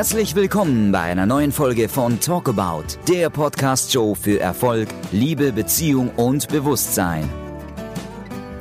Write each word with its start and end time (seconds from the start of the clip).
Herzlich 0.00 0.34
willkommen 0.34 0.92
bei 0.92 1.00
einer 1.00 1.26
neuen 1.26 1.52
Folge 1.52 1.86
von 1.86 2.20
Talk 2.20 2.48
About, 2.48 2.84
der 3.06 3.28
Podcast-Show 3.28 4.14
für 4.14 4.40
Erfolg, 4.40 4.88
Liebe, 5.12 5.52
Beziehung 5.52 6.08
und 6.16 6.48
Bewusstsein. 6.48 7.28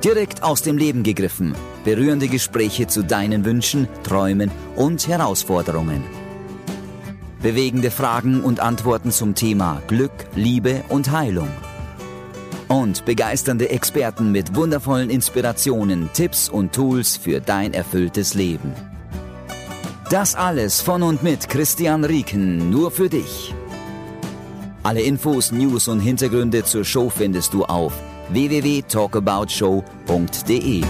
Direkt 0.04 0.43
aus 0.43 0.63
dem 0.63 0.77
Leben 0.77 1.01
gegriffen, 1.01 1.55
berührende 1.86 2.27
Gespräche 2.27 2.87
zu 2.87 3.05
deinen 3.05 3.45
Wünschen, 3.45 3.87
Träumen 4.04 4.51
und 4.75 5.07
Herausforderungen. 5.07 6.04
Bewegende 7.41 7.89
Fragen 7.89 8.43
und 8.43 8.59
Antworten 8.59 9.11
zum 9.11 9.33
Thema 9.33 9.81
Glück, 9.87 10.11
Liebe 10.35 10.83
und 10.89 11.09
Heilung. 11.09 11.47
Und 12.67 13.05
begeisternde 13.05 13.69
Experten 13.69 14.33
mit 14.33 14.57
wundervollen 14.57 15.09
Inspirationen, 15.09 16.09
Tipps 16.11 16.50
und 16.50 16.73
Tools 16.73 17.15
für 17.15 17.39
dein 17.39 17.73
erfülltes 17.73 18.33
Leben. 18.33 18.89
Das 20.09 20.33
alles 20.33 20.81
von 20.81 21.04
und 21.04 21.21
mit 21.21 21.47
Christian 21.49 22.04
Rieken, 22.04 22.71
nur 22.71 22.89
für 22.89 23.09
dich. 23.09 23.54
Alle 24.81 25.01
Infos, 25.01 25.51
News 25.51 25.87
und 25.87 26.00
Hintergründe 26.00 26.63
zur 26.63 26.83
Show 26.83 27.11
findest 27.11 27.54
du 27.54 27.63
auf 27.65 27.93
www.talkaboutshow.de. 28.29 30.83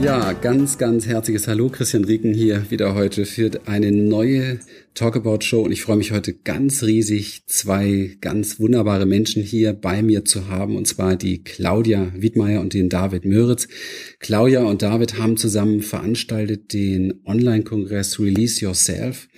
Ja, 0.00 0.32
ganz, 0.32 0.76
ganz 0.76 1.06
herzliches 1.06 1.48
Hallo, 1.48 1.68
Christian 1.68 2.04
Rieken 2.04 2.34
hier 2.34 2.70
wieder 2.70 2.94
heute 2.94 3.24
für 3.24 3.50
eine 3.64 3.92
neue 3.92 4.58
Talkabout 4.94 5.40
Show 5.42 5.62
und 5.62 5.72
ich 5.72 5.82
freue 5.82 5.96
mich 5.96 6.12
heute 6.12 6.34
ganz 6.34 6.82
riesig, 6.82 7.44
zwei 7.46 8.16
ganz 8.20 8.60
wunderbare 8.60 9.06
Menschen 9.06 9.42
hier 9.42 9.72
bei 9.72 10.02
mir 10.02 10.24
zu 10.24 10.48
haben 10.48 10.76
und 10.76 10.86
zwar 10.86 11.16
die 11.16 11.42
Claudia 11.42 12.12
Wiedmeier 12.14 12.60
und 12.60 12.74
den 12.74 12.88
David 12.88 13.24
Möritz. 13.24 13.68
Claudia 14.18 14.64
und 14.64 14.82
David 14.82 15.18
haben 15.18 15.36
zusammen 15.36 15.80
veranstaltet 15.80 16.72
den 16.72 17.20
Online-Kongress 17.24 18.18
Release 18.18 18.62
Yourself. 18.62 19.28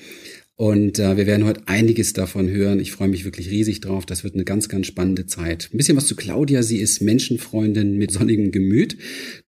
Und 0.59 0.99
äh, 0.99 1.19
wir 1.19 1.27
werden 1.27 1.45
heute 1.45 1.61
einiges 1.67 2.15
davon 2.15 2.49
hören. 2.49 2.81
Ich 2.81 2.91
freue 2.91 3.09
mich 3.09 3.27
wirklich 3.27 3.51
riesig 3.51 3.83
drauf. 3.83 4.07
Das 4.07 4.25
wird 4.25 4.35
eine 4.35 4.45
ganz, 4.45 4.71
ganz 4.71 4.87
spannende 4.87 5.27
Zeit. 5.27 5.69
Ein 5.71 5.77
bisschen 5.77 5.99
was 5.99 6.07
zu 6.07 6.17
Claudia. 6.17 6.63
Sie 6.63 6.79
ist 6.79 7.03
Menschenfreundin 7.03 7.99
mit 7.99 8.11
sonnigem 8.11 8.53
Gemüt. 8.53 8.97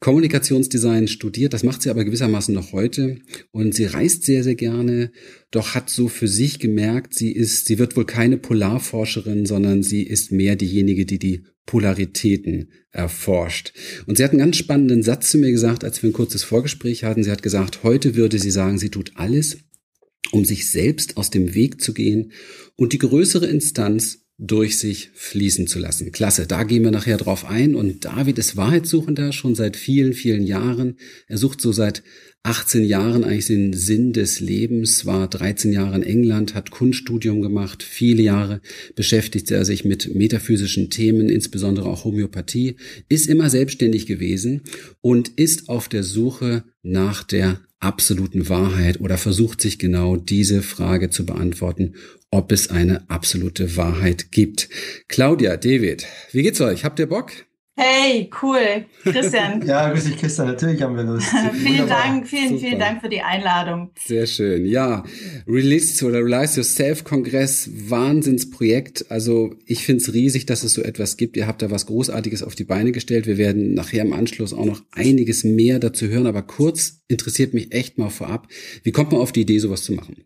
Kommunikationsdesign 0.00 1.08
studiert. 1.08 1.54
Das 1.54 1.64
macht 1.64 1.80
sie 1.80 1.88
aber 1.88 2.04
gewissermaßen 2.04 2.54
noch 2.54 2.72
heute. 2.72 3.20
Und 3.52 3.74
sie 3.74 3.86
reist 3.86 4.24
sehr, 4.24 4.44
sehr 4.44 4.54
gerne. 4.54 5.10
Doch 5.50 5.74
hat 5.74 5.88
so 5.88 6.08
für 6.08 6.28
sich 6.28 6.58
gemerkt, 6.58 7.14
sie 7.14 7.32
ist, 7.32 7.66
sie 7.66 7.78
wird 7.78 7.96
wohl 7.96 8.04
keine 8.04 8.36
Polarforscherin, 8.36 9.46
sondern 9.46 9.82
sie 9.82 10.02
ist 10.02 10.30
mehr 10.30 10.56
diejenige, 10.56 11.06
die 11.06 11.18
die 11.18 11.44
Polaritäten 11.64 12.70
erforscht. 12.90 13.72
Und 14.06 14.18
sie 14.18 14.24
hat 14.24 14.32
einen 14.32 14.40
ganz 14.40 14.58
spannenden 14.58 15.02
Satz 15.02 15.30
zu 15.30 15.38
mir 15.38 15.52
gesagt, 15.52 15.84
als 15.84 16.02
wir 16.02 16.10
ein 16.10 16.14
kurzes 16.14 16.42
Vorgespräch 16.42 17.04
hatten. 17.04 17.22
Sie 17.22 17.30
hat 17.30 17.42
gesagt, 17.42 17.82
heute 17.82 18.14
würde 18.14 18.38
sie 18.38 18.50
sagen, 18.50 18.78
sie 18.78 18.90
tut 18.90 19.12
alles, 19.14 19.58
um 20.32 20.44
sich 20.44 20.70
selbst 20.70 21.16
aus 21.16 21.30
dem 21.30 21.54
Weg 21.54 21.80
zu 21.80 21.94
gehen 21.94 22.32
und 22.76 22.92
die 22.92 22.98
größere 22.98 23.46
Instanz 23.46 24.20
durch 24.38 24.78
sich 24.78 25.10
fließen 25.14 25.66
zu 25.66 25.80
lassen. 25.80 26.12
Klasse, 26.12 26.46
da 26.46 26.62
gehen 26.62 26.84
wir 26.84 26.92
nachher 26.92 27.16
drauf 27.16 27.44
ein. 27.44 27.74
Und 27.74 28.04
David 28.04 28.38
ist 28.38 28.56
Wahrheitssuchender 28.56 29.32
schon 29.32 29.56
seit 29.56 29.76
vielen, 29.76 30.12
vielen 30.12 30.44
Jahren. 30.44 30.96
Er 31.26 31.38
sucht 31.38 31.60
so 31.60 31.72
seit 31.72 32.04
18 32.48 32.82
Jahren 32.82 33.24
eigentlich 33.24 33.44
den 33.44 33.74
Sinn 33.74 34.14
des 34.14 34.40
Lebens, 34.40 35.04
war 35.04 35.28
13 35.28 35.70
Jahre 35.70 35.96
in 35.96 36.02
England, 36.02 36.54
hat 36.54 36.70
Kunststudium 36.70 37.42
gemacht, 37.42 37.82
viele 37.82 38.22
Jahre 38.22 38.62
beschäftigte 38.94 39.54
er 39.54 39.66
sich 39.66 39.84
mit 39.84 40.14
metaphysischen 40.14 40.88
Themen, 40.88 41.28
insbesondere 41.28 41.86
auch 41.90 42.04
Homöopathie, 42.04 42.76
ist 43.10 43.26
immer 43.26 43.50
selbstständig 43.50 44.06
gewesen 44.06 44.62
und 45.02 45.28
ist 45.28 45.68
auf 45.68 45.90
der 45.90 46.02
Suche 46.02 46.64
nach 46.82 47.22
der 47.22 47.60
absoluten 47.80 48.48
Wahrheit 48.48 48.98
oder 49.00 49.18
versucht 49.18 49.60
sich 49.60 49.78
genau 49.78 50.16
diese 50.16 50.62
Frage 50.62 51.10
zu 51.10 51.26
beantworten, 51.26 51.96
ob 52.30 52.50
es 52.50 52.70
eine 52.70 53.10
absolute 53.10 53.76
Wahrheit 53.76 54.32
gibt. 54.32 54.70
Claudia, 55.06 55.58
David, 55.58 56.06
wie 56.32 56.42
geht's 56.42 56.62
euch? 56.62 56.86
Habt 56.86 56.98
ihr 56.98 57.08
Bock? 57.08 57.47
Hey, 57.80 58.28
cool. 58.42 58.86
Christian. 59.04 59.62
ja, 59.66 59.88
grüß 59.92 60.06
dich, 60.06 60.16
Christian. 60.16 60.48
Natürlich 60.48 60.82
haben 60.82 60.96
wir 60.96 61.04
Lust. 61.04 61.28
vielen 61.52 61.86
Dank, 61.86 62.26
vielen, 62.26 62.48
Super. 62.48 62.60
vielen 62.60 62.78
Dank 62.80 63.00
für 63.02 63.08
die 63.08 63.20
Einladung. 63.20 63.92
Sehr 64.04 64.26
schön. 64.26 64.66
Ja, 64.66 65.04
Release 65.46 66.04
oder 66.04 66.18
Realize 66.18 66.56
Yourself 66.56 67.04
Kongress, 67.04 67.70
Wahnsinnsprojekt. 67.72 69.12
Also 69.12 69.54
ich 69.64 69.84
finde 69.84 70.02
es 70.02 70.12
riesig, 70.12 70.44
dass 70.46 70.64
es 70.64 70.72
so 70.72 70.82
etwas 70.82 71.16
gibt. 71.16 71.36
Ihr 71.36 71.46
habt 71.46 71.62
da 71.62 71.70
was 71.70 71.86
Großartiges 71.86 72.42
auf 72.42 72.56
die 72.56 72.64
Beine 72.64 72.90
gestellt. 72.90 73.28
Wir 73.28 73.38
werden 73.38 73.74
nachher 73.74 74.02
im 74.02 74.12
Anschluss 74.12 74.52
auch 74.52 74.66
noch 74.66 74.82
einiges 74.90 75.44
mehr 75.44 75.78
dazu 75.78 76.08
hören. 76.08 76.26
Aber 76.26 76.42
kurz 76.42 77.02
interessiert 77.06 77.54
mich 77.54 77.72
echt 77.72 77.96
mal 77.96 78.10
vorab, 78.10 78.48
wie 78.82 78.90
kommt 78.90 79.12
man 79.12 79.20
auf 79.20 79.30
die 79.30 79.42
Idee, 79.42 79.60
sowas 79.60 79.84
zu 79.84 79.92
machen? 79.92 80.24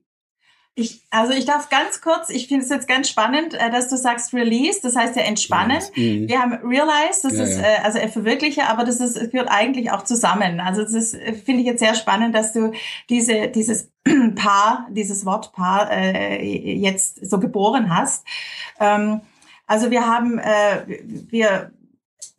Ich, 0.75 1.03
also 1.11 1.35
ich 1.35 1.45
darf 1.45 1.69
ganz 1.69 2.01
kurz, 2.01 2.31
ich 2.31 2.49
finde 2.49 2.65
es 2.65 2.71
jetzt 2.71 2.89
ganz 2.89 3.07
spannend, 3.07 3.53
äh, 3.53 3.71
dass 3.71 3.89
du 3.89 3.97
sagst 3.99 4.33
Release, 4.33 4.81
das 4.83 4.97
heißt 4.97 5.15
ja 5.17 5.23
entspannen. 5.23 5.83
Mhm. 5.95 6.29
Wir 6.29 6.41
haben 6.41 6.55
Realize, 6.65 7.21
das 7.23 7.35
ja, 7.35 7.45
ist 7.45 7.59
ja. 7.59 7.65
Äh, 7.65 7.77
also 7.83 7.99
verwirkliche, 8.09 8.67
aber 8.69 8.85
das 8.85 8.99
ist 9.01 9.31
gehört 9.33 9.51
eigentlich 9.51 9.91
auch 9.91 10.03
zusammen. 10.03 10.61
Also 10.61 10.83
das 10.83 10.95
ist 10.95 11.15
äh, 11.15 11.35
finde 11.35 11.61
ich 11.61 11.67
jetzt 11.67 11.81
sehr 11.81 11.95
spannend, 11.95 12.35
dass 12.35 12.55
du 12.55 12.73
diese 13.11 13.49
dieses 13.49 13.91
Paar, 14.35 14.87
dieses 14.91 15.27
Wortpaar 15.27 15.91
äh, 15.93 16.43
jetzt 16.43 17.29
so 17.29 17.39
geboren 17.39 17.95
hast. 17.95 18.25
Ähm, 18.81 19.21
also 19.67 19.91
wir 19.91 20.07
haben 20.07 20.39
äh, 20.39 20.85
wir 21.29 21.71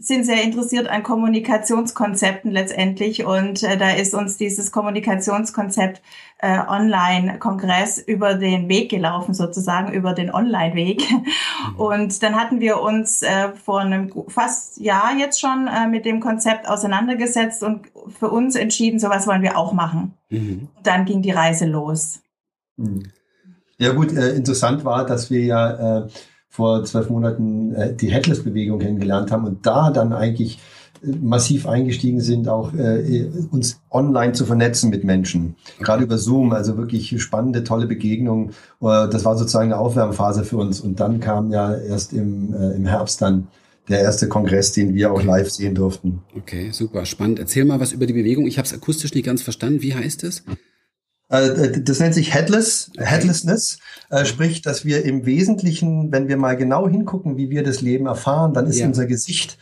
sind 0.04 0.26
sehr 0.26 0.44
interessiert 0.44 0.90
an 0.90 1.02
Kommunikationskonzepten 1.02 2.52
letztendlich 2.52 3.26
und 3.26 3.64
äh, 3.64 3.78
da 3.78 3.92
ist 3.92 4.14
uns 4.14 4.38
dieses 4.38 4.72
Kommunikationskonzept 4.72 6.02
äh, 6.40 6.60
Online-Kongress 6.60 8.00
über 8.00 8.34
den 8.34 8.68
Weg 8.68 8.90
gelaufen, 8.90 9.34
sozusagen 9.34 9.94
über 9.94 10.14
den 10.14 10.34
Online-Weg. 10.34 11.10
Mhm. 11.10 11.76
Und 11.78 12.22
dann 12.22 12.36
hatten 12.36 12.60
wir 12.60 12.82
uns 12.82 13.22
äh, 13.22 13.54
vor 13.54 13.80
einem 13.80 14.12
fast 14.28 14.82
Jahr 14.82 15.16
jetzt 15.18 15.40
schon 15.40 15.68
äh, 15.68 15.88
mit 15.88 16.04
dem 16.04 16.20
Konzept 16.20 16.68
auseinandergesetzt 16.68 17.64
und 17.64 17.88
für 18.20 18.30
uns 18.30 18.56
entschieden, 18.56 19.00
sowas 19.00 19.26
wollen 19.26 19.42
wir 19.42 19.58
auch 19.58 19.72
machen. 19.72 20.14
Mhm. 20.30 20.68
Dann 20.84 21.06
ging 21.06 21.22
die 21.22 21.32
Reise 21.32 21.66
los. 21.66 22.20
Mhm. 22.76 23.04
Ja 23.78 23.94
gut, 23.94 24.12
äh, 24.12 24.36
interessant 24.36 24.84
war, 24.84 25.06
dass 25.06 25.32
wir 25.32 25.44
ja 25.46 26.00
äh, 26.00 26.08
vor 26.54 26.84
zwölf 26.86 27.10
Monaten 27.10 27.74
äh, 27.74 27.96
die 27.96 28.12
Headless-Bewegung 28.12 28.78
kennengelernt 28.78 29.32
haben 29.32 29.46
und 29.46 29.66
da 29.66 29.90
dann 29.90 30.14
eigentlich 30.14 30.60
äh, 31.02 31.08
massiv 31.08 31.68
eingestiegen 31.68 32.22
sind, 32.22 32.48
auch 32.48 32.76
äh, 32.76 33.26
uns 33.50 33.82
online 33.90 34.34
zu 34.34 34.46
vernetzen 34.46 34.92
mit 34.92 35.04
Menschen. 35.04 35.56
Gerade 35.80 36.04
über 36.04 36.20
Zoom, 36.20 36.52
also 36.52 36.78
wirklich 36.78 37.20
spannende, 37.20 37.64
tolle 37.64 37.88
Begegnungen. 37.88 38.50
Äh, 38.82 39.10
das 39.10 39.26
war 39.26 39.36
sozusagen 39.36 39.74
eine 39.74 39.80
Aufwärmphase 39.80 40.44
für 40.44 40.58
uns. 40.58 40.80
Und 40.80 41.00
dann 41.00 41.20
kam 41.20 41.50
ja 41.50 41.76
erst 41.76 42.14
im, 42.14 42.54
äh, 42.54 42.76
im 42.76 42.86
Herbst 42.86 43.24
dann 43.24 43.48
der 43.90 44.02
erste 44.02 44.28
Kongress, 44.28 44.74
den 44.74 44.94
wir 44.94 45.12
auch 45.12 45.24
live 45.24 45.50
sehen 45.50 45.74
durften. 45.74 46.22
Okay, 46.38 46.70
super, 46.72 47.06
spannend. 47.06 47.40
Erzähl 47.40 47.66
mal 47.66 47.80
was 47.80 47.94
über 47.94 48.06
die 48.06 48.14
Bewegung. 48.14 48.46
Ich 48.46 48.60
habe 48.60 48.68
es 48.68 48.74
akustisch 48.76 49.16
nicht 49.16 49.26
ganz 49.26 49.42
verstanden. 49.42 49.82
Wie 49.82 49.96
heißt 49.96 50.24
es? 50.24 50.44
Äh, 51.34 51.82
das 51.82 52.00
nennt 52.00 52.14
sich 52.14 52.34
Headless, 52.34 52.92
Headlessness, 52.98 53.80
äh, 54.10 54.24
sprich, 54.24 54.62
dass 54.62 54.86
wir 54.86 55.04
im 55.04 55.26
Wesentlichen, 55.26 56.12
wenn 56.12 56.28
wir 56.28 56.38
mal 56.38 56.56
genau 56.56 56.88
hingucken, 56.88 57.38
wie 57.38 57.50
wir 57.50 57.64
das 57.64 57.82
Leben 57.82 58.06
erfahren, 58.06 58.54
dann 58.54 58.68
ist 58.68 58.78
ja. 58.78 58.86
unser 58.86 59.08
Gesicht 59.08 59.58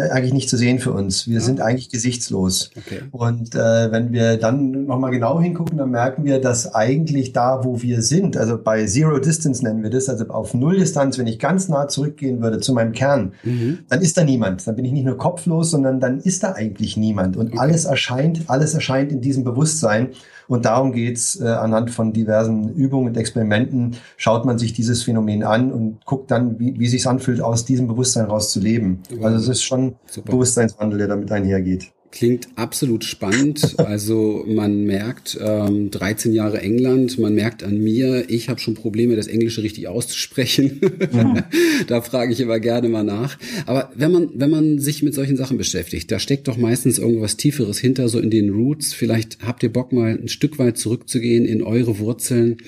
eigentlich 0.00 0.32
nicht 0.32 0.48
zu 0.48 0.56
sehen 0.56 0.78
für 0.78 0.92
uns. 0.92 1.26
Wir 1.26 1.34
ja. 1.34 1.40
sind 1.40 1.60
eigentlich 1.60 1.88
gesichtslos. 1.88 2.70
Okay. 2.76 3.00
Und 3.10 3.54
äh, 3.54 3.92
wenn 3.92 4.12
wir 4.12 4.36
dann 4.36 4.86
nochmal 4.86 5.10
genau 5.10 5.40
hingucken, 5.40 5.78
dann 5.78 5.90
merken 5.90 6.24
wir, 6.24 6.40
dass 6.40 6.74
eigentlich 6.74 7.32
da, 7.32 7.64
wo 7.64 7.82
wir 7.82 8.02
sind, 8.02 8.36
also 8.36 8.58
bei 8.62 8.86
Zero 8.86 9.18
Distance 9.18 9.64
nennen 9.64 9.82
wir 9.82 9.90
das, 9.90 10.08
also 10.08 10.26
auf 10.28 10.54
Nulldistanz, 10.54 11.18
wenn 11.18 11.26
ich 11.26 11.38
ganz 11.38 11.68
nah 11.68 11.88
zurückgehen 11.88 12.40
würde 12.40 12.60
zu 12.60 12.72
meinem 12.72 12.92
Kern, 12.92 13.32
mhm. 13.44 13.80
dann 13.88 14.00
ist 14.00 14.16
da 14.16 14.24
niemand. 14.24 14.66
Dann 14.66 14.76
bin 14.76 14.84
ich 14.84 14.92
nicht 14.92 15.06
nur 15.06 15.16
kopflos, 15.16 15.70
sondern 15.70 16.00
dann 16.00 16.18
ist 16.18 16.42
da 16.42 16.52
eigentlich 16.52 16.96
niemand. 16.96 17.36
Und 17.36 17.48
okay. 17.48 17.58
alles 17.58 17.84
erscheint, 17.84 18.42
alles 18.48 18.74
erscheint 18.74 19.12
in 19.12 19.20
diesem 19.20 19.44
Bewusstsein. 19.44 20.08
Und 20.46 20.66
darum 20.66 20.92
geht's 20.92 21.40
äh, 21.40 21.46
anhand 21.46 21.90
von 21.90 22.12
diversen 22.12 22.74
Übungen 22.74 23.08
und 23.08 23.16
Experimenten, 23.16 23.96
schaut 24.16 24.44
man 24.44 24.58
sich 24.58 24.72
dieses 24.72 25.02
Phänomen 25.02 25.42
an 25.42 25.72
und 25.72 26.04
guckt 26.04 26.30
dann, 26.30 26.58
wie, 26.58 26.78
wie 26.78 26.88
sich 26.88 27.06
anfühlt, 27.06 27.40
aus 27.40 27.64
diesem 27.64 27.86
Bewusstsein 27.86 28.26
raus 28.26 28.50
zu 28.50 28.60
leben. 28.60 29.02
Also 29.22 29.38
es 29.38 29.48
ist 29.48 29.62
schon 29.62 29.83
Super. 30.06 30.32
Bewusstseinswandel, 30.32 30.98
der 30.98 31.08
damit 31.08 31.30
einhergeht. 31.30 31.92
Klingt 32.14 32.46
absolut 32.54 33.02
spannend. 33.04 33.74
Also 33.84 34.44
man 34.46 34.84
merkt, 34.84 35.38
ähm, 35.40 35.90
13 35.90 36.32
Jahre 36.32 36.60
England, 36.60 37.18
man 37.18 37.34
merkt 37.34 37.62
an 37.62 37.78
mir, 37.78 38.24
ich 38.28 38.48
habe 38.48 38.60
schon 38.60 38.74
Probleme, 38.74 39.14
das 39.14 39.26
Englische 39.26 39.62
richtig 39.62 39.88
auszusprechen. 39.88 40.80
Mhm. 41.12 41.42
da 41.86 42.00
frage 42.00 42.32
ich 42.32 42.40
immer 42.40 42.60
gerne 42.60 42.88
mal 42.88 43.04
nach. 43.04 43.38
Aber 43.66 43.90
wenn 43.94 44.12
man, 44.12 44.30
wenn 44.34 44.50
man 44.50 44.78
sich 44.78 45.02
mit 45.02 45.14
solchen 45.14 45.36
Sachen 45.36 45.58
beschäftigt, 45.58 46.10
da 46.10 46.18
steckt 46.18 46.48
doch 46.48 46.56
meistens 46.56 46.98
irgendwas 46.98 47.36
Tieferes 47.36 47.78
hinter, 47.78 48.08
so 48.08 48.18
in 48.18 48.30
den 48.30 48.50
Roots. 48.50 48.94
Vielleicht 48.94 49.38
habt 49.44 49.62
ihr 49.62 49.72
Bock 49.72 49.92
mal 49.92 50.16
ein 50.16 50.28
Stück 50.28 50.58
weit 50.58 50.78
zurückzugehen 50.78 51.44
in 51.44 51.62
eure 51.62 51.98
Wurzeln. 51.98 52.58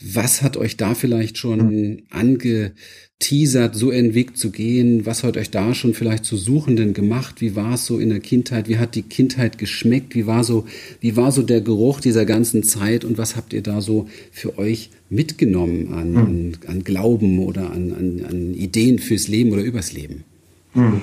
Was 0.00 0.42
hat 0.42 0.56
euch 0.56 0.76
da 0.76 0.94
vielleicht 0.94 1.36
schon 1.36 1.60
hm. 1.60 2.02
angeteasert, 2.10 3.74
so 3.74 3.90
einen 3.90 4.14
Weg 4.14 4.36
zu 4.36 4.50
gehen? 4.50 5.04
Was 5.04 5.24
hat 5.24 5.36
euch 5.36 5.50
da 5.50 5.74
schon 5.74 5.92
vielleicht 5.92 6.24
zu 6.24 6.38
Suchenden 6.38 6.94
gemacht? 6.94 7.40
Wie 7.40 7.54
war 7.54 7.74
es 7.74 7.84
so 7.84 7.98
in 7.98 8.08
der 8.08 8.20
Kindheit? 8.20 8.68
Wie 8.68 8.78
hat 8.78 8.94
die 8.94 9.02
Kindheit 9.02 9.58
geschmeckt? 9.58 10.14
Wie 10.14 10.26
war 10.26 10.42
so, 10.42 10.66
wie 11.00 11.16
war 11.16 11.32
so 11.32 11.42
der 11.42 11.60
Geruch 11.60 12.00
dieser 12.00 12.24
ganzen 12.24 12.62
Zeit? 12.62 13.04
Und 13.04 13.18
was 13.18 13.36
habt 13.36 13.52
ihr 13.52 13.62
da 13.62 13.82
so 13.82 14.08
für 14.32 14.58
euch 14.58 14.90
mitgenommen 15.10 15.92
an, 15.92 16.08
hm. 16.08 16.16
an, 16.16 16.58
an 16.66 16.84
Glauben 16.84 17.38
oder 17.40 17.70
an, 17.70 17.92
an, 17.92 18.24
an 18.26 18.54
Ideen 18.54 18.98
fürs 18.98 19.28
Leben 19.28 19.52
oder 19.52 19.62
übers 19.62 19.92
Leben? 19.92 20.24
Hm. 20.72 21.02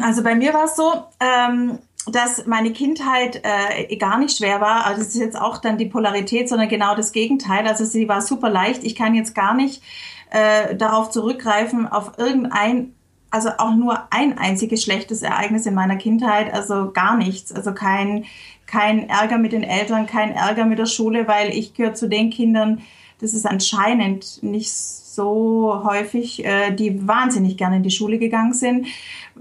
Also 0.00 0.22
bei 0.22 0.34
mir 0.34 0.52
war 0.52 0.64
es 0.64 0.76
so, 0.76 0.92
ähm, 1.20 1.78
dass 2.06 2.46
meine 2.46 2.72
Kindheit 2.72 3.42
äh, 3.44 3.96
gar 3.96 4.18
nicht 4.18 4.36
schwer 4.36 4.60
war. 4.60 4.86
Also 4.86 5.02
es 5.02 5.08
ist 5.08 5.20
jetzt 5.20 5.40
auch 5.40 5.58
dann 5.58 5.78
die 5.78 5.86
Polarität, 5.86 6.48
sondern 6.48 6.68
genau 6.68 6.94
das 6.94 7.12
Gegenteil. 7.12 7.66
Also 7.66 7.84
sie 7.84 8.08
war 8.08 8.22
super 8.22 8.48
leicht. 8.48 8.84
Ich 8.84 8.94
kann 8.94 9.14
jetzt 9.14 9.34
gar 9.34 9.54
nicht 9.54 9.82
äh, 10.30 10.74
darauf 10.76 11.10
zurückgreifen, 11.10 11.86
auf 11.86 12.12
irgendein, 12.18 12.94
also 13.30 13.50
auch 13.58 13.74
nur 13.74 14.04
ein 14.10 14.38
einziges 14.38 14.82
schlechtes 14.82 15.22
Ereignis 15.22 15.66
in 15.66 15.74
meiner 15.74 15.96
Kindheit. 15.96 16.52
Also 16.52 16.90
gar 16.92 17.16
nichts. 17.16 17.52
Also 17.52 17.74
kein, 17.74 18.24
kein 18.66 19.08
Ärger 19.08 19.38
mit 19.38 19.52
den 19.52 19.62
Eltern, 19.62 20.06
kein 20.06 20.32
Ärger 20.32 20.64
mit 20.64 20.78
der 20.78 20.86
Schule, 20.86 21.28
weil 21.28 21.50
ich 21.50 21.74
gehöre 21.74 21.94
zu 21.94 22.08
den 22.08 22.30
Kindern, 22.30 22.82
das 23.20 23.34
ist 23.34 23.46
anscheinend 23.46 24.42
nicht 24.42 24.72
so 24.72 25.82
häufig, 25.84 26.44
äh, 26.44 26.70
die 26.70 27.06
wahnsinnig 27.06 27.58
gerne 27.58 27.76
in 27.76 27.82
die 27.82 27.90
Schule 27.90 28.18
gegangen 28.18 28.54
sind, 28.54 28.86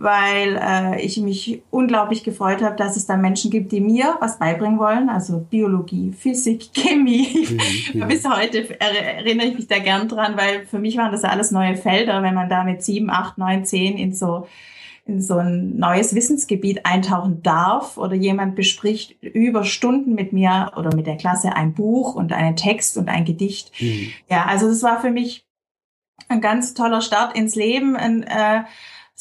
weil 0.02 0.58
äh, 0.62 1.02
ich 1.02 1.18
mich 1.18 1.62
unglaublich 1.72 2.24
gefreut 2.24 2.62
habe, 2.62 2.76
dass 2.76 2.96
es 2.96 3.06
da 3.06 3.18
Menschen 3.18 3.52
gibt, 3.52 3.72
die 3.72 3.82
mir 3.82 4.18
was 4.22 4.40
beibringen 4.40 4.80
wollen, 4.80 5.10
also 5.10 5.46
Biologie, 5.50 6.14
Physik, 6.14 6.74
Chemie. 6.74 7.48
Mhm, 7.50 8.00
ja. 8.00 8.06
Bis 8.08 8.28
heute 8.28 8.80
erinnere 8.80 9.48
ich 9.48 9.56
mich 9.56 9.68
da 9.68 9.80
gern 9.80 10.08
dran, 10.08 10.38
weil 10.38 10.66
für 10.66 10.80
mich 10.80 10.98
waren 10.98 11.12
das 11.12 11.24
alles 11.24 11.52
neue 11.52 11.76
Felder, 11.76 12.24
wenn 12.24 12.34
man 12.34 12.50
da 12.50 12.64
mit 12.64 12.82
sieben, 12.82 13.10
acht, 13.10 13.38
neun, 13.38 13.66
zehn 13.66 13.98
in 13.98 14.14
so 14.14 14.48
in 15.06 15.22
so 15.22 15.38
ein 15.38 15.78
neues 15.78 16.14
Wissensgebiet 16.14 16.86
eintauchen 16.86 17.42
darf 17.42 17.98
oder 17.98 18.14
jemand 18.14 18.56
bespricht 18.56 19.16
über 19.24 19.64
Stunden 19.64 20.14
mit 20.14 20.34
mir 20.34 20.72
oder 20.78 20.96
mit 20.96 21.08
der 21.08 21.18
Klasse 21.18 21.56
ein 21.56 21.74
Buch 21.74 22.14
und 22.14 22.32
einen 22.32 22.56
Text 22.56 22.96
und 22.96 23.10
ein 23.10 23.26
Gedicht. 23.26 23.72
Mhm. 23.82 24.12
Ja, 24.30 24.46
also 24.46 24.68
das 24.68 24.84
war 24.84 25.02
für 25.02 25.10
mich 25.10 25.46
ein 26.28 26.42
ganz 26.42 26.76
toller 26.76 27.02
Start 27.02 27.36
ins 27.36 27.56
Leben. 27.56 27.96
Ein, 27.96 28.22
äh, 28.22 28.64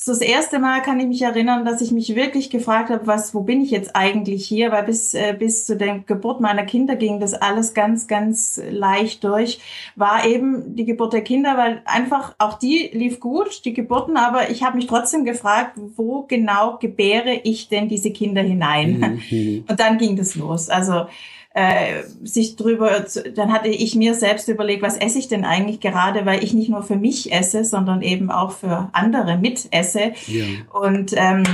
so 0.00 0.12
das 0.12 0.20
erste 0.20 0.60
Mal 0.60 0.80
kann 0.80 1.00
ich 1.00 1.08
mich 1.08 1.22
erinnern, 1.22 1.64
dass 1.64 1.80
ich 1.80 1.90
mich 1.90 2.14
wirklich 2.14 2.50
gefragt 2.50 2.88
habe, 2.90 3.08
was, 3.08 3.34
wo 3.34 3.40
bin 3.40 3.60
ich 3.60 3.72
jetzt 3.72 3.96
eigentlich 3.96 4.46
hier? 4.46 4.70
Weil 4.70 4.84
bis, 4.84 5.12
äh, 5.12 5.34
bis 5.36 5.66
zu 5.66 5.76
der 5.76 5.98
Geburt 5.98 6.40
meiner 6.40 6.64
Kinder 6.64 6.94
ging 6.94 7.18
das 7.18 7.34
alles 7.34 7.74
ganz, 7.74 8.06
ganz 8.06 8.60
leicht 8.70 9.24
durch. 9.24 9.58
War 9.96 10.24
eben 10.24 10.76
die 10.76 10.84
Geburt 10.84 11.14
der 11.14 11.22
Kinder, 11.22 11.56
weil 11.56 11.82
einfach 11.84 12.36
auch 12.38 12.60
die 12.60 12.90
lief 12.92 13.18
gut, 13.18 13.64
die 13.64 13.74
Geburten, 13.74 14.16
aber 14.16 14.50
ich 14.50 14.62
habe 14.62 14.76
mich 14.76 14.86
trotzdem 14.86 15.24
gefragt, 15.24 15.72
wo 15.96 16.22
genau 16.28 16.78
gebäre 16.78 17.40
ich 17.42 17.68
denn 17.68 17.88
diese 17.88 18.12
Kinder 18.12 18.42
hinein? 18.42 19.18
Mhm. 19.30 19.64
Und 19.68 19.80
dann 19.80 19.98
ging 19.98 20.14
das 20.14 20.36
los. 20.36 20.68
Also 20.68 21.06
äh, 21.54 22.02
sich 22.22 22.56
drüber, 22.56 23.04
dann 23.34 23.52
hatte 23.52 23.68
ich 23.68 23.94
mir 23.94 24.14
selbst 24.14 24.48
überlegt, 24.48 24.82
was 24.82 24.96
esse 24.96 25.18
ich 25.18 25.28
denn 25.28 25.44
eigentlich 25.44 25.80
gerade, 25.80 26.26
weil 26.26 26.44
ich 26.44 26.54
nicht 26.54 26.70
nur 26.70 26.82
für 26.82 26.96
mich 26.96 27.32
esse, 27.32 27.64
sondern 27.64 28.02
eben 28.02 28.30
auch 28.30 28.52
für 28.52 28.90
andere 28.92 29.38
mitesse. 29.38 30.12
Ja. 30.26 30.44
Und 30.72 31.14
ähm, 31.16 31.44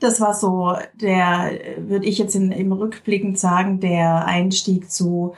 das 0.00 0.20
war 0.20 0.34
so 0.34 0.74
der, 0.94 1.52
würde 1.78 2.06
ich 2.06 2.18
jetzt 2.18 2.36
in, 2.36 2.52
im 2.52 2.72
Rückblickend 2.72 3.38
sagen, 3.38 3.80
der 3.80 4.26
Einstieg 4.26 4.90
zu, 4.90 5.34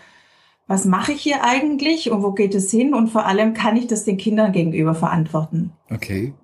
was 0.66 0.84
mache 0.84 1.12
ich 1.12 1.22
hier 1.22 1.44
eigentlich 1.44 2.10
und 2.10 2.22
wo 2.22 2.32
geht 2.32 2.54
es 2.54 2.70
hin 2.70 2.94
und 2.94 3.08
vor 3.08 3.26
allem 3.26 3.54
kann 3.54 3.76
ich 3.76 3.86
das 3.86 4.04
den 4.04 4.16
Kindern 4.16 4.52
gegenüber 4.52 4.94
verantworten. 4.94 5.72
Okay. 5.90 6.34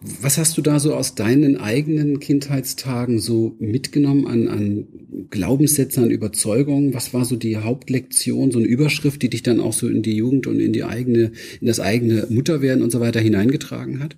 Was 0.00 0.38
hast 0.38 0.56
du 0.56 0.62
da 0.62 0.78
so 0.78 0.94
aus 0.94 1.14
deinen 1.14 1.56
eigenen 1.58 2.20
Kindheitstagen 2.20 3.18
so 3.18 3.56
mitgenommen 3.58 4.26
an, 4.26 4.48
an 4.48 4.86
Glaubenssätzen, 5.30 6.04
an 6.04 6.10
Überzeugungen? 6.10 6.94
Was 6.94 7.14
war 7.14 7.24
so 7.24 7.36
die 7.36 7.56
Hauptlektion, 7.56 8.50
so 8.50 8.58
eine 8.58 8.68
Überschrift, 8.68 9.22
die 9.22 9.30
dich 9.30 9.42
dann 9.42 9.60
auch 9.60 9.72
so 9.72 9.88
in 9.88 10.02
die 10.02 10.16
Jugend 10.16 10.46
und 10.46 10.60
in 10.60 10.72
die 10.72 10.84
eigene, 10.84 11.32
in 11.60 11.66
das 11.66 11.80
eigene 11.80 12.26
Mutterwerden 12.28 12.82
und 12.82 12.90
so 12.90 13.00
weiter 13.00 13.20
hineingetragen 13.20 14.02
hat? 14.02 14.16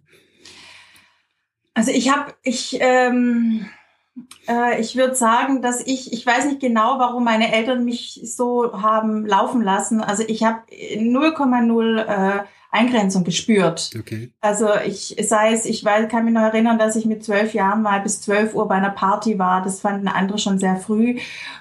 Also 1.75 1.93
ich 1.93 2.11
habe, 2.11 2.33
ich, 2.43 2.79
ähm, 2.81 3.67
äh, 4.49 4.81
ich 4.81 4.97
würde 4.97 5.15
sagen, 5.15 5.63
dass 5.63 5.87
ich, 5.87 6.13
ich 6.13 6.25
weiß 6.25 6.47
nicht 6.47 6.61
genau, 6.61 6.99
warum 6.99 7.25
meine 7.25 7.53
Eltern 7.53 7.85
mich 7.85 8.21
so 8.25 8.83
haben 8.83 9.27
laufen 9.27 9.63
lassen. 9.63 10.01
Also 10.01 10.25
ich 10.27 10.43
habe 10.43 10.61
0,0 10.71 11.99
äh, 11.99 12.45
Eingrenzung 12.77 13.25
gespürt. 13.25 13.91
Okay. 13.99 14.31
Also 14.41 14.69
ich 14.87 15.17
sei 15.21 15.53
es, 15.53 15.65
ich 15.65 15.85
weiß, 15.85 16.09
kann 16.09 16.25
mich 16.25 16.35
noch 16.35 16.43
erinnern, 16.43 16.79
dass 16.79 16.97
ich 16.97 17.07
mit 17.07 17.25
zwölf 17.25 17.55
Jahren 17.55 17.83
mal 17.83 18.01
bis 18.01 18.21
zwölf 18.21 18.55
Uhr 18.55 18.69
bei 18.69 18.77
einer 18.77 18.91
Party 18.91 19.39
war. 19.39 19.63
Das 19.63 19.81
fanden 19.81 20.09
andere 20.09 20.39
schon 20.39 20.59
sehr 20.59 20.77
früh. 20.77 21.19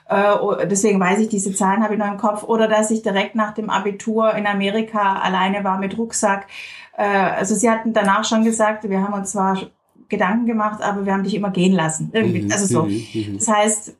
Äh, 0.09 0.67
deswegen 0.67 0.99
weiß 0.99 1.19
ich, 1.19 1.29
diese 1.29 1.53
Zahlen 1.53 1.83
habe 1.83 1.93
ich 1.93 1.99
noch 1.99 2.11
im 2.11 2.17
Kopf. 2.17 2.43
Oder 2.43 2.67
dass 2.67 2.91
ich 2.91 3.01
direkt 3.01 3.35
nach 3.35 3.53
dem 3.53 3.69
Abitur 3.69 4.33
in 4.35 4.45
Amerika 4.45 5.19
alleine 5.19 5.63
war 5.63 5.79
mit 5.79 5.97
Rucksack. 5.97 6.47
Äh, 6.97 7.03
also 7.03 7.55
sie 7.55 7.69
hatten 7.69 7.93
danach 7.93 8.25
schon 8.25 8.43
gesagt, 8.43 8.89
wir 8.89 9.01
haben 9.01 9.13
uns 9.13 9.31
zwar 9.31 9.57
Gedanken 10.09 10.45
gemacht, 10.45 10.81
aber 10.81 11.05
wir 11.05 11.13
haben 11.13 11.23
dich 11.23 11.35
immer 11.35 11.51
gehen 11.51 11.73
lassen. 11.73 12.09
Irgendwie. 12.13 12.43
Mhm. 12.43 12.51
Also 12.51 12.65
so. 12.65 12.83
Mhm. 12.83 13.05
mhm. 13.13 13.37
Das 13.37 13.47
heißt, 13.47 13.95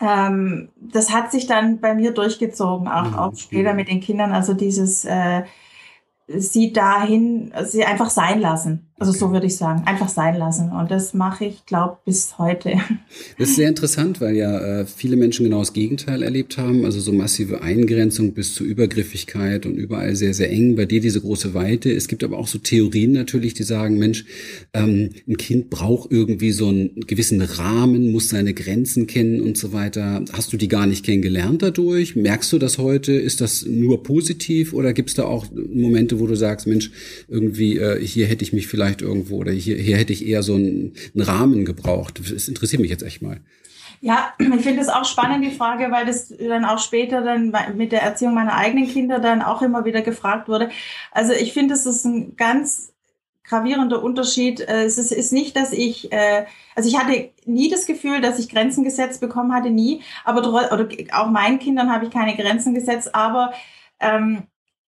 ähm, 0.00 0.68
das 0.76 1.12
hat 1.12 1.30
sich 1.30 1.46
dann 1.46 1.80
bei 1.80 1.94
mir 1.94 2.12
durchgezogen, 2.12 2.88
auch, 2.88 3.10
mhm. 3.10 3.14
auch 3.14 3.36
später 3.36 3.74
mit 3.74 3.88
den 3.88 4.00
Kindern. 4.00 4.32
Also 4.32 4.54
dieses 4.54 5.04
äh, 5.04 5.42
sie 6.26 6.72
dahin, 6.72 7.52
sie 7.64 7.84
einfach 7.84 8.10
sein 8.10 8.40
lassen. 8.40 8.90
Also 8.96 9.10
okay. 9.10 9.18
so 9.18 9.32
würde 9.32 9.46
ich 9.46 9.56
sagen, 9.56 9.82
einfach 9.86 10.08
sein 10.08 10.36
lassen. 10.36 10.70
Und 10.70 10.88
das 10.88 11.14
mache 11.14 11.46
ich, 11.46 11.66
glaube 11.66 11.98
bis 12.04 12.38
heute. 12.38 12.74
Das 13.38 13.50
ist 13.50 13.56
sehr 13.56 13.68
interessant, 13.68 14.20
weil 14.20 14.36
ja 14.36 14.80
äh, 14.80 14.86
viele 14.86 15.16
Menschen 15.16 15.44
genau 15.44 15.58
das 15.58 15.72
Gegenteil 15.72 16.22
erlebt 16.22 16.58
haben. 16.58 16.84
Also 16.84 17.00
so 17.00 17.12
massive 17.12 17.62
Eingrenzung 17.62 18.32
bis 18.32 18.54
zur 18.54 18.66
Übergriffigkeit 18.66 19.66
und 19.66 19.74
überall 19.74 20.14
sehr, 20.14 20.32
sehr 20.32 20.50
eng. 20.50 20.76
Bei 20.76 20.86
dir 20.86 21.00
diese 21.00 21.20
große 21.20 21.54
Weite. 21.54 21.92
Es 21.92 22.06
gibt 22.06 22.22
aber 22.22 22.38
auch 22.38 22.46
so 22.46 22.58
Theorien 22.58 23.12
natürlich, 23.12 23.54
die 23.54 23.64
sagen, 23.64 23.98
Mensch, 23.98 24.24
ähm, 24.72 25.10
ein 25.26 25.36
Kind 25.36 25.70
braucht 25.70 26.12
irgendwie 26.12 26.52
so 26.52 26.68
einen 26.68 27.00
gewissen 27.06 27.40
Rahmen, 27.40 28.12
muss 28.12 28.28
seine 28.28 28.54
Grenzen 28.54 29.08
kennen 29.08 29.40
und 29.40 29.58
so 29.58 29.72
weiter. 29.72 30.24
Hast 30.32 30.52
du 30.52 30.56
die 30.56 30.68
gar 30.68 30.86
nicht 30.86 31.04
kennengelernt 31.04 31.62
dadurch? 31.62 32.14
Merkst 32.14 32.52
du 32.52 32.58
das 32.58 32.78
heute? 32.78 33.12
Ist 33.12 33.40
das 33.40 33.66
nur 33.66 34.04
positiv 34.04 34.72
oder 34.72 34.92
gibt 34.92 35.10
es 35.10 35.16
da 35.16 35.24
auch 35.24 35.46
Momente, 35.52 36.20
wo 36.20 36.26
du 36.28 36.36
sagst, 36.36 36.68
Mensch, 36.68 36.92
irgendwie 37.28 37.78
äh, 37.78 38.00
hier 38.04 38.26
hätte 38.26 38.44
ich 38.44 38.52
mich 38.52 38.68
vielleicht 38.68 38.83
vielleicht 38.84 39.02
irgendwo 39.02 39.38
oder 39.38 39.52
hier, 39.52 39.76
hier 39.76 39.96
hätte 39.96 40.12
ich 40.12 40.26
eher 40.26 40.42
so 40.42 40.54
einen, 40.54 40.94
einen 41.14 41.24
Rahmen 41.24 41.64
gebraucht. 41.64 42.20
Das 42.32 42.48
interessiert 42.48 42.82
mich 42.82 42.90
jetzt 42.90 43.02
echt 43.02 43.22
mal. 43.22 43.40
Ja, 44.00 44.34
ich 44.38 44.62
finde 44.62 44.82
es 44.82 44.88
auch 44.88 45.06
spannend, 45.06 45.44
die 45.44 45.56
Frage, 45.56 45.90
weil 45.90 46.04
das 46.04 46.28
dann 46.28 46.66
auch 46.66 46.78
später 46.78 47.22
dann 47.22 47.54
mit 47.74 47.92
der 47.92 48.02
Erziehung 48.02 48.34
meiner 48.34 48.54
eigenen 48.54 48.86
Kinder 48.86 49.18
dann 49.18 49.40
auch 49.40 49.62
immer 49.62 49.86
wieder 49.86 50.02
gefragt 50.02 50.48
wurde. 50.48 50.68
Also 51.10 51.32
ich 51.32 51.54
finde, 51.54 51.72
es 51.72 51.86
ist 51.86 52.04
ein 52.04 52.36
ganz 52.36 52.92
gravierender 53.44 54.02
Unterschied. 54.02 54.60
Äh, 54.60 54.84
es 54.84 54.98
ist, 54.98 55.32
nicht, 55.32 55.56
dass 55.56 55.72
ich, 55.72 56.12
äh, 56.12 56.44
also 56.74 56.88
ich 56.88 56.98
hatte 56.98 57.30
nie 57.46 57.70
das 57.70 57.86
Gefühl, 57.86 58.20
dass 58.20 58.38
ich 58.38 58.50
Grenzen 58.50 58.84
gesetzt 58.84 59.20
bekommen 59.22 59.54
hatte, 59.54 59.70
nie. 59.70 60.02
Aber 60.24 60.46
oder 60.72 60.88
auch 61.12 61.30
meinen 61.30 61.58
Kindern 61.58 61.90
habe 61.90 62.04
ich 62.04 62.10
keine 62.10 62.36
Grenzen 62.36 62.74
gesetzt. 62.74 63.14
Aber 63.14 63.54
ähm, 64.00 64.42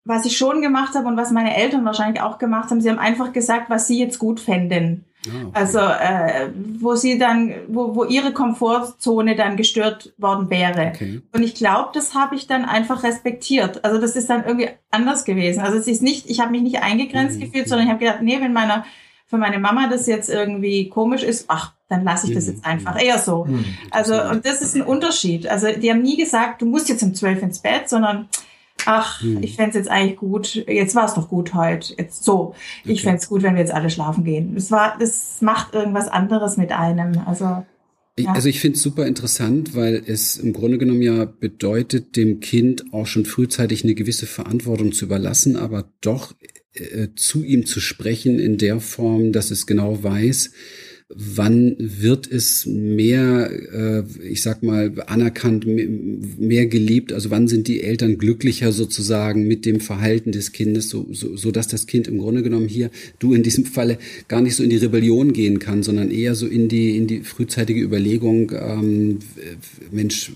was 0.05 0.25
ich 0.25 0.37
schon 0.37 0.61
gemacht 0.61 0.93
habe 0.95 1.07
und 1.07 1.17
was 1.17 1.31
meine 1.31 1.57
Eltern 1.57 1.83
wahrscheinlich 1.83 2.21
auch 2.21 2.37
gemacht 2.37 2.69
haben, 2.69 2.79
sie 2.79 2.89
haben 2.89 2.99
einfach 2.99 3.33
gesagt, 3.33 3.69
was 3.69 3.87
sie 3.87 3.99
jetzt 3.99 4.19
gut 4.19 4.39
fänden. 4.39 5.03
Oh, 5.27 5.47
okay. 5.47 5.49
Also 5.53 5.79
äh, 5.79 6.49
wo 6.79 6.93
sie 6.95 7.17
dann, 7.17 7.55
wo, 7.67 7.95
wo 7.95 8.03
ihre 8.03 8.31
Komfortzone 8.31 9.35
dann 9.35 9.57
gestört 9.57 10.13
worden 10.19 10.51
wäre. 10.51 10.91
Okay. 10.93 11.21
Und 11.33 11.41
ich 11.41 11.55
glaube, 11.55 11.89
das 11.93 12.13
habe 12.13 12.35
ich 12.35 12.45
dann 12.45 12.65
einfach 12.65 13.03
respektiert. 13.03 13.83
Also 13.83 13.99
das 13.99 14.15
ist 14.15 14.29
dann 14.29 14.45
irgendwie 14.45 14.69
anders 14.91 15.25
gewesen. 15.25 15.61
Also 15.61 15.77
es 15.77 15.87
ist 15.87 16.03
nicht, 16.03 16.29
ich 16.29 16.39
habe 16.39 16.51
mich 16.51 16.61
nicht 16.61 16.83
eingegrenzt 16.83 17.37
mhm. 17.37 17.45
gefühlt, 17.45 17.67
sondern 17.67 17.87
ich 17.87 17.91
habe 17.91 18.05
gedacht, 18.05 18.21
nee, 18.21 18.39
wenn 18.39 18.53
meiner 18.53 18.85
für 19.27 19.37
meine 19.37 19.57
Mama 19.57 19.87
das 19.89 20.05
jetzt 20.05 20.29
irgendwie 20.29 20.87
komisch 20.87 21.23
ist, 21.23 21.45
ach, 21.47 21.73
dann 21.89 22.03
lasse 22.03 22.27
ich 22.27 22.35
das 22.35 22.45
jetzt 22.45 22.63
mhm. 22.63 22.71
einfach 22.71 23.01
eher 23.01 23.17
so. 23.17 23.45
Mhm. 23.45 23.65
Also 23.89 24.21
und 24.21 24.45
das 24.45 24.61
ist 24.61 24.75
ein 24.75 24.83
Unterschied. 24.83 25.47
Also 25.47 25.67
die 25.71 25.89
haben 25.89 26.03
nie 26.03 26.15
gesagt, 26.15 26.61
du 26.61 26.67
musst 26.67 26.89
jetzt 26.89 27.01
um 27.01 27.15
zwölf 27.15 27.41
ins 27.41 27.57
Bett, 27.57 27.89
sondern 27.89 28.29
ach, 28.85 29.21
hm. 29.21 29.41
ich 29.43 29.55
fände 29.55 29.77
jetzt 29.77 29.89
eigentlich 29.89 30.17
gut, 30.17 30.65
jetzt 30.67 30.95
war 30.95 31.05
es 31.05 31.13
doch 31.13 31.29
gut 31.29 31.53
heute, 31.53 31.93
jetzt 31.97 32.23
so, 32.23 32.53
okay. 32.83 32.93
ich 32.93 33.01
fände 33.01 33.25
gut, 33.27 33.43
wenn 33.43 33.55
wir 33.55 33.61
jetzt 33.61 33.73
alle 33.73 33.89
schlafen 33.89 34.23
gehen. 34.23 34.55
Es 34.55 34.71
war, 34.71 34.97
das 34.99 35.41
macht 35.41 35.73
irgendwas 35.73 36.07
anderes 36.07 36.57
mit 36.57 36.71
einem, 36.71 37.19
also. 37.25 37.65
Ja. 38.17 38.31
Also 38.31 38.47
ich 38.47 38.61
finde 38.61 38.77
es 38.77 38.83
super 38.83 39.05
interessant, 39.05 39.75
weil 39.75 40.01
es 40.05 40.37
im 40.37 40.53
Grunde 40.53 40.77
genommen 40.77 41.01
ja 41.01 41.25
bedeutet, 41.25 42.15
dem 42.15 42.39
Kind 42.39 42.93
auch 42.93 43.07
schon 43.07 43.25
frühzeitig 43.25 43.83
eine 43.83 43.93
gewisse 43.93 44.25
Verantwortung 44.25 44.93
zu 44.93 45.03
überlassen, 45.03 45.57
aber 45.57 45.91
doch 45.99 46.33
äh, 46.75 47.09
zu 47.15 47.43
ihm 47.43 47.65
zu 47.65 47.81
sprechen 47.81 48.39
in 48.39 48.57
der 48.57 48.79
Form, 48.79 49.33
dass 49.33 49.51
es 49.51 49.65
genau 49.65 50.01
weiß, 50.01 50.51
wann 51.09 51.75
wird 51.77 52.25
es 52.31 52.65
mehr, 52.65 53.51
äh, 53.51 54.03
ich 54.27 54.41
sag 54.41 54.63
mal, 54.63 54.91
anerkannt, 55.05 55.67
mehr 55.67 56.65
geliebt? 56.65 57.13
Also 57.13 57.29
wann 57.29 57.47
sind 57.47 57.67
die 57.67 57.83
Eltern 57.83 58.17
glücklicher 58.17 58.71
sozusagen 58.71 59.47
mit 59.47 59.67
dem 59.67 59.79
Verhalten 59.81 60.31
des 60.31 60.51
Kindes, 60.51 60.89
so, 60.89 61.05
so, 61.11 61.37
so 61.37 61.51
dass 61.51 61.67
das 61.67 61.85
Kind 61.85 62.07
im 62.07 62.17
Grunde 62.17 62.41
genommen 62.41 62.67
hier, 62.67 62.89
du 63.19 63.35
in 63.35 63.43
diesem 63.43 63.65
Falle, 63.65 63.99
gar 64.27 64.41
nicht 64.41 64.55
so 64.55 64.63
in 64.63 64.71
die 64.71 64.77
Rebellion 64.77 65.31
gehen 65.31 65.59
kann, 65.59 65.83
sondern 65.83 66.09
eher 66.09 66.33
so 66.33 66.47
in 66.47 66.69
die, 66.69 66.97
in 66.97 67.05
die 67.05 67.19
frühzeitige 67.19 67.81
Überlegung, 67.81 68.51
ähm, 68.59 69.19
Mensch, 69.91 70.31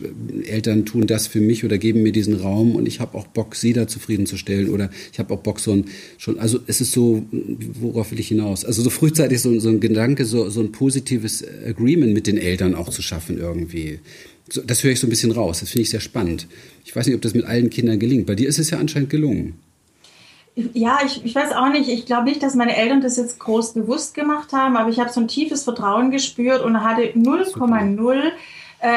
Eltern 0.46 0.86
tun 0.86 1.08
das 1.08 1.26
für 1.26 1.42
mich 1.42 1.66
oder 1.66 1.80
geben 1.80 2.04
mir 2.04 2.12
diesen 2.12 2.36
Raum 2.36 2.76
und 2.76 2.88
ich 2.88 3.00
habe 3.00 3.18
auch 3.18 3.26
Bock, 3.26 3.56
sie 3.56 3.74
da 3.74 3.88
zufriedenzustellen 3.88 4.70
oder 4.70 4.92
ich 5.12 5.18
habe 5.18 5.34
auch 5.34 5.42
Bock, 5.42 5.60
so 5.60 5.72
ein, 5.72 5.86
schon, 6.20 6.38
also 6.38 6.60
es 6.68 6.80
ist 6.80 6.92
so, 6.92 7.26
worauf 7.32 8.12
will 8.12 8.20
ich 8.20 8.28
hinaus? 8.28 8.66
Also 8.66 8.84
so 8.84 8.92
frühzeitig 8.92 9.42
so, 9.42 9.60
so 9.60 9.70
ein 9.70 9.80
Gedanke, 9.80 10.26
so, 10.26 10.48
so 10.50 10.59
ein 10.62 10.72
positives 10.72 11.44
Agreement 11.66 12.14
mit 12.14 12.28
den 12.28 12.38
Eltern 12.38 12.76
auch 12.76 12.90
zu 12.90 13.02
schaffen 13.02 13.38
irgendwie. 13.38 14.00
So, 14.50 14.62
das 14.62 14.84
höre 14.84 14.92
ich 14.92 15.00
so 15.00 15.08
ein 15.08 15.12
bisschen 15.12 15.32
raus. 15.32 15.60
Das 15.60 15.70
finde 15.70 15.84
ich 15.84 15.90
sehr 15.90 16.00
spannend. 16.00 16.48
Ich 16.86 16.96
weiß 16.96 17.06
nicht, 17.06 17.16
ob 17.16 17.22
das 17.22 17.34
mit 17.34 17.46
allen 17.46 17.70
Kindern 17.70 18.00
gelingt. 18.00 18.26
Bei 18.26 18.36
dir 18.36 18.50
ist 18.50 18.60
es 18.60 18.70
ja 18.70 18.80
anscheinend 18.80 19.10
gelungen. 19.10 19.60
Ja, 20.74 21.00
ich, 21.06 21.24
ich 21.24 21.36
weiß 21.36 21.54
auch 21.54 21.70
nicht. 21.70 21.90
Ich 21.90 22.06
glaube 22.06 22.26
nicht, 22.26 22.44
dass 22.44 22.56
meine 22.56 22.76
Eltern 22.76 23.02
das 23.02 23.18
jetzt 23.18 23.40
groß 23.40 23.74
bewusst 23.74 24.14
gemacht 24.14 24.52
haben, 24.52 24.76
aber 24.76 24.90
ich 24.90 25.00
habe 25.00 25.12
so 25.12 25.22
ein 25.22 25.28
tiefes 25.28 25.64
Vertrauen 25.64 26.12
gespürt 26.12 26.62
und 26.62 26.84
hatte 26.84 27.14
0,0 27.14 28.32
äh, 28.82 28.88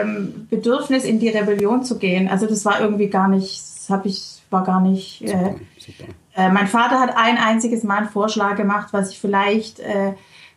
ähm, 0.00 0.46
Bedürfnis, 0.50 1.04
in 1.04 1.18
die 1.18 1.28
Rebellion 1.28 1.84
zu 1.84 1.98
gehen. 1.98 2.28
Also 2.28 2.46
das 2.46 2.64
war 2.64 2.80
irgendwie 2.80 3.08
gar 3.08 3.28
nicht, 3.28 3.60
das 3.60 3.88
habe 3.88 4.08
ich, 4.08 4.40
war 4.50 4.64
gar 4.64 4.80
nicht. 4.80 5.22
Äh, 5.22 5.28
super, 5.28 5.54
super. 5.78 6.04
Äh, 6.34 6.50
mein 6.50 6.66
Vater 6.66 7.00
hat 7.00 7.16
ein 7.16 7.38
einziges 7.38 7.82
Mal 7.82 7.98
einen 7.98 8.08
Vorschlag 8.08 8.56
gemacht, 8.56 8.88
was 8.92 9.10
ich 9.10 9.18
vielleicht 9.18 9.80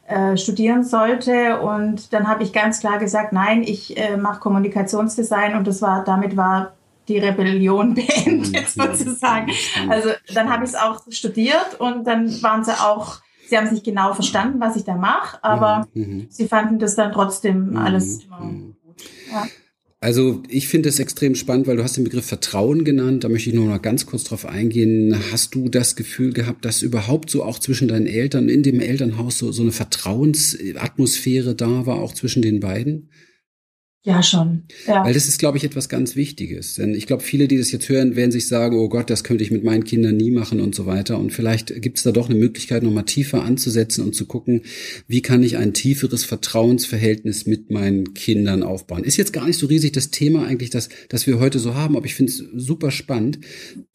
äh, 0.10 0.38
studieren 0.38 0.84
sollte. 0.84 1.60
Und 1.60 2.14
dann 2.14 2.28
habe 2.28 2.44
ich 2.44 2.52
ganz 2.52 2.80
klar 2.80 2.98
gesagt, 2.98 3.32
nein, 3.32 3.62
ich 3.64 3.96
äh, 3.96 4.18
mache 4.18 4.40
Kommunikationsdesign 4.40 5.56
und 5.56 5.68
das 5.68 5.82
war, 5.82 6.04
damit 6.04 6.36
war 6.36 6.74
die 7.08 7.20
Rebellion 7.20 7.94
beendet 7.96 8.76
mhm. 8.76 8.82
sozusagen. 8.82 9.52
Also 9.88 10.10
dann 10.34 10.52
habe 10.52 10.64
ich 10.64 10.72
es 10.72 10.76
auch 10.76 11.02
studiert 11.10 11.80
und 11.80 12.06
dann 12.06 12.42
waren 12.42 12.64
sie 12.64 12.74
auch, 12.74 13.20
sie 13.48 13.56
haben 13.56 13.66
es 13.66 13.72
nicht 13.72 13.86
genau 13.86 14.14
verstanden, 14.14 14.60
was 14.60 14.76
ich 14.76 14.84
da 14.84 14.96
mache, 14.96 15.44
aber 15.44 15.88
mhm. 15.94 16.02
mhm. 16.02 16.28
sie 16.30 16.48
fanden 16.48 16.80
das 16.80 16.96
dann 16.96 17.12
trotzdem 17.12 17.78
alles 17.78 18.24
immer 18.24 18.40
gut. 18.40 18.76
Ja. 19.32 19.46
Also 20.02 20.42
ich 20.48 20.70
finde 20.70 20.88
es 20.88 21.00
extrem 21.00 21.36
spannend, 21.36 21.68
weil 21.68 21.76
du 21.76 21.84
hast 21.84 21.98
den 21.98 22.06
Begriff 22.06 22.26
Vertrauen 22.26 22.86
genannt. 22.86 23.26
Da 23.26 23.30
möchte 23.30 23.50
ich 23.50 23.56
nur 23.56 23.68
noch 23.68 23.82
ganz 23.82 24.06
kurz 24.06 24.24
drauf 24.24 24.46
eingehen. 24.46 25.14
Hast 25.32 25.56
du 25.56 25.68
das 25.68 25.98
Gefühl 25.98 26.32
gehabt, 26.32 26.64
dass 26.64 26.82
überhaupt 26.82 27.30
so 27.30 27.44
auch 27.44 27.60
zwischen 27.60 27.90
deinen 27.90 28.08
Eltern 28.08 28.48
in 28.48 28.64
dem 28.64 28.80
Elternhaus 28.80 29.40
so, 29.40 29.52
so 29.52 29.62
eine 29.62 29.74
Vertrauensatmosphäre 29.74 31.54
da 31.54 31.86
war, 31.86 32.00
auch 32.00 32.14
zwischen 32.14 32.42
den 32.42 32.62
beiden? 32.62 33.10
Ja, 34.04 34.24
schon. 34.24 34.64
Ja. 34.88 35.04
Weil 35.04 35.14
das 35.14 35.28
ist, 35.28 35.40
glaube 35.40 35.58
ich, 35.58 35.66
etwas 35.66 35.90
ganz 35.90 36.16
Wichtiges. 36.16 36.76
Denn 36.76 36.96
ich 36.96 37.06
glaube, 37.06 37.22
viele, 37.22 37.50
die 37.50 37.58
das 37.58 37.72
jetzt 37.74 37.90
hören, 37.90 38.16
werden 38.16 38.32
sich 38.32 38.48
sagen, 38.48 38.78
oh 38.78 38.88
Gott, 38.88 39.10
das 39.10 39.26
könnte 39.26 39.44
ich 39.44 39.52
mit 39.52 39.66
meinen 39.66 39.84
Kindern 39.84 40.16
nie 40.16 40.32
machen 40.32 40.62
und 40.62 40.74
so 40.74 40.86
weiter. 40.86 41.20
Und 41.20 41.34
vielleicht 41.34 41.82
gibt 41.82 41.98
es 41.98 42.04
da 42.04 42.14
doch 42.14 42.30
eine 42.30 42.40
Möglichkeit, 42.40 42.82
nochmal 42.82 43.04
tiefer 43.04 43.44
anzusetzen 43.44 44.06
und 44.06 44.16
zu 44.16 44.26
gucken, 44.26 44.62
wie 45.08 45.22
kann 45.22 45.44
ich 45.44 45.58
ein 45.58 45.74
tieferes 45.74 46.24
Vertrauensverhältnis 46.24 47.46
mit 47.46 47.72
meinen 47.72 48.14
Kindern 48.14 48.64
aufbauen. 48.64 49.04
Ist 49.04 49.18
jetzt 49.18 49.34
gar 49.34 49.46
nicht 49.46 49.60
so 49.60 49.68
riesig 49.68 49.92
das 49.92 50.12
Thema 50.12 50.46
eigentlich, 50.46 50.70
das, 50.70 50.88
das 51.10 51.28
wir 51.28 51.40
heute 51.40 51.60
so 51.60 51.76
haben, 51.76 51.98
aber 51.98 52.06
ich 52.06 52.16
finde 52.16 52.32
es 52.32 52.38
super 52.38 52.92
spannend, 52.92 53.40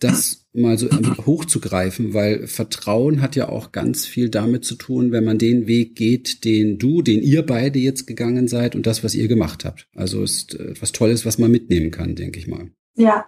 dass 0.00 0.43
mal 0.54 0.78
so 0.78 0.88
hochzugreifen, 1.26 2.14
weil 2.14 2.46
Vertrauen 2.46 3.20
hat 3.20 3.36
ja 3.36 3.48
auch 3.48 3.72
ganz 3.72 4.06
viel 4.06 4.28
damit 4.28 4.64
zu 4.64 4.76
tun, 4.76 5.12
wenn 5.12 5.24
man 5.24 5.38
den 5.38 5.66
Weg 5.66 5.96
geht, 5.96 6.44
den 6.44 6.78
du, 6.78 7.02
den 7.02 7.22
ihr 7.22 7.44
beide 7.44 7.78
jetzt 7.78 8.06
gegangen 8.06 8.48
seid 8.48 8.74
und 8.74 8.86
das, 8.86 9.04
was 9.04 9.14
ihr 9.14 9.28
gemacht 9.28 9.64
habt. 9.64 9.88
Also 9.94 10.22
ist 10.22 10.54
etwas 10.54 10.92
Tolles, 10.92 11.26
was 11.26 11.38
man 11.38 11.50
mitnehmen 11.50 11.90
kann, 11.90 12.14
denke 12.14 12.38
ich 12.38 12.46
mal. 12.46 12.70
Ja, 12.96 13.26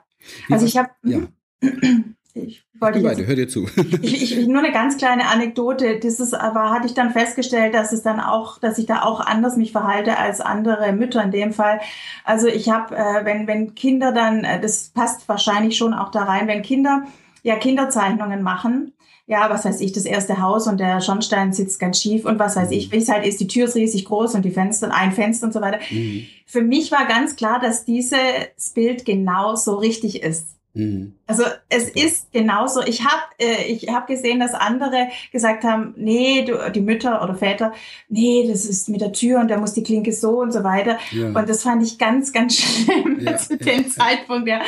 also 0.48 0.66
ich 0.66 0.76
habe 0.76 0.90
ja. 1.04 1.28
Ich 2.36 2.64
wollte 2.78 3.00
beide, 3.00 3.20
jetzt, 3.20 3.28
hör 3.28 3.34
dir 3.34 3.48
zu. 3.48 3.66
Ich, 4.02 4.38
ich, 4.38 4.46
nur 4.46 4.58
eine 4.58 4.72
ganz 4.72 4.98
kleine 4.98 5.28
Anekdote. 5.28 5.98
Das 6.00 6.20
ist 6.20 6.34
aber, 6.34 6.70
hatte 6.70 6.86
ich 6.86 6.94
dann 6.94 7.12
festgestellt, 7.12 7.74
dass 7.74 7.92
es 7.92 8.02
dann 8.02 8.20
auch, 8.20 8.58
dass 8.58 8.78
ich 8.78 8.86
da 8.86 9.02
auch 9.02 9.20
anders 9.20 9.56
mich 9.56 9.72
verhalte 9.72 10.18
als 10.18 10.40
andere 10.40 10.92
Mütter 10.92 11.22
in 11.22 11.30
dem 11.30 11.52
Fall. 11.52 11.80
Also 12.24 12.46
ich 12.46 12.68
habe, 12.68 12.94
äh, 12.94 13.24
wenn, 13.24 13.46
wenn 13.46 13.74
Kinder 13.74 14.12
dann, 14.12 14.44
äh, 14.44 14.60
das 14.60 14.90
passt 14.90 15.28
wahrscheinlich 15.28 15.76
schon 15.76 15.94
auch 15.94 16.10
da 16.10 16.24
rein, 16.24 16.46
wenn 16.46 16.62
Kinder 16.62 17.04
ja 17.42 17.56
Kinderzeichnungen 17.56 18.42
machen, 18.42 18.92
ja, 19.26 19.50
was 19.50 19.64
weiß 19.64 19.80
ich, 19.80 19.92
das 19.92 20.04
erste 20.04 20.40
Haus 20.40 20.68
und 20.68 20.78
der 20.78 21.00
Schornstein 21.00 21.52
sitzt 21.52 21.80
ganz 21.80 22.00
schief 22.00 22.24
und 22.24 22.38
was 22.38 22.54
weiß 22.54 22.70
ich, 22.70 22.92
wie 22.92 22.98
es 22.98 23.08
halt 23.08 23.26
ist, 23.26 23.40
die 23.40 23.48
Tür 23.48 23.64
ist 23.66 23.74
riesig 23.74 24.04
groß 24.04 24.34
und 24.34 24.44
die 24.44 24.52
Fenster, 24.52 24.94
ein 24.94 25.12
Fenster 25.12 25.46
und 25.46 25.52
so 25.52 25.60
weiter. 25.60 25.80
Mhm. 25.90 26.26
Für 26.44 26.62
mich 26.62 26.92
war 26.92 27.06
ganz 27.06 27.34
klar, 27.34 27.58
dass 27.58 27.84
dieses 27.84 28.70
Bild 28.74 29.04
genau 29.04 29.56
so 29.56 29.74
richtig 29.76 30.22
ist. 30.22 30.55
Mhm. 30.76 31.14
Also 31.26 31.44
es 31.70 31.88
ist 31.88 32.32
genauso. 32.32 32.82
Ich 32.82 33.04
habe 33.04 33.22
äh, 33.38 33.64
ich 33.64 33.88
hab 33.88 34.06
gesehen, 34.06 34.40
dass 34.40 34.52
andere 34.52 35.08
gesagt 35.32 35.64
haben, 35.64 35.94
nee, 35.96 36.44
du, 36.44 36.70
die 36.70 36.82
Mütter 36.82 37.22
oder 37.22 37.34
Väter, 37.34 37.72
nee, 38.08 38.46
das 38.46 38.66
ist 38.66 38.88
mit 38.90 39.00
der 39.00 39.12
Tür 39.12 39.40
und 39.40 39.48
da 39.48 39.56
muss 39.56 39.72
die 39.72 39.82
Klinke 39.82 40.12
so 40.12 40.40
und 40.40 40.52
so 40.52 40.62
weiter. 40.64 40.98
Ja. 41.12 41.28
Und 41.28 41.48
das 41.48 41.62
fand 41.62 41.82
ich 41.82 41.98
ganz, 41.98 42.32
ganz 42.32 42.56
schlimm 42.60 43.20
ja. 43.20 43.36
zu 43.38 43.56
dem 43.56 43.84
ja. 43.84 43.88
Zeitpunkt. 43.88 44.48
Ja. 44.48 44.60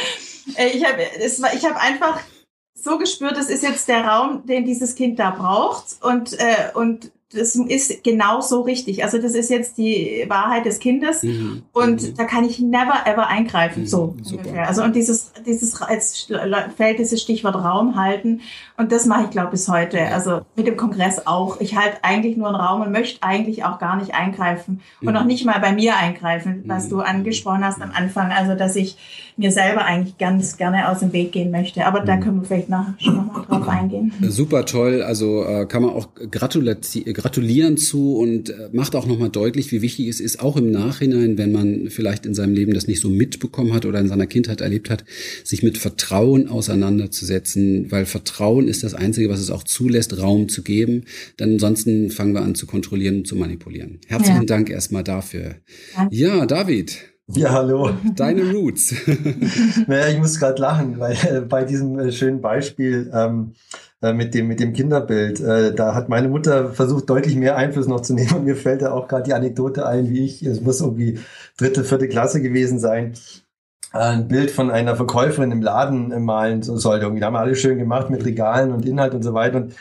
Äh, 0.56 0.68
ich 0.68 0.84
habe 0.84 1.02
ich 1.54 1.64
hab 1.64 1.76
einfach 1.76 2.20
so 2.74 2.96
gespürt, 2.96 3.36
das 3.36 3.50
ist 3.50 3.62
jetzt 3.62 3.88
der 3.88 4.04
Raum, 4.04 4.46
den 4.46 4.64
dieses 4.64 4.94
Kind 4.94 5.18
da 5.18 5.30
braucht 5.30 6.02
und, 6.02 6.32
äh, 6.38 6.70
und 6.74 7.10
das 7.30 7.54
ist 7.54 8.04
genau 8.04 8.40
so 8.40 8.62
richtig. 8.62 9.04
Also 9.04 9.18
das 9.18 9.34
ist 9.34 9.50
jetzt 9.50 9.76
die 9.76 10.24
Wahrheit 10.28 10.64
des 10.64 10.78
Kindes 10.78 11.22
mhm. 11.22 11.62
und 11.72 12.02
mhm. 12.02 12.14
da 12.16 12.24
kann 12.24 12.44
ich 12.44 12.58
never 12.58 13.06
ever 13.06 13.26
eingreifen. 13.26 13.82
Mhm. 13.82 13.86
So 13.86 14.14
ungefähr. 14.30 14.66
Also 14.66 14.82
und 14.82 14.96
dieses 14.96 15.32
dieses 15.44 15.80
als 15.82 16.30
fällt 16.76 16.98
dieses 16.98 17.20
Stichwort 17.20 17.56
Raum 17.56 17.96
halten 17.96 18.40
und 18.78 18.92
das 18.92 19.04
mache 19.04 19.24
ich 19.24 19.30
glaube 19.30 19.50
bis 19.50 19.68
heute. 19.68 20.00
Also 20.06 20.40
mit 20.56 20.66
dem 20.66 20.78
Kongress 20.78 21.26
auch. 21.26 21.60
Ich 21.60 21.76
halte 21.76 21.98
eigentlich 22.02 22.38
nur 22.38 22.48
einen 22.48 22.56
Raum 22.56 22.80
und 22.80 22.92
möchte 22.92 23.22
eigentlich 23.22 23.62
auch 23.62 23.78
gar 23.78 23.96
nicht 23.96 24.14
eingreifen 24.14 24.80
und 25.02 25.12
noch 25.12 25.22
mhm. 25.22 25.26
nicht 25.26 25.44
mal 25.44 25.60
bei 25.60 25.72
mir 25.72 25.96
eingreifen, 25.96 26.62
was 26.66 26.86
mhm. 26.86 26.90
du 26.90 27.00
angesprochen 27.00 27.62
hast 27.62 27.82
am 27.82 27.92
Anfang. 27.92 28.32
Also 28.32 28.54
dass 28.54 28.74
ich 28.74 28.96
mir 29.36 29.52
selber 29.52 29.84
eigentlich 29.84 30.18
ganz 30.18 30.56
gerne 30.56 30.88
aus 30.88 31.00
dem 31.00 31.12
Weg 31.12 31.32
gehen 31.32 31.50
möchte. 31.50 31.86
Aber 31.86 32.00
da 32.00 32.16
können 32.16 32.40
wir 32.40 32.46
vielleicht 32.46 32.70
nachher 32.70 32.94
schon 32.98 33.16
nochmal 33.16 33.44
drauf 33.46 33.68
eingehen. 33.68 34.12
Super 34.22 34.64
toll. 34.64 35.02
Also 35.02 35.44
äh, 35.44 35.66
kann 35.66 35.82
man 35.82 35.92
auch 35.92 36.08
gratulati 36.30 37.02
gratulieren 37.18 37.76
zu 37.76 38.16
und 38.16 38.50
äh, 38.50 38.68
macht 38.72 38.94
auch 38.94 39.04
nochmal 39.04 39.28
deutlich, 39.28 39.72
wie 39.72 39.82
wichtig 39.82 40.06
es 40.06 40.20
ist, 40.20 40.38
auch 40.40 40.56
im 40.56 40.70
Nachhinein, 40.70 41.36
wenn 41.36 41.50
man 41.50 41.90
vielleicht 41.90 42.24
in 42.26 42.34
seinem 42.34 42.54
Leben 42.54 42.72
das 42.74 42.86
nicht 42.86 43.00
so 43.00 43.10
mitbekommen 43.10 43.74
hat 43.74 43.84
oder 43.84 43.98
in 43.98 44.06
seiner 44.06 44.28
Kindheit 44.28 44.60
erlebt 44.60 44.88
hat, 44.88 45.04
sich 45.42 45.64
mit 45.64 45.78
Vertrauen 45.78 46.48
auseinanderzusetzen, 46.48 47.90
weil 47.90 48.06
Vertrauen 48.06 48.68
ist 48.68 48.84
das 48.84 48.94
Einzige, 48.94 49.28
was 49.28 49.40
es 49.40 49.50
auch 49.50 49.64
zulässt, 49.64 50.16
Raum 50.22 50.48
zu 50.48 50.62
geben. 50.62 51.04
Denn 51.40 51.54
ansonsten 51.54 52.10
fangen 52.10 52.34
wir 52.34 52.42
an 52.42 52.54
zu 52.54 52.66
kontrollieren 52.66 53.18
und 53.18 53.26
zu 53.26 53.34
manipulieren. 53.34 53.98
Herzlichen 54.06 54.42
ja. 54.42 54.46
Dank 54.46 54.70
erstmal 54.70 55.02
dafür. 55.02 55.56
Ja, 55.96 56.08
ja 56.10 56.46
David. 56.46 56.98
Ja, 57.34 57.50
hallo. 57.50 57.90
Deine 58.16 58.52
Roots. 58.52 58.94
naja, 59.86 60.08
ich 60.08 60.18
muss 60.18 60.38
gerade 60.38 60.62
lachen, 60.62 60.98
weil 60.98 61.16
äh, 61.30 61.40
bei 61.40 61.64
diesem 61.64 61.98
äh, 61.98 62.10
schönen 62.10 62.40
Beispiel 62.40 63.10
ähm, 63.12 63.52
äh, 64.00 64.12
mit 64.12 64.34
dem, 64.34 64.46
mit 64.46 64.60
dem 64.60 64.72
Kinderbild. 64.72 65.40
Äh, 65.40 65.74
da 65.74 65.94
hat 65.94 66.08
meine 66.08 66.28
Mutter 66.28 66.70
versucht, 66.70 67.10
deutlich 67.10 67.34
mehr 67.36 67.56
Einfluss 67.56 67.88
noch 67.88 68.00
zu 68.00 68.14
nehmen. 68.14 68.32
Und 68.32 68.44
mir 68.44 68.56
fällt 68.56 68.82
da 68.82 68.92
auch 68.92 69.08
gerade 69.08 69.24
die 69.24 69.34
Anekdote 69.34 69.86
ein, 69.86 70.08
wie 70.10 70.24
ich, 70.24 70.42
es 70.44 70.60
muss 70.60 70.80
irgendwie 70.80 71.18
dritte, 71.56 71.84
vierte 71.84 72.08
Klasse 72.08 72.40
gewesen 72.40 72.78
sein, 72.78 73.14
äh, 73.92 73.98
ein 73.98 74.28
Bild 74.28 74.50
von 74.50 74.70
einer 74.70 74.96
Verkäuferin 74.96 75.52
im 75.52 75.62
Laden 75.62 76.24
malen 76.24 76.62
sollte. 76.62 77.06
Irgendwie, 77.06 77.24
haben 77.24 77.34
wir 77.34 77.40
alles 77.40 77.58
schön 77.58 77.78
gemacht 77.78 78.10
mit 78.10 78.24
Regalen 78.24 78.72
und 78.72 78.86
Inhalt 78.86 79.14
und 79.14 79.22
so 79.22 79.34
weiter. 79.34 79.58
Und 79.58 79.74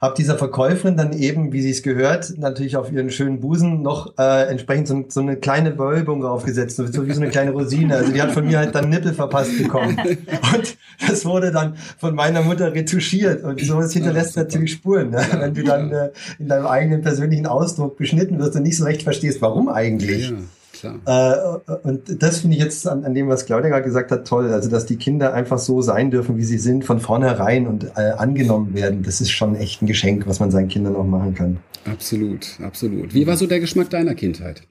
habe 0.00 0.14
dieser 0.16 0.38
Verkäuferin 0.38 0.96
dann 0.96 1.12
eben, 1.12 1.52
wie 1.52 1.60
sie 1.60 1.70
es 1.70 1.82
gehört, 1.82 2.38
natürlich 2.38 2.76
auf 2.76 2.90
ihren 2.90 3.10
schönen 3.10 3.40
Busen 3.40 3.82
noch 3.82 4.16
äh, 4.18 4.48
entsprechend 4.48 4.88
so, 4.88 5.04
so 5.08 5.20
eine 5.20 5.36
kleine 5.36 5.78
Wölbung 5.78 6.22
draufgesetzt, 6.22 6.76
so 6.76 7.06
wie 7.06 7.12
so 7.12 7.20
eine 7.20 7.30
kleine 7.30 7.50
Rosine. 7.50 7.96
Also 7.96 8.12
die 8.12 8.22
hat 8.22 8.32
von 8.32 8.46
mir 8.46 8.58
halt 8.58 8.74
dann 8.74 8.88
Nippel 8.88 9.12
verpasst 9.12 9.58
bekommen. 9.58 9.98
Und 10.54 10.76
das 11.06 11.26
wurde 11.26 11.52
dann 11.52 11.76
von 11.98 12.14
meiner 12.14 12.40
Mutter 12.40 12.72
retuschiert. 12.72 13.44
Und 13.44 13.60
sowas 13.60 13.92
hinterlässt 13.92 14.36
natürlich 14.38 14.72
Spuren, 14.72 15.10
ne? 15.10 15.22
wenn 15.38 15.52
du 15.52 15.64
dann 15.64 15.92
äh, 15.92 16.10
in 16.38 16.48
deinem 16.48 16.66
eigenen 16.66 17.02
persönlichen 17.02 17.46
Ausdruck 17.46 17.98
beschnitten 17.98 18.38
wirst 18.38 18.56
und 18.56 18.62
nicht 18.62 18.78
so 18.78 18.84
recht 18.84 19.02
verstehst, 19.02 19.42
warum 19.42 19.68
eigentlich. 19.68 20.30
Ja. 20.30 20.36
Klar. 20.80 21.00
Äh, 21.04 21.76
und 21.88 22.22
das 22.22 22.38
finde 22.38 22.56
ich 22.56 22.62
jetzt 22.62 22.88
an, 22.88 23.04
an, 23.04 23.14
dem, 23.14 23.28
was 23.28 23.44
Claudia 23.44 23.68
gerade 23.68 23.84
gesagt 23.84 24.10
hat, 24.10 24.26
toll. 24.26 24.50
Also, 24.52 24.70
dass 24.70 24.86
die 24.86 24.96
Kinder 24.96 25.34
einfach 25.34 25.58
so 25.58 25.82
sein 25.82 26.10
dürfen, 26.10 26.38
wie 26.38 26.44
sie 26.44 26.58
sind, 26.58 26.84
von 26.84 27.00
vornherein 27.00 27.66
und 27.66 27.84
äh, 27.96 28.12
angenommen 28.16 28.74
werden. 28.74 29.02
Das 29.02 29.20
ist 29.20 29.30
schon 29.30 29.56
echt 29.56 29.82
ein 29.82 29.86
Geschenk, 29.86 30.26
was 30.26 30.40
man 30.40 30.50
seinen 30.50 30.68
Kindern 30.68 30.96
auch 30.96 31.04
machen 31.04 31.34
kann. 31.34 31.58
Absolut, 31.84 32.58
absolut. 32.62 33.14
Wie 33.14 33.26
war 33.26 33.36
so 33.36 33.46
der 33.46 33.60
Geschmack 33.60 33.90
deiner 33.90 34.14
Kindheit? 34.14 34.62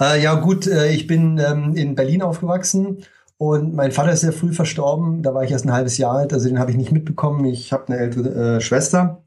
Äh, 0.00 0.22
ja, 0.22 0.34
gut, 0.34 0.66
äh, 0.66 0.90
ich 0.92 1.06
bin 1.06 1.38
ähm, 1.38 1.74
in 1.74 1.94
Berlin 1.94 2.20
aufgewachsen 2.20 2.98
und 3.38 3.74
mein 3.74 3.92
Vater 3.92 4.12
ist 4.12 4.20
sehr 4.20 4.32
früh 4.32 4.52
verstorben. 4.52 5.22
Da 5.22 5.32
war 5.32 5.44
ich 5.44 5.50
erst 5.50 5.64
ein 5.64 5.72
halbes 5.72 5.96
Jahr 5.96 6.16
alt, 6.16 6.32
also 6.34 6.48
den 6.48 6.58
habe 6.58 6.70
ich 6.70 6.76
nicht 6.76 6.92
mitbekommen. 6.92 7.44
Ich 7.46 7.72
habe 7.72 7.88
eine 7.88 7.98
ältere 7.98 8.56
äh, 8.56 8.60
Schwester 8.60 9.22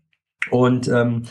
Und 0.52 0.88
ähm, 0.88 1.24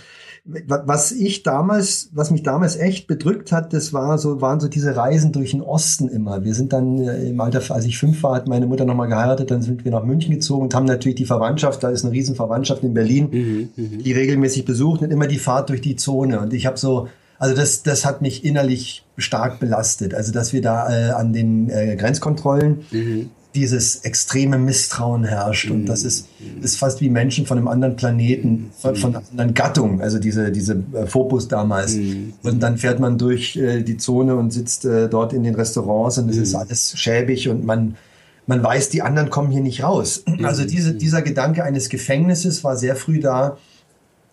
was 0.44 1.12
ich 1.12 1.42
damals, 1.42 2.08
was 2.12 2.30
mich 2.30 2.42
damals 2.42 2.76
echt 2.76 3.06
bedrückt 3.06 3.52
hat, 3.52 3.74
das 3.74 3.92
war 3.92 4.16
so, 4.16 4.40
waren 4.40 4.60
so 4.60 4.68
diese 4.68 4.96
Reisen 4.96 5.30
durch 5.30 5.50
den 5.50 5.60
Osten 5.60 6.08
immer. 6.08 6.42
Wir 6.42 6.54
sind 6.54 6.72
dann 6.72 6.98
äh, 6.98 7.28
im 7.28 7.38
Alter, 7.40 7.62
als 7.74 7.84
ich 7.84 7.98
fünf 7.98 8.22
war, 8.22 8.34
hat 8.34 8.48
meine 8.48 8.66
Mutter 8.66 8.86
nochmal 8.86 9.08
geheiratet, 9.08 9.50
dann 9.50 9.60
sind 9.60 9.84
wir 9.84 9.92
nach 9.92 10.04
München 10.04 10.32
gezogen 10.32 10.62
und 10.62 10.74
haben 10.74 10.86
natürlich 10.86 11.16
die 11.16 11.26
Verwandtschaft, 11.26 11.82
da 11.82 11.90
ist 11.90 12.04
eine 12.04 12.14
riesen 12.14 12.34
Verwandtschaft 12.34 12.82
in 12.82 12.94
Berlin, 12.94 13.28
mhm, 13.30 13.68
mhm. 13.76 14.02
die 14.02 14.12
regelmäßig 14.12 14.64
besucht 14.64 15.02
und 15.02 15.10
immer 15.10 15.26
die 15.26 15.38
Fahrt 15.38 15.68
durch 15.68 15.82
die 15.82 15.96
Zone. 15.96 16.40
Und 16.40 16.54
ich 16.54 16.64
habe 16.64 16.78
so, 16.78 17.08
also 17.38 17.54
das, 17.54 17.82
das 17.82 18.06
hat 18.06 18.22
mich 18.22 18.42
innerlich 18.42 19.04
stark 19.18 19.60
belastet. 19.60 20.14
Also 20.14 20.32
dass 20.32 20.54
wir 20.54 20.62
da 20.62 20.88
äh, 20.88 21.10
an 21.10 21.34
den 21.34 21.68
äh, 21.68 21.94
Grenzkontrollen 21.96 22.84
mhm 22.90 23.30
dieses 23.54 23.96
extreme 24.04 24.58
Misstrauen 24.58 25.24
herrscht. 25.24 25.70
Und 25.70 25.86
das 25.86 26.04
ist, 26.04 26.28
ist 26.60 26.78
fast 26.78 27.00
wie 27.00 27.08
Menschen 27.08 27.46
von 27.46 27.58
einem 27.58 27.68
anderen 27.68 27.96
Planeten, 27.96 28.70
von, 28.78 28.94
von 28.94 29.16
einer 29.16 29.24
anderen 29.30 29.54
Gattung, 29.54 30.00
also 30.00 30.18
diese, 30.18 30.52
diese 30.52 30.82
äh, 30.92 31.06
Phobos 31.06 31.48
damals. 31.48 31.96
Und 32.42 32.62
dann 32.62 32.76
fährt 32.78 33.00
man 33.00 33.16
durch 33.16 33.56
äh, 33.56 33.82
die 33.82 33.96
Zone 33.96 34.36
und 34.36 34.52
sitzt 34.52 34.84
äh, 34.84 35.08
dort 35.08 35.32
in 35.32 35.42
den 35.42 35.54
Restaurants 35.54 36.18
und 36.18 36.28
es 36.28 36.36
ist 36.36 36.54
alles 36.54 36.98
schäbig 36.98 37.48
und 37.48 37.64
man, 37.64 37.96
man 38.46 38.62
weiß, 38.62 38.90
die 38.90 39.02
anderen 39.02 39.30
kommen 39.30 39.50
hier 39.50 39.62
nicht 39.62 39.82
raus. 39.82 40.24
Also 40.42 40.64
diese, 40.64 40.94
dieser 40.94 41.22
Gedanke 41.22 41.64
eines 41.64 41.88
Gefängnisses 41.88 42.64
war 42.64 42.76
sehr 42.76 42.96
früh 42.96 43.18
da. 43.20 43.56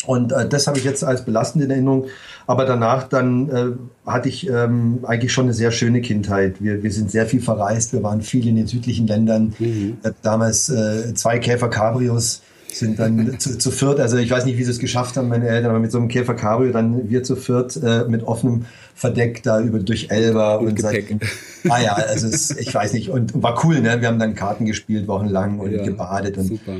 Und 0.05 0.31
äh, 0.31 0.47
das 0.47 0.67
habe 0.67 0.77
ich 0.77 0.83
jetzt 0.83 1.03
als 1.03 1.25
belastende 1.25 1.67
Erinnerung. 1.67 2.05
Aber 2.47 2.65
danach 2.65 3.07
dann 3.07 3.49
äh, 3.49 4.09
hatte 4.09 4.29
ich 4.29 4.47
ähm, 4.49 4.99
eigentlich 5.03 5.33
schon 5.33 5.45
eine 5.45 5.53
sehr 5.53 5.71
schöne 5.71 6.01
Kindheit. 6.01 6.61
Wir, 6.61 6.83
wir 6.83 6.91
sind 6.91 7.09
sehr 7.09 7.25
viel 7.25 7.41
verreist, 7.41 7.91
wir 7.93 8.03
waren 8.03 8.21
viel 8.21 8.47
in 8.47 8.55
den 8.55 8.67
südlichen 8.67 9.07
Ländern. 9.07 9.55
Mhm. 9.57 9.97
Äh, 10.03 10.11
damals 10.21 10.69
äh, 10.69 11.13
zwei 11.15 11.39
Käfer 11.39 11.69
Cabrios 11.69 12.41
sind 12.71 12.99
dann 12.99 13.39
zu, 13.39 13.57
zu 13.57 13.71
viert. 13.71 13.99
Also 13.99 14.17
ich 14.17 14.29
weiß 14.29 14.45
nicht, 14.45 14.57
wie 14.57 14.63
sie 14.63 14.71
es 14.71 14.79
geschafft 14.79 15.17
haben, 15.17 15.29
meine 15.29 15.47
Eltern, 15.47 15.71
aber 15.71 15.79
mit 15.79 15.91
so 15.91 15.97
einem 15.97 16.07
Käfer 16.07 16.35
Cabrio 16.35 16.71
dann 16.71 17.09
wir 17.09 17.23
zu 17.23 17.35
viert 17.35 17.77
äh, 17.81 18.05
mit 18.07 18.23
offenem 18.23 18.65
Verdeck 18.93 19.43
da 19.43 19.59
über 19.59 19.79
durch 19.79 20.09
Elba 20.09 20.55
und, 20.55 20.67
und 20.67 20.81
seit, 20.81 21.03
ah 21.69 21.81
ja, 21.81 21.93
also 21.93 22.27
es, 22.27 22.51
ich 22.51 22.73
weiß 22.73 22.93
nicht 22.93 23.09
und 23.09 23.41
war 23.41 23.65
cool, 23.65 23.81
ne? 23.81 24.01
Wir 24.01 24.07
haben 24.07 24.19
dann 24.19 24.35
Karten 24.35 24.65
gespielt 24.65 25.07
wochenlang 25.07 25.59
und 25.59 25.71
ja, 25.71 25.83
gebadet 25.83 26.37
und 26.37 26.47
super. 26.47 26.73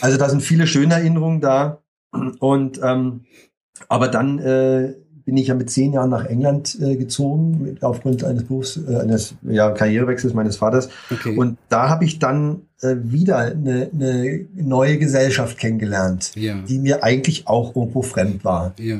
also 0.00 0.16
da 0.16 0.28
sind 0.28 0.42
viele 0.42 0.66
schöne 0.66 0.94
Erinnerungen 0.94 1.40
da 1.40 1.78
und 2.10 2.80
ähm, 2.82 3.22
aber 3.88 4.08
dann 4.08 4.38
äh, 4.38 4.94
bin 5.24 5.36
ich 5.36 5.46
ja 5.46 5.54
mit 5.54 5.70
zehn 5.70 5.92
Jahren 5.92 6.10
nach 6.10 6.24
England 6.24 6.76
äh, 6.80 6.96
gezogen, 6.96 7.78
aufgrund 7.82 8.24
eines 8.24 8.44
Berufs, 8.44 8.76
äh, 8.76 8.96
eines 8.96 9.34
ja, 9.42 9.70
Karrierewechsels 9.70 10.34
meines 10.34 10.56
Vaters. 10.56 10.88
Okay. 11.10 11.36
Und 11.36 11.56
da 11.68 11.88
habe 11.88 12.04
ich 12.04 12.18
dann 12.18 12.62
äh, 12.80 12.96
wieder 13.00 13.38
eine, 13.38 13.90
eine 13.92 14.46
neue 14.54 14.98
Gesellschaft 14.98 15.58
kennengelernt, 15.58 16.32
ja. 16.34 16.56
die 16.68 16.78
mir 16.78 17.04
eigentlich 17.04 17.46
auch 17.46 17.76
irgendwo 17.76 18.02
fremd 18.02 18.44
war. 18.44 18.74
Ja. 18.78 18.98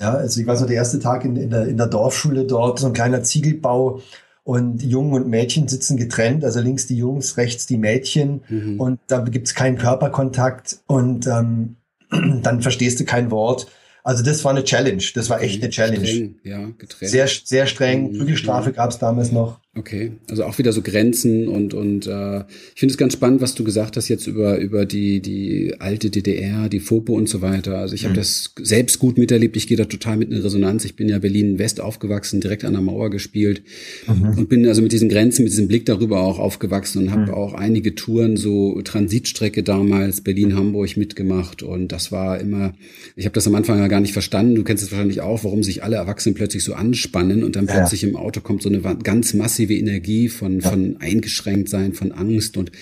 Ja, 0.00 0.14
also 0.14 0.40
ich 0.40 0.46
war 0.46 0.56
so 0.56 0.66
der 0.66 0.76
erste 0.76 0.98
Tag 0.98 1.24
in, 1.24 1.36
in, 1.36 1.50
der, 1.50 1.66
in 1.66 1.76
der 1.76 1.86
Dorfschule 1.86 2.44
dort, 2.44 2.80
so 2.80 2.88
ein 2.88 2.92
kleiner 2.92 3.22
Ziegelbau 3.22 4.00
und 4.42 4.82
Jungen 4.82 5.12
und 5.12 5.28
Mädchen 5.28 5.68
sitzen 5.68 5.96
getrennt, 5.96 6.44
also 6.44 6.60
links 6.60 6.88
die 6.88 6.96
Jungs, 6.96 7.36
rechts 7.36 7.66
die 7.66 7.76
Mädchen 7.76 8.42
mhm. 8.48 8.80
und 8.80 8.98
da 9.06 9.20
gibt's 9.20 9.54
keinen 9.54 9.78
Körperkontakt 9.78 10.80
und 10.88 11.28
ähm, 11.28 11.76
dann 12.42 12.62
verstehst 12.62 13.00
du 13.00 13.04
kein 13.04 13.30
Wort. 13.30 13.66
Also 14.04 14.24
das 14.24 14.44
war 14.44 14.50
eine 14.50 14.64
Challenge. 14.64 15.02
Das 15.14 15.30
war 15.30 15.40
echt 15.40 15.62
eine 15.62 15.70
Challenge. 15.70 16.06
Streng, 16.06 16.34
ja, 16.44 16.68
getrennt. 16.78 17.10
Sehr, 17.10 17.28
sehr 17.28 17.66
streng. 17.66 18.12
Mhm. 18.12 18.18
Prügelstrafe 18.18 18.70
mhm. 18.70 18.74
gab 18.74 18.90
es 18.90 18.98
damals 18.98 19.32
noch. 19.32 19.60
Okay, 19.74 20.12
also 20.28 20.44
auch 20.44 20.58
wieder 20.58 20.70
so 20.70 20.82
Grenzen 20.82 21.48
und 21.48 21.72
und 21.72 22.06
äh, 22.06 22.40
ich 22.74 22.80
finde 22.80 22.92
es 22.92 22.98
ganz 22.98 23.14
spannend, 23.14 23.40
was 23.40 23.54
du 23.54 23.64
gesagt 23.64 23.96
hast 23.96 24.08
jetzt 24.08 24.26
über 24.26 24.58
über 24.58 24.84
die 24.84 25.22
die 25.22 25.76
alte 25.78 26.10
DDR, 26.10 26.68
die 26.68 26.78
FOPO 26.78 27.14
und 27.14 27.26
so 27.26 27.40
weiter. 27.40 27.78
Also 27.78 27.94
ich 27.94 28.04
habe 28.04 28.12
mhm. 28.12 28.18
das 28.18 28.52
selbst 28.60 28.98
gut 28.98 29.16
miterlebt. 29.16 29.56
Ich 29.56 29.66
gehe 29.66 29.78
da 29.78 29.86
total 29.86 30.18
mit 30.18 30.30
in 30.30 30.36
Resonanz. 30.36 30.84
Ich 30.84 30.94
bin 30.94 31.08
ja 31.08 31.18
Berlin 31.18 31.58
West 31.58 31.80
aufgewachsen, 31.80 32.42
direkt 32.42 32.66
an 32.66 32.74
der 32.74 32.82
Mauer 32.82 33.08
gespielt 33.08 33.62
mhm. 34.06 34.36
und 34.40 34.50
bin 34.50 34.68
also 34.68 34.82
mit 34.82 34.92
diesen 34.92 35.08
Grenzen, 35.08 35.44
mit 35.44 35.52
diesem 35.52 35.68
Blick 35.68 35.86
darüber 35.86 36.20
auch 36.20 36.38
aufgewachsen 36.38 37.04
und 37.04 37.10
habe 37.10 37.28
mhm. 37.28 37.34
auch 37.34 37.54
einige 37.54 37.94
Touren 37.94 38.36
so 38.36 38.78
Transitstrecke 38.82 39.62
damals 39.62 40.20
Berlin 40.20 40.54
Hamburg 40.54 40.98
mitgemacht 40.98 41.62
und 41.62 41.92
das 41.92 42.12
war 42.12 42.38
immer. 42.38 42.74
Ich 43.16 43.24
habe 43.24 43.32
das 43.32 43.46
am 43.46 43.54
Anfang 43.54 43.78
ja 43.78 43.88
gar 43.88 44.00
nicht 44.02 44.12
verstanden. 44.12 44.54
Du 44.54 44.64
kennst 44.64 44.84
es 44.84 44.92
wahrscheinlich 44.92 45.22
auch, 45.22 45.44
warum 45.44 45.62
sich 45.62 45.82
alle 45.82 45.96
Erwachsenen 45.96 46.34
plötzlich 46.34 46.62
so 46.62 46.74
anspannen 46.74 47.42
und 47.42 47.56
dann 47.56 47.66
plötzlich 47.66 48.02
ja. 48.02 48.10
im 48.10 48.16
Auto 48.16 48.42
kommt 48.42 48.62
so 48.62 48.68
eine 48.68 48.82
ganz 49.02 49.32
massive 49.32 49.61
massive 49.62 49.74
Energie 49.74 50.28
von, 50.28 50.60
ja. 50.60 50.70
von 50.70 50.96
Eingeschränktsein, 51.00 51.92
von 51.92 52.12
Angst 52.12 52.56
und, 52.56 52.72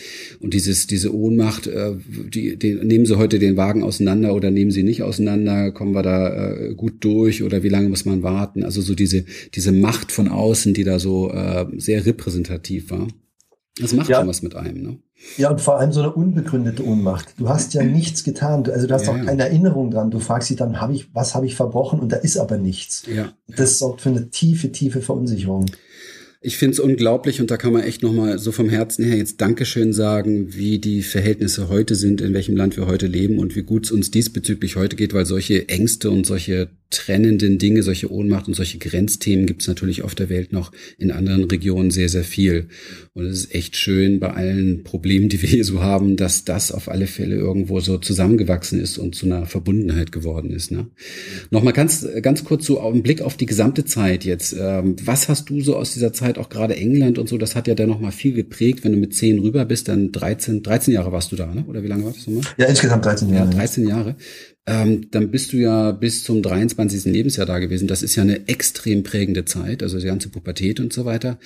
und 0.41 0.55
dieses, 0.55 0.87
diese 0.87 1.15
Ohnmacht, 1.15 1.67
äh, 1.67 1.97
die, 2.09 2.57
die, 2.57 2.75
nehmen 2.75 3.07
Sie 3.07 3.19
heute 3.19 3.39
den 3.39 3.57
Wagen 3.57 3.83
auseinander 3.83 4.35
oder 4.35 4.51
nehmen 4.51 4.71
Sie 4.71 4.83
nicht 4.83 5.03
auseinander, 5.03 5.73
kommen 5.73 5.93
wir 5.93 6.03
da 6.03 6.53
äh, 6.53 6.75
gut 6.75 7.05
durch 7.05 7.43
oder 7.43 7.63
wie 7.63 7.69
lange 7.69 7.89
muss 7.89 8.05
man 8.05 8.23
warten? 8.23 8.65
Also 8.65 8.81
so 8.81 8.95
diese, 8.95 9.25
diese 9.55 9.73
Macht 9.73 10.13
von 10.13 10.29
außen, 10.29 10.75
die 10.75 10.85
da 10.85 10.99
so 10.99 11.31
äh, 11.31 11.67
sehr 11.77 12.07
repräsentativ 12.07 12.91
war. 12.91 13.09
Das 13.81 13.95
macht 13.95 14.09
ja. 14.09 14.19
schon 14.19 14.29
was 14.29 14.43
mit 14.43 14.57
einem, 14.57 14.83
ne? 14.83 14.99
Ja, 15.37 15.51
und 15.51 15.61
vor 15.61 15.79
allem 15.79 15.93
so 15.93 16.01
eine 16.01 16.13
unbegründete 16.13 16.85
Ohnmacht. 16.85 17.35
Du 17.37 17.49
hast 17.49 17.75
ja 17.75 17.83
nichts 17.83 18.25
getan. 18.25 18.65
Also 18.71 18.87
du 18.87 18.95
hast 18.95 19.07
ja, 19.07 19.13
auch 19.13 19.23
keine 19.23 19.43
Erinnerung 19.43 19.91
dran. 19.91 20.11
Du 20.11 20.19
fragst 20.19 20.49
dich 20.49 20.57
dann, 20.57 20.81
hab 20.81 20.91
ich, 20.91 21.15
was 21.15 21.35
habe 21.35 21.45
ich 21.45 21.57
verbrochen? 21.57 22.01
Und 22.01 22.11
da 22.11 22.17
ist 22.17 22.39
aber 22.39 22.57
nichts. 22.57 23.05
Ja. 23.07 23.33
Das 23.47 23.79
sorgt 23.79 24.01
für 24.01 24.09
eine 24.09 24.31
tiefe, 24.31 24.73
tiefe 24.73 25.03
Verunsicherung. 25.03 25.67
Ich 26.43 26.57
finde 26.57 26.73
es 26.73 26.81
unglaublich 26.81 27.43
und 27.43 27.51
da 27.51 27.59
kann 27.59 27.75
man 27.75 27.83
echt 27.83 28.03
nochmal 28.03 28.39
so 28.39 28.51
vom 28.51 28.71
Herzen 28.71 29.05
her 29.05 29.17
jetzt 29.17 29.43
Dankeschön 29.43 29.93
sagen, 29.93 30.55
wie 30.55 30.79
die 30.79 31.03
Verhältnisse 31.03 31.69
heute 31.69 31.95
sind, 31.95 32.23
in 32.23 32.33
welchem 32.33 32.57
Land 32.57 32.79
wir 32.79 32.87
heute 32.87 33.07
leben 33.07 33.39
und 33.39 33.57
wie 33.57 33.63
gut 33.63 33.85
es 33.85 33.93
uns 33.93 34.11
diesbezüglich 34.11 34.77
heute 34.77 34.97
geht, 34.97 35.13
weil 35.13 35.27
solche 35.27 35.69
Ängste 35.69 36.11
und 36.11 36.27
solche 36.27 36.71
trennenden 36.91 37.59
Dinge, 37.59 37.83
solche 37.83 38.13
Ohnmacht 38.13 38.49
und 38.49 38.55
solche 38.55 38.79
Grenzthemen 38.79 39.47
gibt 39.47 39.63
es 39.63 39.69
natürlich 39.69 40.03
auf 40.03 40.17
der 40.17 40.29
Welt 40.29 40.53
noch 40.53 40.73
in 40.99 41.13
anderen 41.13 41.45
Regionen 41.45 41.93
sehr, 41.93 42.09
sehr 42.09 42.25
viel. 42.25 42.67
Und 43.15 43.27
es 43.27 43.45
ist 43.45 43.55
echt 43.55 43.77
schön 43.77 44.19
bei 44.19 44.33
allen 44.33 44.83
Problemen, 44.83 45.29
die 45.29 45.41
wir 45.41 45.49
hier 45.49 45.65
so 45.65 45.83
haben, 45.83 46.17
dass 46.17 46.45
das 46.45 46.73
auf 46.73 46.89
alle 46.89 47.07
Fälle 47.07 47.37
irgendwo 47.37 47.81
so 47.81 47.99
zusammengewachsen 47.99 48.81
ist 48.81 48.99
und 48.99 49.15
zu 49.15 49.27
einer 49.27 49.47
Verbundenheit 49.47 50.11
geworden 50.11 50.51
ist. 50.51 50.73
Ne? 50.73 50.89
Nochmal 51.51 51.73
ganz, 51.73 52.07
ganz 52.23 52.45
kurz 52.45 52.67
so 52.67 52.81
einen 52.81 53.03
Blick 53.03 53.23
auf 53.23 53.37
die 53.37 53.47
gesamte 53.47 53.85
Zeit 53.85 54.25
jetzt. 54.25 54.57
Ähm, 54.59 54.97
was 55.03 55.29
hast 55.29 55.49
du 55.49 55.61
so 55.61 55.77
aus 55.77 55.93
dieser 55.93 56.13
Zeit, 56.13 56.39
auch 56.39 56.49
gerade 56.49 56.77
England 56.77 57.19
und 57.19 57.29
so, 57.29 57.39
das 57.39 57.55
hat 57.55 57.69
ja 57.69 57.77
dann 57.77 57.89
nochmal 57.89 58.13
viel 58.13 58.33
geprägt. 58.33 58.83
Wenn 58.83 58.93
du 58.93 58.99
mit 58.99 59.15
zehn 59.15 59.39
rüber 59.39 59.65
bist, 59.65 59.87
dann 59.87 60.11
13, 60.11 60.65
13 60.65 60.95
Jahre 60.95 61.13
warst 61.13 61.31
du 61.31 61.37
da, 61.37 61.47
ne? 61.55 61.65
oder 61.69 61.85
wie 61.85 61.89
lange 61.89 62.05
war 62.05 62.13
das 62.13 62.27
nochmal? 62.27 62.43
Ja, 62.57 62.67
insgesamt 62.67 63.05
13 63.05 63.33
Jahre. 63.33 63.51
Ja, 63.51 63.57
13 63.57 63.87
Jahre 63.87 64.17
ähm, 64.67 65.11
dann 65.11 65.31
bist 65.31 65.53
du 65.53 65.57
ja 65.57 65.91
bis 65.93 66.25
zum 66.25 66.43
23. 66.43 67.07
Lebensjahr 67.07 67.47
da 67.47 67.59
gewesen. 67.59 67.89
Das 67.89 68.03
ist 68.03 68.17
ja 68.17 68.23
eine 68.23 68.49
extrem 68.49 69.03
prägende 69.03 69.45
Zeit, 69.45 69.83
also 69.83 69.99
die 69.99 70.07
ganze 70.07 70.29
Pubertät 70.29 70.81
und 70.81 70.93
so 70.93 71.05
weiter. 71.05 71.39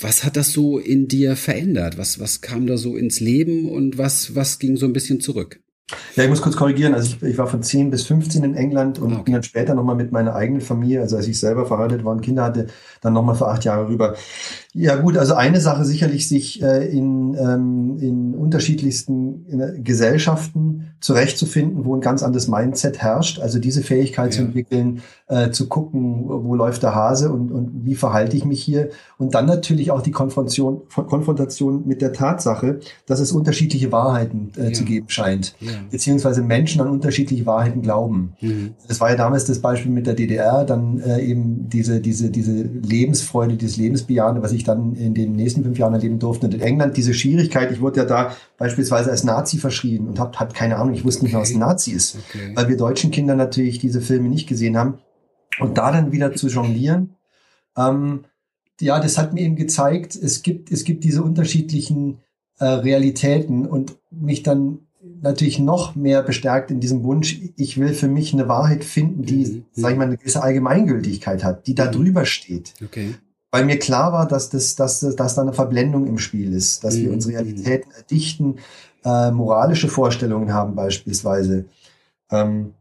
Was 0.00 0.24
hat 0.24 0.36
das 0.36 0.52
so 0.52 0.78
in 0.78 1.08
dir 1.08 1.36
verändert? 1.36 1.96
Was, 1.96 2.18
was 2.20 2.40
kam 2.40 2.66
da 2.66 2.76
so 2.76 2.96
ins 2.96 3.20
Leben 3.20 3.68
und 3.68 3.98
was, 3.98 4.34
was 4.34 4.58
ging 4.58 4.76
so 4.76 4.86
ein 4.86 4.92
bisschen 4.92 5.20
zurück? 5.20 5.60
Ja, 6.16 6.24
ich 6.24 6.30
muss 6.30 6.42
kurz 6.42 6.56
korrigieren. 6.56 6.94
Also 6.94 7.16
ich, 7.16 7.22
ich 7.22 7.38
war 7.38 7.46
von 7.46 7.62
10 7.62 7.90
bis 7.90 8.06
15 8.06 8.44
in 8.44 8.54
England 8.54 8.98
und 8.98 9.12
ah, 9.12 9.14
okay. 9.16 9.24
bin 9.24 9.34
dann 9.34 9.42
später 9.42 9.74
nochmal 9.74 9.96
mit 9.96 10.12
meiner 10.12 10.34
eigenen 10.34 10.60
Familie, 10.60 11.00
also 11.00 11.16
als 11.16 11.26
ich 11.26 11.38
selber 11.38 11.66
verheiratet 11.66 12.04
war 12.04 12.12
und 12.12 12.20
Kinder 12.20 12.44
hatte, 12.44 12.66
dann 13.00 13.12
nochmal 13.12 13.34
für 13.34 13.48
acht 13.48 13.64
Jahre 13.64 13.88
rüber. 13.88 14.14
Ja 14.72 14.96
gut, 14.96 15.16
also 15.16 15.34
eine 15.34 15.60
Sache 15.60 15.84
sicherlich, 15.84 16.28
sich 16.28 16.62
äh, 16.62 16.86
in, 16.86 17.34
ähm, 17.34 17.98
in 17.98 18.34
unterschiedlichsten 18.34 19.46
in 19.46 19.82
Gesellschaften 19.82 20.92
zurechtzufinden, 21.00 21.84
wo 21.84 21.96
ein 21.96 22.00
ganz 22.00 22.22
anderes 22.22 22.46
Mindset 22.46 22.98
herrscht. 22.98 23.40
Also 23.40 23.58
diese 23.58 23.82
Fähigkeit 23.82 24.32
ja. 24.32 24.38
zu 24.38 24.42
entwickeln, 24.42 25.02
äh, 25.26 25.50
zu 25.50 25.68
gucken, 25.68 26.24
wo 26.28 26.54
läuft 26.54 26.82
der 26.82 26.94
Hase 26.94 27.32
und, 27.32 27.50
und 27.50 27.84
wie 27.84 27.96
verhalte 27.96 28.36
ich 28.36 28.44
mich 28.44 28.62
hier. 28.62 28.90
Und 29.18 29.34
dann 29.34 29.46
natürlich 29.46 29.90
auch 29.90 30.02
die 30.02 30.12
Konfrontation, 30.12 30.82
Konfrontation 30.94 31.86
mit 31.86 32.00
der 32.00 32.12
Tatsache, 32.12 32.80
dass 33.06 33.18
es 33.18 33.32
unterschiedliche 33.32 33.90
Wahrheiten 33.90 34.52
äh, 34.56 34.66
ja. 34.66 34.72
zu 34.72 34.84
geben 34.84 35.08
scheint. 35.08 35.56
Ja. 35.58 35.72
Beziehungsweise 35.90 36.42
Menschen 36.42 36.80
an 36.80 36.88
unterschiedliche 36.88 37.46
Wahrheiten 37.46 37.82
glauben. 37.82 38.34
Mhm. 38.40 38.74
Das 38.86 39.00
war 39.00 39.10
ja 39.10 39.16
damals 39.16 39.46
das 39.46 39.58
Beispiel 39.58 39.90
mit 39.90 40.06
der 40.06 40.14
DDR, 40.14 40.64
dann 40.64 41.00
äh, 41.00 41.20
eben 41.22 41.68
diese, 41.68 42.00
diese, 42.00 42.30
diese 42.30 42.64
Lebensfreude, 42.90 43.56
dieses 43.56 43.76
Lebensbejahende, 43.76 44.42
was 44.42 44.52
ich 44.52 44.64
dann 44.64 44.94
in 44.94 45.14
den 45.14 45.36
nächsten 45.36 45.62
fünf 45.62 45.78
Jahren 45.78 45.94
erleben 45.94 46.18
durfte. 46.18 46.46
Und 46.46 46.54
in 46.54 46.60
England 46.60 46.96
diese 46.96 47.14
Schwierigkeit, 47.14 47.70
ich 47.72 47.80
wurde 47.80 48.00
ja 48.00 48.04
da 48.04 48.36
beispielsweise 48.58 49.10
als 49.10 49.24
Nazi 49.24 49.58
verschrien 49.58 50.08
und 50.08 50.18
habe 50.18 50.38
hab 50.38 50.52
keine 50.52 50.76
Ahnung, 50.76 50.94
ich 50.94 51.04
wusste 51.04 51.24
nicht 51.24 51.32
mehr, 51.32 51.42
was 51.42 51.52
ein 51.52 51.60
Nazi 51.60 51.92
ist, 51.92 52.18
okay. 52.28 52.52
weil 52.54 52.68
wir 52.68 52.76
deutschen 52.76 53.10
Kinder 53.10 53.34
natürlich 53.34 53.78
diese 53.78 54.00
Filme 54.00 54.28
nicht 54.28 54.48
gesehen 54.48 54.76
haben. 54.76 54.98
Und 55.58 55.78
da 55.78 55.92
dann 55.92 56.12
wieder 56.12 56.34
zu 56.34 56.48
jonglieren, 56.48 57.16
ähm, 57.76 58.24
ja, 58.80 59.00
das 59.00 59.18
hat 59.18 59.34
mir 59.34 59.42
eben 59.42 59.56
gezeigt, 59.56 60.16
es 60.16 60.42
gibt, 60.42 60.70
es 60.70 60.84
gibt 60.84 61.04
diese 61.04 61.22
unterschiedlichen 61.22 62.20
äh, 62.58 62.64
Realitäten 62.64 63.66
und 63.66 63.96
mich 64.10 64.42
dann 64.42 64.86
natürlich 65.22 65.58
noch 65.58 65.94
mehr 65.94 66.22
bestärkt 66.22 66.70
in 66.70 66.80
diesem 66.80 67.04
Wunsch, 67.04 67.40
ich 67.56 67.78
will 67.78 67.94
für 67.94 68.08
mich 68.08 68.32
eine 68.32 68.48
Wahrheit 68.48 68.84
finden, 68.84 69.22
die, 69.22 69.46
mhm. 69.46 69.64
sag 69.72 69.92
ich 69.92 69.98
mal, 69.98 70.04
eine 70.04 70.16
gewisse 70.16 70.42
Allgemeingültigkeit 70.42 71.42
hat, 71.42 71.66
die 71.66 71.74
da 71.74 71.86
mhm. 71.86 71.92
drüber 71.92 72.26
steht. 72.26 72.74
Okay 72.84 73.14
weil 73.50 73.64
mir 73.64 73.78
klar 73.78 74.12
war, 74.12 74.28
dass, 74.28 74.50
das, 74.50 74.76
dass, 74.76 75.00
dass 75.00 75.34
da 75.34 75.42
eine 75.42 75.52
Verblendung 75.52 76.06
im 76.06 76.18
Spiel 76.18 76.52
ist, 76.54 76.84
dass 76.84 76.96
mhm. 76.96 77.02
wir 77.02 77.12
unsere 77.12 77.34
Realitäten 77.34 77.90
erdichten, 77.90 78.56
äh, 79.04 79.30
moralische 79.30 79.88
Vorstellungen 79.88 80.52
haben 80.52 80.74
beispielsweise. 80.74 81.66
Ähm, 82.30 82.74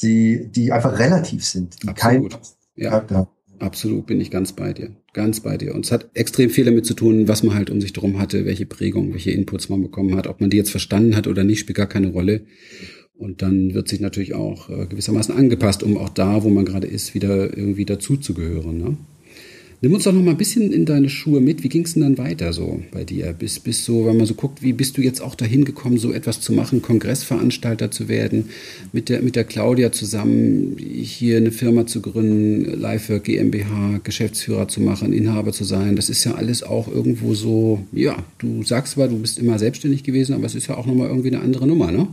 die, 0.00 0.48
die 0.48 0.72
einfach 0.72 0.98
relativ 0.98 1.44
sind, 1.44 1.82
die 1.82 1.88
Absolut. 1.88 2.32
kein 2.32 2.40
ja. 2.74 3.04
ja. 3.08 3.26
Absolut, 3.62 4.06
bin 4.06 4.20
ich 4.20 4.32
ganz 4.32 4.52
bei 4.54 4.72
dir. 4.72 4.90
Ganz 5.12 5.38
bei 5.38 5.56
dir. 5.56 5.72
Und 5.72 5.84
es 5.84 5.92
hat 5.92 6.10
extrem 6.14 6.50
viel 6.50 6.64
damit 6.64 6.84
zu 6.84 6.94
tun, 6.94 7.28
was 7.28 7.44
man 7.44 7.54
halt 7.54 7.70
um 7.70 7.80
sich 7.80 7.92
drum 7.92 8.18
hatte, 8.18 8.44
welche 8.44 8.66
Prägung, 8.66 9.12
welche 9.12 9.30
Inputs 9.30 9.68
man 9.68 9.80
bekommen 9.80 10.16
hat. 10.16 10.26
Ob 10.26 10.40
man 10.40 10.50
die 10.50 10.56
jetzt 10.56 10.72
verstanden 10.72 11.14
hat 11.14 11.28
oder 11.28 11.44
nicht, 11.44 11.60
spielt 11.60 11.76
gar 11.76 11.86
keine 11.86 12.08
Rolle. 12.08 12.40
Und 13.14 13.40
dann 13.40 13.72
wird 13.72 13.86
sich 13.86 14.00
natürlich 14.00 14.34
auch 14.34 14.68
äh, 14.68 14.86
gewissermaßen 14.86 15.32
angepasst, 15.32 15.84
um 15.84 15.96
auch 15.96 16.08
da, 16.08 16.42
wo 16.42 16.48
man 16.48 16.64
gerade 16.64 16.88
ist, 16.88 17.14
wieder 17.14 17.56
irgendwie 17.56 17.84
dazuzugehören. 17.84 18.78
Ne? 18.78 18.96
Nimm 19.84 19.94
uns 19.94 20.04
doch 20.04 20.12
noch 20.12 20.22
mal 20.22 20.30
ein 20.30 20.36
bisschen 20.36 20.72
in 20.72 20.84
deine 20.84 21.08
Schuhe 21.08 21.40
mit. 21.40 21.64
Wie 21.64 21.68
ging 21.68 21.84
es 21.84 21.94
denn 21.94 22.02
dann 22.02 22.16
weiter 22.16 22.52
so 22.52 22.80
bei 22.92 23.02
dir? 23.02 23.32
Bis, 23.32 23.58
bis 23.58 23.84
so, 23.84 24.06
wenn 24.06 24.16
man 24.16 24.26
so 24.26 24.34
guckt, 24.34 24.62
wie 24.62 24.72
bist 24.72 24.96
du 24.96 25.02
jetzt 25.02 25.20
auch 25.20 25.34
dahin 25.34 25.64
gekommen, 25.64 25.98
so 25.98 26.12
etwas 26.12 26.40
zu 26.40 26.52
machen, 26.52 26.82
Kongressveranstalter 26.82 27.90
zu 27.90 28.06
werden, 28.06 28.50
mit 28.92 29.08
der, 29.08 29.22
mit 29.22 29.34
der 29.34 29.42
Claudia 29.42 29.90
zusammen 29.90 30.76
hier 30.78 31.36
eine 31.36 31.50
Firma 31.50 31.84
zu 31.84 32.00
gründen, 32.00 32.80
Lifework 32.80 33.24
GmbH, 33.24 33.98
Geschäftsführer 34.04 34.68
zu 34.68 34.80
machen, 34.80 35.12
Inhaber 35.12 35.50
zu 35.50 35.64
sein. 35.64 35.96
Das 35.96 36.10
ist 36.10 36.22
ja 36.22 36.36
alles 36.36 36.62
auch 36.62 36.86
irgendwo 36.86 37.34
so, 37.34 37.84
ja, 37.90 38.24
du 38.38 38.62
sagst 38.62 38.92
zwar, 38.92 39.08
du 39.08 39.18
bist 39.18 39.40
immer 39.40 39.58
selbstständig 39.58 40.04
gewesen, 40.04 40.36
aber 40.36 40.46
es 40.46 40.54
ist 40.54 40.68
ja 40.68 40.76
auch 40.76 40.86
nochmal 40.86 41.08
irgendwie 41.08 41.30
eine 41.34 41.40
andere 41.40 41.66
Nummer, 41.66 41.90
ne? 41.90 42.06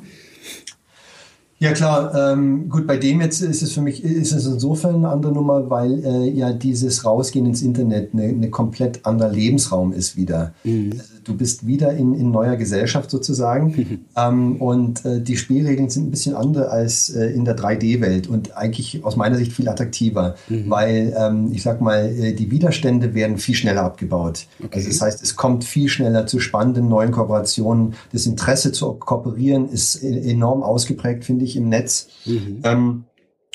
Ja 1.61 1.73
klar, 1.73 2.15
ähm, 2.15 2.69
gut, 2.69 2.87
bei 2.87 2.95
dem 2.95 3.19
jetzt 3.19 3.41
ist 3.41 3.61
es 3.61 3.73
für 3.73 3.81
mich, 3.81 4.01
ist 4.01 4.31
es 4.31 4.45
insofern 4.45 4.95
eine 4.95 5.09
andere 5.09 5.33
Nummer, 5.33 5.69
weil 5.69 6.05
äh, 6.05 6.29
ja 6.29 6.53
dieses 6.53 7.03
Rausgehen 7.03 7.45
ins 7.45 7.61
Internet 7.61 8.13
eine, 8.13 8.23
eine 8.23 8.49
komplett 8.49 9.05
anderer 9.05 9.29
Lebensraum 9.29 9.91
ist 9.91 10.15
wieder. 10.15 10.53
Mhm. 10.63 11.01
Du 11.29 11.37
bist 11.37 11.67
wieder 11.67 11.93
in, 11.93 12.13
in 12.13 12.31
neuer 12.31 12.55
Gesellschaft 12.55 13.11
sozusagen 13.11 14.05
ähm, 14.15 14.55
und 14.61 15.03
äh, 15.05 15.19
die 15.19 15.35
Spielregeln 15.35 15.89
sind 15.89 16.07
ein 16.07 16.11
bisschen 16.11 16.35
andere 16.35 16.69
als 16.69 17.09
äh, 17.09 17.27
in 17.27 17.43
der 17.43 17.57
3D-Welt 17.57 18.27
und 18.27 18.55
eigentlich 18.55 19.03
aus 19.03 19.15
meiner 19.15 19.35
Sicht 19.35 19.51
viel 19.51 19.67
attraktiver, 19.67 20.35
mhm. 20.47 20.69
weil 20.69 21.13
ähm, 21.17 21.49
ich 21.51 21.63
sag 21.63 21.81
mal, 21.81 22.05
äh, 22.05 22.33
die 22.33 22.51
Widerstände 22.51 23.13
werden 23.13 23.37
viel 23.37 23.55
schneller 23.55 23.83
abgebaut. 23.83 24.47
Okay. 24.63 24.69
Also 24.77 24.87
das 24.87 25.01
heißt, 25.01 25.23
es 25.23 25.35
kommt 25.35 25.65
viel 25.65 25.89
schneller 25.89 26.25
zu 26.25 26.39
spannenden 26.39 26.87
neuen 26.87 27.11
Kooperationen. 27.11 27.95
Das 28.13 28.25
Interesse 28.25 28.71
zu 28.71 28.93
kooperieren 28.93 29.69
ist 29.69 30.01
e-, 30.01 30.31
enorm 30.31 30.63
ausgeprägt, 30.63 31.25
finde 31.25 31.45
ich 31.45 31.49
ich, 31.49 31.57
im 31.57 31.69
Netz. 31.69 32.07
Mhm. 32.25 32.61
Ähm, 32.63 33.03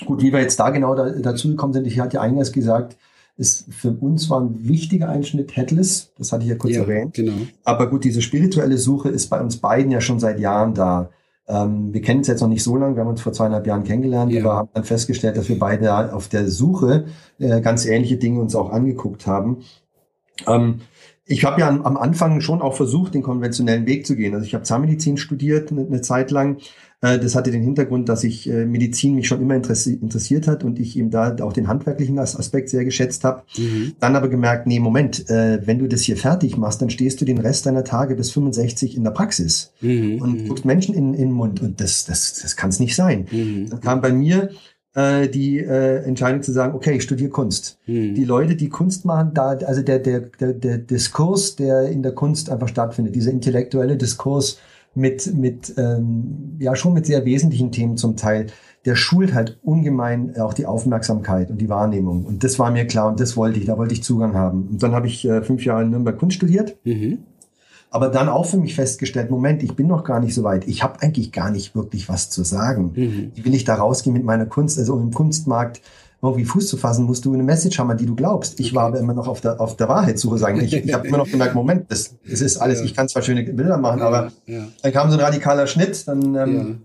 gut, 0.04 0.22
wie 0.22 0.32
wir 0.32 0.40
jetzt 0.40 0.58
da 0.60 0.70
genau 0.70 0.94
da, 0.94 1.10
dazu 1.10 1.48
gekommen 1.48 1.72
sind, 1.72 1.86
ich 1.86 1.98
hatte 1.98 2.16
ja 2.16 2.20
eingangs 2.20 2.52
gesagt, 2.52 2.96
ist 3.36 3.72
für 3.72 3.90
uns 3.90 4.30
war 4.30 4.40
ein 4.40 4.68
wichtiger 4.68 5.08
Einschnitt 5.08 5.56
Headless, 5.56 6.12
das 6.18 6.32
hatte 6.32 6.44
ich 6.44 6.50
ja 6.50 6.56
kurz 6.56 6.74
ja, 6.74 6.82
erwähnt. 6.82 7.14
Genau. 7.14 7.32
Aber 7.64 7.90
gut, 7.90 8.04
diese 8.04 8.22
spirituelle 8.22 8.78
Suche 8.78 9.08
ist 9.08 9.28
bei 9.28 9.40
uns 9.40 9.56
beiden 9.56 9.90
ja 9.90 10.00
schon 10.00 10.20
seit 10.20 10.38
Jahren 10.38 10.74
da. 10.74 11.10
Ähm, 11.46 11.92
wir 11.92 12.00
kennen 12.00 12.20
es 12.20 12.28
jetzt 12.28 12.40
noch 12.40 12.48
nicht 12.48 12.62
so 12.62 12.76
lange, 12.76 12.96
wir 12.96 13.02
haben 13.02 13.10
uns 13.10 13.20
vor 13.20 13.32
zweieinhalb 13.32 13.66
Jahren 13.66 13.84
kennengelernt, 13.84 14.32
ja. 14.32 14.42
aber 14.42 14.54
haben 14.54 14.68
dann 14.72 14.84
festgestellt, 14.84 15.36
dass 15.36 15.48
wir 15.48 15.58
beide 15.58 16.14
auf 16.14 16.28
der 16.28 16.48
Suche 16.48 17.06
äh, 17.38 17.60
ganz 17.60 17.84
ähnliche 17.86 18.16
Dinge 18.16 18.40
uns 18.40 18.54
auch 18.54 18.70
angeguckt 18.70 19.26
haben. 19.26 19.58
Ähm, 20.46 20.80
ich 21.26 21.44
habe 21.44 21.60
ja 21.60 21.68
am 21.68 21.96
Anfang 21.96 22.40
schon 22.40 22.60
auch 22.60 22.74
versucht, 22.74 23.14
den 23.14 23.22
konventionellen 23.22 23.86
Weg 23.86 24.06
zu 24.06 24.14
gehen. 24.14 24.34
Also 24.34 24.46
ich 24.46 24.54
habe 24.54 24.64
Zahnmedizin 24.64 25.16
studiert 25.16 25.72
eine, 25.72 25.86
eine 25.86 26.02
Zeit 26.02 26.30
lang, 26.30 26.58
äh, 27.04 27.18
das 27.18 27.34
hatte 27.34 27.50
den 27.50 27.62
Hintergrund, 27.62 28.08
dass 28.08 28.24
ich 28.24 28.48
äh, 28.48 28.64
Medizin 28.64 29.14
mich 29.14 29.28
schon 29.28 29.40
immer 29.40 29.54
interessiert 29.54 30.46
hat 30.46 30.64
und 30.64 30.78
ich 30.78 30.98
eben 30.98 31.10
da 31.10 31.36
auch 31.42 31.52
den 31.52 31.68
handwerklichen 31.68 32.18
Aspekt 32.18 32.70
sehr 32.70 32.84
geschätzt 32.84 33.24
habe. 33.24 33.42
Mhm. 33.58 33.92
Dann 34.00 34.16
aber 34.16 34.28
gemerkt, 34.28 34.66
nee, 34.66 34.80
Moment, 34.80 35.28
äh, 35.28 35.60
wenn 35.66 35.78
du 35.78 35.86
das 35.86 36.02
hier 36.02 36.16
fertig 36.16 36.56
machst, 36.56 36.80
dann 36.80 36.90
stehst 36.90 37.20
du 37.20 37.24
den 37.24 37.38
Rest 37.38 37.66
deiner 37.66 37.84
Tage 37.84 38.16
bis 38.16 38.30
65 38.30 38.96
in 38.96 39.04
der 39.04 39.10
Praxis 39.10 39.72
mhm. 39.80 40.20
und 40.20 40.42
mhm. 40.42 40.48
guckst 40.48 40.64
Menschen 40.64 40.94
in, 40.94 41.14
in 41.14 41.28
den 41.28 41.32
Mund 41.32 41.60
und 41.60 41.80
das, 41.80 42.06
das, 42.06 42.40
das 42.40 42.56
kann 42.56 42.70
es 42.70 42.80
nicht 42.80 42.96
sein. 42.96 43.26
Mhm. 43.30 43.70
Dann 43.70 43.80
kam 43.80 44.00
bei 44.00 44.12
mir 44.12 44.50
äh, 44.94 45.28
die 45.28 45.58
äh, 45.58 46.04
Entscheidung 46.04 46.42
zu 46.42 46.52
sagen, 46.52 46.74
okay, 46.74 46.96
ich 46.96 47.02
studiere 47.02 47.30
Kunst. 47.30 47.78
Mhm. 47.86 48.14
Die 48.14 48.24
Leute, 48.24 48.56
die 48.56 48.68
Kunst 48.68 49.04
machen, 49.04 49.32
da, 49.34 49.50
also 49.50 49.82
der, 49.82 49.98
der, 49.98 50.20
der, 50.20 50.52
der 50.52 50.78
Diskurs, 50.78 51.56
der 51.56 51.88
in 51.88 52.02
der 52.02 52.12
Kunst 52.12 52.50
einfach 52.50 52.68
stattfindet, 52.68 53.14
dieser 53.14 53.30
intellektuelle 53.30 53.96
Diskurs, 53.96 54.58
mit, 54.94 55.34
mit 55.34 55.74
ähm, 55.76 56.56
ja 56.60 56.76
schon 56.76 56.94
mit 56.94 57.06
sehr 57.06 57.24
wesentlichen 57.24 57.72
Themen 57.72 57.96
zum 57.96 58.16
Teil, 58.16 58.46
der 58.84 58.96
schult 58.96 59.34
halt 59.34 59.58
ungemein 59.62 60.36
auch 60.38 60.54
die 60.54 60.66
Aufmerksamkeit 60.66 61.50
und 61.50 61.58
die 61.58 61.68
Wahrnehmung. 61.68 62.24
Und 62.24 62.44
das 62.44 62.58
war 62.58 62.70
mir 62.70 62.86
klar 62.86 63.08
und 63.08 63.18
das 63.18 63.36
wollte 63.36 63.58
ich, 63.58 63.66
da 63.66 63.78
wollte 63.78 63.94
ich 63.94 64.02
Zugang 64.02 64.34
haben. 64.34 64.68
Und 64.70 64.82
dann 64.82 64.92
habe 64.92 65.06
ich 65.06 65.26
äh, 65.26 65.42
fünf 65.42 65.64
Jahre 65.64 65.82
in 65.82 65.90
Nürnberg 65.90 66.18
Kunst 66.18 66.36
studiert. 66.36 66.76
Mhm. 66.84 67.18
Aber 67.94 68.08
dann 68.08 68.28
auch 68.28 68.44
für 68.44 68.56
mich 68.56 68.74
festgestellt, 68.74 69.30
Moment, 69.30 69.62
ich 69.62 69.76
bin 69.76 69.86
noch 69.86 70.02
gar 70.02 70.18
nicht 70.18 70.34
so 70.34 70.42
weit. 70.42 70.66
Ich 70.66 70.82
habe 70.82 71.00
eigentlich 71.00 71.30
gar 71.30 71.52
nicht 71.52 71.76
wirklich 71.76 72.08
was 72.08 72.28
zu 72.28 72.42
sagen. 72.42 72.90
Mhm. 72.96 73.30
Wie 73.36 73.44
will 73.44 73.54
ich 73.54 73.62
da 73.62 73.76
rausgehen 73.76 74.12
mit 74.12 74.24
meiner 74.24 74.46
Kunst? 74.46 74.80
Also 74.80 74.98
im 74.98 75.12
Kunstmarkt 75.12 75.80
irgendwie 76.20 76.44
Fuß 76.44 76.66
zu 76.66 76.76
fassen, 76.76 77.04
musst 77.04 77.24
du 77.24 77.32
eine 77.32 77.44
Message 77.44 77.78
haben, 77.78 77.92
an 77.92 77.96
die 77.96 78.06
du 78.06 78.16
glaubst. 78.16 78.58
Ich 78.58 78.74
war 78.74 78.86
aber 78.86 78.98
immer 78.98 79.14
noch 79.14 79.28
auf 79.28 79.40
der, 79.40 79.60
auf 79.60 79.76
der 79.76 79.88
Wahrheitssuche, 79.88 80.38
sagen. 80.38 80.60
Ich, 80.60 80.72
ich 80.72 80.92
habe 80.92 81.06
immer 81.06 81.18
noch 81.18 81.30
gemerkt, 81.30 81.54
Moment, 81.54 81.88
das, 81.88 82.16
das 82.28 82.40
ist 82.40 82.56
alles, 82.56 82.80
ja. 82.80 82.86
ich 82.86 82.96
kann 82.96 83.06
zwar 83.06 83.22
schöne 83.22 83.44
Bilder 83.44 83.78
machen, 83.78 84.00
ja, 84.00 84.06
aber 84.08 84.32
ja. 84.46 84.64
dann 84.82 84.92
kam 84.92 85.08
so 85.10 85.16
ein 85.16 85.22
radikaler 85.22 85.68
Schnitt, 85.68 86.08
dann 86.08 86.34
ähm, 86.34 86.80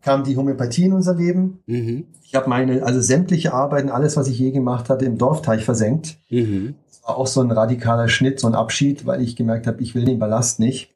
kam 0.00 0.24
die 0.24 0.34
Homöopathie 0.34 0.86
in 0.86 0.94
unser 0.94 1.14
Leben. 1.14 1.58
Mhm. 1.66 2.04
Ich 2.22 2.34
habe 2.34 2.48
meine, 2.48 2.84
also 2.84 3.02
sämtliche 3.02 3.52
Arbeiten, 3.52 3.90
alles, 3.90 4.16
was 4.16 4.28
ich 4.28 4.38
je 4.38 4.50
gemacht 4.50 4.88
hatte, 4.88 5.04
im 5.04 5.18
Dorfteich 5.18 5.62
versenkt. 5.62 6.16
Mhm. 6.30 6.74
War 7.06 7.16
auch 7.16 7.26
so 7.26 7.40
ein 7.40 7.50
radikaler 7.50 8.08
Schnitt, 8.08 8.40
so 8.40 8.46
ein 8.46 8.54
Abschied, 8.54 9.06
weil 9.06 9.22
ich 9.22 9.36
gemerkt 9.36 9.66
habe, 9.66 9.82
ich 9.82 9.94
will 9.94 10.04
den 10.04 10.18
Ballast 10.18 10.60
nicht. 10.60 10.94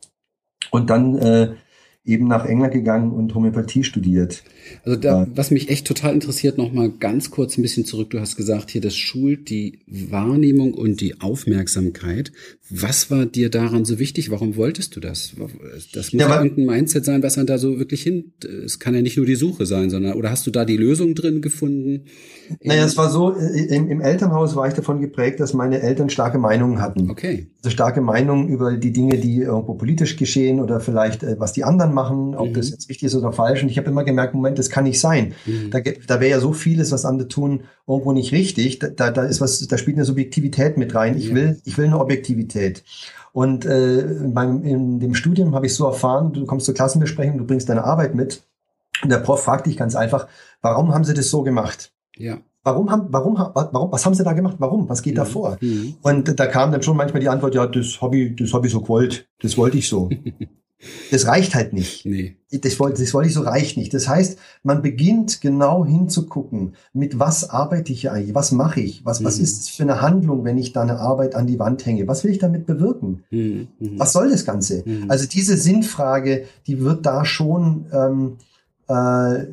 Und 0.71 0.91
dann 0.91 1.17
äh, 1.19 1.55
eben 2.09 2.27
nach 2.27 2.47
England 2.47 2.73
gegangen 2.73 3.13
und 3.13 3.35
Homöopathie 3.35 3.85
studiert. 3.85 4.43
Also 4.85 4.99
da, 4.99 5.27
was 5.35 5.51
mich 5.51 5.69
echt 5.69 5.87
total 5.87 6.15
interessiert, 6.15 6.57
noch 6.57 6.73
mal 6.73 6.91
ganz 6.91 7.31
kurz 7.31 7.59
ein 7.59 7.63
bisschen 7.63 7.85
zurück. 7.85 8.11
Du 8.11 8.21
hast 8.21 8.37
gesagt, 8.37 8.71
hier 8.71 8.81
das 8.81 8.97
schult 8.97 9.51
die 9.51 9.81
Wahrnehmung 9.87 10.73
und 10.73 11.03
die 11.03 11.21
Aufmerksamkeit. 11.21 12.33
Was 12.71 13.11
war 13.11 13.25
dir 13.25 13.51
daran 13.51 13.85
so 13.85 13.99
wichtig? 13.99 14.31
Warum 14.31 14.57
wolltest 14.57 14.95
du 14.95 15.01
das? 15.01 15.33
Das 15.95 16.13
muss 16.13 16.21
ja, 16.21 16.29
ja 16.29 16.43
irgendein 16.43 16.67
Mindset 16.67 17.05
sein, 17.05 17.23
was 17.23 17.35
dann 17.35 17.47
da 17.47 17.57
so 17.57 17.79
wirklich 17.79 18.03
hin. 18.03 18.33
Es 18.65 18.79
kann 18.79 18.95
ja 18.95 19.01
nicht 19.01 19.17
nur 19.17 19.25
die 19.25 19.37
Suche 19.37 19.65
sein, 19.65 19.89
sondern 19.89 20.15
oder 20.15 20.31
hast 20.31 20.47
du 20.47 20.51
da 20.51 20.67
die 20.67 20.77
Lösung 20.77 21.15
drin 21.15 21.41
gefunden? 21.41 22.05
Naja, 22.63 22.85
es 22.85 22.97
war 22.97 23.11
so, 23.11 23.35
äh, 23.35 23.75
im, 23.75 23.89
im 23.89 24.01
Elternhaus 24.01 24.55
war 24.55 24.69
ich 24.69 24.75
davon 24.75 25.01
geprägt, 25.01 25.41
dass 25.41 25.55
meine 25.55 25.81
Eltern 25.81 26.11
starke 26.11 26.39
Meinungen 26.39 26.81
hatten. 26.81 27.11
Okay. 27.11 27.47
Also 27.63 27.71
starke 27.71 28.01
Meinungen 28.03 28.49
über 28.49 28.77
die 28.77 28.93
Dinge, 28.93 29.19
die 29.19 29.39
irgendwo 29.43 29.75
politisch 29.75 30.17
geschehen 30.17 30.61
oder 30.61 30.81
vielleicht 30.81 31.23
äh, 31.23 31.37
was 31.39 31.55
die 31.55 31.65
anderen 31.65 31.95
machen, 31.95 32.35
ob 32.35 32.51
mhm. 32.51 32.55
das 32.55 32.71
jetzt 32.71 32.89
richtig 32.91 33.07
ist 33.07 33.15
oder 33.15 33.33
falsch. 33.33 33.63
Und 33.63 33.71
ich 33.71 33.79
habe 33.79 33.89
immer 33.89 34.05
gemerkt, 34.05 34.35
Moment, 34.35 34.59
das 34.59 34.69
kann 34.69 34.85
nicht 34.85 35.01
sein. 35.01 35.35
Mhm. 35.47 35.71
Da, 35.71 35.81
da 35.81 36.21
wäre 36.21 36.31
ja 36.31 36.41
so 36.41 36.53
vieles, 36.53 36.93
was 36.93 37.05
andere 37.05 37.29
tun, 37.29 37.63
irgendwo 37.87 38.13
nicht 38.13 38.33
richtig. 38.33 38.79
Da, 38.79 38.89
da, 38.89 39.11
da 39.11 39.25
ist 39.25 39.41
was, 39.41 39.67
da 39.67 39.79
spielt 39.79 39.97
eine 39.97 40.05
Subjektivität 40.05 40.77
mit 40.77 40.95
rein. 40.95 41.17
Ich 41.17 41.29
ja. 41.29 41.35
will, 41.35 41.61
ich 41.65 41.79
will 41.79 41.87
eine 41.87 41.99
Objektivität. 41.99 42.58
Und 43.33 43.67
äh, 43.67 44.05
beim, 44.25 44.63
in 44.65 45.01
dem 45.01 45.15
Studium 45.15 45.55
habe 45.55 45.67
ich 45.67 45.75
so 45.75 45.87
erfahren, 45.87 46.33
du 46.33 46.45
kommst 46.47 46.67
zur 46.67 46.75
Klassenbesprechung, 46.75 47.39
du 47.39 47.47
bringst 47.47 47.69
deine 47.69 47.85
Arbeit 47.85 48.15
mit. 48.15 48.43
Und 49.03 49.11
der 49.11 49.19
Prof 49.19 49.43
fragt 49.43 49.67
dich 49.67 49.77
ganz 49.77 49.95
einfach, 49.95 50.27
warum 50.61 50.93
haben 50.93 51.05
sie 51.05 51.15
das 51.15 51.31
so 51.31 51.43
gemacht? 51.43 51.93
Ja. 52.17 52.39
Warum 52.65 52.91
haben, 52.91 53.07
warum, 53.11 53.37
warum, 53.37 53.93
was 53.93 54.05
haben 54.05 54.15
sie 54.15 54.25
da 54.25 54.33
gemacht? 54.33 54.57
Warum? 54.59 54.89
Was 54.89 55.03
geht 55.03 55.15
mhm. 55.15 55.19
da 55.19 55.25
vor? 55.25 55.57
Mhm. 55.61 55.97
Und 56.03 56.39
da 56.39 56.47
kam 56.47 56.73
dann 56.73 56.83
schon 56.83 56.97
manchmal 56.97 57.21
die 57.21 57.29
Antwort, 57.29 57.55
ja, 57.55 57.67
das 57.67 58.01
Hobby, 58.03 58.35
das 58.35 58.53
Hobby 58.53 58.69
so 58.69 58.81
gewollt, 58.81 59.29
das 59.41 59.57
wollte 59.57 59.79
ich 59.79 59.89
so. 59.89 60.11
Das 61.11 61.27
reicht 61.27 61.55
halt 61.55 61.73
nicht. 61.73 62.07
Nee. 62.07 62.37
Das 62.51 62.79
wollte, 62.79 63.03
das 63.03 63.13
wollte 63.13 63.29
ich 63.29 63.35
so 63.35 63.43
reicht 63.43 63.77
nicht. 63.77 63.93
Das 63.93 64.09
heißt, 64.09 64.39
man 64.63 64.81
beginnt 64.81 65.41
genau 65.41 65.85
hinzugucken, 65.85 66.75
mit 66.93 67.19
was 67.19 67.51
arbeite 67.51 67.93
ich 67.93 68.11
eigentlich, 68.11 68.35
was 68.35 68.53
mache 68.53 68.81
ich, 68.81 69.05
was, 69.05 69.21
mhm. 69.21 69.25
was 69.25 69.39
ist 69.39 69.61
es 69.61 69.69
für 69.69 69.83
eine 69.83 70.01
Handlung, 70.01 70.45
wenn 70.45 70.57
ich 70.57 70.73
da 70.73 70.83
eine 70.83 70.99
Arbeit 71.01 71.35
an 71.35 71.47
die 71.47 71.59
Wand 71.59 71.85
hänge, 71.85 72.07
was 72.07 72.23
will 72.23 72.31
ich 72.31 72.39
damit 72.39 72.67
bewirken, 72.67 73.25
mhm. 73.31 73.69
mhm. 73.79 73.99
was 73.99 74.13
soll 74.13 74.31
das 74.31 74.45
Ganze? 74.45 74.85
Mhm. 74.87 75.11
Also 75.11 75.27
diese 75.27 75.57
Sinnfrage, 75.57 76.45
die 76.67 76.81
wird 76.81 77.05
da 77.05 77.25
schon 77.25 77.87
ähm, 77.93 78.37
äh, 78.87 79.47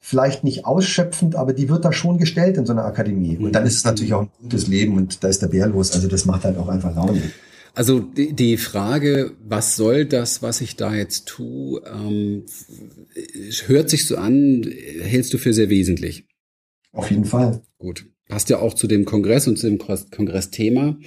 vielleicht 0.00 0.42
nicht 0.42 0.66
ausschöpfend, 0.66 1.36
aber 1.36 1.52
die 1.52 1.68
wird 1.68 1.84
da 1.84 1.92
schon 1.92 2.18
gestellt 2.18 2.56
in 2.56 2.66
so 2.66 2.72
einer 2.72 2.84
Akademie. 2.84 3.38
Und 3.38 3.52
dann 3.52 3.64
ist 3.64 3.76
es 3.76 3.84
natürlich 3.84 4.14
auch 4.14 4.22
ein 4.22 4.30
gutes 4.42 4.66
Leben 4.66 4.96
und 4.96 5.22
da 5.22 5.28
ist 5.28 5.42
der 5.42 5.46
Bär 5.46 5.68
los. 5.68 5.92
Also 5.92 6.08
das 6.08 6.24
macht 6.24 6.44
halt 6.44 6.58
auch 6.58 6.68
einfach 6.68 6.94
Laune. 6.94 7.22
Also 7.74 8.00
die, 8.00 8.34
die 8.34 8.56
Frage, 8.56 9.32
was 9.42 9.76
soll 9.76 10.04
das, 10.04 10.42
was 10.42 10.60
ich 10.60 10.76
da 10.76 10.94
jetzt 10.94 11.26
tue, 11.26 11.82
ähm, 11.86 12.44
hört 13.66 13.88
sich 13.88 14.06
so 14.06 14.16
an, 14.16 14.70
hältst 15.00 15.32
du 15.32 15.38
für 15.38 15.54
sehr 15.54 15.70
wesentlich? 15.70 16.26
Auf 16.92 17.10
jeden 17.10 17.24
Fall. 17.24 17.62
Gut. 17.78 18.06
Passt 18.28 18.50
ja 18.50 18.58
auch 18.58 18.74
zu 18.74 18.86
dem 18.86 19.04
Kongress 19.04 19.48
und 19.48 19.58
zu 19.58 19.68
dem 19.68 19.78
Kongressthema. 19.78 20.98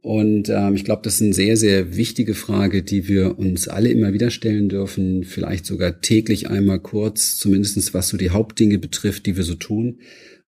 Und 0.00 0.48
ähm, 0.48 0.74
ich 0.74 0.84
glaube, 0.84 1.02
das 1.02 1.16
ist 1.16 1.22
eine 1.22 1.34
sehr, 1.34 1.56
sehr 1.56 1.96
wichtige 1.96 2.34
Frage, 2.34 2.82
die 2.82 3.08
wir 3.08 3.38
uns 3.38 3.68
alle 3.68 3.90
immer 3.90 4.12
wieder 4.12 4.30
stellen 4.30 4.68
dürfen, 4.68 5.24
vielleicht 5.24 5.66
sogar 5.66 6.00
täglich 6.00 6.50
einmal 6.50 6.80
kurz, 6.80 7.36
zumindestens 7.36 7.94
was 7.94 8.08
so 8.08 8.16
die 8.16 8.30
Hauptdinge 8.30 8.78
betrifft, 8.78 9.26
die 9.26 9.36
wir 9.36 9.44
so 9.44 9.54
tun 9.54 9.98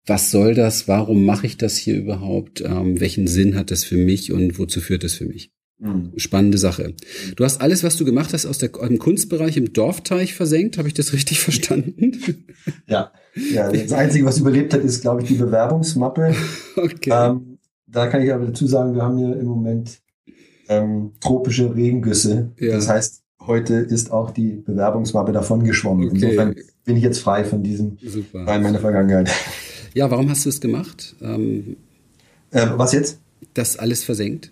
was 0.09 0.31
soll 0.31 0.55
das, 0.55 0.87
warum 0.87 1.23
mache 1.23 1.45
ich 1.45 1.57
das 1.57 1.77
hier 1.77 1.95
überhaupt, 1.95 2.61
ähm, 2.61 2.99
welchen 2.99 3.27
Sinn 3.27 3.55
hat 3.55 3.71
das 3.71 3.83
für 3.83 3.97
mich 3.97 4.31
und 4.33 4.57
wozu 4.57 4.81
führt 4.81 5.03
es 5.03 5.13
für 5.13 5.25
mich? 5.25 5.51
Mhm. 5.79 6.11
Spannende 6.17 6.57
Sache. 6.57 6.93
Du 7.35 7.45
hast 7.45 7.61
alles, 7.61 7.83
was 7.83 7.95
du 7.95 8.03
gemacht 8.03 8.33
hast, 8.33 8.45
aus, 8.45 8.57
der, 8.57 8.69
dem 8.69 8.99
Kunstbereich 8.99 9.55
im 9.55 9.71
Dorfteich 9.71 10.33
versenkt. 10.33 10.77
Habe 10.77 10.89
ich 10.89 10.93
das 10.93 11.13
richtig 11.13 11.39
verstanden? 11.39 12.11
Ja. 12.87 13.11
ja, 13.53 13.71
das 13.71 13.93
Einzige, 13.93 14.25
was 14.25 14.39
überlebt 14.39 14.73
hat, 14.73 14.81
ist, 14.81 15.01
glaube 15.01 15.21
ich, 15.21 15.27
die 15.27 15.35
Bewerbungsmappe. 15.35 16.35
Okay. 16.75 17.11
Ähm, 17.11 17.57
da 17.87 18.07
kann 18.07 18.21
ich 18.21 18.31
aber 18.31 18.45
dazu 18.45 18.65
sagen, 18.65 18.95
wir 18.95 19.01
haben 19.01 19.17
hier 19.17 19.37
im 19.37 19.47
Moment 19.47 19.99
ähm, 20.69 21.11
tropische 21.19 21.75
Regengüsse. 21.75 22.51
Ja. 22.57 22.75
Das 22.75 22.87
heißt, 22.87 23.23
heute 23.41 23.73
ist 23.75 24.11
auch 24.11 24.31
die 24.31 24.63
Bewerbungsmappe 24.65 25.31
davon 25.33 25.63
geschwommen. 25.63 26.07
Okay. 26.07 26.15
Insofern 26.15 26.55
bin 26.85 26.95
ich 26.95 27.03
jetzt 27.03 27.19
frei 27.19 27.43
von 27.43 27.63
diesem 27.63 27.97
Super. 28.01 28.45
Teil 28.45 28.61
meiner 28.61 28.79
Vergangenheit. 28.79 29.29
Ja, 29.93 30.09
warum 30.09 30.29
hast 30.29 30.45
du 30.45 30.49
es 30.49 30.61
gemacht? 30.61 31.15
Ähm, 31.21 31.77
äh, 32.51 32.67
was 32.75 32.93
jetzt? 32.93 33.19
Das 33.53 33.77
alles 33.77 34.03
versenkt? 34.03 34.51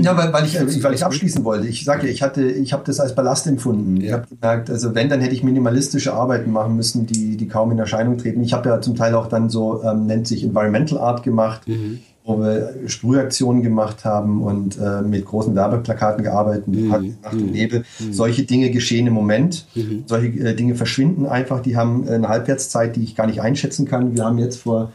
Ja, 0.00 0.16
weil, 0.16 0.32
weil, 0.32 0.44
ich, 0.44 0.82
weil 0.82 0.94
ich 0.94 1.04
abschließen 1.04 1.44
wollte. 1.44 1.66
Ich 1.66 1.84
sage 1.84 2.06
ja, 2.06 2.12
ich 2.12 2.22
hatte, 2.22 2.44
ich 2.44 2.72
habe 2.72 2.84
das 2.86 3.00
als 3.00 3.14
Ballast 3.14 3.46
empfunden. 3.46 3.96
Ja. 3.96 4.06
Ich 4.06 4.12
habe 4.12 4.26
gemerkt, 4.28 4.70
also 4.70 4.94
wenn, 4.94 5.08
dann 5.08 5.20
hätte 5.20 5.34
ich 5.34 5.42
minimalistische 5.42 6.14
Arbeiten 6.14 6.52
machen 6.52 6.76
müssen, 6.76 7.06
die, 7.06 7.36
die 7.36 7.48
kaum 7.48 7.72
in 7.72 7.78
Erscheinung 7.78 8.18
treten. 8.18 8.42
Ich 8.42 8.52
habe 8.52 8.68
ja 8.68 8.80
zum 8.80 8.94
Teil 8.94 9.14
auch 9.14 9.26
dann 9.26 9.50
so, 9.50 9.82
ähm, 9.82 10.06
nennt 10.06 10.26
sich 10.26 10.44
Environmental 10.44 10.98
Art 10.98 11.22
gemacht, 11.22 11.66
mhm. 11.66 12.00
wo 12.24 12.38
wir 12.38 12.74
Sprühaktionen 12.86 13.62
gemacht 13.62 14.04
haben 14.04 14.42
und 14.42 14.78
äh, 14.78 15.02
mit 15.02 15.24
großen 15.24 15.54
Werbeplakaten 15.54 16.22
gearbeitet, 16.22 16.68
mhm. 16.68 16.88
Nacht 16.88 17.04
und 17.32 17.46
mhm. 17.46 17.52
Nebel. 17.52 17.84
Mhm. 17.98 18.12
Solche 18.12 18.44
Dinge 18.44 18.70
geschehen 18.70 19.06
im 19.06 19.14
Moment. 19.14 19.66
Mhm. 19.74 20.04
Solche 20.06 20.28
äh, 20.38 20.54
Dinge 20.54 20.74
verschwinden 20.74 21.26
einfach. 21.26 21.60
Die 21.60 21.76
haben 21.76 22.08
eine 22.08 22.28
Halbwertszeit, 22.28 22.96
die 22.96 23.02
ich 23.02 23.16
gar 23.16 23.26
nicht 23.26 23.40
einschätzen 23.40 23.86
kann. 23.86 24.14
Wir 24.14 24.24
haben 24.24 24.38
jetzt 24.38 24.58
vor 24.58 24.92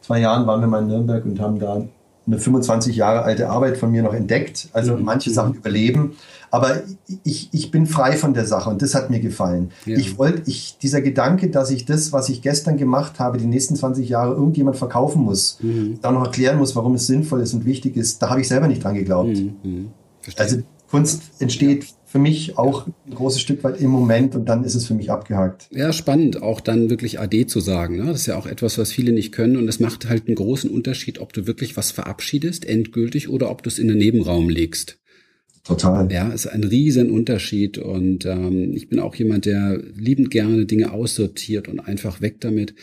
zwei 0.00 0.20
Jahren 0.20 0.46
waren 0.46 0.60
wir 0.60 0.68
mal 0.68 0.82
in 0.82 0.88
Nürnberg 0.88 1.24
und 1.24 1.40
haben 1.40 1.58
da 1.58 1.82
eine 2.26 2.38
25 2.38 2.96
Jahre 2.96 3.22
alte 3.22 3.48
Arbeit 3.48 3.76
von 3.76 3.90
mir 3.90 4.02
noch 4.02 4.14
entdeckt. 4.14 4.68
Also 4.72 4.96
mhm. 4.96 5.04
manche 5.04 5.30
Sachen 5.30 5.54
überleben. 5.54 6.16
Aber 6.50 6.82
ich, 7.24 7.48
ich 7.52 7.70
bin 7.70 7.86
frei 7.86 8.12
von 8.12 8.34
der 8.34 8.46
Sache 8.46 8.68
und 8.68 8.82
das 8.82 8.94
hat 8.94 9.08
mir 9.08 9.20
gefallen. 9.20 9.70
Ja. 9.86 9.96
Ich 9.96 10.18
wollte, 10.18 10.42
ich, 10.50 10.76
dieser 10.82 11.00
Gedanke, 11.00 11.48
dass 11.48 11.70
ich 11.70 11.86
das, 11.86 12.12
was 12.12 12.28
ich 12.28 12.42
gestern 12.42 12.76
gemacht 12.76 13.18
habe, 13.18 13.38
die 13.38 13.46
nächsten 13.46 13.74
20 13.74 14.08
Jahre 14.08 14.34
irgendjemand 14.34 14.76
verkaufen 14.76 15.22
muss, 15.22 15.58
mhm. 15.62 15.98
da 16.02 16.12
noch 16.12 16.24
erklären 16.24 16.58
muss, 16.58 16.76
warum 16.76 16.94
es 16.94 17.06
sinnvoll 17.06 17.40
ist 17.40 17.54
und 17.54 17.64
wichtig 17.64 17.96
ist, 17.96 18.22
da 18.22 18.28
habe 18.28 18.42
ich 18.42 18.48
selber 18.48 18.68
nicht 18.68 18.84
dran 18.84 18.94
geglaubt. 18.94 19.30
Mhm. 19.30 19.56
mhm. 19.62 19.88
Also 20.36 20.58
Kunst 20.90 21.22
entsteht 21.38 21.86
für 22.12 22.18
mich 22.18 22.58
auch 22.58 22.86
ein 22.86 23.14
großes 23.14 23.40
Stück 23.40 23.64
weit 23.64 23.80
im 23.80 23.88
Moment 23.88 24.34
und 24.34 24.44
dann 24.44 24.64
ist 24.64 24.74
es 24.74 24.86
für 24.86 24.92
mich 24.92 25.10
abgehakt. 25.10 25.68
Ja, 25.70 25.94
spannend, 25.94 26.42
auch 26.42 26.60
dann 26.60 26.90
wirklich 26.90 27.18
AD 27.18 27.46
zu 27.46 27.60
sagen. 27.60 27.96
Ne? 27.96 28.04
Das 28.04 28.20
ist 28.20 28.26
ja 28.26 28.36
auch 28.36 28.44
etwas, 28.44 28.76
was 28.76 28.92
viele 28.92 29.12
nicht 29.12 29.32
können 29.32 29.56
und 29.56 29.66
es 29.66 29.80
macht 29.80 30.10
halt 30.10 30.26
einen 30.26 30.34
großen 30.34 30.68
Unterschied, 30.68 31.20
ob 31.20 31.32
du 31.32 31.46
wirklich 31.46 31.74
was 31.78 31.90
verabschiedest, 31.90 32.66
endgültig, 32.66 33.30
oder 33.30 33.50
ob 33.50 33.62
du 33.62 33.70
es 33.70 33.78
in 33.78 33.88
den 33.88 33.96
Nebenraum 33.96 34.50
legst. 34.50 34.98
Total. 35.64 36.10
Ja, 36.10 36.28
ist 36.30 36.48
ein 36.48 36.64
riesen 36.64 37.08
Unterschied 37.08 37.78
und 37.78 38.26
ähm, 38.26 38.72
ich 38.74 38.88
bin 38.88 38.98
auch 38.98 39.14
jemand, 39.14 39.46
der 39.46 39.80
liebend 39.94 40.32
gerne 40.32 40.66
Dinge 40.66 40.90
aussortiert 40.90 41.68
und 41.68 41.78
einfach 41.78 42.20
weg 42.20 42.40
damit. 42.40 42.74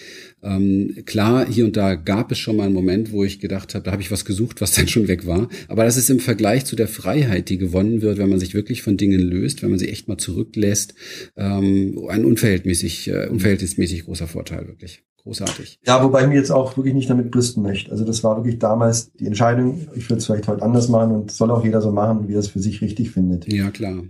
Ähm, 0.42 0.96
klar, 1.06 1.46
hier 1.46 1.65
und 1.65 1.76
da 1.76 1.96
gab 1.96 2.32
es 2.32 2.39
schon 2.39 2.56
mal 2.56 2.63
einen 2.63 2.74
Moment, 2.74 3.12
wo 3.12 3.26
ich 3.26 3.42
gedacht 3.42 3.76
habe, 3.76 3.84
da 3.84 3.92
habe 3.92 4.02
ich 4.02 4.12
was 4.12 4.24
gesucht, 4.24 4.62
was 4.62 4.72
dann 4.76 4.88
schon 4.88 5.10
weg 5.10 5.28
war. 5.28 5.50
Aber 5.68 5.84
das 5.84 5.98
ist 5.98 6.10
im 6.10 6.22
Vergleich 6.22 6.63
zu 6.63 6.78
der 6.78 6.88
Freiheit, 6.88 7.50
die 7.50 7.58
gewonnen 7.58 8.02
wird, 8.02 8.18
wenn 8.18 8.30
man 8.30 8.39
sich 8.39 8.54
wirklich 8.54 8.82
von 8.82 8.96
Dingen 8.96 9.20
löst, 9.20 9.62
wenn 9.62 9.72
man 9.72 9.80
sie 9.80 9.89
echt 9.89 10.08
mal 10.08 10.18
zurücklässt, 10.18 10.94
ähm, 11.36 12.00
ein 12.08 12.24
unverhältnismäßig, 12.24 13.10
äh, 13.10 13.28
unverhältnismäßig 13.28 14.06
großer 14.06 14.28
Vorteil 14.28 14.68
wirklich 14.68 15.04
großartig. 15.24 15.80
Ja, 15.86 16.04
wobei 16.04 16.24
ich 16.24 16.28
mir 16.28 16.36
jetzt 16.36 16.52
auch 16.52 16.78
wirklich 16.78 16.94
nicht 16.94 17.10
damit 17.10 17.32
brüsten 17.32 17.64
möchte. 17.64 17.92
Also 17.92 18.06
das 18.06 18.24
war 18.24 18.38
wirklich 18.38 18.60
damals 18.60 19.12
die 19.14 19.28
Entscheidung. 19.28 19.88
Ich 19.96 20.10
würde 20.10 20.20
es 20.20 20.26
vielleicht 20.26 20.48
heute 20.48 20.64
anders 20.64 20.90
machen 20.90 21.12
und 21.12 21.32
soll 21.32 21.52
auch 21.52 21.64
jeder 21.64 21.82
so 21.82 21.92
machen, 21.92 22.28
wie 22.28 22.34
er 22.34 22.40
es 22.40 22.50
für 22.50 22.60
sich 22.60 22.82
richtig 22.82 23.12
findet. 23.12 23.52
Ja, 23.52 23.70
klar. 23.70 24.04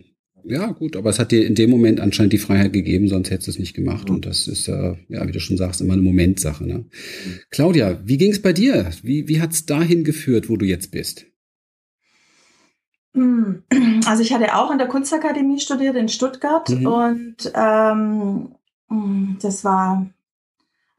Ja, 0.43 0.71
gut, 0.71 0.95
aber 0.95 1.09
es 1.09 1.19
hat 1.19 1.31
dir 1.31 1.45
in 1.45 1.55
dem 1.55 1.69
Moment 1.69 1.99
anscheinend 1.99 2.33
die 2.33 2.37
Freiheit 2.37 2.73
gegeben, 2.73 3.07
sonst 3.07 3.29
hättest 3.29 3.47
du 3.47 3.51
es 3.51 3.59
nicht 3.59 3.75
gemacht. 3.75 4.09
Mhm. 4.09 4.15
Und 4.15 4.25
das 4.25 4.47
ist, 4.47 4.67
äh, 4.67 4.95
ja, 5.07 5.27
wie 5.27 5.31
du 5.31 5.39
schon 5.39 5.57
sagst, 5.57 5.81
immer 5.81 5.93
eine 5.93 6.01
Momentsache. 6.01 6.65
Ne? 6.65 6.79
Mhm. 6.79 7.39
Claudia, 7.51 7.99
wie 8.03 8.17
ging 8.17 8.31
es 8.31 8.41
bei 8.41 8.53
dir? 8.53 8.89
Wie, 9.03 9.27
wie 9.27 9.41
hat 9.41 9.51
es 9.51 9.65
dahin 9.65 10.03
geführt, 10.03 10.49
wo 10.49 10.57
du 10.57 10.65
jetzt 10.65 10.91
bist? 10.91 11.25
Hm, 13.13 13.63
also 14.05 14.23
ich 14.23 14.33
hatte 14.33 14.55
auch 14.55 14.71
in 14.71 14.77
der 14.77 14.87
Kunstakademie 14.87 15.59
studiert 15.59 15.95
in 15.95 16.09
Stuttgart 16.09 16.69
mhm. 16.69 16.85
und 16.85 17.51
ähm, 17.55 18.49
hm, 18.89 19.37
das 19.41 19.63
war 19.63 20.09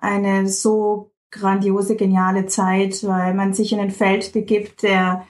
eine 0.00 0.48
so 0.48 1.10
grandiose, 1.30 1.96
geniale 1.96 2.46
Zeit, 2.46 3.06
weil 3.06 3.34
man 3.34 3.52
sich 3.52 3.72
in 3.72 3.80
ein 3.80 3.90
Feld 3.90 4.32
begibt, 4.32 4.82
der 4.82 5.26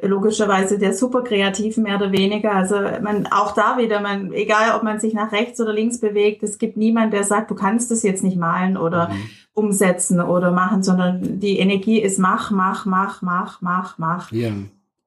logischerweise 0.00 0.78
der 0.78 0.92
super 0.92 1.22
kreativ 1.22 1.76
mehr 1.76 1.96
oder 1.96 2.12
weniger. 2.12 2.52
Also 2.52 2.76
man 3.02 3.26
auch 3.26 3.52
da 3.52 3.78
wieder, 3.78 4.00
man 4.00 4.32
egal 4.32 4.76
ob 4.76 4.82
man 4.82 5.00
sich 5.00 5.14
nach 5.14 5.32
rechts 5.32 5.60
oder 5.60 5.72
links 5.72 5.98
bewegt, 5.98 6.42
es 6.42 6.58
gibt 6.58 6.76
niemand, 6.76 7.12
der 7.12 7.24
sagt, 7.24 7.50
du 7.50 7.54
kannst 7.54 7.90
das 7.90 8.02
jetzt 8.02 8.24
nicht 8.24 8.36
malen 8.36 8.76
oder 8.76 9.08
mhm. 9.08 9.30
umsetzen 9.54 10.20
oder 10.20 10.50
machen, 10.50 10.82
sondern 10.82 11.40
die 11.40 11.58
Energie 11.58 12.00
ist 12.00 12.18
mach, 12.18 12.50
mach, 12.50 12.86
mach, 12.86 13.22
mach, 13.22 13.60
mach, 13.62 13.98
mach. 13.98 14.32
Ja. 14.32 14.50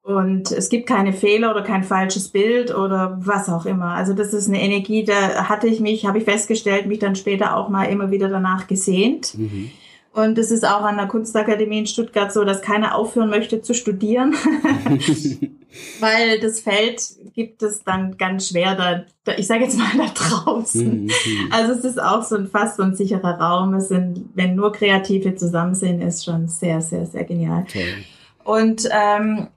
Und 0.07 0.53
es 0.53 0.69
gibt 0.69 0.87
keine 0.87 1.11
Fehler 1.11 1.51
oder 1.51 1.63
kein 1.63 1.83
falsches 1.83 2.29
Bild 2.29 2.73
oder 2.73 3.17
was 3.19 3.49
auch 3.49 3.65
immer. 3.65 3.87
Also 3.87 4.13
das 4.13 4.31
ist 4.31 4.47
eine 4.47 4.61
Energie, 4.61 5.03
da 5.03 5.49
hatte 5.49 5.67
ich 5.67 5.81
mich, 5.81 6.05
habe 6.05 6.19
ich 6.19 6.23
festgestellt, 6.23 6.85
mich 6.85 6.99
dann 6.99 7.17
später 7.17 7.57
auch 7.57 7.67
mal 7.67 7.83
immer 7.83 8.09
wieder 8.09 8.29
danach 8.29 8.67
gesehnt. 8.67 9.37
Mhm. 9.37 9.69
Und 10.13 10.37
es 10.37 10.49
ist 10.49 10.65
auch 10.65 10.83
an 10.83 10.95
der 10.95 11.07
Kunstakademie 11.07 11.79
in 11.79 11.87
Stuttgart 11.87 12.31
so, 12.31 12.45
dass 12.45 12.61
keiner 12.61 12.95
aufhören 12.95 13.29
möchte 13.29 13.61
zu 13.61 13.73
studieren, 13.73 14.33
weil 15.99 16.39
das 16.39 16.61
Feld 16.61 17.01
gibt 17.33 17.61
es 17.61 17.83
dann 17.83 18.15
ganz 18.15 18.47
schwer 18.47 18.75
da, 18.75 19.03
da 19.25 19.37
ich 19.37 19.45
sage 19.45 19.65
jetzt 19.65 19.77
mal 19.77 19.91
da 19.97 20.05
draußen. 20.05 21.03
Mhm. 21.03 21.11
Also 21.51 21.73
es 21.73 21.83
ist 21.83 22.01
auch 22.01 22.23
so 22.23 22.37
ein 22.37 22.47
fast 22.47 22.77
so 22.77 22.83
ein 22.83 22.95
sicherer 22.95 23.41
Raum. 23.41 23.73
Es 23.73 23.89
sind, 23.89 24.29
wenn 24.35 24.55
nur 24.55 24.71
Kreative 24.71 25.35
zusammen 25.35 25.75
sind, 25.75 26.01
ist 26.01 26.23
schon 26.23 26.47
sehr, 26.47 26.79
sehr, 26.79 27.05
sehr 27.05 27.25
genial. 27.25 27.63
Okay. 27.67 28.05
Und 28.45 28.87
ähm, 28.89 29.49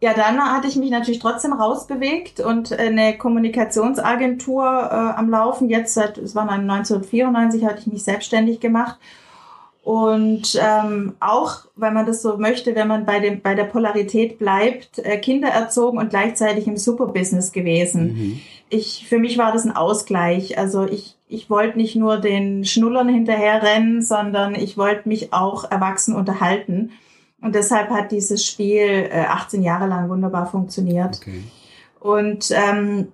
ja, 0.00 0.12
dann 0.12 0.38
hatte 0.38 0.68
ich 0.68 0.76
mich 0.76 0.90
natürlich 0.90 1.20
trotzdem 1.20 1.54
rausbewegt 1.54 2.40
und 2.40 2.72
eine 2.72 3.16
Kommunikationsagentur 3.16 4.64
äh, 4.64 4.94
am 5.18 5.30
Laufen. 5.30 5.70
Jetzt 5.70 5.94
seit, 5.94 6.18
es 6.18 6.34
war 6.34 6.46
dann 6.46 6.68
1994, 6.68 7.64
hatte 7.64 7.80
ich 7.80 7.86
mich 7.86 8.04
selbstständig 8.04 8.60
gemacht. 8.60 8.98
Und 9.82 10.60
ähm, 10.60 11.14
auch, 11.20 11.60
wenn 11.76 11.94
man 11.94 12.06
das 12.06 12.20
so 12.20 12.36
möchte, 12.36 12.74
wenn 12.74 12.88
man 12.88 13.06
bei, 13.06 13.20
dem, 13.20 13.40
bei 13.40 13.54
der 13.54 13.64
Polarität 13.64 14.38
bleibt, 14.38 14.98
äh, 14.98 15.16
Kinder 15.16 15.48
erzogen 15.48 15.98
und 15.98 16.10
gleichzeitig 16.10 16.66
im 16.66 16.76
Superbusiness 16.76 17.52
gewesen. 17.52 18.02
Mhm. 18.08 18.40
Ich, 18.68 19.06
für 19.08 19.18
mich 19.18 19.38
war 19.38 19.52
das 19.52 19.64
ein 19.64 19.76
Ausgleich. 19.76 20.58
Also 20.58 20.84
ich, 20.86 21.14
ich 21.28 21.48
wollte 21.48 21.78
nicht 21.78 21.94
nur 21.94 22.18
den 22.18 22.64
Schnullern 22.64 23.08
hinterherrennen, 23.08 24.02
sondern 24.02 24.56
ich 24.56 24.76
wollte 24.76 25.08
mich 25.08 25.32
auch 25.32 25.70
erwachsen 25.70 26.16
unterhalten. 26.16 26.90
Und 27.46 27.54
deshalb 27.54 27.90
hat 27.90 28.10
dieses 28.10 28.44
Spiel 28.44 29.08
äh, 29.08 29.24
18 29.28 29.62
Jahre 29.62 29.86
lang 29.86 30.08
wunderbar 30.08 30.46
funktioniert. 30.46 31.20
Okay. 31.22 31.44
Und 32.00 32.50
ähm, 32.50 33.12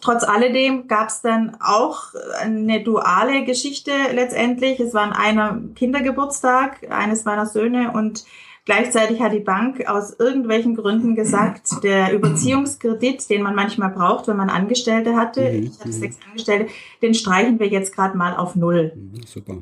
trotz 0.00 0.22
alledem 0.22 0.86
gab 0.86 1.08
es 1.08 1.20
dann 1.20 1.56
auch 1.60 2.14
eine 2.40 2.84
duale 2.84 3.44
Geschichte 3.44 3.90
letztendlich. 4.12 4.78
Es 4.78 4.94
war 4.94 5.02
an 5.02 5.12
einem 5.12 5.74
Kindergeburtstag 5.74 6.88
eines 6.92 7.24
meiner 7.24 7.46
Söhne 7.46 7.90
und 7.90 8.24
gleichzeitig 8.66 9.20
hat 9.20 9.32
die 9.32 9.40
Bank 9.40 9.88
aus 9.88 10.14
irgendwelchen 10.16 10.76
Gründen 10.76 11.16
gesagt, 11.16 11.82
der 11.82 12.12
Überziehungskredit, 12.12 13.28
den 13.28 13.42
man 13.42 13.56
manchmal 13.56 13.90
braucht, 13.90 14.28
wenn 14.28 14.36
man 14.36 14.48
Angestellte 14.48 15.16
hatte, 15.16 15.40
mhm. 15.40 15.64
ich 15.64 15.80
hatte 15.80 15.92
sechs 15.92 16.18
Angestellte, 16.24 16.70
den 17.02 17.14
streichen 17.14 17.58
wir 17.58 17.66
jetzt 17.66 17.92
gerade 17.92 18.16
mal 18.16 18.36
auf 18.36 18.54
null. 18.54 18.92
Mhm, 18.94 19.22
super. 19.26 19.56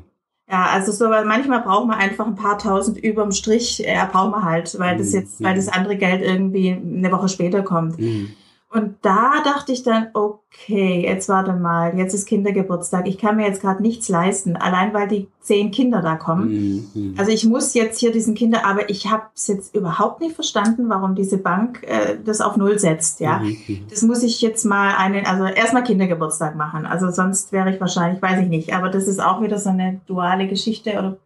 Ja, 0.49 0.67
also 0.67 0.91
so, 0.91 1.09
weil 1.09 1.25
manchmal 1.25 1.61
braucht 1.61 1.87
man 1.87 1.97
einfach 1.97 2.27
ein 2.27 2.35
paar 2.35 2.59
tausend 2.59 2.97
überm 2.97 3.31
Strich, 3.31 3.79
ja, 3.79 4.05
braucht 4.05 4.31
man 4.31 4.43
halt, 4.43 4.77
weil 4.77 4.97
das 4.97 5.09
mhm. 5.09 5.19
jetzt, 5.19 5.43
weil 5.43 5.55
das 5.55 5.67
andere 5.67 5.97
Geld 5.97 6.21
irgendwie 6.21 6.71
eine 6.71 7.11
Woche 7.11 7.29
später 7.29 7.63
kommt. 7.63 7.99
Mhm. 7.99 8.35
Und 8.71 8.97
da 9.03 9.41
dachte 9.45 9.71
ich 9.71 9.83
dann, 9.83 10.07
okay, 10.13 11.01
jetzt 11.01 11.29
warte 11.29 11.53
mal, 11.53 11.97
jetzt 11.97 12.13
ist 12.13 12.25
Kindergeburtstag. 12.25 13.07
Ich 13.07 13.17
kann 13.17 13.37
mir 13.37 13.47
jetzt 13.47 13.61
gerade 13.61 13.81
nichts 13.81 14.09
leisten, 14.09 14.57
allein 14.57 14.93
weil 14.93 15.07
die 15.07 15.29
zehn 15.39 15.71
Kinder 15.71 16.01
da 16.01 16.15
kommen. 16.15 16.49
Mhm, 16.49 16.89
mhm. 16.93 17.15
Also 17.17 17.31
ich 17.31 17.45
muss 17.45 17.73
jetzt 17.73 17.99
hier 17.99 18.11
diesen 18.11 18.33
Kinder, 18.33 18.65
aber 18.65 18.89
ich 18.89 19.09
habe 19.09 19.23
es 19.33 19.47
jetzt 19.47 19.75
überhaupt 19.75 20.19
nicht 20.19 20.35
verstanden, 20.35 20.89
warum 20.89 21.15
diese 21.15 21.37
Bank 21.37 21.83
äh, 21.83 22.17
das 22.21 22.41
auf 22.41 22.57
Null 22.57 22.77
setzt. 22.77 23.21
Ja, 23.21 23.39
mhm, 23.39 23.55
mhm. 23.67 23.85
das 23.89 24.01
muss 24.01 24.23
ich 24.23 24.41
jetzt 24.41 24.65
mal 24.65 24.95
einen, 24.97 25.25
also 25.25 25.45
erstmal 25.45 25.83
Kindergeburtstag 25.83 26.55
machen. 26.55 26.85
Also 26.85 27.11
sonst 27.11 27.53
wäre 27.53 27.73
ich 27.73 27.79
wahrscheinlich, 27.79 28.21
weiß 28.21 28.41
ich 28.41 28.49
nicht. 28.49 28.73
Aber 28.73 28.89
das 28.89 29.07
ist 29.07 29.21
auch 29.21 29.41
wieder 29.41 29.59
so 29.59 29.69
eine 29.69 30.01
duale 30.07 30.47
Geschichte. 30.47 30.91
Oder 30.97 31.17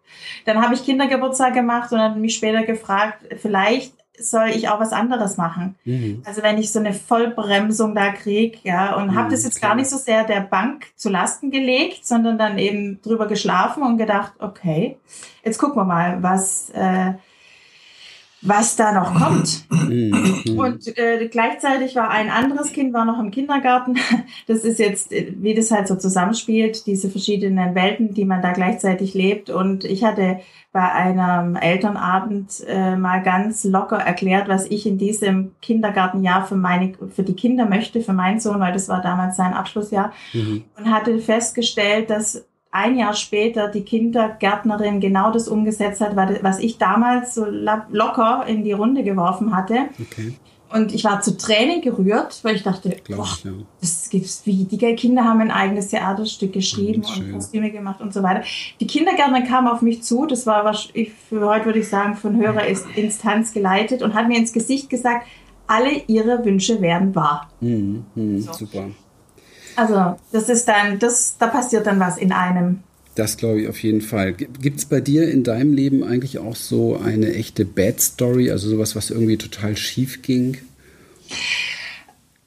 dann 0.46 0.62
habe 0.62 0.76
ich 0.76 0.84
Kindergeburtstag 0.84 1.54
gemacht 1.54 1.92
und 1.92 1.98
dann 1.98 2.22
mich 2.22 2.36
später 2.36 2.64
gefragt, 2.64 3.26
vielleicht 3.38 3.94
soll 4.20 4.50
ich 4.50 4.70
auch 4.70 4.80
was 4.80 4.92
anderes 4.92 5.38
machen. 5.38 5.76
Mhm. 5.86 6.22
Also 6.26 6.44
wenn 6.44 6.58
ich 6.58 6.72
so 6.72 6.80
eine 6.80 6.94
Vollbremsung 6.94 7.96
da 7.96 8.12
kriege, 8.12 8.58
ja, 8.64 8.96
und 8.96 9.08
mhm, 9.08 9.16
habe 9.16 9.32
das 9.32 9.44
jetzt 9.44 9.62
gar 9.62 9.76
nicht 9.76 9.90
so 9.90 9.98
sehr 9.98 10.24
der 10.24 10.42
Bank 10.42 10.88
zu 10.96 11.10
Lasten 11.10 11.52
gelegt, 11.52 12.06
sondern 12.06 12.38
dann 12.38 12.58
eben 12.58 13.02
drüber 13.02 13.28
geschlafen 13.28 13.84
und 13.84 13.98
gedacht, 13.98 14.34
okay, 14.40 14.98
jetzt 15.44 15.58
gucken 15.58 15.78
wir 15.78 15.86
mal, 15.86 16.22
was, 16.22 16.70
äh, 16.72 17.14
was 18.42 18.76
da 18.76 18.92
noch 18.94 19.16
kommt. 19.16 19.66
Mhm. 19.70 20.58
Und 20.58 20.98
äh, 20.98 21.28
gleichzeitig 21.28 21.96
war 21.96 22.10
ein 22.10 22.30
anderes 22.30 22.72
Kind, 22.72 22.94
war 22.94 23.06
noch 23.06 23.20
im 23.20 23.32
Kindergarten. 23.32 23.98
Das 24.48 24.64
ist 24.64 24.80
jetzt, 24.80 25.12
äh, 25.12 25.34
wie 25.38 25.54
das 25.54 25.72
halt 25.72 25.88
so 25.88 25.96
zusammenspielt, 25.96 26.86
diese 26.86 27.10
verschiedenen 27.10 27.76
Welten, 27.76 28.14
die 28.14 28.26
man 28.26 28.42
da 28.42 28.52
gleichzeitig 28.52 29.14
lebt. 29.14 29.50
Und 29.50 29.84
ich 29.84 30.04
hatte 30.04 30.40
bei 30.72 30.92
einem 30.92 31.56
Elternabend 31.56 32.64
äh, 32.68 32.96
mal 32.96 33.22
ganz 33.24 33.64
locker 33.64 33.98
erklärt, 33.98 34.48
was 34.48 34.66
ich 34.66 34.86
in 34.86 34.98
diesem 34.98 35.52
Kindergartenjahr 35.62 36.46
für 36.46 36.56
meine, 36.56 36.94
für 37.14 37.24
die 37.24 37.36
Kinder 37.36 37.66
möchte, 37.66 38.02
für 38.02 38.14
meinen 38.14 38.40
Sohn, 38.40 38.60
weil 38.60 38.74
das 38.74 38.88
war 38.88 39.02
damals 39.02 39.36
sein 39.36 39.54
Abschlussjahr. 39.54 40.14
Mhm. 40.34 40.64
Und 40.78 40.92
hatte 40.92 41.20
festgestellt, 41.20 42.10
dass 42.10 42.46
ein 42.72 42.98
Jahr 42.98 43.14
später 43.14 43.68
die 43.68 43.82
Kindergärtnerin 43.82 45.00
genau 45.00 45.32
das 45.32 45.48
umgesetzt 45.48 46.02
hat, 46.02 46.16
was 46.16 46.60
ich 46.60 46.78
damals 46.78 47.34
so 47.36 47.46
locker 47.46 48.46
in 48.48 48.64
die 48.64 48.74
Runde 48.74 49.04
geworfen 49.04 49.56
hatte. 49.56 49.90
Okay. 50.00 50.36
Und 50.72 50.94
ich 50.94 51.04
war 51.04 51.20
zu 51.22 51.36
Tränen 51.36 51.82
gerührt, 51.82 52.40
weil 52.44 52.56
ich 52.56 52.62
dachte, 52.62 52.96
boah, 53.08 53.24
ich, 53.24 53.44
ja. 53.44 53.52
das 53.82 54.08
gibt's 54.12 54.46
wie. 54.46 54.66
Die 54.66 54.78
Kinder 54.96 55.24
haben 55.24 55.42
ein 55.42 55.50
eigenes 55.50 55.88
Theaterstück 55.88 56.54
geschrieben 56.54 57.02
oh, 57.06 57.20
und 57.20 57.32
Kostüme 57.34 57.72
gemacht 57.72 58.02
und 58.02 58.14
so 58.14 58.22
weiter. 58.22 58.44
Die 58.80 58.86
Kindergärtnerin 58.86 59.48
kam 59.48 59.68
auf 59.68 59.82
mich 59.82 60.04
zu, 60.04 60.28
das 60.28 60.46
war 60.46 60.66
was 60.66 60.90
ich 60.94 61.12
für 61.12 61.42
heute 61.42 61.66
würde 61.66 61.80
ich 61.80 61.90
sagen 61.90 62.16
von 62.16 62.36
höherer 62.38 62.68
Instanz 62.96 63.52
geleitet 63.52 64.04
und 64.04 64.14
hat 64.14 64.28
mir 64.28 64.38
ins 64.38 64.54
Gesicht 64.54 64.92
gesagt, 64.92 65.26
alle 65.66 66.04
ihre 66.06 66.46
Wünsche 66.46 66.82
werden 66.82 67.16
wahr. 67.16 67.50
Mhm, 67.62 68.06
mh, 68.14 68.42
so. 68.42 68.54
Super. 68.54 68.90
Also 69.80 70.20
das 70.34 70.50
ist 70.50 70.68
dann, 70.68 71.00
das, 71.00 71.38
da 71.38 71.48
passiert 71.48 71.88
dann 71.88 72.00
was 72.00 72.18
in 72.18 72.34
einem. 72.34 72.84
Das 73.16 73.38
glaube 73.38 73.62
ich 73.62 73.70
auf 73.70 73.82
jeden 73.82 74.02
Fall. 74.02 74.34
Gibt 74.34 74.80
es 74.80 74.86
bei 74.86 75.00
dir 75.00 75.30
in 75.30 75.44
deinem 75.44 75.74
Leben 75.74 76.04
eigentlich 76.04 76.38
auch 76.38 76.56
so 76.56 76.98
eine 76.98 77.34
echte 77.34 77.66
Bad 77.66 78.02
Story, 78.02 78.52
also 78.52 78.70
sowas, 78.70 78.96
was 78.96 79.10
irgendwie 79.10 79.38
total 79.38 79.78
schief 79.78 80.22
ging? 80.22 80.58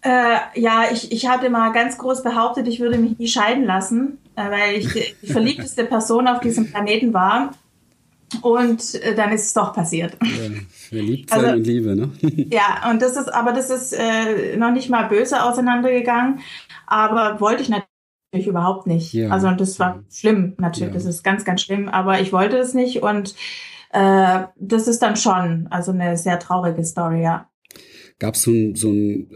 Äh, 0.03 0.61
ja, 0.61 0.85
ich, 0.93 1.11
ich 1.11 1.27
hatte 1.27 1.49
mal 1.49 1.73
ganz 1.73 1.97
groß 1.97 2.23
behauptet, 2.23 2.69
ich 2.69 2.81
würde 2.81 2.99
mich 2.99 3.19
nie 3.19 3.29
scheiden 3.29 3.65
lassen, 3.65 4.19
äh, 4.37 4.51
weil 4.51 4.77
ich 4.77 5.15
die, 5.23 5.27
verliebteste 5.27 5.85
Person 5.85 6.29
auf 6.29 6.41
diesem 6.41 6.71
Planeten 6.71 7.15
war. 7.15 7.53
Und 8.41 8.95
äh, 8.95 9.15
dann 9.15 9.33
ist 9.33 9.47
es 9.47 9.53
doch 9.55 9.75
passiert. 9.75 10.17
Ja, 10.23 10.51
verliebt 10.89 11.31
sein 11.31 11.45
also, 11.45 11.57
und 11.57 11.67
Liebe, 11.67 11.95
ne? 11.95 12.11
ja, 12.51 12.91
und 12.91 13.01
das 13.01 13.17
ist, 13.17 13.29
aber 13.29 13.53
das 13.53 13.71
ist 13.71 13.93
äh, 13.93 14.57
noch 14.57 14.73
nicht 14.73 14.89
mal 14.89 15.05
böse 15.05 15.43
auseinandergegangen 15.43 16.41
aber 16.93 17.41
wollte 17.41 17.63
ich 17.63 17.69
natürlich 17.69 18.47
überhaupt 18.47 18.87
nicht. 18.87 19.13
Ja. 19.13 19.31
Also 19.31 19.51
das 19.51 19.79
war 19.79 20.05
schlimm, 20.11 20.55
natürlich. 20.59 20.89
Ja. 20.89 20.95
Das 20.95 21.07
ist 21.07 21.23
ganz, 21.23 21.45
ganz 21.45 21.63
schlimm, 21.63 21.89
aber 21.89 22.21
ich 22.21 22.33
wollte 22.33 22.59
es 22.59 22.75
nicht 22.75 23.03
und 23.03 23.35
äh, 23.93 24.45
das 24.59 24.89
ist 24.89 25.01
dann 25.01 25.17
schon 25.17 25.69
also 25.71 25.93
eine 25.93 26.17
sehr 26.17 26.39
traurige 26.39 26.85
Story, 26.85 27.23
ja. 27.23 27.49
Gab 28.19 28.35
es 28.35 28.43
so 28.43 28.51
ein, 28.51 28.75
so 28.75 28.91
ein, 28.91 29.31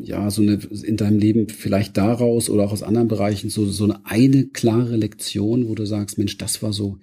ja, 0.00 0.28
so 0.28 0.42
eine 0.42 0.58
in 0.84 0.96
deinem 0.96 1.18
Leben 1.18 1.48
vielleicht 1.48 1.96
daraus 1.96 2.50
oder 2.50 2.64
auch 2.64 2.72
aus 2.72 2.82
anderen 2.82 3.08
Bereichen 3.08 3.48
so, 3.48 3.64
so 3.66 3.84
eine, 3.84 4.04
eine 4.04 4.48
klare 4.48 4.96
Lektion, 4.96 5.68
wo 5.68 5.74
du 5.74 5.86
sagst, 5.86 6.18
Mensch, 6.18 6.36
das 6.36 6.62
war 6.62 6.72
so, 6.72 6.98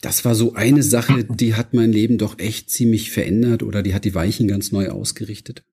das 0.00 0.24
war 0.24 0.34
so 0.34 0.54
eine 0.54 0.82
Sache, 0.82 1.24
die 1.24 1.54
hat 1.54 1.74
mein 1.74 1.92
Leben 1.92 2.16
doch 2.16 2.38
echt 2.38 2.70
ziemlich 2.70 3.10
verändert 3.10 3.62
oder 3.62 3.82
die 3.82 3.92
hat 3.92 4.04
die 4.04 4.14
Weichen 4.14 4.46
ganz 4.48 4.70
neu 4.72 4.88
ausgerichtet? 4.88 5.64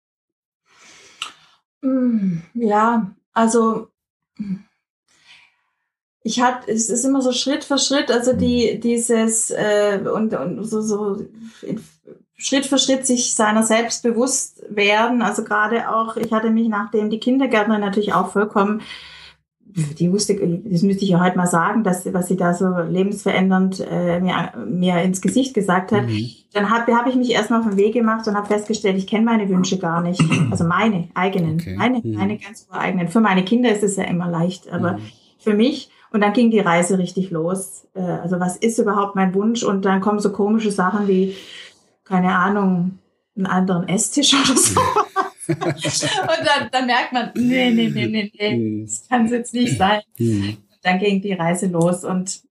Hm, 1.82 2.42
ja, 2.54 3.12
also 3.34 3.88
ich 6.24 6.42
hatte, 6.42 6.72
es 6.72 6.90
ist 6.90 7.04
immer 7.04 7.22
so 7.22 7.32
Schritt 7.32 7.64
für 7.64 7.80
Schritt, 7.80 8.12
also 8.12 8.34
die, 8.34 8.80
dieses 8.80 9.50
äh, 9.50 10.00
und, 10.14 10.34
und 10.34 10.64
so, 10.64 10.82
so 10.82 11.26
Schritt 12.38 12.66
für 12.66 12.78
Schritt 12.78 13.06
sich 13.06 13.36
seiner 13.36 13.64
selbst 13.64 14.04
bewusst 14.04 14.64
werden. 14.70 15.22
Also 15.22 15.44
gerade 15.44 15.90
auch, 15.90 16.18
ich 16.18 16.32
hatte 16.32 16.52
mich 16.52 16.68
nachdem 16.68 17.10
die 17.10 17.20
Kindergärtnerin 17.20 17.82
natürlich 17.82 18.14
auch 18.14 18.32
vollkommen 18.32 18.82
die 19.76 20.12
wusste, 20.12 20.36
das 20.36 20.82
müsste 20.82 21.04
ich 21.04 21.12
ja 21.12 21.24
heute 21.24 21.38
mal 21.38 21.48
sagen, 21.48 21.84
dass, 21.84 22.12
was 22.14 22.28
sie 22.28 22.38
da 22.38 22.54
so 22.54 22.68
lebensverändernd 22.68 23.86
äh, 23.90 24.20
mir, 24.20 24.54
mir 24.68 25.02
ins 25.02 25.22
Gesicht 25.22 25.54
gesagt 25.54 25.92
hat. 25.92 26.08
Mhm. 26.08 26.30
Dann 26.54 26.70
habe 26.70 26.96
hab 26.96 27.08
ich 27.08 27.16
mich 27.16 27.32
erstmal 27.32 27.62
auf 27.62 27.68
den 27.68 27.78
Weg 27.78 27.94
gemacht 27.94 28.28
und 28.28 28.36
habe 28.36 28.48
festgestellt, 28.48 28.98
ich 28.98 29.08
kenne 29.08 29.26
meine 29.26 29.48
Wünsche 29.50 29.78
gar 29.78 30.02
nicht. 30.02 30.22
Also 30.52 30.66
meine 30.66 31.08
eigenen, 31.14 31.56
okay. 31.56 31.76
meine, 31.78 32.02
mhm. 32.04 32.16
meine 32.16 32.38
ganz 32.38 32.68
eigenen. 32.70 33.08
Für 33.08 33.22
meine 33.22 33.44
Kinder 33.46 33.72
ist 33.72 33.84
es 33.84 33.96
ja 33.96 34.04
immer 34.04 34.30
leicht, 34.30 34.72
aber 34.72 34.94
mhm. 34.94 35.02
für 35.40 35.54
mich. 35.54 35.90
Und 36.12 36.22
dann 36.22 36.34
ging 36.34 36.52
die 36.52 36.60
Reise 36.60 36.98
richtig 36.98 37.32
los. 37.32 37.88
Äh, 37.94 38.02
also 38.02 38.40
was 38.40 38.58
ist 38.58 38.80
überhaupt 38.80 39.16
mein 39.16 39.34
Wunsch? 39.34 39.64
Und 39.64 39.86
dann 39.86 40.02
kommen 40.02 40.20
so 40.20 40.32
komische 40.32 40.72
Sachen 40.72 41.08
wie, 41.08 41.36
keine 42.04 42.36
Ahnung, 42.36 43.00
einen 43.38 43.46
anderen 43.46 43.88
Esstisch 43.88 44.34
oder 44.34 44.58
so. 44.58 44.80
und 45.52 46.46
dann, 46.46 46.70
dann, 46.72 46.86
merkt 46.86 47.14
man, 47.14 47.32
nee, 47.36 47.72
nee, 47.72 47.90
nee, 47.90 48.08
nee, 48.08 48.32
nee, 48.34 48.84
das 48.86 49.08
kann 49.08 49.26
es 49.26 49.32
jetzt 49.32 49.54
nicht 49.54 49.78
sein. 49.78 50.02
Hm. 50.18 50.58
Dann 50.82 51.00
ging 51.00 51.22
die 51.22 51.34
Reise 51.34 51.68
los 51.68 52.04
und 52.04 52.42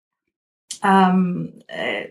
ähm, 0.85 1.55
äh, 1.67 2.09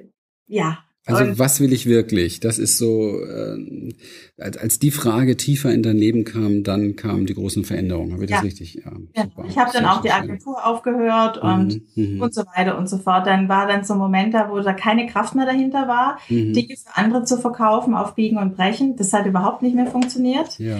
ja, 0.47 0.83
also 1.15 1.31
und 1.31 1.39
was 1.39 1.59
will 1.59 1.73
ich 1.73 1.85
wirklich? 1.85 2.39
Das 2.39 2.57
ist 2.57 2.77
so, 2.77 3.19
äh, 3.21 3.93
als, 4.37 4.57
als 4.57 4.79
die 4.79 4.91
Frage 4.91 5.37
tiefer 5.37 5.73
in 5.73 5.83
dein 5.83 5.97
Leben 5.97 6.23
kam, 6.23 6.63
dann 6.63 6.95
kamen 6.95 7.25
die 7.25 7.33
großen 7.33 7.63
Veränderungen. 7.63 8.13
Habe 8.13 8.25
ich 8.25 8.29
ja. 8.29 8.37
das 8.37 8.45
richtig? 8.45 8.75
Ja, 8.75 8.91
ja. 9.15 9.27
Ich 9.47 9.57
habe 9.57 9.71
dann 9.73 9.85
auch 9.85 10.01
die 10.01 10.11
Agentur 10.11 10.65
aufgehört 10.65 11.37
und, 11.37 11.81
mhm. 11.95 12.21
und 12.21 12.33
so 12.33 12.43
weiter 12.55 12.77
und 12.77 12.89
so 12.89 12.97
fort. 12.97 13.27
Dann 13.27 13.49
war 13.49 13.67
dann 13.67 13.83
so 13.83 13.93
ein 13.93 13.99
Moment 13.99 14.33
da, 14.33 14.49
wo 14.49 14.59
da 14.59 14.73
keine 14.73 15.07
Kraft 15.07 15.35
mehr 15.35 15.45
dahinter 15.45 15.87
war, 15.87 16.19
mhm. 16.29 16.53
Dinge 16.53 16.75
für 16.75 16.95
andere 16.95 17.23
zu 17.23 17.37
verkaufen, 17.37 17.93
auf 17.93 18.15
Biegen 18.15 18.37
und 18.37 18.55
Brechen. 18.55 18.95
Das 18.95 19.13
hat 19.13 19.25
überhaupt 19.25 19.61
nicht 19.61 19.75
mehr 19.75 19.87
funktioniert. 19.87 20.59
Ja. 20.59 20.77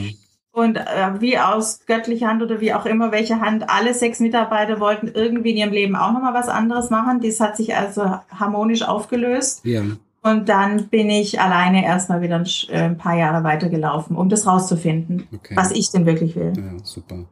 Und 0.51 0.77
äh, 0.77 1.19
wie 1.19 1.37
aus 1.37 1.85
göttlicher 1.85 2.27
Hand 2.27 2.41
oder 2.41 2.59
wie 2.59 2.73
auch 2.73 2.85
immer, 2.85 3.11
welche 3.11 3.39
Hand, 3.39 3.69
alle 3.69 3.93
sechs 3.93 4.19
Mitarbeiter 4.19 4.79
wollten 4.79 5.07
irgendwie 5.07 5.51
in 5.51 5.57
ihrem 5.57 5.71
Leben 5.71 5.95
auch 5.95 6.11
nochmal 6.11 6.33
was 6.33 6.49
anderes 6.49 6.89
machen. 6.89 7.21
Das 7.21 7.39
hat 7.39 7.55
sich 7.55 7.75
also 7.75 8.01
harmonisch 8.29 8.81
aufgelöst. 8.81 9.63
Ja. 9.63 9.83
Und 10.21 10.49
dann 10.49 10.89
bin 10.89 11.09
ich 11.09 11.39
alleine 11.39 11.85
erstmal 11.85 12.21
wieder 12.21 12.35
ein, 12.35 12.45
äh, 12.69 12.81
ein 12.81 12.97
paar 12.97 13.17
Jahre 13.17 13.43
weitergelaufen, 13.43 14.17
um 14.17 14.27
das 14.27 14.45
rauszufinden, 14.45 15.27
okay. 15.33 15.55
was 15.55 15.71
ich 15.71 15.91
denn 15.91 16.05
wirklich 16.05 16.35
will. 16.35 16.51
Ja, 16.57 16.77
super. 16.83 17.29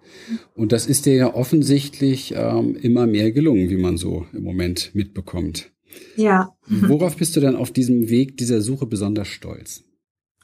Und 0.55 0.71
das 0.71 0.85
ist 0.85 1.05
dir 1.05 1.15
ja 1.15 1.33
offensichtlich 1.33 2.33
ähm, 2.35 2.75
immer 2.75 3.05
mehr 3.05 3.31
gelungen, 3.31 3.69
wie 3.69 3.77
man 3.77 3.97
so 3.97 4.25
im 4.31 4.43
Moment 4.43 4.95
mitbekommt. 4.95 5.71
Ja. 6.15 6.55
Worauf 6.67 7.17
bist 7.17 7.35
du 7.35 7.41
dann 7.41 7.55
auf 7.55 7.71
diesem 7.71 8.09
Weg 8.09 8.37
dieser 8.37 8.61
Suche 8.61 8.85
besonders 8.85 9.27
stolz? 9.27 9.83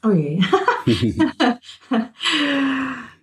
Oh 0.02 0.10
je. 0.10 0.42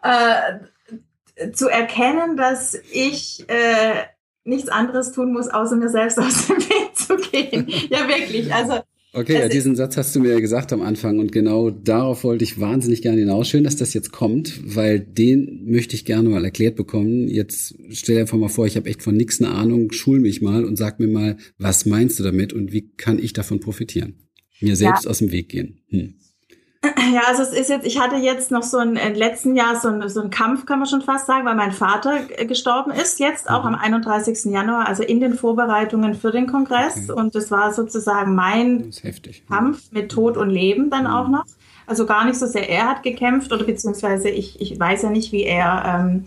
äh, 0.01 1.51
zu 1.51 1.67
erkennen, 1.69 2.37
dass 2.37 2.75
ich 2.91 3.45
äh, 3.49 4.05
nichts 4.43 4.69
anderes 4.69 5.11
tun 5.11 5.31
muss, 5.33 5.47
außer 5.47 5.75
mir 5.75 5.89
selbst 5.89 6.17
aus 6.19 6.47
dem 6.47 6.57
Weg 6.57 6.95
zu 6.95 7.17
gehen. 7.17 7.67
Ja, 7.89 8.07
wirklich. 8.07 8.53
Also 8.53 8.79
Okay, 9.13 9.33
ja, 9.33 9.49
diesen 9.49 9.75
Satz 9.75 9.97
hast 9.97 10.15
du 10.15 10.21
mir 10.21 10.31
ja 10.31 10.39
gesagt 10.39 10.71
am 10.71 10.81
Anfang 10.81 11.19
und 11.19 11.33
genau 11.33 11.69
darauf 11.69 12.23
wollte 12.23 12.45
ich 12.45 12.61
wahnsinnig 12.61 13.01
gerne 13.01 13.19
hinaus. 13.19 13.49
Schön, 13.49 13.65
dass 13.65 13.75
das 13.75 13.93
jetzt 13.93 14.13
kommt, 14.13 14.61
weil 14.63 15.01
den 15.01 15.65
möchte 15.65 15.95
ich 15.95 16.05
gerne 16.05 16.29
mal 16.29 16.45
erklärt 16.45 16.77
bekommen. 16.77 17.27
Jetzt 17.27 17.75
stell 17.89 18.15
dir 18.15 18.21
einfach 18.21 18.37
mal 18.37 18.47
vor, 18.47 18.67
ich 18.67 18.77
habe 18.77 18.89
echt 18.89 19.01
von 19.03 19.15
nichts 19.15 19.41
eine 19.41 19.51
Ahnung, 19.51 19.91
schul 19.91 20.21
mich 20.21 20.41
mal 20.41 20.63
und 20.63 20.77
sag 20.77 21.01
mir 21.01 21.09
mal, 21.09 21.35
was 21.57 21.85
meinst 21.85 22.19
du 22.19 22.23
damit 22.23 22.53
und 22.53 22.71
wie 22.71 22.89
kann 22.95 23.19
ich 23.19 23.33
davon 23.33 23.59
profitieren? 23.59 24.29
Mir 24.61 24.77
selbst 24.77 25.03
ja. 25.03 25.09
aus 25.09 25.17
dem 25.17 25.33
Weg 25.33 25.49
gehen. 25.49 25.81
Hm. 25.89 26.13
Ja, 26.83 27.21
also 27.27 27.43
es 27.43 27.51
ist 27.51 27.69
jetzt, 27.69 27.85
ich 27.85 27.99
hatte 27.99 28.15
jetzt 28.15 28.49
noch 28.49 28.63
so 28.63 28.77
ein, 28.77 28.95
im 28.95 29.13
letzten 29.13 29.55
Jahr 29.55 29.79
so 29.79 29.89
ein, 29.89 30.09
so 30.09 30.21
ein 30.21 30.31
Kampf, 30.31 30.65
kann 30.65 30.79
man 30.79 30.87
schon 30.87 31.01
fast 31.01 31.27
sagen, 31.27 31.45
weil 31.45 31.53
mein 31.53 31.73
Vater 31.73 32.23
gestorben 32.47 32.91
ist, 32.91 33.19
jetzt 33.19 33.49
auch 33.49 33.63
mhm. 33.63 33.75
am 33.75 33.75
31. 33.75 34.51
Januar, 34.51 34.87
also 34.87 35.03
in 35.03 35.19
den 35.19 35.35
Vorbereitungen 35.35 36.15
für 36.15 36.31
den 36.31 36.47
Kongress. 36.47 37.09
Okay. 37.09 37.19
Und 37.19 37.35
das 37.35 37.51
war 37.51 37.71
sozusagen 37.73 38.33
mein 38.33 38.91
heftig, 39.01 39.43
Kampf 39.47 39.91
mit 39.91 40.11
Tod 40.11 40.37
und 40.37 40.49
Leben 40.49 40.89
dann 40.89 41.03
mhm. 41.03 41.11
auch 41.11 41.27
noch. 41.27 41.45
Also 41.85 42.05
gar 42.05 42.25
nicht 42.25 42.39
so 42.39 42.47
sehr 42.47 42.67
er 42.69 42.87
hat 42.89 43.03
gekämpft 43.03 43.51
oder 43.51 43.63
beziehungsweise 43.63 44.29
ich, 44.29 44.59
ich 44.59 44.79
weiß 44.79 45.03
ja 45.03 45.09
nicht, 45.09 45.31
wie 45.31 45.43
er, 45.43 45.83
ähm, 45.85 46.25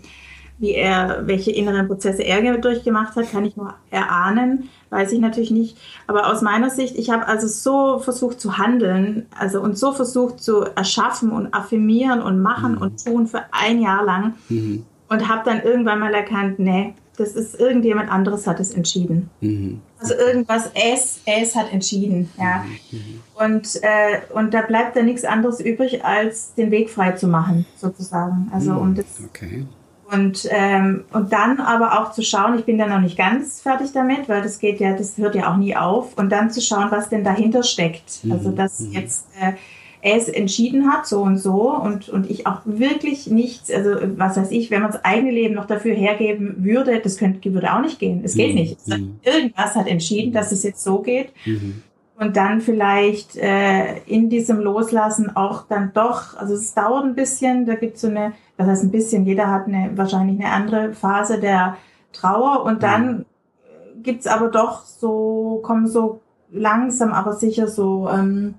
wie 0.57 0.73
er, 0.73 1.23
welche 1.25 1.51
inneren 1.51 1.87
Prozesse 1.87 2.23
er 2.23 2.57
durchgemacht 2.57 3.15
hat, 3.15 3.31
kann 3.31 3.45
ich 3.45 3.57
nur 3.57 3.73
erahnen 3.91 4.69
weiß 4.95 5.11
ich 5.11 5.19
natürlich 5.19 5.51
nicht. 5.51 5.77
Aber 6.07 6.31
aus 6.31 6.41
meiner 6.41 6.69
Sicht, 6.69 6.97
ich 6.97 7.09
habe 7.09 7.27
also 7.27 7.47
so 7.47 7.99
versucht 7.99 8.39
zu 8.39 8.57
handeln, 8.57 9.27
also 9.37 9.61
und 9.61 9.77
so 9.77 9.91
versucht 9.91 10.41
zu 10.41 10.63
erschaffen 10.63 11.31
und 11.31 11.53
affirmieren 11.53 12.21
und 12.21 12.41
machen 12.41 12.73
mhm. 12.73 12.81
und 12.81 13.03
tun 13.03 13.27
für 13.27 13.43
ein 13.51 13.81
Jahr 13.81 14.03
lang 14.03 14.35
mhm. 14.49 14.85
und 15.09 15.27
habe 15.27 15.41
dann 15.45 15.61
irgendwann 15.61 15.99
mal 15.99 16.13
erkannt, 16.13 16.59
nee, 16.59 16.93
das 17.17 17.33
ist 17.33 17.59
irgendjemand 17.59 18.11
anderes 18.11 18.45
hat 18.45 18.59
es 18.59 18.73
entschieden. 18.73 19.29
Mhm. 19.41 19.81
Also 19.99 20.13
irgendwas, 20.15 20.71
es, 20.73 21.21
es 21.25 21.55
hat 21.55 21.71
entschieden, 21.71 22.29
ja. 22.37 22.63
Mhm. 22.91 22.97
Mhm. 22.97 23.21
Und, 23.35 23.83
äh, 23.83 24.33
und 24.33 24.53
da 24.53 24.61
bleibt 24.61 24.95
dann 24.95 25.05
nichts 25.05 25.25
anderes 25.25 25.59
übrig, 25.59 26.05
als 26.05 26.53
den 26.55 26.71
Weg 26.71 26.89
frei 26.89 27.13
zu 27.13 27.27
machen, 27.27 27.65
sozusagen. 27.75 28.49
Also 28.53 28.73
um 28.73 28.95
das. 28.95 29.05
Okay 29.29 29.65
Und, 30.11 30.47
ähm, 30.51 31.05
und 31.13 31.33
dann 31.33 31.59
aber 31.59 31.99
auch 31.99 32.11
zu 32.11 32.21
schauen, 32.21 32.59
ich 32.59 32.65
bin 32.65 32.77
da 32.77 32.85
noch 32.85 33.01
nicht 33.01 33.17
ganz 33.17 33.61
fertig 33.61 33.91
damit, 33.91 34.29
weil 34.29 34.43
das 34.43 34.59
geht 34.59 34.79
ja, 34.79 34.93
das 34.93 35.17
hört 35.17 35.33
ja 35.33 35.51
auch 35.51 35.57
nie 35.57 35.75
auf. 35.75 36.15
Und 36.17 36.31
dann 36.31 36.51
zu 36.51 36.61
schauen, 36.61 36.91
was 36.91 37.09
denn 37.09 37.23
dahinter 37.23 37.63
steckt. 37.63 38.23
Mhm. 38.23 38.31
Also, 38.31 38.51
dass 38.51 38.81
mhm. 38.81 38.91
jetzt 38.91 39.27
äh, 39.39 39.53
er 40.01 40.17
es 40.17 40.29
entschieden 40.29 40.91
hat, 40.91 41.07
so 41.07 41.21
und 41.21 41.39
so, 41.39 41.71
und, 41.75 42.09
und 42.09 42.29
ich 42.29 42.45
auch 42.45 42.61
wirklich 42.65 43.25
nichts, 43.25 43.71
also 43.71 43.95
was 44.17 44.37
weiß 44.37 44.51
ich, 44.51 44.69
wenn 44.69 44.83
man 44.83 44.91
das 44.91 45.03
eigene 45.03 45.31
Leben 45.31 45.55
noch 45.55 45.65
dafür 45.65 45.95
hergeben 45.95 46.57
würde, 46.59 46.99
das 46.99 47.17
könnte, 47.17 47.51
würde 47.51 47.73
auch 47.73 47.81
nicht 47.81 47.97
gehen. 47.97 48.21
Es 48.23 48.35
geht 48.35 48.49
mhm. 48.49 48.55
nicht. 48.55 48.87
Mhm. 48.87 49.19
Irgendwas 49.23 49.73
hat 49.73 49.87
entschieden, 49.87 50.31
dass 50.31 50.51
es 50.51 50.61
jetzt 50.61 50.83
so 50.83 50.99
geht. 50.99 51.33
Mhm 51.45 51.81
und 52.17 52.37
dann 52.37 52.61
vielleicht 52.61 53.35
äh, 53.35 53.97
in 54.05 54.29
diesem 54.29 54.59
Loslassen 54.59 55.35
auch 55.35 55.63
dann 55.67 55.91
doch, 55.93 56.37
also 56.37 56.53
es 56.53 56.73
dauert 56.73 57.03
ein 57.03 57.15
bisschen, 57.15 57.65
da 57.65 57.75
gibt 57.75 57.95
es 57.95 58.01
so 58.01 58.07
eine, 58.07 58.33
das 58.57 58.67
heißt 58.67 58.83
ein 58.83 58.91
bisschen, 58.91 59.25
jeder 59.25 59.51
hat 59.51 59.67
eine 59.67 59.91
wahrscheinlich 59.95 60.39
eine 60.39 60.51
andere 60.51 60.93
Phase 60.93 61.39
der 61.39 61.77
Trauer 62.13 62.63
und 62.63 62.83
dann 62.83 63.17
mhm. 63.17 64.03
gibt's 64.03 64.27
aber 64.27 64.49
doch 64.49 64.85
so, 64.85 65.59
kommen 65.61 65.87
so 65.87 66.21
langsam, 66.51 67.11
aber 67.11 67.33
sicher 67.33 67.67
so, 67.67 68.07
ähm, 68.09 68.55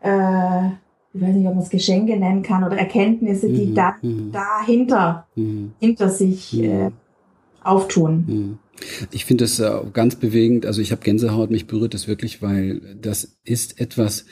äh, 0.00 0.66
ich 1.14 1.22
weiß 1.22 1.34
nicht, 1.34 1.48
ob 1.48 1.54
man 1.54 1.62
es 1.62 1.70
Geschenke 1.70 2.18
nennen 2.18 2.42
kann 2.42 2.62
oder 2.62 2.76
Erkenntnisse, 2.76 3.48
die 3.48 3.68
mhm. 3.68 3.74
da, 3.74 3.94
mhm. 4.02 4.32
dahinter, 4.32 5.26
mhm. 5.34 5.72
hinter 5.80 6.10
sich 6.10 6.52
mhm. 6.52 6.64
äh, 6.64 6.90
auftun. 7.64 8.58
Ich 9.10 9.24
finde 9.24 9.44
das 9.44 9.58
äh, 9.58 9.80
ganz 9.92 10.16
bewegend. 10.16 10.66
Also 10.66 10.80
ich 10.80 10.92
habe 10.92 11.02
Gänsehaut, 11.02 11.50
mich 11.50 11.66
berührt 11.66 11.94
das 11.94 12.08
wirklich, 12.08 12.42
weil 12.42 12.96
das 13.00 13.38
ist 13.44 13.80
etwas, 13.80 14.26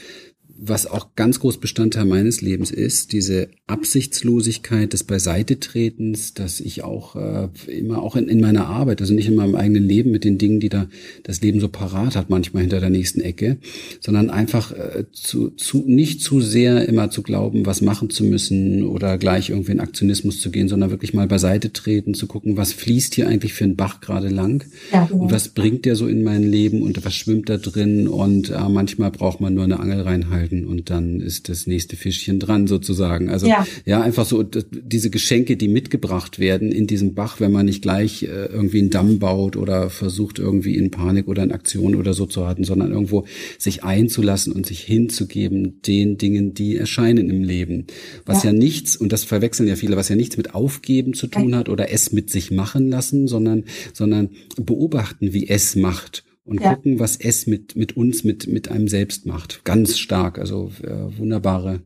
was 0.56 0.86
auch 0.86 1.14
ganz 1.16 1.40
groß 1.40 1.58
Bestandteil 1.58 2.04
meines 2.04 2.40
Lebens 2.40 2.70
ist, 2.70 3.12
diese 3.12 3.48
Absichtslosigkeit 3.66 4.92
des 4.92 5.04
Beiseitetretens, 5.04 6.34
dass 6.34 6.60
ich 6.60 6.84
auch 6.84 7.16
äh, 7.16 7.48
immer 7.66 8.02
auch 8.02 8.16
in, 8.16 8.28
in 8.28 8.40
meiner 8.40 8.66
Arbeit, 8.66 9.00
also 9.00 9.14
nicht 9.14 9.28
in 9.28 9.34
meinem 9.34 9.56
eigenen 9.56 9.84
Leben 9.84 10.10
mit 10.10 10.24
den 10.24 10.38
Dingen, 10.38 10.60
die 10.60 10.68
da 10.68 10.88
das 11.24 11.40
Leben 11.40 11.60
so 11.60 11.68
parat 11.68 12.14
hat, 12.14 12.30
manchmal 12.30 12.62
hinter 12.62 12.80
der 12.80 12.90
nächsten 12.90 13.20
Ecke, 13.20 13.58
sondern 14.00 14.30
einfach 14.30 14.72
äh, 14.72 15.04
zu, 15.12 15.50
zu 15.50 15.84
nicht 15.86 16.20
zu 16.20 16.40
sehr 16.40 16.88
immer 16.88 17.10
zu 17.10 17.22
glauben, 17.22 17.66
was 17.66 17.80
machen 17.80 18.10
zu 18.10 18.24
müssen 18.24 18.84
oder 18.84 19.18
gleich 19.18 19.50
irgendwie 19.50 19.72
in 19.72 19.80
Aktionismus 19.80 20.40
zu 20.40 20.50
gehen, 20.50 20.68
sondern 20.68 20.90
wirklich 20.90 21.14
mal 21.14 21.26
beiseite 21.26 21.72
treten, 21.72 22.14
zu 22.14 22.26
gucken, 22.26 22.56
was 22.56 22.72
fließt 22.72 23.14
hier 23.14 23.28
eigentlich 23.28 23.54
für 23.54 23.64
ein 23.64 23.76
Bach 23.76 24.00
gerade 24.00 24.28
lang 24.28 24.64
ja, 24.92 25.06
genau. 25.06 25.24
und 25.24 25.32
was 25.32 25.48
bringt 25.48 25.84
der 25.84 25.96
so 25.96 26.06
in 26.06 26.22
mein 26.22 26.42
Leben 26.42 26.82
und 26.82 27.04
was 27.04 27.14
schwimmt 27.14 27.48
da 27.48 27.56
drin 27.56 28.06
und 28.06 28.50
äh, 28.50 28.68
manchmal 28.68 29.10
braucht 29.10 29.40
man 29.40 29.54
nur 29.54 29.64
eine 29.64 29.80
Angel 29.80 30.02
reinhalten 30.02 30.43
halten 30.44 30.64
und 30.64 30.90
dann 30.90 31.20
ist 31.20 31.48
das 31.48 31.66
nächste 31.66 31.96
Fischchen 31.96 32.38
dran 32.38 32.66
sozusagen. 32.66 33.30
Also 33.30 33.46
ja, 33.46 33.66
ja 33.84 34.02
einfach 34.02 34.26
so 34.26 34.42
diese 34.42 35.10
Geschenke, 35.10 35.56
die 35.56 35.68
mitgebracht 35.68 36.38
werden 36.38 36.70
in 36.70 36.86
diesem 36.86 37.14
Bach, 37.14 37.40
wenn 37.40 37.52
man 37.52 37.66
nicht 37.66 37.82
gleich 37.82 38.22
äh, 38.24 38.46
irgendwie 38.46 38.80
einen 38.80 38.90
Damm 38.90 39.18
baut 39.18 39.56
oder 39.56 39.90
versucht 39.90 40.38
irgendwie 40.38 40.76
in 40.76 40.90
Panik 40.90 41.28
oder 41.28 41.42
in 41.42 41.52
Aktion 41.52 41.94
oder 41.94 42.14
so 42.14 42.26
zu 42.26 42.46
halten, 42.46 42.64
sondern 42.64 42.92
irgendwo 42.92 43.24
sich 43.58 43.84
einzulassen 43.84 44.52
und 44.52 44.66
sich 44.66 44.80
hinzugeben 44.80 45.80
den 45.82 46.18
Dingen, 46.18 46.54
die 46.54 46.76
erscheinen 46.76 47.30
im 47.30 47.42
Leben. 47.42 47.86
Was 48.26 48.42
ja, 48.42 48.50
ja 48.50 48.56
nichts, 48.56 48.96
und 48.96 49.12
das 49.12 49.24
verwechseln 49.24 49.68
ja 49.68 49.76
viele, 49.76 49.96
was 49.96 50.08
ja 50.08 50.16
nichts 50.16 50.36
mit 50.36 50.54
Aufgeben 50.54 51.14
zu 51.14 51.26
tun 51.26 51.54
hat 51.56 51.68
oder 51.68 51.90
es 51.90 52.12
mit 52.12 52.30
sich 52.30 52.50
machen 52.50 52.88
lassen, 52.88 53.28
sondern, 53.28 53.64
sondern 53.92 54.30
beobachten, 54.56 55.32
wie 55.32 55.48
es 55.48 55.76
macht 55.76 56.24
und 56.44 56.60
ja. 56.60 56.74
gucken, 56.74 56.98
was 56.98 57.16
es 57.16 57.46
mit, 57.46 57.74
mit 57.76 57.96
uns, 57.96 58.24
mit, 58.24 58.46
mit 58.46 58.70
einem 58.70 58.88
selbst 58.88 59.26
macht. 59.26 59.64
Ganz 59.64 59.98
stark, 59.98 60.38
also 60.38 60.70
äh, 60.82 61.18
wunderbare 61.18 61.80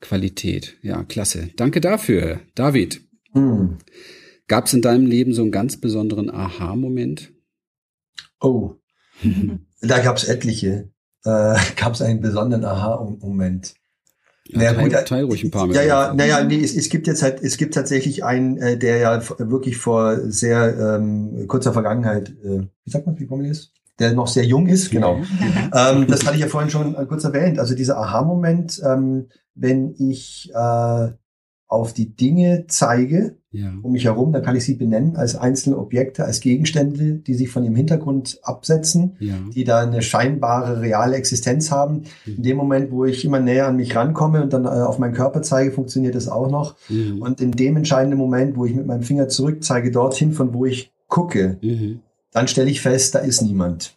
Qualität. 0.00 0.76
Ja, 0.82 1.04
klasse. 1.04 1.50
Danke 1.56 1.80
dafür, 1.80 2.40
David. 2.54 3.02
Hm. 3.32 3.78
Gab 4.48 4.66
es 4.66 4.74
in 4.74 4.82
deinem 4.82 5.06
Leben 5.06 5.32
so 5.32 5.42
einen 5.42 5.52
ganz 5.52 5.76
besonderen 5.76 6.30
Aha-Moment? 6.30 7.32
Oh, 8.40 8.74
da 9.80 10.00
gab 10.00 10.16
es 10.16 10.24
etliche. 10.24 10.90
Äh, 11.24 11.56
gab 11.76 11.94
es 11.94 12.02
einen 12.02 12.20
besonderen 12.20 12.64
Aha-Moment. 12.64 13.74
Ja, 14.48 14.58
naja, 14.58 14.72
teil, 14.72 14.84
gut, 14.84 14.92
äh, 14.94 15.04
teil 15.04 15.24
ruhig 15.24 15.44
ein 15.44 15.50
paar 15.52 15.66
mehr. 15.68 15.76
Ja, 15.76 15.82
ja, 16.08 16.14
naja, 16.14 16.42
nee, 16.42 16.60
es, 16.60 16.74
es 16.74 16.88
gibt 16.88 17.06
jetzt 17.06 17.22
halt, 17.22 17.40
es 17.40 17.56
gibt 17.56 17.74
tatsächlich 17.74 18.24
einen, 18.24 18.56
äh, 18.58 18.76
der 18.76 18.96
ja 18.96 19.22
wirklich 19.38 19.76
vor 19.76 20.18
sehr 20.28 20.96
ähm, 20.96 21.46
kurzer 21.46 21.72
Vergangenheit, 21.72 22.30
äh, 22.42 22.66
wie 22.84 22.90
sagt 22.90 23.06
man, 23.06 23.16
wie 23.20 23.26
formuliert 23.26 23.52
ist? 23.52 23.72
Der 24.00 24.12
noch 24.14 24.26
sehr 24.26 24.44
jung 24.44 24.66
ist, 24.66 24.90
genau. 24.90 25.20
ähm, 25.74 26.06
das 26.08 26.24
hatte 26.26 26.34
ich 26.34 26.40
ja 26.40 26.48
vorhin 26.48 26.70
schon 26.70 26.94
äh, 26.94 27.04
kurz 27.06 27.24
erwähnt. 27.24 27.58
Also 27.58 27.74
dieser 27.74 27.98
Aha-Moment, 27.98 28.80
ähm, 28.84 29.28
wenn 29.54 29.94
ich 29.98 30.50
äh, 30.54 31.08
auf 31.68 31.92
die 31.92 32.16
Dinge 32.16 32.64
zeige 32.66 33.36
ja. 33.52 33.72
um 33.82 33.92
mich 33.92 34.04
herum, 34.04 34.32
dann 34.32 34.42
kann 34.42 34.56
ich 34.56 34.64
sie 34.64 34.74
benennen 34.74 35.16
als 35.16 35.36
einzelne 35.36 35.78
Objekte, 35.78 36.24
als 36.24 36.40
Gegenstände, 36.40 37.14
die 37.14 37.34
sich 37.34 37.48
von 37.48 37.62
ihrem 37.62 37.76
Hintergrund 37.76 38.40
absetzen, 38.42 39.16
ja. 39.20 39.34
die 39.54 39.62
da 39.62 39.80
eine 39.80 40.02
scheinbare 40.02 40.80
reale 40.80 41.16
Existenz 41.16 41.70
haben. 41.70 42.02
Mhm. 42.26 42.36
In 42.36 42.42
dem 42.42 42.56
Moment, 42.56 42.90
wo 42.90 43.04
ich 43.04 43.24
immer 43.24 43.38
näher 43.38 43.68
an 43.68 43.76
mich 43.76 43.94
rankomme 43.94 44.42
und 44.42 44.52
dann 44.52 44.64
äh, 44.64 44.68
auf 44.68 44.98
meinen 44.98 45.14
Körper 45.14 45.42
zeige, 45.42 45.70
funktioniert 45.70 46.16
das 46.16 46.28
auch 46.28 46.50
noch. 46.50 46.74
Mhm. 46.88 47.22
Und 47.22 47.40
in 47.40 47.52
dem 47.52 47.76
entscheidenden 47.76 48.18
Moment, 48.18 48.56
wo 48.56 48.64
ich 48.64 48.74
mit 48.74 48.86
meinem 48.86 49.02
Finger 49.02 49.28
zurück 49.28 49.62
zeige, 49.62 49.92
dorthin, 49.92 50.32
von 50.32 50.52
wo 50.54 50.64
ich 50.64 50.92
gucke, 51.08 51.58
mhm 51.62 52.00
dann 52.32 52.48
stelle 52.48 52.70
ich 52.70 52.80
fest, 52.80 53.14
da 53.14 53.20
ist 53.20 53.42
niemand. 53.42 53.96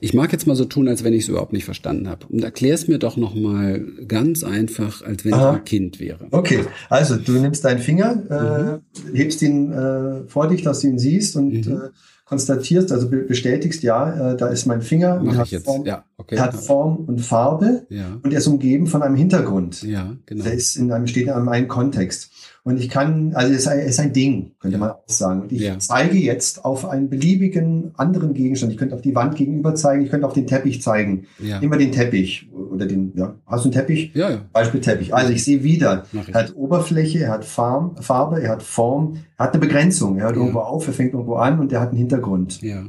Ich 0.00 0.14
mag 0.14 0.32
jetzt 0.32 0.46
mal 0.46 0.56
so 0.56 0.64
tun, 0.64 0.88
als 0.88 1.04
wenn 1.04 1.12
ich 1.12 1.24
es 1.24 1.28
überhaupt 1.28 1.52
nicht 1.52 1.64
verstanden 1.64 2.08
habe. 2.08 2.26
Und 2.28 2.42
erklär 2.42 2.74
es 2.74 2.88
mir 2.88 2.98
doch 2.98 3.16
noch 3.16 3.34
mal 3.34 3.84
ganz 4.06 4.44
einfach, 4.44 5.02
als 5.02 5.24
wenn 5.24 5.34
Aha. 5.34 5.50
ich 5.50 5.58
ein 5.58 5.64
Kind 5.64 6.00
wäre. 6.00 6.26
Okay, 6.30 6.64
also 6.88 7.16
du 7.16 7.32
nimmst 7.32 7.64
deinen 7.64 7.80
Finger, 7.80 8.22
äh, 8.30 9.10
mhm. 9.10 9.14
hebst 9.14 9.42
ihn 9.42 9.72
äh, 9.72 10.26
vor 10.26 10.48
dich, 10.48 10.62
dass 10.62 10.80
du 10.80 10.88
ihn 10.88 10.98
siehst 10.98 11.36
und 11.36 11.66
mhm. 11.66 11.72
äh, 11.72 11.88
konstatierst, 12.24 12.92
also 12.92 13.08
bestätigst, 13.08 13.82
ja, 13.82 14.32
äh, 14.32 14.36
da 14.36 14.48
ist 14.48 14.66
mein 14.66 14.82
Finger. 14.82 15.20
Mach 15.22 15.44
ich 15.44 15.50
jetzt. 15.50 15.64
Form, 15.64 15.86
ja, 15.86 16.04
okay. 16.18 16.38
Hat 16.38 16.54
Form 16.54 16.96
und 17.06 17.20
Farbe 17.20 17.86
ja. 17.88 18.18
und 18.22 18.32
er 18.32 18.38
ist 18.38 18.46
umgeben 18.46 18.86
von 18.86 19.02
einem 19.02 19.16
Hintergrund. 19.16 19.82
Ja, 19.82 20.14
genau. 20.26 20.44
Der 20.44 20.52
ist 20.52 20.76
in 20.76 20.92
einem, 20.92 21.06
steht 21.06 21.26
in 21.26 21.32
einem 21.32 21.68
Kontext. 21.68 22.30
Und 22.68 22.78
ich 22.78 22.90
kann, 22.90 23.32
also 23.32 23.50
es 23.50 23.60
ist 23.60 23.68
ein, 23.68 23.78
es 23.78 23.86
ist 23.92 24.00
ein 24.00 24.12
Ding, 24.12 24.52
könnte 24.60 24.76
man 24.76 24.90
auch 24.90 25.02
sagen. 25.06 25.40
Und 25.40 25.52
ich 25.52 25.62
ja. 25.62 25.78
zeige 25.78 26.18
jetzt 26.18 26.66
auf 26.66 26.84
einen 26.84 27.08
beliebigen 27.08 27.92
anderen 27.96 28.34
Gegenstand. 28.34 28.72
Ich 28.72 28.78
könnte 28.78 28.94
auf 28.94 29.00
die 29.00 29.14
Wand 29.14 29.36
gegenüber 29.36 29.74
zeigen, 29.74 30.04
ich 30.04 30.10
könnte 30.10 30.26
auf 30.26 30.34
den 30.34 30.46
Teppich 30.46 30.82
zeigen. 30.82 31.26
Ja. 31.38 31.60
Immer 31.60 31.78
den 31.78 31.92
Teppich 31.92 32.46
oder 32.52 32.84
den, 32.84 33.12
ja, 33.16 33.34
hast 33.46 33.64
du 33.64 33.68
einen 33.68 33.72
Teppich? 33.72 34.10
Ja, 34.12 34.28
ja. 34.32 34.40
Beispiel 34.52 34.82
Teppich. 34.82 35.14
Also 35.14 35.32
ich 35.32 35.42
sehe 35.42 35.62
wieder, 35.62 36.04
er 36.12 36.34
hat 36.34 36.56
Oberfläche, 36.56 37.20
er 37.20 37.30
hat 37.30 37.46
Farm, 37.46 37.96
Farbe, 38.02 38.42
er 38.42 38.50
hat 38.50 38.62
Form, 38.62 39.16
er 39.38 39.46
hat 39.46 39.54
eine 39.54 39.60
Begrenzung. 39.60 40.18
Er 40.18 40.24
hört 40.24 40.36
ja. 40.36 40.42
irgendwo 40.42 40.60
auf, 40.60 40.86
er 40.86 40.92
fängt 40.92 41.14
irgendwo 41.14 41.36
an 41.36 41.60
und 41.60 41.72
er 41.72 41.80
hat 41.80 41.88
einen 41.88 41.98
Hintergrund. 41.98 42.60
Ja. 42.60 42.84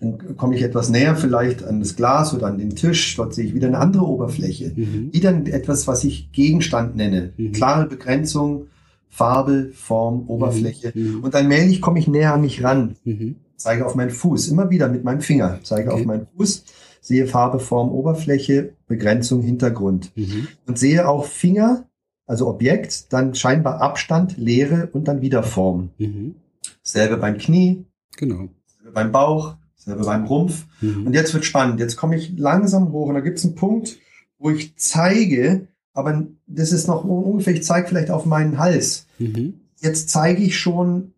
Dann 0.00 0.38
komme 0.38 0.56
ich 0.56 0.62
etwas 0.62 0.88
näher, 0.88 1.16
vielleicht 1.16 1.62
an 1.64 1.80
das 1.80 1.96
Glas 1.96 2.32
oder 2.32 2.46
an 2.46 2.56
den 2.56 2.74
Tisch. 2.74 3.14
Dort 3.16 3.34
sehe 3.34 3.44
ich 3.44 3.54
wieder 3.54 3.66
eine 3.66 3.78
andere 3.78 4.06
Oberfläche. 4.06 4.72
Mhm. 4.74 5.10
Wieder 5.12 5.32
etwas, 5.48 5.86
was 5.86 6.02
ich 6.02 6.32
Gegenstand 6.32 6.96
nenne. 6.96 7.34
Mhm. 7.36 7.52
Klare 7.52 7.86
Begrenzung, 7.86 8.68
Farbe, 9.12 9.72
Form, 9.74 10.24
Oberfläche. 10.26 10.90
Mhm. 10.94 11.22
Und 11.22 11.34
allmählich 11.34 11.82
komme 11.82 11.98
ich 11.98 12.08
näher 12.08 12.32
an 12.32 12.40
mich 12.40 12.64
ran. 12.64 12.96
Mhm. 13.04 13.36
Zeige 13.56 13.84
auf 13.84 13.94
meinen 13.94 14.10
Fuß, 14.10 14.48
immer 14.48 14.70
wieder 14.70 14.88
mit 14.88 15.04
meinem 15.04 15.20
Finger. 15.20 15.60
Zeige 15.62 15.90
okay. 15.90 16.00
auf 16.00 16.06
meinen 16.06 16.26
Fuß, 16.34 16.64
sehe 17.02 17.26
Farbe, 17.26 17.60
Form, 17.60 17.90
Oberfläche, 17.92 18.72
Begrenzung, 18.86 19.42
Hintergrund. 19.42 20.12
Mhm. 20.16 20.48
Und 20.66 20.78
sehe 20.78 21.06
auch 21.06 21.26
Finger, 21.26 21.84
also 22.26 22.48
Objekt, 22.48 23.12
dann 23.12 23.34
scheinbar 23.34 23.82
Abstand, 23.82 24.38
Leere 24.38 24.88
und 24.92 25.08
dann 25.08 25.20
wieder 25.20 25.42
Form. 25.42 25.90
Mhm. 25.98 26.36
Selbe 26.82 27.18
beim 27.18 27.36
Knie. 27.36 27.84
Genau. 28.16 28.48
Selbe 28.64 28.92
beim 28.94 29.12
Bauch, 29.12 29.56
selbe 29.76 30.04
beim 30.04 30.24
Rumpf. 30.24 30.64
Mhm. 30.80 31.08
Und 31.08 31.12
jetzt 31.12 31.34
wird 31.34 31.44
spannend. 31.44 31.80
Jetzt 31.80 31.98
komme 31.98 32.16
ich 32.16 32.38
langsam 32.38 32.92
hoch 32.92 33.08
und 33.08 33.14
da 33.14 33.20
gibt 33.20 33.36
es 33.36 33.44
einen 33.44 33.56
Punkt, 33.56 33.98
wo 34.38 34.48
ich 34.48 34.74
zeige, 34.76 35.68
aber 35.94 36.26
das 36.46 36.72
ist 36.72 36.88
noch 36.88 37.04
ungefähr, 37.04 37.54
ich 37.54 37.64
zeige 37.64 37.88
vielleicht 37.88 38.10
auf 38.10 38.24
meinen 38.24 38.58
Hals. 38.58 39.06
Mhm. 39.18 39.54
Jetzt 39.80 40.10
zeige 40.10 40.42
ich 40.42 40.58
schon, 40.58 41.12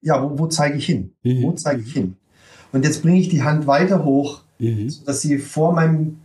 ja, 0.00 0.22
wo, 0.22 0.38
wo 0.38 0.46
zeige 0.46 0.78
ich 0.78 0.86
hin? 0.86 1.12
Mhm. 1.22 1.42
Wo 1.42 1.52
zeige 1.52 1.82
ich 1.82 1.92
hin? 1.92 2.16
Und 2.72 2.84
jetzt 2.84 3.02
bringe 3.02 3.20
ich 3.20 3.28
die 3.28 3.42
Hand 3.42 3.66
weiter 3.66 4.04
hoch, 4.04 4.42
mhm. 4.58 4.88
sodass 4.88 5.20
sie 5.20 5.38
vor 5.38 5.72
meinem, 5.72 6.18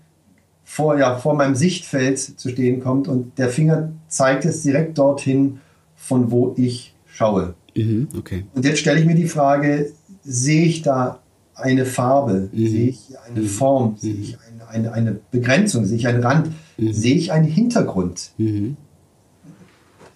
vor, 0.64 0.98
ja, 0.98 1.18
vor 1.18 1.34
meinem 1.36 1.56
Sichtfeld 1.56 2.20
zu 2.20 2.50
stehen 2.50 2.82
kommt 2.82 3.08
und 3.08 3.38
der 3.38 3.50
Finger 3.50 3.92
zeigt 4.08 4.46
es 4.46 4.62
direkt 4.62 4.98
dorthin, 4.98 5.60
von 5.96 6.32
wo 6.32 6.54
ich 6.58 6.96
schaue. 7.06 7.56
Mhm. 7.76 8.08
Okay. 8.18 8.46
Und 8.54 8.64
jetzt 8.64 8.80
stelle 8.80 9.00
ich 9.00 9.06
mir 9.06 9.16
die 9.16 9.28
Frage, 9.28 9.92
sehe 10.24 10.66
ich 10.66 10.82
da 10.82 11.20
eine 11.56 11.86
Farbe? 11.86 12.50
Mhm. 12.52 12.68
Sehe 12.68 12.90
ich 12.90 13.00
eine 13.28 13.42
mhm. 13.42 13.48
Form? 13.48 13.98
Sehe 13.98 14.14
ich 14.14 14.38
eine, 14.48 14.68
eine, 14.70 14.94
eine 14.94 15.20
Begrenzung? 15.32 15.86
Sehe 15.86 15.98
ich 15.98 16.08
einen 16.08 16.24
Rand? 16.24 16.50
Mhm. 16.78 16.94
sehe 16.94 17.16
ich 17.16 17.32
einen 17.32 17.48
Hintergrund. 17.48 18.32
Mhm. 18.38 18.78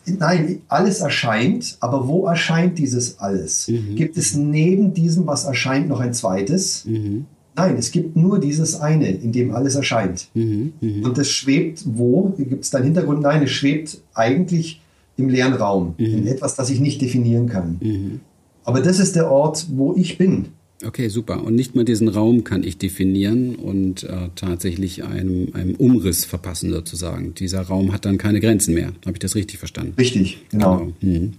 Nein, 0.05 0.61
alles 0.67 1.01
erscheint, 1.01 1.77
aber 1.81 2.07
wo 2.07 2.25
erscheint 2.25 2.79
dieses 2.79 3.19
alles? 3.19 3.67
Mhm. 3.67 3.95
Gibt 3.95 4.17
es 4.17 4.33
neben 4.35 4.93
diesem, 4.93 5.27
was 5.27 5.45
erscheint, 5.45 5.87
noch 5.87 5.99
ein 5.99 6.13
zweites? 6.13 6.85
Mhm. 6.85 7.25
Nein, 7.55 7.75
es 7.77 7.91
gibt 7.91 8.15
nur 8.15 8.39
dieses 8.39 8.79
eine, 8.79 9.09
in 9.09 9.31
dem 9.31 9.53
alles 9.53 9.75
erscheint. 9.75 10.29
Mhm. 10.33 10.73
mhm. 10.79 11.03
Und 11.03 11.17
es 11.17 11.29
schwebt 11.29 11.83
wo? 11.85 12.33
Gibt 12.37 12.63
es 12.63 12.69
da 12.69 12.77
einen 12.77 12.85
Hintergrund? 12.85 13.21
Nein, 13.21 13.43
es 13.43 13.51
schwebt 13.51 14.01
eigentlich 14.13 14.81
im 15.17 15.29
leeren 15.29 15.53
Raum, 15.53 15.95
in 15.97 16.25
etwas, 16.27 16.55
das 16.55 16.69
ich 16.69 16.79
nicht 16.79 17.01
definieren 17.01 17.47
kann. 17.47 18.21
Aber 18.63 18.79
das 18.79 18.99
ist 18.99 19.17
der 19.17 19.29
Ort, 19.29 19.67
wo 19.69 19.93
ich 19.93 20.17
bin. 20.17 20.45
Okay, 20.85 21.09
super. 21.09 21.43
Und 21.43 21.55
nicht 21.55 21.75
mal 21.75 21.83
diesen 21.83 22.07
Raum 22.07 22.45
kann 22.45 22.63
ich 22.63 22.77
definieren 22.77 23.55
und 23.55 24.03
äh, 24.03 24.29
tatsächlich 24.35 25.03
einem, 25.03 25.49
einem 25.53 25.75
Umriss 25.75 26.23
verpassen 26.23 26.71
sozusagen. 26.71 27.33
Dieser 27.33 27.61
Raum 27.61 27.91
hat 27.91 28.05
dann 28.05 28.17
keine 28.17 28.39
Grenzen 28.39 28.73
mehr. 28.73 28.93
Habe 29.05 29.13
ich 29.15 29.19
das 29.19 29.35
richtig 29.35 29.59
verstanden? 29.59 29.95
Richtig, 29.97 30.37
genau. 30.49 30.77
genau. 30.77 30.93
Mhm. 31.01 31.33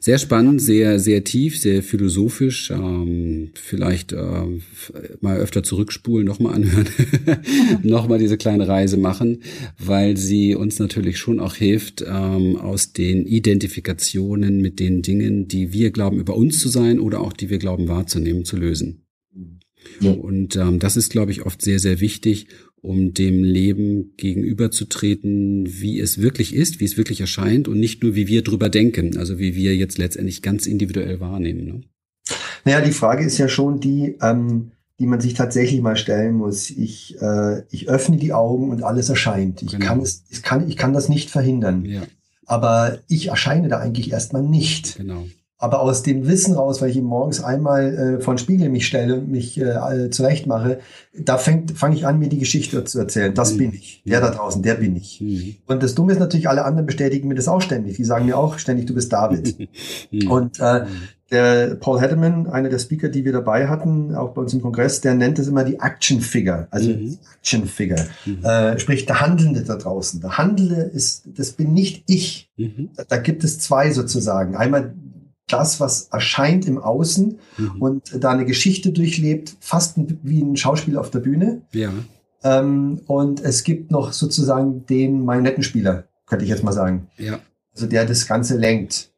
Sehr 0.00 0.18
spannend, 0.18 0.60
sehr, 0.60 0.98
sehr 0.98 1.22
tief, 1.22 1.60
sehr 1.60 1.84
philosophisch. 1.84 2.72
Ähm, 2.72 3.50
vielleicht 3.54 4.12
äh, 4.12 4.46
mal 5.20 5.36
öfter 5.36 5.62
zurückspulen, 5.62 6.26
nochmal 6.26 6.54
anhören, 6.54 6.88
nochmal 7.84 8.18
diese 8.18 8.36
kleine 8.36 8.66
Reise 8.66 8.96
machen, 8.96 9.42
weil 9.78 10.16
sie 10.16 10.56
uns 10.56 10.80
natürlich 10.80 11.18
schon 11.18 11.38
auch 11.38 11.54
hilft, 11.54 12.02
ähm, 12.02 12.56
aus 12.56 12.92
den 12.92 13.26
Identifikationen 13.26 14.60
mit 14.60 14.80
den 14.80 15.02
Dingen, 15.02 15.46
die 15.46 15.72
wir 15.72 15.92
glauben, 15.92 16.18
über 16.18 16.34
uns 16.34 16.58
zu 16.58 16.68
sein 16.68 16.98
oder 16.98 17.20
auch 17.20 17.32
die 17.32 17.48
wir 17.48 17.58
glauben 17.58 17.86
wahrzunehmen, 17.86 18.44
zu 18.44 18.56
lösen. 18.56 18.71
Ja. 20.00 20.12
Und 20.12 20.56
ähm, 20.56 20.78
das 20.78 20.96
ist, 20.96 21.10
glaube 21.10 21.32
ich, 21.32 21.44
oft 21.44 21.62
sehr, 21.62 21.78
sehr 21.78 22.00
wichtig, 22.00 22.48
um 22.80 23.14
dem 23.14 23.44
Leben 23.44 24.14
gegenüberzutreten, 24.16 25.66
wie 25.68 26.00
es 26.00 26.20
wirklich 26.20 26.54
ist, 26.54 26.80
wie 26.80 26.84
es 26.84 26.96
wirklich 26.96 27.20
erscheint 27.20 27.68
und 27.68 27.78
nicht 27.78 28.02
nur, 28.02 28.14
wie 28.14 28.26
wir 28.26 28.42
drüber 28.42 28.68
denken, 28.68 29.16
also 29.16 29.38
wie 29.38 29.54
wir 29.54 29.76
jetzt 29.76 29.98
letztendlich 29.98 30.42
ganz 30.42 30.66
individuell 30.66 31.20
wahrnehmen. 31.20 31.64
Ne? 31.64 31.80
Naja, 32.64 32.80
die 32.80 32.92
Frage 32.92 33.24
ist 33.24 33.38
ja 33.38 33.48
schon 33.48 33.80
die, 33.80 34.16
ähm, 34.20 34.72
die 34.98 35.06
man 35.06 35.20
sich 35.20 35.34
tatsächlich 35.34 35.80
mal 35.80 35.96
stellen 35.96 36.34
muss. 36.34 36.70
Ich, 36.70 37.16
äh, 37.20 37.62
ich 37.70 37.88
öffne 37.88 38.16
die 38.16 38.32
Augen 38.32 38.70
und 38.70 38.82
alles 38.82 39.08
erscheint. 39.08 39.62
Ich, 39.62 39.72
genau. 39.72 39.86
kann 39.86 40.00
es, 40.00 40.24
ich, 40.28 40.42
kann, 40.42 40.68
ich 40.68 40.76
kann 40.76 40.92
das 40.92 41.08
nicht 41.08 41.30
verhindern. 41.30 41.84
Ja. 41.84 42.02
Aber 42.46 42.98
ich 43.08 43.28
erscheine 43.28 43.68
da 43.68 43.78
eigentlich 43.78 44.10
erstmal 44.10 44.42
nicht. 44.42 44.96
Genau. 44.96 45.26
Aber 45.62 45.80
aus 45.80 46.02
dem 46.02 46.26
Wissen 46.26 46.56
raus, 46.56 46.82
weil 46.82 46.90
ich 46.90 46.96
ihm 46.96 47.04
morgens 47.04 47.40
einmal 47.40 48.16
äh, 48.18 48.20
vor 48.20 48.34
den 48.34 48.38
Spiegel 48.38 48.68
mich 48.68 48.84
stelle 48.84 49.14
und 49.14 49.30
mich 49.30 49.60
äh, 49.60 50.10
zurecht 50.10 50.48
mache, 50.48 50.80
da 51.16 51.38
fange 51.38 51.94
ich 51.94 52.04
an, 52.04 52.18
mir 52.18 52.28
die 52.28 52.40
Geschichte 52.40 52.82
zu 52.82 52.98
erzählen. 52.98 53.32
Das 53.32 53.52
mhm. 53.52 53.58
bin 53.58 53.72
ich. 53.74 54.02
Der 54.04 54.20
da 54.20 54.30
draußen, 54.30 54.60
der 54.60 54.74
bin 54.74 54.96
ich. 54.96 55.20
Mhm. 55.20 55.54
Und 55.68 55.84
das 55.84 55.94
Dumme 55.94 56.14
ist 56.14 56.18
natürlich, 56.18 56.48
alle 56.48 56.64
anderen 56.64 56.86
bestätigen 56.86 57.28
mir 57.28 57.36
das 57.36 57.46
auch 57.46 57.62
ständig. 57.62 57.96
Die 57.96 58.02
sagen 58.02 58.26
mir 58.26 58.36
auch 58.38 58.58
ständig, 58.58 58.86
du 58.86 58.94
bist 58.94 59.12
David. 59.12 59.56
mhm. 60.10 60.28
Und 60.32 60.58
äh, 60.58 60.80
mhm. 60.80 60.86
der 61.30 61.76
Paul 61.76 62.00
Heddeman, 62.00 62.48
einer 62.48 62.68
der 62.68 62.80
Speaker, 62.80 63.08
die 63.08 63.24
wir 63.24 63.30
dabei 63.30 63.68
hatten, 63.68 64.16
auch 64.16 64.30
bei 64.30 64.42
uns 64.42 64.52
im 64.54 64.62
Kongress, 64.62 65.00
der 65.00 65.14
nennt 65.14 65.38
es 65.38 65.46
immer 65.46 65.62
die 65.62 65.78
Action 65.78 66.20
Figure, 66.20 66.66
also 66.72 66.90
mhm. 66.90 67.18
Action 67.38 67.66
Figure. 67.66 68.04
Mhm. 68.26 68.44
Äh, 68.44 68.80
sprich, 68.80 69.06
der 69.06 69.20
Handelnde 69.20 69.62
da 69.62 69.76
draußen. 69.76 70.20
Der 70.20 70.38
Handelnde 70.38 70.90
ist, 70.92 71.22
das 71.36 71.52
bin 71.52 71.72
nicht 71.72 72.02
ich. 72.08 72.50
Mhm. 72.56 72.88
Da, 72.96 73.04
da, 73.04 73.16
gibt 73.18 73.44
es 73.44 73.60
zwei 73.60 73.92
sozusagen. 73.92 74.56
Einmal 74.56 74.92
das, 75.48 75.80
was 75.80 76.08
erscheint 76.08 76.66
im 76.66 76.78
Außen 76.78 77.38
mhm. 77.58 77.82
und 77.82 78.24
da 78.24 78.30
eine 78.30 78.46
Geschichte 78.46 78.92
durchlebt, 78.92 79.56
fast 79.60 79.98
wie 80.22 80.40
ein 80.40 80.56
Schauspieler 80.56 81.00
auf 81.00 81.10
der 81.10 81.20
Bühne. 81.20 81.62
Ja. 81.72 81.92
Ähm, 82.42 83.00
und 83.06 83.40
es 83.40 83.64
gibt 83.64 83.90
noch 83.90 84.12
sozusagen 84.12 84.86
den 84.86 85.24
Marionettenspieler, 85.24 86.04
könnte 86.26 86.44
ich 86.44 86.50
jetzt 86.50 86.64
mal 86.64 86.72
sagen. 86.72 87.08
Ja. 87.18 87.40
Also 87.74 87.86
der 87.86 88.06
das 88.06 88.26
Ganze 88.26 88.56
lenkt. 88.56 89.10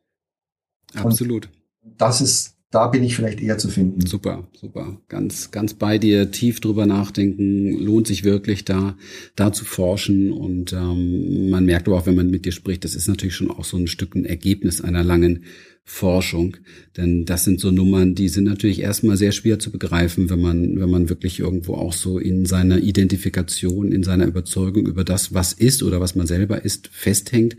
Absolut. 0.95 1.49
Und 1.83 2.01
das 2.01 2.21
ist 2.21 2.55
da 2.75 2.89
bin 2.89 3.05
ich 3.05 3.15
vielleicht 3.15 3.41
eher 3.41 3.57
zu 3.57 3.69
finden. 3.69 4.05
Super, 4.05 4.49
super. 4.53 5.01
Ganz, 5.09 5.53
ganz 5.53 5.75
bei 5.75 5.97
dir, 5.97 6.33
tief 6.33 6.59
drüber 6.59 6.87
nachdenken, 6.87 7.79
lohnt 7.79 8.09
sich 8.09 8.25
wirklich 8.25 8.65
da, 8.65 8.97
da 9.37 9.53
zu 9.53 9.65
forschen. 9.65 10.33
Und 10.33 10.73
ähm, 10.73 11.51
man 11.51 11.65
merkt 11.67 11.87
aber 11.87 11.99
auch, 11.99 12.07
wenn 12.07 12.17
man 12.17 12.31
mit 12.31 12.45
dir 12.47 12.51
spricht, 12.51 12.83
das 12.83 12.97
ist 12.97 13.07
natürlich 13.07 13.37
schon 13.37 13.51
auch 13.51 13.65
so 13.65 13.77
ein 13.77 13.87
Stück 13.87 14.17
ein 14.17 14.25
Ergebnis 14.25 14.81
einer 14.81 15.05
langen 15.05 15.45
Forschung. 15.87 16.57
Denn 16.97 17.27
das 17.27 17.45
sind 17.45 17.61
so 17.61 17.71
Nummern, 17.71 18.15
die 18.15 18.29
sind 18.29 18.45
natürlich 18.45 18.81
erstmal 18.81 19.17
sehr 19.17 19.33
schwer 19.33 19.59
zu 19.59 19.71
begreifen, 19.71 20.31
wenn 20.31 20.41
man, 20.41 20.81
wenn 20.81 20.89
man 20.89 21.09
wirklich 21.11 21.41
irgendwo 21.41 21.75
auch 21.75 21.93
so 21.93 22.19
in 22.19 22.47
seiner 22.47 22.79
Identifikation, 22.79 23.93
in 23.93 24.03
seiner 24.03 24.27
Überzeugung 24.27 24.87
über 24.87 25.05
das, 25.05 25.35
was 25.35 25.53
ist 25.53 25.83
oder 25.83 26.01
was 26.01 26.15
man 26.15 26.27
selber 26.27 26.65
ist, 26.65 26.89
festhängt. 26.89 27.57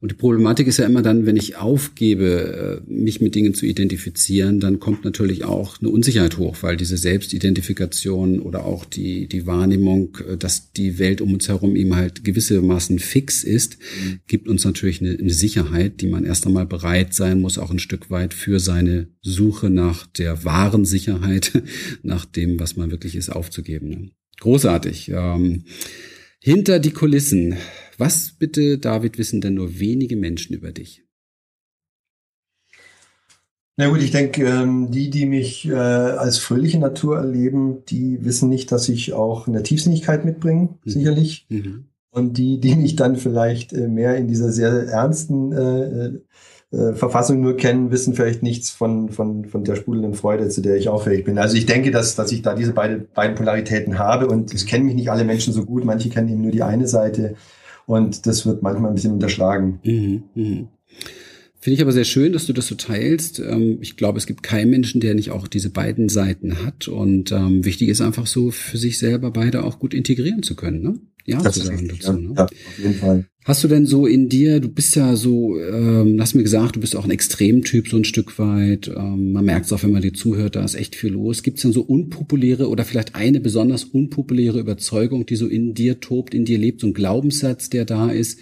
Und 0.00 0.12
die 0.12 0.16
Problematik 0.16 0.68
ist 0.68 0.78
ja 0.78 0.86
immer 0.86 1.02
dann, 1.02 1.26
wenn 1.26 1.36
ich 1.36 1.56
aufgebe, 1.56 2.82
äh, 2.86 2.90
mich 2.90 3.20
mit 3.20 3.34
Dingen 3.34 3.54
zu 3.54 3.66
identifizieren, 3.66 4.60
dann 4.60 4.80
kommt 4.80 5.04
natürlich 5.04 5.44
auch 5.44 5.80
eine 5.80 5.90
Unsicherheit 5.90 6.38
hoch, 6.38 6.58
weil 6.62 6.76
diese 6.76 6.96
Selbstidentifikation 6.96 8.40
oder 8.40 8.64
auch 8.64 8.84
die, 8.84 9.26
die 9.26 9.46
Wahrnehmung, 9.46 10.16
äh, 10.26 10.36
dass 10.36 10.72
die 10.72 10.98
Welt 10.98 11.20
um 11.20 11.34
uns 11.34 11.48
herum 11.48 11.76
eben 11.76 11.94
halt 11.96 12.24
gewissermaßen 12.24 13.00
fix 13.00 13.44
ist, 13.44 13.78
mhm. 13.78 14.20
gibt 14.28 14.48
uns 14.48 14.64
natürlich 14.64 15.00
eine, 15.02 15.10
eine 15.18 15.32
Sicherheit, 15.32 16.00
die 16.00 16.06
man 16.06 16.24
erst 16.24 16.46
einmal 16.46 16.66
bereit 16.66 17.12
sein 17.12 17.40
muss, 17.40 17.58
auch 17.66 17.70
ein 17.72 17.80
Stück 17.80 18.10
weit 18.10 18.32
für 18.32 18.60
seine 18.60 19.08
Suche 19.22 19.70
nach 19.70 20.06
der 20.06 20.44
wahren 20.44 20.84
Sicherheit, 20.84 21.62
nach 22.02 22.24
dem, 22.24 22.60
was 22.60 22.76
man 22.76 22.92
wirklich 22.92 23.16
ist, 23.16 23.30
aufzugeben. 23.30 24.12
Großartig. 24.38 25.10
Ähm, 25.10 25.64
hinter 26.40 26.78
die 26.78 26.92
Kulissen. 26.92 27.56
Was 27.98 28.36
bitte, 28.38 28.78
David, 28.78 29.18
wissen 29.18 29.40
denn 29.40 29.54
nur 29.54 29.80
wenige 29.80 30.16
Menschen 30.16 30.54
über 30.54 30.70
dich? 30.70 31.02
Na 33.76 33.88
gut, 33.88 34.00
ich 34.00 34.12
denke, 34.12 34.44
ähm, 34.44 34.90
die, 34.92 35.10
die 35.10 35.26
mich 35.26 35.66
äh, 35.68 35.74
als 35.74 36.38
fröhliche 36.38 36.78
Natur 36.78 37.18
erleben, 37.18 37.84
die 37.86 38.24
wissen 38.24 38.48
nicht, 38.48 38.70
dass 38.70 38.88
ich 38.88 39.12
auch 39.12 39.48
eine 39.48 39.62
Tiefsinnigkeit 39.62 40.24
mitbringe, 40.24 40.68
mhm. 40.84 40.90
sicherlich. 40.90 41.46
Mhm. 41.48 41.86
Und 42.10 42.38
die, 42.38 42.60
die 42.60 42.76
mich 42.76 42.96
dann 42.96 43.16
vielleicht 43.16 43.72
äh, 43.72 43.88
mehr 43.88 44.16
in 44.16 44.28
dieser 44.28 44.52
sehr 44.52 44.70
ernsten 44.70 46.22
äh, 46.76 46.92
Verfassung 46.92 47.40
nur 47.40 47.56
kennen, 47.56 47.90
wissen 47.90 48.14
vielleicht 48.14 48.42
nichts 48.42 48.70
von, 48.70 49.08
von, 49.08 49.46
von 49.46 49.64
der 49.64 49.76
sprudelnden 49.76 50.14
Freude, 50.14 50.48
zu 50.48 50.60
der 50.60 50.76
ich 50.76 50.88
auch 50.88 51.04
fähig 51.04 51.24
bin. 51.24 51.38
Also 51.38 51.56
ich 51.56 51.64
denke, 51.64 51.90
dass, 51.90 52.16
dass 52.16 52.32
ich 52.32 52.42
da 52.42 52.54
diese 52.54 52.72
beide, 52.72 52.98
beiden 53.14 53.34
Polaritäten 53.34 53.98
habe 53.98 54.26
und 54.26 54.52
es 54.52 54.66
kennen 54.66 54.84
mich 54.84 54.94
nicht 54.94 55.10
alle 55.10 55.24
Menschen 55.24 55.52
so 55.52 55.64
gut, 55.64 55.84
manche 55.84 56.10
kennen 56.10 56.28
eben 56.28 56.42
nur 56.42 56.52
die 56.52 56.62
eine 56.62 56.86
Seite 56.86 57.34
und 57.86 58.26
das 58.26 58.44
wird 58.44 58.62
manchmal 58.62 58.90
ein 58.90 58.94
bisschen 58.94 59.12
unterschlagen. 59.12 59.80
Mhm, 59.84 60.22
mh. 60.34 60.68
Finde 61.58 61.74
ich 61.78 61.82
aber 61.82 61.92
sehr 61.92 62.04
schön, 62.04 62.32
dass 62.32 62.46
du 62.46 62.52
das 62.52 62.68
so 62.68 62.76
teilst. 62.76 63.40
Ähm, 63.40 63.78
ich 63.80 63.96
glaube, 63.96 64.18
es 64.18 64.26
gibt 64.26 64.44
keinen 64.44 64.70
Menschen, 64.70 65.00
der 65.00 65.14
nicht 65.14 65.32
auch 65.32 65.48
diese 65.48 65.70
beiden 65.70 66.08
Seiten 66.08 66.64
hat. 66.64 66.86
Und 66.86 67.32
ähm, 67.32 67.64
wichtig 67.64 67.88
ist 67.88 68.00
einfach 68.00 68.28
so, 68.28 68.52
für 68.52 68.78
sich 68.78 68.98
selber 68.98 69.32
beide 69.32 69.64
auch 69.64 69.80
gut 69.80 69.92
integrieren 69.92 70.44
zu 70.44 70.54
können. 70.54 70.82
Ne? 70.82 71.00
Ja, 71.26 71.42
das 71.42 71.54
zu 71.54 71.66
sagen 71.66 71.88
dazu. 71.88 72.12
Ja, 72.12 72.18
ne? 72.18 72.34
ja, 72.36 72.44
auf 72.44 72.78
jeden 72.78 72.94
Fall. 72.94 73.26
Hast 73.44 73.62
du 73.62 73.68
denn 73.68 73.86
so 73.86 74.06
in 74.06 74.28
dir, 74.28 74.58
du 74.58 74.68
bist 74.68 74.96
ja 74.96 75.14
so, 75.14 75.56
ähm, 75.60 76.20
hast 76.20 76.34
mir 76.34 76.42
gesagt, 76.42 76.74
du 76.74 76.80
bist 76.80 76.96
auch 76.96 77.04
ein 77.04 77.12
Extremtyp 77.12 77.88
so 77.88 77.96
ein 77.96 78.04
Stück 78.04 78.40
weit. 78.40 78.88
Ähm, 78.88 79.32
man 79.32 79.44
merkt 79.44 79.66
es 79.66 79.72
auch, 79.72 79.84
wenn 79.84 79.92
man 79.92 80.02
dir 80.02 80.12
zuhört, 80.12 80.56
da 80.56 80.64
ist 80.64 80.74
echt 80.74 80.96
viel 80.96 81.12
los. 81.12 81.44
Gibt 81.44 81.58
es 81.58 81.62
denn 81.62 81.72
so 81.72 81.82
unpopuläre 81.82 82.68
oder 82.68 82.84
vielleicht 82.84 83.14
eine 83.14 83.38
besonders 83.38 83.84
unpopuläre 83.84 84.58
Überzeugung, 84.58 85.26
die 85.26 85.36
so 85.36 85.46
in 85.46 85.74
dir 85.74 86.00
tobt, 86.00 86.34
in 86.34 86.44
dir 86.44 86.58
lebt, 86.58 86.80
so 86.80 86.88
ein 86.88 86.94
Glaubenssatz, 86.94 87.70
der 87.70 87.84
da 87.84 88.10
ist, 88.10 88.40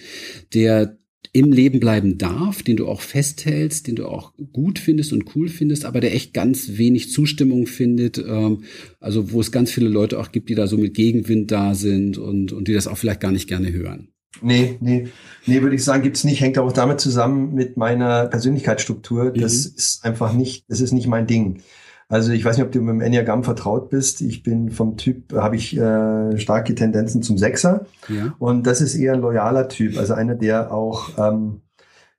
der 0.55 0.97
im 1.33 1.53
Leben 1.53 1.81
bleiben 1.81 2.19
darf, 2.19 2.63
den 2.63 2.77
du 2.77 2.87
auch 2.87 3.01
festhältst, 3.01 3.87
den 3.87 3.97
du 3.97 4.07
auch 4.07 4.33
gut 4.53 4.79
findest 4.79 5.13
und 5.13 5.35
cool 5.35 5.49
findest, 5.49 5.85
aber 5.85 6.01
der 6.01 6.15
echt 6.15 6.35
ganz 6.35 6.77
wenig 6.77 7.11
Zustimmung 7.11 7.67
findet. 7.67 8.19
Ähm, 8.19 8.65
also 9.01 9.33
wo 9.33 9.41
es 9.41 9.53
ganz 9.53 9.71
viele 9.71 9.89
Leute 9.89 10.19
auch 10.19 10.33
gibt, 10.33 10.49
die 10.49 10.55
da 10.55 10.67
so 10.67 10.77
mit 10.77 10.95
Gegenwind 10.95 11.51
da 11.51 11.75
sind 11.75 12.19
und, 12.19 12.53
und 12.53 12.69
die 12.69 12.75
das 12.75 12.87
auch 12.87 12.99
vielleicht 12.99 13.21
gar 13.21 13.33
nicht 13.33 13.49
gerne 13.49 13.73
hören. 13.73 14.09
Nee, 14.43 14.77
nee, 14.81 15.09
nee, 15.47 15.63
würde 15.63 15.77
ich 15.77 15.85
sagen, 15.85 16.03
gibt's 16.03 16.25
nicht. 16.25 16.41
Hängt 16.41 16.59
auch 16.59 16.73
damit 16.73 17.01
zusammen 17.01 17.55
mit 17.55 17.77
meiner 17.77 18.27
Persönlichkeitsstruktur. 18.27 19.31
Das 19.31 19.65
mhm. 19.65 19.73
ist 19.77 20.05
einfach 20.05 20.33
nicht, 20.33 20.65
das 20.69 20.81
ist 20.81 20.93
nicht 20.93 21.07
mein 21.07 21.27
Ding. 21.27 21.63
Also 22.15 22.31
ich 22.31 22.45
weiß 22.45 22.57
nicht, 22.57 22.65
ob 22.65 22.71
du 22.71 22.81
mit 22.81 22.95
dem 22.95 23.01
Enneagramm 23.01 23.43
vertraut 23.43 23.91
bist. 23.91 24.21
Ich 24.21 24.45
bin 24.45 24.71
vom 24.71 24.97
Typ, 24.97 25.33
habe 25.33 25.57
ich 25.57 25.77
äh, 25.77 26.39
starke 26.39 26.77
Tendenzen 26.77 27.23
zum 27.23 27.39
Sechser. 27.39 27.87
Ja. 28.09 28.37
Und 28.39 28.69
das 28.69 28.81
ist 28.81 28.95
eher 28.95 29.15
ein 29.15 29.21
loyaler 29.21 29.69
Typ. 29.69 29.99
Also 29.99 30.15
einer, 30.15 30.37
der 30.37 30.73
auch 30.73 31.09
ähm, 31.19 31.63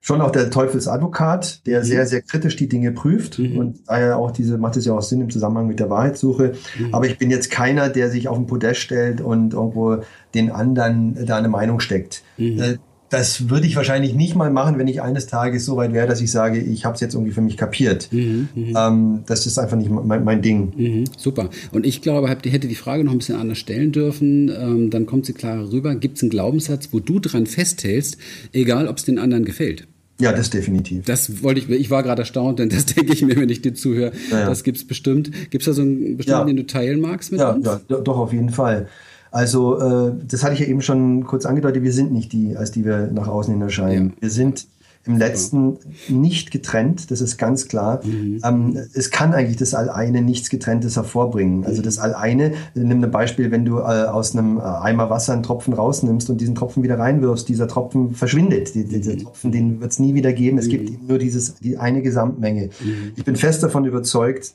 schon 0.02 0.20
auch 0.20 0.32
der 0.32 0.50
Teufelsadvokat, 0.50 1.66
der 1.66 1.80
mhm. 1.80 1.84
sehr, 1.84 2.06
sehr 2.06 2.20
kritisch 2.20 2.56
die 2.56 2.68
Dinge 2.68 2.92
prüft 2.92 3.38
mhm. 3.38 3.56
und 3.56 3.88
daher 3.88 4.18
auch 4.18 4.32
diese, 4.32 4.58
macht 4.58 4.76
es 4.76 4.84
ja 4.84 4.92
auch 4.92 5.00
Sinn 5.00 5.22
im 5.22 5.30
Zusammenhang 5.30 5.66
mit 5.66 5.80
der 5.80 5.88
Wahrheitssuche. 5.88 6.52
Mhm. 6.78 6.94
Aber 6.94 7.06
ich 7.06 7.16
bin 7.16 7.30
jetzt 7.30 7.50
keiner, 7.50 7.88
der 7.88 8.10
sich 8.10 8.28
auf 8.28 8.36
den 8.36 8.46
Podest 8.46 8.80
stellt 8.80 9.22
und 9.22 9.54
irgendwo 9.54 10.02
den 10.34 10.50
anderen 10.50 11.24
da 11.24 11.38
eine 11.38 11.48
Meinung 11.48 11.80
steckt. 11.80 12.22
Mhm. 12.36 12.60
Äh, 12.60 12.76
das 13.08 13.48
würde 13.48 13.66
ich 13.66 13.76
wahrscheinlich 13.76 14.14
nicht 14.14 14.34
mal 14.34 14.50
machen, 14.50 14.78
wenn 14.78 14.88
ich 14.88 15.00
eines 15.00 15.26
Tages 15.26 15.64
so 15.64 15.76
weit 15.76 15.92
wäre, 15.92 16.06
dass 16.06 16.20
ich 16.20 16.30
sage, 16.30 16.58
ich 16.58 16.84
habe 16.84 16.94
es 16.94 17.00
jetzt 17.00 17.14
irgendwie 17.14 17.32
für 17.32 17.40
mich 17.40 17.56
kapiert. 17.56 18.08
Mhm, 18.12 18.48
mh. 18.54 18.88
ähm, 18.88 19.22
das 19.26 19.46
ist 19.46 19.58
einfach 19.58 19.76
nicht 19.76 19.90
mein, 19.90 20.24
mein 20.24 20.42
Ding. 20.42 20.72
Mhm, 20.76 21.04
super. 21.16 21.50
Und 21.72 21.86
ich 21.86 22.02
glaube, 22.02 22.28
hätte 22.28 22.68
die 22.68 22.74
Frage 22.74 23.04
noch 23.04 23.12
ein 23.12 23.18
bisschen 23.18 23.38
anders 23.38 23.58
stellen 23.58 23.92
dürfen, 23.92 24.48
ähm, 24.48 24.90
dann 24.90 25.06
kommt 25.06 25.26
sie 25.26 25.32
klarer 25.32 25.70
rüber. 25.70 25.94
Gibt 25.94 26.16
es 26.16 26.22
einen 26.22 26.30
Glaubenssatz, 26.30 26.88
wo 26.92 27.00
du 27.00 27.20
dran 27.20 27.46
festhältst, 27.46 28.16
egal 28.52 28.88
ob 28.88 28.98
es 28.98 29.04
den 29.04 29.18
anderen 29.18 29.44
gefällt? 29.44 29.86
Ja, 30.18 30.32
das 30.32 30.48
definitiv. 30.48 31.04
Das 31.04 31.42
wollte 31.42 31.60
ich, 31.60 31.68
ich 31.68 31.90
war 31.90 32.02
gerade 32.02 32.22
erstaunt, 32.22 32.58
denn 32.58 32.70
das 32.70 32.86
denke 32.94 33.12
ich 33.12 33.22
mir, 33.22 33.36
wenn 33.36 33.50
ich 33.50 33.62
dir 33.62 33.74
zuhöre. 33.74 34.12
Ja, 34.30 34.40
ja. 34.40 34.48
Das 34.48 34.64
gibt's 34.64 34.86
bestimmt. 34.86 35.30
Gibt 35.50 35.62
es 35.62 35.66
da 35.66 35.72
so 35.72 35.82
einen 35.82 36.16
bestimmten, 36.16 36.40
ja. 36.40 36.44
den 36.44 36.56
du 36.56 36.66
teilen 36.66 37.00
magst 37.00 37.32
mit 37.32 37.40
ja, 37.40 37.52
uns? 37.52 37.66
Ja, 37.66 37.80
doch, 37.88 38.16
auf 38.16 38.32
jeden 38.32 38.50
Fall. 38.50 38.88
Also, 39.36 39.78
äh, 39.78 40.14
das 40.26 40.42
hatte 40.42 40.54
ich 40.54 40.60
ja 40.60 40.66
eben 40.66 40.80
schon 40.80 41.24
kurz 41.24 41.44
angedeutet, 41.44 41.82
wir 41.82 41.92
sind 41.92 42.10
nicht 42.10 42.32
die, 42.32 42.56
als 42.56 42.70
die 42.70 42.86
wir 42.86 43.08
nach 43.08 43.28
außen 43.28 43.52
hin 43.52 43.60
erscheinen. 43.60 44.14
Wir 44.18 44.30
sind 44.30 44.66
im 45.04 45.18
letzten 45.18 45.76
nicht 46.08 46.50
getrennt, 46.50 47.10
das 47.10 47.20
ist 47.20 47.36
ganz 47.36 47.68
klar. 47.68 48.00
Mhm. 48.02 48.40
Ähm, 48.42 48.78
es 48.94 49.10
kann 49.10 49.34
eigentlich 49.34 49.58
das 49.58 49.74
Alleine 49.74 50.22
nichts 50.22 50.48
Getrenntes 50.48 50.96
hervorbringen. 50.96 51.66
Also 51.66 51.82
das 51.82 51.98
Alleine, 51.98 52.54
nimm 52.74 53.04
ein 53.04 53.10
Beispiel, 53.10 53.50
wenn 53.50 53.66
du 53.66 53.80
äh, 53.80 54.06
aus 54.06 54.34
einem 54.34 54.56
äh, 54.56 54.62
Eimer 54.62 55.10
Wasser 55.10 55.34
einen 55.34 55.42
Tropfen 55.42 55.74
rausnimmst 55.74 56.30
und 56.30 56.40
diesen 56.40 56.54
Tropfen 56.54 56.82
wieder 56.82 56.98
reinwirfst, 56.98 57.46
dieser 57.46 57.68
Tropfen 57.68 58.14
verschwindet. 58.14 58.74
Die, 58.74 58.86
dieser 58.86 59.12
mhm. 59.12 59.18
Tropfen, 59.18 59.52
den 59.52 59.82
wird 59.82 59.92
es 59.92 59.98
nie 59.98 60.14
wieder 60.14 60.32
geben. 60.32 60.56
Es 60.56 60.66
mhm. 60.66 60.70
gibt 60.70 61.08
nur 61.10 61.18
dieses, 61.18 61.56
die 61.56 61.76
eine 61.76 62.00
Gesamtmenge. 62.00 62.70
Mhm. 62.82 63.12
Ich 63.16 63.24
bin 63.26 63.36
fest 63.36 63.62
davon 63.62 63.84
überzeugt, 63.84 64.54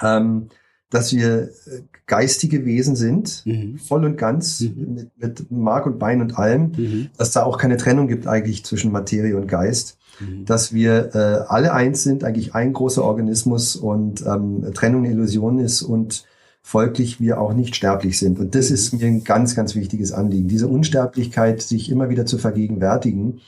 ähm, 0.00 0.46
dass 0.90 1.12
wir 1.12 1.42
äh, 1.42 1.82
geistige 2.06 2.64
Wesen 2.64 2.94
sind, 2.94 3.42
mhm. 3.44 3.78
voll 3.78 4.04
und 4.04 4.16
ganz, 4.16 4.60
mhm. 4.60 4.94
mit, 4.94 5.18
mit 5.18 5.50
Mark 5.50 5.86
und 5.86 5.98
Bein 5.98 6.20
und 6.20 6.38
allem, 6.38 6.72
mhm. 6.76 7.10
dass 7.18 7.32
da 7.32 7.42
auch 7.42 7.58
keine 7.58 7.76
Trennung 7.76 8.06
gibt 8.06 8.26
eigentlich 8.26 8.64
zwischen 8.64 8.92
Materie 8.92 9.36
und 9.36 9.48
Geist, 9.48 9.98
mhm. 10.20 10.44
dass 10.44 10.72
wir 10.72 11.14
äh, 11.14 11.44
alle 11.48 11.72
eins 11.72 12.04
sind, 12.04 12.22
eigentlich 12.22 12.54
ein 12.54 12.72
großer 12.72 13.02
Organismus 13.02 13.74
und 13.74 14.24
ähm, 14.24 14.72
Trennung 14.74 15.04
eine 15.04 15.12
Illusion 15.12 15.58
ist 15.58 15.82
und 15.82 16.24
folglich 16.62 17.20
wir 17.20 17.40
auch 17.40 17.52
nicht 17.52 17.76
sterblich 17.76 18.18
sind. 18.18 18.38
Und 18.38 18.54
das 18.54 18.70
ist 18.70 18.92
mhm. 18.92 18.98
mir 19.00 19.06
ein 19.06 19.24
ganz, 19.24 19.56
ganz 19.56 19.74
wichtiges 19.74 20.12
Anliegen, 20.12 20.46
diese 20.46 20.68
Unsterblichkeit 20.68 21.62
sich 21.62 21.90
immer 21.90 22.10
wieder 22.10 22.26
zu 22.26 22.38
vergegenwärtigen. 22.38 23.40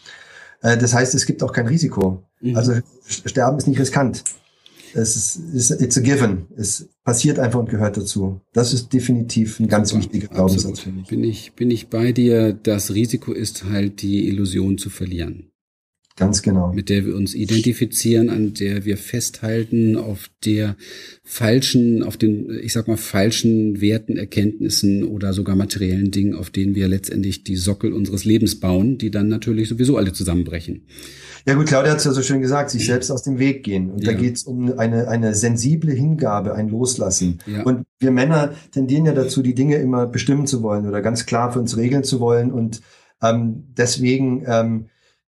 Äh, 0.63 0.77
das 0.77 0.93
heißt, 0.93 1.15
es 1.15 1.25
gibt 1.25 1.45
auch 1.45 1.53
kein 1.53 1.69
Risiko. 1.69 2.25
Mhm. 2.41 2.57
Also 2.57 2.73
Sterben 3.07 3.59
ist 3.59 3.69
nicht 3.69 3.79
riskant 3.79 4.25
es 4.95 5.37
ist, 5.37 5.71
it's 5.81 5.97
a 5.97 6.01
given. 6.01 6.47
Es 6.57 6.89
passiert 7.05 7.39
einfach 7.39 7.61
und 7.61 7.71
gehört 7.71 7.97
dazu. 7.97 8.41
Das 8.53 8.73
ist 8.73 8.93
definitiv 8.93 9.61
ein 9.61 9.69
ganz 9.69 9.91
Super, 9.91 10.03
wichtiger 10.03 10.29
Glaubenssatz 10.29 10.81
für 10.81 10.91
mich. 10.91 11.09
Bin 11.09 11.25
ich, 11.25 11.53
bin 11.53 11.71
ich 11.71 11.89
bei 11.89 12.13
dir. 12.13 12.53
Das 12.53 12.95
Risiko 12.95 13.33
ist 13.33 13.65
halt 13.65 14.03
die 14.03 14.29
Illusion 14.29 14.79
zu 14.79 14.91
verlieren. 14.91 15.51
Ganz 16.19 16.43
genau. 16.43 16.73
Mit 16.73 16.89
der 16.89 17.07
wir 17.07 17.15
uns 17.15 17.33
identifizieren, 17.35 18.29
an 18.29 18.53
der 18.53 18.85
wir 18.85 18.97
festhalten, 18.97 19.97
auf 19.97 20.29
der 20.45 20.77
falschen, 21.23 22.03
auf 22.03 22.17
den, 22.17 22.59
ich 22.61 22.73
sag 22.73 22.89
mal, 22.89 22.97
falschen 22.97 23.81
Werten, 23.81 24.17
Erkenntnissen 24.17 25.05
oder 25.05 25.33
sogar 25.33 25.55
materiellen 25.55 26.11
Dingen, 26.11 26.35
auf 26.35 26.51
denen 26.51 26.75
wir 26.75 26.89
letztendlich 26.89 27.45
die 27.45 27.55
Sockel 27.55 27.93
unseres 27.93 28.25
Lebens 28.25 28.59
bauen, 28.59 28.99
die 28.99 29.13
dann 29.13 29.29
natürlich 29.29 29.69
sowieso 29.69 29.97
alle 29.97 30.13
zusammenbrechen. 30.13 30.87
Ja 31.47 31.55
gut, 31.55 31.67
Claudia 31.67 31.93
hat 31.93 31.99
es 31.99 32.05
ja 32.05 32.13
so 32.13 32.23
schön 32.23 32.41
gesagt, 32.41 32.71
sich 32.71 32.85
selbst 32.85 33.13
aus 33.13 33.23
dem 33.23 33.39
Weg 33.39 33.63
gehen. 33.63 33.91
Und 33.91 34.03
ja. 34.03 34.13
da 34.13 34.19
geht 34.19 34.37
es 34.37 34.43
um 34.43 34.77
eine, 34.77 35.07
eine 35.07 35.35
sensible 35.35 35.93
Hingabe, 35.93 36.55
ein 36.55 36.69
Loslassen. 36.69 37.39
Ja. 37.47 37.63
Und 37.63 37.87
wir 38.01 38.11
Männer 38.11 38.55
tendieren 38.73 39.07
ja 39.07 39.13
dazu, 39.13 39.41
die 39.41 39.55
Dinge 39.55 39.77
immer 39.77 40.07
bestimmen 40.07 40.49
zu 40.49 40.65
wollen 40.65 40.87
oder 40.87 41.01
ganz 41.01 41.27
klar 41.27 41.53
für 41.53 41.61
uns 41.61 41.77
regeln 41.77 42.03
zu 42.03 42.19
wollen. 42.19 42.51
Und 42.51 42.81
ähm, 43.23 43.69
deswegen 43.77 44.45
ähm, 44.47 44.87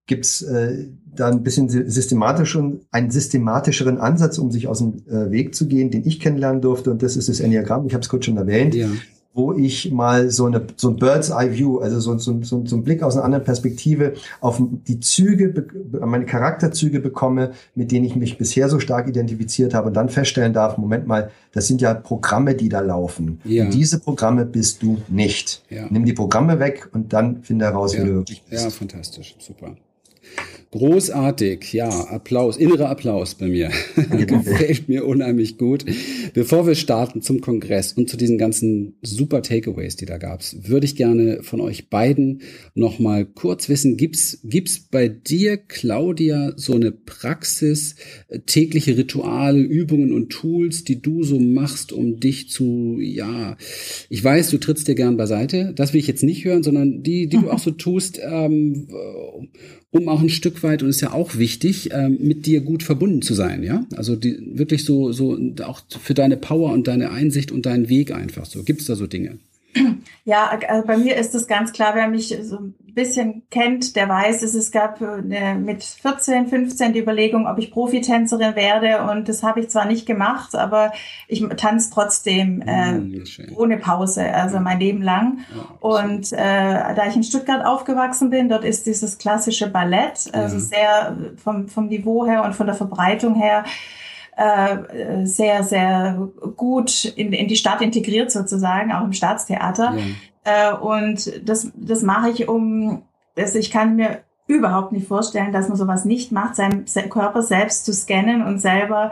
gibt 0.10 0.26
es 0.26 0.42
äh, 0.42 0.88
da 1.06 1.30
ein 1.30 1.44
bisschen 1.44 1.70
systematisch 1.70 2.56
und 2.56 2.82
einen 2.92 3.12
systematischeren 3.12 4.00
Ansatz, 4.00 4.38
um 4.40 4.52
sich 4.52 4.68
aus 4.68 4.80
dem 4.80 5.04
äh, 5.08 5.32
Weg 5.32 5.56
zu 5.56 5.68
gehen, 5.68 5.92
den 5.92 6.06
ich 6.06 6.20
kennenlernen 6.20 6.62
durfte. 6.62 6.92
Und 6.92 7.04
das 7.04 7.16
ist 7.16 7.30
das 7.30 7.40
Enneagramm. 7.40 7.86
Ich 7.86 7.94
habe 7.94 8.02
es 8.02 8.10
kurz 8.10 8.26
schon 8.26 8.38
erwähnt. 8.38 8.76
Ja 8.76 8.90
wo 9.34 9.54
ich 9.54 9.92
mal 9.92 10.32
so 10.32 10.48
eine 10.48 10.66
so 10.76 10.90
ein 10.90 10.96
Bird's 10.96 11.30
Eye 11.30 11.52
View, 11.54 11.78
also 11.78 12.00
so, 12.00 12.18
so, 12.18 12.42
so, 12.42 12.66
so 12.66 12.76
ein 12.76 12.84
Blick 12.84 13.04
aus 13.04 13.16
einer 13.16 13.24
anderen 13.24 13.44
Perspektive 13.44 14.14
auf 14.42 14.60
die 14.88 15.00
Züge, 15.00 15.68
meine 16.04 16.26
Charakterzüge 16.26 17.00
bekomme, 17.00 17.52
mit 17.76 17.92
denen 17.92 18.06
ich 18.06 18.16
mich 18.16 18.38
bisher 18.38 18.70
so 18.70 18.80
stark 18.80 19.08
identifiziert 19.08 19.76
habe 19.76 19.90
und 19.90 19.94
dann 19.94 20.10
feststellen 20.10 20.52
darf, 20.52 20.78
Moment 20.78 21.06
mal, 21.06 21.30
das 21.54 21.68
sind 21.68 21.80
ja 21.80 21.94
Programme, 21.94 22.56
die 22.56 22.70
da 22.70 22.80
laufen. 22.80 23.40
Ja. 23.44 23.66
Und 23.66 23.74
diese 23.74 24.00
Programme 24.00 24.46
bist 24.46 24.82
du 24.82 24.98
nicht. 25.08 25.64
Ja. 25.70 25.86
Nimm 25.90 26.06
die 26.06 26.14
Programme 26.14 26.60
weg 26.60 26.90
und 26.92 27.14
dann 27.14 27.44
finde 27.44 27.66
heraus, 27.66 27.94
ja. 27.94 28.04
wie 28.04 28.08
du 28.08 28.16
wirklich 28.16 28.44
bist. 28.50 28.64
Ja, 28.64 28.70
fantastisch, 28.72 29.36
super. 29.40 29.76
Großartig, 30.72 31.74
ja, 31.74 31.90
Applaus, 31.90 32.56
innerer 32.56 32.90
Applaus 32.90 33.34
bei 33.34 33.48
mir. 33.48 33.72
Gefällt 33.96 34.88
mir 34.88 35.06
unheimlich 35.06 35.58
gut. 35.58 35.84
Bevor 36.34 36.68
wir 36.68 36.76
starten 36.76 37.22
zum 37.22 37.42
Kongress 37.42 37.94
und 37.94 38.10
zu 38.10 38.18
diesen 38.18 38.38
ganzen 38.38 38.96
super 39.02 39.42
Takeaways, 39.42 39.96
die 39.96 40.06
da 40.06 40.18
gab's, 40.18 40.58
würde 40.64 40.86
ich 40.86 40.96
gerne 40.96 41.44
von 41.44 41.62
euch 41.62 41.90
beiden 41.90 42.42
noch 42.76 43.00
mal 43.00 43.26
kurz 43.26 43.70
wissen, 43.70 43.98
gibt's 43.98 44.40
gibt's 44.44 44.80
bei 44.80 45.08
dir, 45.08 45.58
Claudia, 45.58 46.54
so 46.56 46.74
eine 46.74 46.92
Praxis, 46.92 47.96
äh, 48.28 48.40
tägliche 48.40 48.98
Rituale, 48.98 49.60
Übungen 49.60 50.14
und 50.14 50.30
Tools, 50.30 50.84
die 50.84 51.02
du 51.02 51.24
so 51.24 51.40
machst, 51.40 51.92
um 51.92 52.20
dich 52.20 52.50
zu, 52.50 52.98
ja, 53.00 53.58
ich 54.10 54.24
weiß, 54.24 54.50
du 54.50 54.58
trittst 54.58 54.88
dir 54.88 54.96
gern 54.96 55.18
beiseite, 55.18 55.74
das 55.76 55.94
will 55.94 56.00
ich 56.00 56.08
jetzt 56.08 56.24
nicht 56.24 56.46
hören, 56.46 56.64
sondern 56.64 57.04
die, 57.04 57.28
die 57.28 57.38
du 57.38 57.50
auch 57.50 57.60
so 57.60 57.72
tust, 57.80 58.20
ähm, 58.24 58.88
um 59.92 60.08
auch 60.08 60.22
ein 60.22 60.30
Stück 60.30 60.62
weit, 60.62 60.84
und 60.84 60.90
ist 60.90 61.02
ja 61.02 61.14
auch 61.14 61.38
wichtig, 61.38 61.90
ähm, 61.92 62.18
mit 62.22 62.46
dir 62.46 62.62
gut 62.62 62.84
verbunden 62.84 63.22
zu 63.22 63.34
sein, 63.34 63.64
ja? 63.64 63.88
Also 63.96 64.16
die, 64.16 64.38
wirklich 64.54 64.86
so, 64.86 65.12
so 65.12 65.38
auch 65.64 65.82
für 65.90 66.14
deine 66.20 66.38
Power 66.38 66.72
und 66.74 66.88
deine 66.88 67.12
Einsicht 67.12 67.52
und 67.52 67.66
deinen 67.66 67.90
Weg 67.90 68.14
einfach 68.14 68.46
so. 68.46 68.64
Gibt 68.64 68.82
es 68.82 68.88
da 68.88 68.96
so 68.96 69.08
Dinge? 69.08 69.40
Ja, 70.26 70.52
also 70.68 70.86
bei 70.86 70.98
mir 70.98 71.16
ist 71.16 71.34
es 71.36 71.48
ganz 71.48 71.74
klar, 71.74 71.96
wer 71.96 72.08
mich 72.08 72.36
so 72.42 72.58
ein 72.58 72.76
bisschen 72.94 73.44
kennt, 73.50 73.96
der 73.96 74.10
weiß, 74.10 74.42
es, 74.44 74.54
es 74.54 74.72
gab 74.72 75.00
mit 75.00 75.84
14, 75.84 76.48
15 76.48 76.94
die 76.94 77.00
Überlegung, 77.00 77.48
ob 77.48 77.58
ich 77.60 77.72
Profitänzerin 77.72 78.56
werde 78.56 79.10
und 79.10 79.30
das 79.30 79.44
habe 79.44 79.60
ich 79.60 79.70
zwar 79.70 79.86
nicht 79.86 80.06
gemacht, 80.06 80.56
aber 80.56 80.92
ich 81.28 81.44
tanze 81.58 81.92
trotzdem 81.94 82.62
äh, 82.62 82.94
mm, 82.94 83.24
ohne 83.56 83.78
Pause, 83.78 84.32
also 84.34 84.60
mein 84.60 84.80
Leben 84.80 85.02
lang. 85.02 85.40
und 85.80 86.32
äh, 86.34 86.36
da 86.38 87.08
ich 87.08 87.16
in 87.16 87.24
Stuttgart 87.24 87.66
aufgewachsen 87.66 88.30
bin, 88.30 88.50
dort 88.50 88.66
ist 88.66 88.86
dieses 88.86 89.18
klassische 89.18 89.70
Ballett, 89.70 90.30
also 90.34 90.56
ja. 90.56 90.62
sehr 90.62 91.18
vom, 91.42 91.68
vom 91.70 91.88
Niveau 91.88 92.26
her 92.26 92.44
und 92.44 92.54
von 92.54 92.66
der 92.66 92.76
Verbreitung 92.76 93.36
her 93.36 93.64
äh, 94.40 95.26
sehr, 95.26 95.64
sehr 95.64 96.30
gut 96.56 97.06
in, 97.06 97.34
in 97.34 97.48
die 97.50 97.58
Stadt 97.58 97.82
integriert 97.82 98.32
sozusagen, 98.32 98.92
auch 98.94 99.04
im 99.04 99.12
Staatstheater. 99.12 99.96
Ja. 100.46 100.72
Äh, 100.72 100.76
und 100.76 101.48
das, 101.48 101.72
das 101.76 102.04
mache 102.04 102.30
ich 102.30 102.48
um, 102.48 103.04
also 103.38 103.60
ich 103.60 103.70
kann 103.70 103.98
mir 103.98 104.20
überhaupt 104.48 104.94
nicht 104.94 105.08
vorstellen, 105.08 105.52
dass 105.52 105.68
man 105.68 105.78
sowas 105.78 106.06
nicht 106.06 106.32
macht, 106.32 106.56
seinen 106.56 106.86
Körper 107.10 107.42
selbst 107.42 107.86
zu 107.86 107.94
scannen 107.94 108.42
und 108.42 108.60
selber 108.60 109.12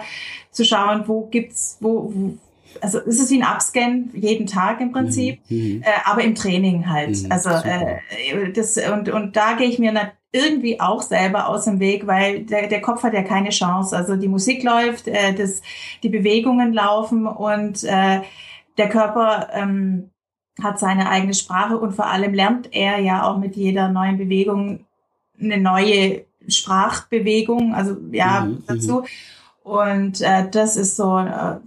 zu 0.52 0.64
schauen, 0.64 1.04
wo 1.08 1.28
gibt's, 1.28 1.78
wo, 1.82 2.12
wo 2.14 2.38
also 2.82 3.00
es 3.00 3.20
ist 3.20 3.30
wie 3.32 3.42
ein 3.42 3.48
Upscan 3.48 4.12
jeden 4.14 4.48
Tag 4.48 4.80
im 4.82 4.92
Prinzip, 4.92 5.42
mhm. 5.50 5.58
mhm. 5.58 5.82
äh, 5.82 5.86
aber 6.06 6.24
im 6.24 6.36
Training 6.36 6.90
halt. 6.90 7.24
Mhm, 7.24 7.32
also 7.32 7.50
äh, 7.50 8.52
das 8.54 8.78
und 8.78 9.10
und 9.10 9.36
da 9.36 9.54
gehe 9.54 9.68
ich 9.68 9.80
mir 9.80 9.92
irgendwie 10.32 10.80
auch 10.80 11.02
selber 11.02 11.48
aus 11.48 11.66
dem 11.66 11.80
Weg, 11.80 12.06
weil 12.06 12.44
der, 12.44 12.68
der 12.68 12.82
Kopf 12.82 13.04
hat 13.04 13.14
ja 13.14 13.24
keine 13.24 13.50
Chance. 13.50 13.96
Also 13.96 14.16
die 14.16 14.28
Musik 14.28 14.64
läuft, 14.64 15.08
äh, 15.08 15.34
das, 15.34 15.62
die 16.04 16.10
Bewegungen 16.10 16.74
laufen 16.74 17.26
und 17.26 17.84
äh, 17.84 18.22
der 18.78 18.90
Körper 18.90 19.50
ähm, 19.54 20.12
hat 20.62 20.80
seine 20.80 21.10
eigene 21.10 21.34
Sprache 21.34 21.78
und 21.78 21.94
vor 21.94 22.08
allem 22.08 22.34
lernt 22.34 22.74
er 22.74 23.00
ja 23.00 23.24
auch 23.24 23.38
mit 23.38 23.56
jeder 23.56 23.90
neuen 23.90 24.18
Bewegung 24.18 24.86
eine 25.40 25.58
neue 25.58 26.26
Sprachbewegung, 26.48 27.74
also 27.74 27.98
ja, 28.12 28.42
mhm, 28.42 28.64
dazu. 28.68 29.02
Mhm. 29.02 29.06
Und 29.64 30.22
äh, 30.22 30.50
das 30.50 30.78
ist 30.78 30.96
so 30.96 31.18
äh, 31.20 31.58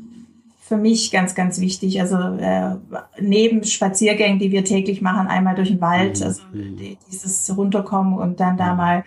für 0.71 0.77
mich 0.77 1.11
ganz, 1.11 1.35
ganz 1.35 1.61
wichtig. 1.61 2.01
Also 2.01 2.15
äh, 2.17 2.77
neben 3.21 3.65
Spaziergängen, 3.65 4.39
die 4.39 4.53
wir 4.53 4.65
täglich 4.65 5.03
machen, 5.03 5.27
einmal 5.27 5.57
durch 5.57 5.71
den 5.71 5.81
Wald, 5.81 6.21
mhm. 6.21 6.27
also 6.27 6.43
die, 6.55 6.97
dieses 7.11 7.53
runterkommen 7.57 8.17
und 8.17 8.39
dann 8.39 8.57
da 8.57 8.77
mal 8.77 9.03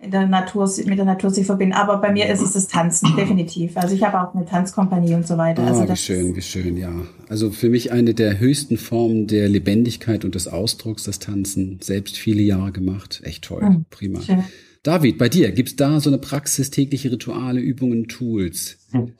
in 0.00 0.10
der 0.10 0.26
Natur, 0.26 0.66
mit 0.86 0.96
der 0.96 1.04
Natur 1.04 1.28
sich 1.28 1.44
verbinden. 1.44 1.74
Aber 1.74 1.98
bei 1.98 2.10
mir 2.10 2.30
ist 2.30 2.40
es 2.40 2.52
das 2.54 2.66
Tanzen, 2.66 3.14
definitiv. 3.14 3.76
Also 3.76 3.94
ich 3.94 4.02
habe 4.02 4.26
auch 4.26 4.34
eine 4.34 4.46
Tanzkompanie 4.46 5.14
und 5.14 5.26
so 5.26 5.36
weiter. 5.36 5.62
Oh, 5.62 5.68
also 5.68 5.86
wie 5.86 5.96
schön, 5.96 6.34
wie 6.34 6.40
schön, 6.40 6.78
ja. 6.78 6.92
Also 7.28 7.50
für 7.50 7.68
mich 7.68 7.92
eine 7.92 8.14
der 8.14 8.38
höchsten 8.38 8.78
Formen 8.78 9.26
der 9.26 9.50
Lebendigkeit 9.50 10.24
und 10.24 10.34
des 10.34 10.48
Ausdrucks, 10.48 11.02
das 11.02 11.18
Tanzen. 11.18 11.78
Selbst 11.82 12.16
viele 12.16 12.40
Jahre 12.40 12.72
gemacht. 12.72 13.20
Echt 13.22 13.44
toll, 13.44 13.62
mhm, 13.62 13.84
prima. 13.90 14.22
Schön. 14.22 14.44
David, 14.84 15.16
bei 15.16 15.28
dir, 15.28 15.52
gibt's 15.52 15.76
da 15.76 16.00
so 16.00 16.10
eine 16.10 16.18
Praxis, 16.18 16.70
tägliche 16.70 17.12
Rituale, 17.12 17.60
Übungen, 17.60 18.08
Tools? 18.08 18.78
Hm. 18.90 19.12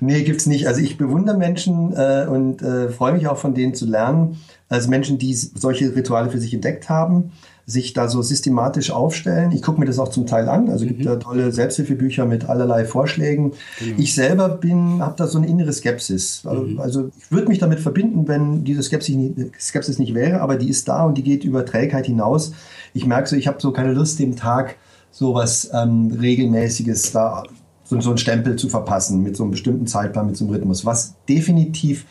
Nee, 0.00 0.22
gibt's 0.22 0.44
nicht. 0.44 0.68
Also 0.68 0.82
ich 0.82 0.98
bewundere 0.98 1.38
Menschen 1.38 1.94
äh, 1.96 2.26
und 2.28 2.60
äh, 2.60 2.90
freue 2.90 3.14
mich 3.14 3.26
auch 3.26 3.38
von 3.38 3.54
denen 3.54 3.74
zu 3.74 3.86
lernen. 3.86 4.36
Also 4.68 4.90
Menschen, 4.90 5.16
die 5.16 5.32
solche 5.32 5.96
Rituale 5.96 6.28
für 6.28 6.38
sich 6.38 6.52
entdeckt 6.52 6.90
haben, 6.90 7.32
sich 7.64 7.94
da 7.94 8.08
so 8.08 8.20
systematisch 8.20 8.90
aufstellen. 8.90 9.52
Ich 9.52 9.62
gucke 9.62 9.80
mir 9.80 9.86
das 9.86 9.98
auch 9.98 10.08
zum 10.08 10.26
Teil 10.26 10.46
an. 10.46 10.68
Also 10.68 10.84
mhm. 10.84 10.88
gibt 10.88 11.06
da 11.06 11.16
tolle 11.16 11.52
Selbsthilfebücher 11.52 12.26
mit 12.26 12.46
allerlei 12.46 12.84
Vorschlägen. 12.84 13.52
Genau. 13.78 13.94
Ich 13.96 14.14
selber 14.14 14.50
bin, 14.50 15.00
habe 15.00 15.14
da 15.16 15.26
so 15.26 15.38
eine 15.38 15.46
innere 15.48 15.72
Skepsis. 15.72 16.44
Mhm. 16.44 16.80
Also 16.80 17.10
ich 17.18 17.32
würde 17.32 17.48
mich 17.48 17.58
damit 17.58 17.80
verbinden, 17.80 18.28
wenn 18.28 18.62
diese 18.62 18.82
Skepsis 18.82 19.16
nicht, 19.16 19.58
Skepsis 19.58 19.98
nicht 19.98 20.14
wäre, 20.14 20.42
aber 20.42 20.56
die 20.56 20.68
ist 20.68 20.86
da 20.86 21.06
und 21.06 21.16
die 21.16 21.22
geht 21.22 21.44
über 21.44 21.64
Trägheit 21.64 22.04
hinaus. 22.04 22.52
Ich 22.92 23.06
merke 23.06 23.26
so, 23.26 23.36
ich 23.36 23.46
habe 23.46 23.56
so 23.58 23.72
keine 23.72 23.94
Lust, 23.94 24.18
dem 24.18 24.36
Tag 24.36 24.76
sowas 25.10 25.70
ähm, 25.72 26.16
regelmäßiges 26.20 27.12
da 27.12 27.42
so, 27.88 28.00
so 28.00 28.10
einen 28.10 28.18
Stempel 28.18 28.56
zu 28.56 28.68
verpassen 28.68 29.22
mit 29.22 29.36
so 29.36 29.44
einem 29.44 29.52
bestimmten 29.52 29.86
Zeitplan, 29.86 30.26
mit 30.26 30.36
so 30.36 30.44
einem 30.44 30.54
Rhythmus, 30.54 30.84
was 30.84 31.14
definitiv 31.28 32.04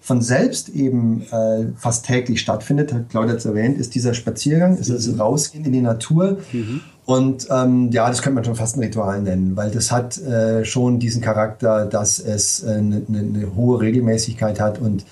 von 0.00 0.20
selbst 0.20 0.68
eben 0.68 1.22
äh, 1.30 1.66
fast 1.76 2.04
täglich 2.04 2.40
stattfindet, 2.40 2.92
hat 2.92 3.08
Claudia 3.08 3.32
jetzt 3.32 3.46
erwähnt, 3.46 3.78
ist 3.78 3.94
dieser 3.94 4.12
Spaziergang, 4.12 4.76
ist 4.76 4.90
das 4.90 5.06
mhm. 5.06 5.18
Rausgehen 5.18 5.64
in 5.64 5.72
die 5.72 5.80
Natur. 5.80 6.38
Mhm. 6.52 6.82
Und 7.06 7.48
ähm, 7.50 7.90
ja, 7.90 8.06
das 8.08 8.20
könnte 8.20 8.34
man 8.34 8.44
schon 8.44 8.54
fast 8.54 8.76
ein 8.76 8.80
Ritual 8.80 9.22
nennen, 9.22 9.56
weil 9.56 9.70
das 9.70 9.90
hat 9.90 10.18
äh, 10.18 10.64
schon 10.64 10.98
diesen 10.98 11.22
Charakter, 11.22 11.86
dass 11.86 12.18
es 12.18 12.62
eine, 12.64 12.96
äh, 12.96 13.02
eine, 13.08 13.18
eine 13.18 13.56
hohe 13.56 13.80
Regelmäßigkeit 13.80 14.60
hat 14.60 14.78
und 14.78 15.06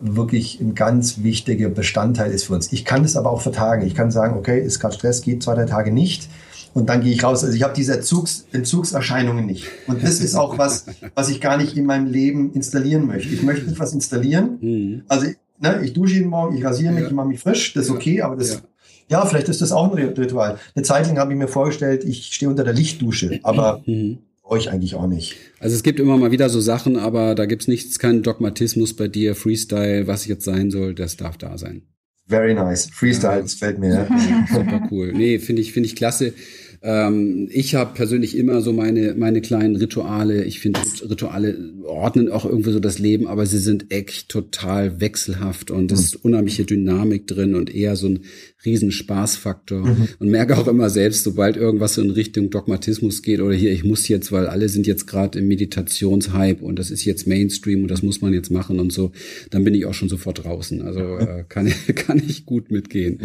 wirklich 0.00 0.60
ein 0.60 0.74
ganz 0.74 1.22
wichtiger 1.22 1.68
Bestandteil 1.68 2.30
ist 2.30 2.44
für 2.44 2.54
uns. 2.54 2.72
Ich 2.72 2.84
kann 2.84 3.02
das 3.02 3.16
aber 3.16 3.30
auch 3.30 3.42
vertagen. 3.42 3.86
Ich 3.86 3.94
kann 3.94 4.10
sagen, 4.10 4.36
okay, 4.36 4.60
ist 4.60 4.80
gerade 4.80 4.94
Stress, 4.94 5.22
geht 5.22 5.42
zwei, 5.42 5.54
drei 5.54 5.64
Tage 5.66 5.92
nicht 5.92 6.28
und 6.74 6.88
dann 6.88 7.02
gehe 7.02 7.12
ich 7.12 7.24
raus. 7.24 7.44
Also 7.44 7.56
ich 7.56 7.62
habe 7.62 7.74
diese 7.74 7.94
Entzugs 7.94 8.46
Entzugserscheinungen 8.52 9.46
nicht. 9.46 9.66
Und 9.86 10.02
das 10.02 10.20
ist 10.20 10.34
auch 10.34 10.58
was, 10.58 10.86
was 11.14 11.28
ich 11.28 11.40
gar 11.40 11.56
nicht 11.56 11.76
in 11.76 11.86
meinem 11.86 12.06
Leben 12.06 12.52
installieren 12.52 13.06
möchte. 13.06 13.34
Ich 13.34 13.42
möchte 13.42 13.66
nicht 13.66 13.78
was 13.78 13.92
installieren. 13.92 14.58
Mhm. 14.60 15.02
Also 15.08 15.28
ne, 15.60 15.80
ich 15.84 15.92
dusche 15.92 16.14
jeden 16.14 16.30
Morgen, 16.30 16.56
ich 16.56 16.64
rasiere 16.64 16.92
mich, 16.92 17.02
ja. 17.02 17.08
ich 17.08 17.14
mache 17.14 17.28
mich 17.28 17.40
frisch, 17.40 17.74
das 17.74 17.86
ist 17.86 17.90
okay, 17.90 18.22
aber 18.22 18.36
das, 18.36 18.54
ja. 18.54 18.60
ja. 19.08 19.26
vielleicht 19.26 19.48
ist 19.48 19.60
das 19.60 19.72
auch 19.72 19.92
ein 19.92 19.98
Ritual. 19.98 20.58
Eine 20.74 20.84
Zeit 20.84 21.06
lang 21.06 21.18
habe 21.18 21.32
ich 21.32 21.38
mir 21.38 21.48
vorgestellt, 21.48 22.04
ich 22.04 22.32
stehe 22.32 22.48
unter 22.48 22.64
der 22.64 22.74
Lichtdusche, 22.74 23.40
aber 23.42 23.82
mhm. 23.86 24.18
euch 24.42 24.70
eigentlich 24.70 24.94
auch 24.94 25.06
nicht. 25.06 25.36
Also 25.60 25.74
es 25.74 25.82
gibt 25.82 26.00
immer 26.00 26.16
mal 26.16 26.30
wieder 26.30 26.48
so 26.48 26.60
Sachen, 26.60 26.96
aber 26.96 27.34
da 27.34 27.46
gibt's 27.46 27.68
nichts, 27.68 27.98
keinen 27.98 28.22
Dogmatismus 28.22 28.94
bei 28.94 29.08
dir, 29.08 29.34
Freestyle, 29.34 30.06
was 30.06 30.26
jetzt 30.26 30.44
sein 30.44 30.70
soll, 30.70 30.94
das 30.94 31.16
darf 31.16 31.36
da 31.36 31.58
sein. 31.58 31.82
Very 32.28 32.54
nice. 32.54 32.90
Freestyle, 32.92 33.42
das 33.42 33.54
fällt 33.54 33.78
mir. 33.78 34.06
Ja, 34.06 34.46
super 34.52 34.86
cool. 34.90 35.12
Nee, 35.12 35.38
finde 35.38 35.62
ich, 35.62 35.72
finde 35.72 35.86
ich 35.86 35.96
klasse. 35.96 36.34
Ähm, 36.82 37.48
ich 37.50 37.74
habe 37.74 37.94
persönlich 37.94 38.36
immer 38.36 38.60
so 38.60 38.72
meine, 38.72 39.14
meine 39.14 39.40
kleinen 39.40 39.76
Rituale. 39.76 40.44
Ich 40.44 40.60
finde, 40.60 40.80
Rituale 41.08 41.56
ordnen 41.84 42.30
auch 42.30 42.44
irgendwie 42.44 42.72
so 42.72 42.80
das 42.80 42.98
Leben, 42.98 43.26
aber 43.26 43.46
sie 43.46 43.58
sind 43.58 43.92
echt 43.92 44.28
total 44.28 45.00
wechselhaft 45.00 45.70
und 45.70 45.90
es 45.90 46.00
ist 46.00 46.24
unheimliche 46.24 46.64
Dynamik 46.64 47.26
drin 47.26 47.54
und 47.54 47.74
eher 47.74 47.96
so 47.96 48.08
ein 48.08 48.20
riesen 48.64 48.92
Spaßfaktor. 48.92 49.86
Mhm. 49.86 50.08
Und 50.18 50.28
merke 50.28 50.56
auch 50.56 50.68
immer 50.68 50.90
selbst, 50.90 51.24
sobald 51.24 51.56
irgendwas 51.56 51.98
in 51.98 52.10
Richtung 52.10 52.50
Dogmatismus 52.50 53.22
geht 53.22 53.40
oder 53.40 53.54
hier, 53.54 53.72
ich 53.72 53.84
muss 53.84 54.08
jetzt, 54.08 54.30
weil 54.30 54.46
alle 54.46 54.68
sind 54.68 54.86
jetzt 54.86 55.06
gerade 55.06 55.38
im 55.38 55.48
Meditationshype 55.48 56.64
und 56.64 56.78
das 56.78 56.90
ist 56.90 57.04
jetzt 57.04 57.26
Mainstream 57.26 57.82
und 57.82 57.90
das 57.90 58.02
muss 58.02 58.20
man 58.20 58.32
jetzt 58.32 58.50
machen 58.50 58.78
und 58.78 58.92
so, 58.92 59.12
dann 59.50 59.64
bin 59.64 59.74
ich 59.74 59.86
auch 59.86 59.94
schon 59.94 60.08
sofort 60.08 60.44
draußen. 60.44 60.82
Also 60.82 61.00
äh, 61.00 61.44
kann, 61.48 61.72
kann 61.94 62.22
ich 62.24 62.46
gut 62.46 62.70
mitgehen. 62.70 63.20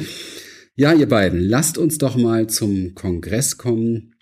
Ja, 0.75 0.91
ihr 0.91 1.07
beiden, 1.07 1.39
lasst 1.39 1.77
uns 1.77 1.99
doch 1.99 2.15
mal 2.15 2.47
zum 2.47 2.95
Kongress 2.95 3.57
kommen. 3.57 4.15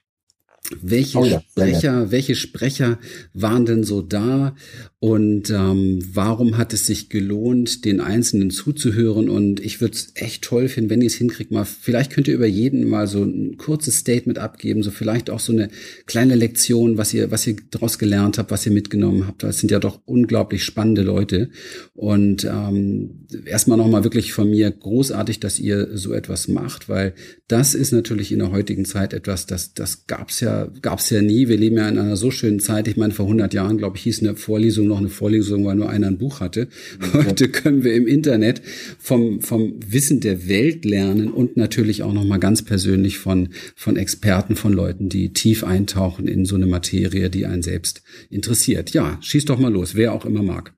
Welche 0.82 1.18
oh 1.18 1.26
ja, 1.26 1.41
Sprecher, 1.41 2.12
welche 2.12 2.36
Sprecher 2.36 2.99
waren 3.34 3.66
denn 3.66 3.84
so 3.84 4.02
da 4.02 4.56
und 5.04 5.49
ähm, 5.49 5.97
warum 6.14 6.60
hat 6.60 6.74
es 6.74 6.86
sich 6.86 7.10
gelohnt, 7.10 7.86
den 7.86 8.02
Einzelnen 8.02 8.52
zuzuhören? 8.52 9.30
Und 9.30 9.60
ich 9.60 9.82
würde 9.82 9.95
es 9.95 10.12
echt 10.14 10.43
toll 10.43 10.68
finden, 10.68 10.91
wenn 10.91 11.02
ihr 11.02 11.08
es 11.08 11.16
hinkriegt, 11.16 11.49
mal, 11.49 11.66
vielleicht 11.66 12.12
könnt 12.12 12.28
ihr 12.28 12.36
über 12.36 12.45
jeden 12.45 12.88
mal 12.88 13.08
so 13.08 13.24
ein 13.24 13.58
kurzes 13.58 13.97
Statement 13.97 14.38
abgeben, 14.38 14.84
so 14.84 14.91
vielleicht 14.91 15.32
auch 15.32 15.39
so 15.39 15.54
eine 15.54 15.70
kleine 16.06 16.36
Lektion, 16.36 16.99
was 16.99 17.16
ihr, 17.16 17.32
was 17.32 17.47
ihr 17.47 17.56
daraus 17.72 17.97
gelernt 17.97 18.38
habt, 18.38 18.52
was 18.52 18.64
ihr 18.68 18.72
mitgenommen 18.72 19.26
habt. 19.26 19.41
Das 19.41 19.58
sind 19.58 19.72
ja 19.72 19.80
doch 19.80 20.02
unglaublich 20.06 20.64
spannende 20.64 21.02
Leute. 21.02 21.49
Und 21.95 22.43
ähm, 22.43 23.26
erstmal 23.47 23.80
nochmal 23.80 24.04
wirklich 24.04 24.34
von 24.34 24.52
mir 24.52 24.70
großartig, 24.70 25.39
dass 25.39 25.58
ihr 25.58 25.97
so 25.97 26.14
etwas 26.14 26.47
macht, 26.47 26.89
weil 26.89 27.16
das 27.47 27.74
ist 27.74 27.91
natürlich 27.91 28.32
in 28.32 28.38
der 28.38 28.52
heutigen 28.52 28.86
Zeit 28.86 29.14
etwas, 29.14 29.47
das, 29.47 29.74
das 29.74 30.06
gab's 30.06 30.41
ja, 30.41 30.68
gab's 30.84 31.10
ja 31.10 31.24
nie. 31.24 31.47
Wir 31.47 31.58
leben 31.58 31.78
ja 31.78 31.89
in 31.89 31.97
einer 31.97 32.18
so 32.18 32.30
schönen 32.30 32.60
Zeit. 32.60 32.88
Ich 32.88 32.97
meine, 32.97 33.14
vor 33.14 33.26
100 33.26 33.52
Jahren, 33.56 33.80
glaube 33.80 33.97
ich, 33.97 34.04
hieß 34.04 34.22
eine 34.22 34.36
Vorlesung 34.36 34.90
noch 34.91 34.99
eine 34.99 35.09
Vorlesung, 35.09 35.65
weil 35.65 35.75
nur 35.75 35.89
einer 35.89 36.07
ein 36.07 36.17
Buch 36.17 36.39
hatte. 36.39 36.67
Heute 37.13 37.49
können 37.49 37.83
wir 37.83 37.95
im 37.95 38.07
Internet 38.07 38.61
vom, 38.99 39.41
vom 39.41 39.73
Wissen 39.85 40.19
der 40.19 40.47
Welt 40.47 40.85
lernen 40.85 41.29
und 41.29 41.57
natürlich 41.57 42.03
auch 42.03 42.13
nochmal 42.13 42.39
ganz 42.39 42.61
persönlich 42.61 43.17
von, 43.17 43.49
von 43.75 43.95
Experten, 43.95 44.55
von 44.55 44.73
Leuten, 44.73 45.09
die 45.09 45.33
tief 45.33 45.63
eintauchen 45.63 46.27
in 46.27 46.45
so 46.45 46.55
eine 46.55 46.67
Materie, 46.67 47.29
die 47.29 47.45
einen 47.45 47.63
selbst 47.63 48.03
interessiert. 48.29 48.91
Ja, 48.91 49.17
schieß 49.21 49.45
doch 49.45 49.59
mal 49.59 49.71
los, 49.71 49.95
wer 49.95 50.13
auch 50.13 50.25
immer 50.25 50.43
mag. 50.43 50.73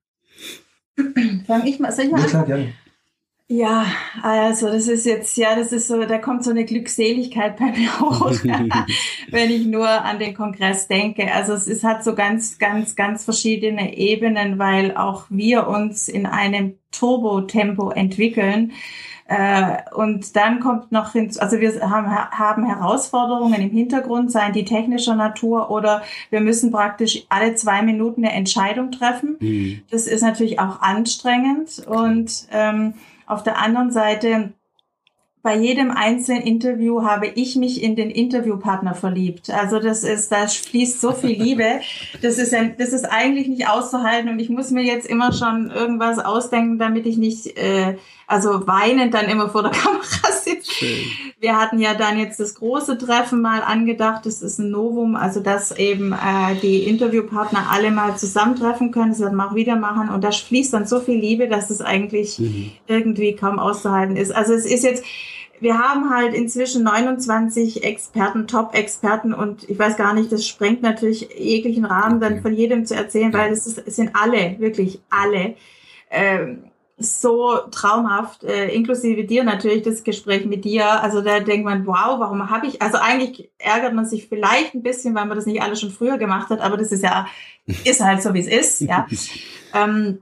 Fang 1.47 1.66
ich 1.66 1.80
mal, 1.80 1.91
soll 1.91 2.05
ich 2.05 2.11
mal 2.11 2.22
ja, 2.22 2.28
klar, 2.28 2.45
gerne. 2.45 2.74
Ja, 3.56 3.86
also 4.24 4.66
das 4.66 4.88
ist 4.88 5.06
jetzt, 5.06 5.38
ja, 5.38 5.56
das 5.56 5.72
ist 5.72 5.88
so, 5.88 6.04
da 6.06 6.18
kommt 6.18 6.43
so 6.43 6.49
eine 6.49 6.66
Glückseligkeit 6.66 7.58
bei 7.58 7.66
mir 7.66 7.99
hoch, 7.99 8.32
wenn 9.30 9.51
ich 9.51 9.68
nur 9.68 9.88
an 9.88 10.18
den 10.18 10.34
Kongress 10.34 10.88
denke. 10.88 11.32
Also 11.32 11.54
es, 11.54 11.68
es 11.68 11.84
hat 11.84 12.04
so 12.04 12.16
ganz, 12.16 12.58
ganz, 12.58 12.95
ganz 12.95 13.26
verschiedene 13.26 13.95
Ebenen, 13.95 14.58
weil 14.58 14.97
auch 14.97 15.26
wir 15.30 15.68
uns 15.68 16.08
in 16.08 16.26
einem 16.26 16.80
Turbo-Tempo 16.91 17.91
entwickeln. 17.91 18.72
Äh, 19.28 19.84
und 19.93 20.36
dann 20.36 20.60
kommt 20.60 20.91
noch 20.91 21.12
hinzu, 21.12 21.39
also 21.39 21.60
wir 21.60 21.80
haben, 21.88 22.10
haben 22.12 22.66
Herausforderungen 22.66 23.62
im 23.62 23.70
Hintergrund, 23.70 24.32
seien 24.32 24.54
die 24.54 24.66
technischer 24.66 25.14
Natur 25.14 25.70
oder 25.70 26.01
wir 26.32 26.41
müssen 26.41 26.72
praktisch 26.72 27.26
alle 27.30 27.54
zwei 27.54 27.84
Minuten 27.84 28.26
eine 28.26 28.34
Entscheidung 28.34 28.89
treffen. 28.89 29.38
Mhm. 29.39 29.82
Das 29.91 30.08
ist 30.08 30.24
natürlich 30.24 30.60
auch 30.60 30.82
anstrengend 30.82 31.84
und 31.88 32.47
ähm, 32.51 32.95
auf 33.26 33.44
der 33.44 33.60
anderen 33.60 33.92
Seite, 33.92 34.54
bei 35.44 35.58
jedem 35.58 35.92
einzelnen 35.92 36.42
Interview 36.42 37.04
habe 37.04 37.28
ich 37.28 37.58
mich 37.58 37.84
in 37.84 37.98
den 37.98 38.10
Interviewpartner 38.10 38.96
verliebt. 38.96 39.50
Also 39.50 39.80
das 39.80 40.06
ist, 40.06 40.32
da 40.32 40.48
fließt 40.48 41.02
so 41.02 41.12
viel 41.12 41.32
Liebe. 41.32 41.82
Das 42.22 42.38
ist, 42.38 42.54
ein, 42.54 42.78
das 42.78 42.94
ist 42.94 43.04
eigentlich 43.04 43.50
nicht 43.50 43.68
auszuhalten 43.68 44.30
und 44.30 44.40
ich 44.40 44.50
muss 44.50 44.72
mir 44.72 44.84
jetzt 44.84 45.06
immer 45.06 45.34
schon 45.34 45.70
irgendwas 45.70 46.18
ausdenken, 46.18 46.80
damit 46.80 47.06
ich 47.06 47.18
nicht 47.18 47.58
äh, 47.58 47.98
also 48.34 48.66
weinend 48.66 49.14
dann 49.14 49.26
immer 49.26 49.48
vor 49.48 49.62
der 49.62 49.72
Kamera 49.72 50.32
sitze. 50.32 50.86
Wir 51.40 51.56
hatten 51.56 51.80
ja 51.80 51.94
dann 51.94 52.18
jetzt 52.18 52.40
das 52.40 52.56
große 52.56 52.98
Treffen 52.98 53.42
mal 53.42 53.62
angedacht. 53.62 54.26
Das 54.26 54.42
ist 54.42 54.58
ein 54.58 54.72
Novum, 54.72 55.16
also 55.16 55.40
dass 55.40 55.72
eben 55.78 56.14
äh, 56.14 56.56
die 56.62 56.84
Interviewpartner 56.84 57.68
alle 57.70 57.92
mal 57.92 58.18
zusammentreffen 58.18 58.92
können. 58.92 59.12
Das 59.12 59.20
wir 59.20 59.48
auch 59.48 59.54
wieder 59.54 59.76
machen. 59.76 60.10
Und 60.10 60.24
da 60.24 60.32
fließt 60.32 60.74
dann 60.74 60.88
so 60.88 61.00
viel 61.00 61.20
Liebe, 61.20 61.48
dass 61.48 61.70
es 61.70 61.82
eigentlich 61.82 62.40
mhm. 62.40 62.72
irgendwie 62.88 63.36
kaum 63.36 63.60
auszuhalten 63.60 64.18
ist. 64.18 64.34
Also 64.34 64.54
es 64.54 64.66
ist 64.66 64.84
jetzt, 64.84 65.04
wir 65.60 65.78
haben 65.78 66.10
halt 66.10 66.34
inzwischen 66.34 66.84
29 66.84 67.84
Experten, 67.84 68.48
Top-Experten 68.48 69.34
und 69.34 69.70
ich 69.70 69.78
weiß 69.78 69.96
gar 69.96 70.16
nicht, 70.16 70.32
das 70.32 70.48
sprengt 70.48 70.82
natürlich 70.82 71.30
jeglichen 71.38 71.86
Rahmen 71.86 72.20
dann 72.20 72.42
von 72.42 72.54
jedem 72.54 72.88
zu 72.88 72.96
erzählen, 72.96 73.32
weil 73.32 73.54
es, 73.54 73.68
ist, 73.68 73.84
es 73.86 73.96
sind 73.96 74.16
alle, 74.16 74.56
wirklich 74.60 75.02
alle. 75.12 75.54
Ähm, 76.10 76.64
so 77.04 77.58
traumhaft, 77.72 78.43
äh, 78.43 78.70
inklusive 78.70 79.24
dir 79.24 79.43
natürlich 79.43 79.84
das 79.84 80.04
Gespräch 80.04 80.45
mit 80.45 80.66
dir. 80.66 81.01
Also 81.01 81.22
da 81.22 81.39
denkt 81.39 81.66
man, 81.66 81.86
wow, 81.86 82.20
warum 82.20 82.49
habe 82.49 82.68
ich, 82.68 82.82
also 82.82 82.97
eigentlich 82.97 83.49
ärgert 83.58 83.93
man 83.93 84.06
sich 84.06 84.28
vielleicht 84.28 84.74
ein 84.74 84.84
bisschen, 84.84 85.16
weil 85.16 85.26
man 85.26 85.38
das 85.38 85.45
nicht 85.45 85.62
alles 85.62 85.80
schon 85.80 85.91
früher 85.91 86.18
gemacht 86.18 86.49
hat, 86.49 86.62
aber 86.62 86.78
das 86.78 86.91
ist 86.91 87.04
ja, 87.04 87.28
ist 87.86 88.01
halt 88.01 88.22
so, 88.22 88.34
wie 88.34 88.39
es 88.39 88.47
ist, 88.47 88.82
ja. 88.82 89.08
ähm, 89.74 90.20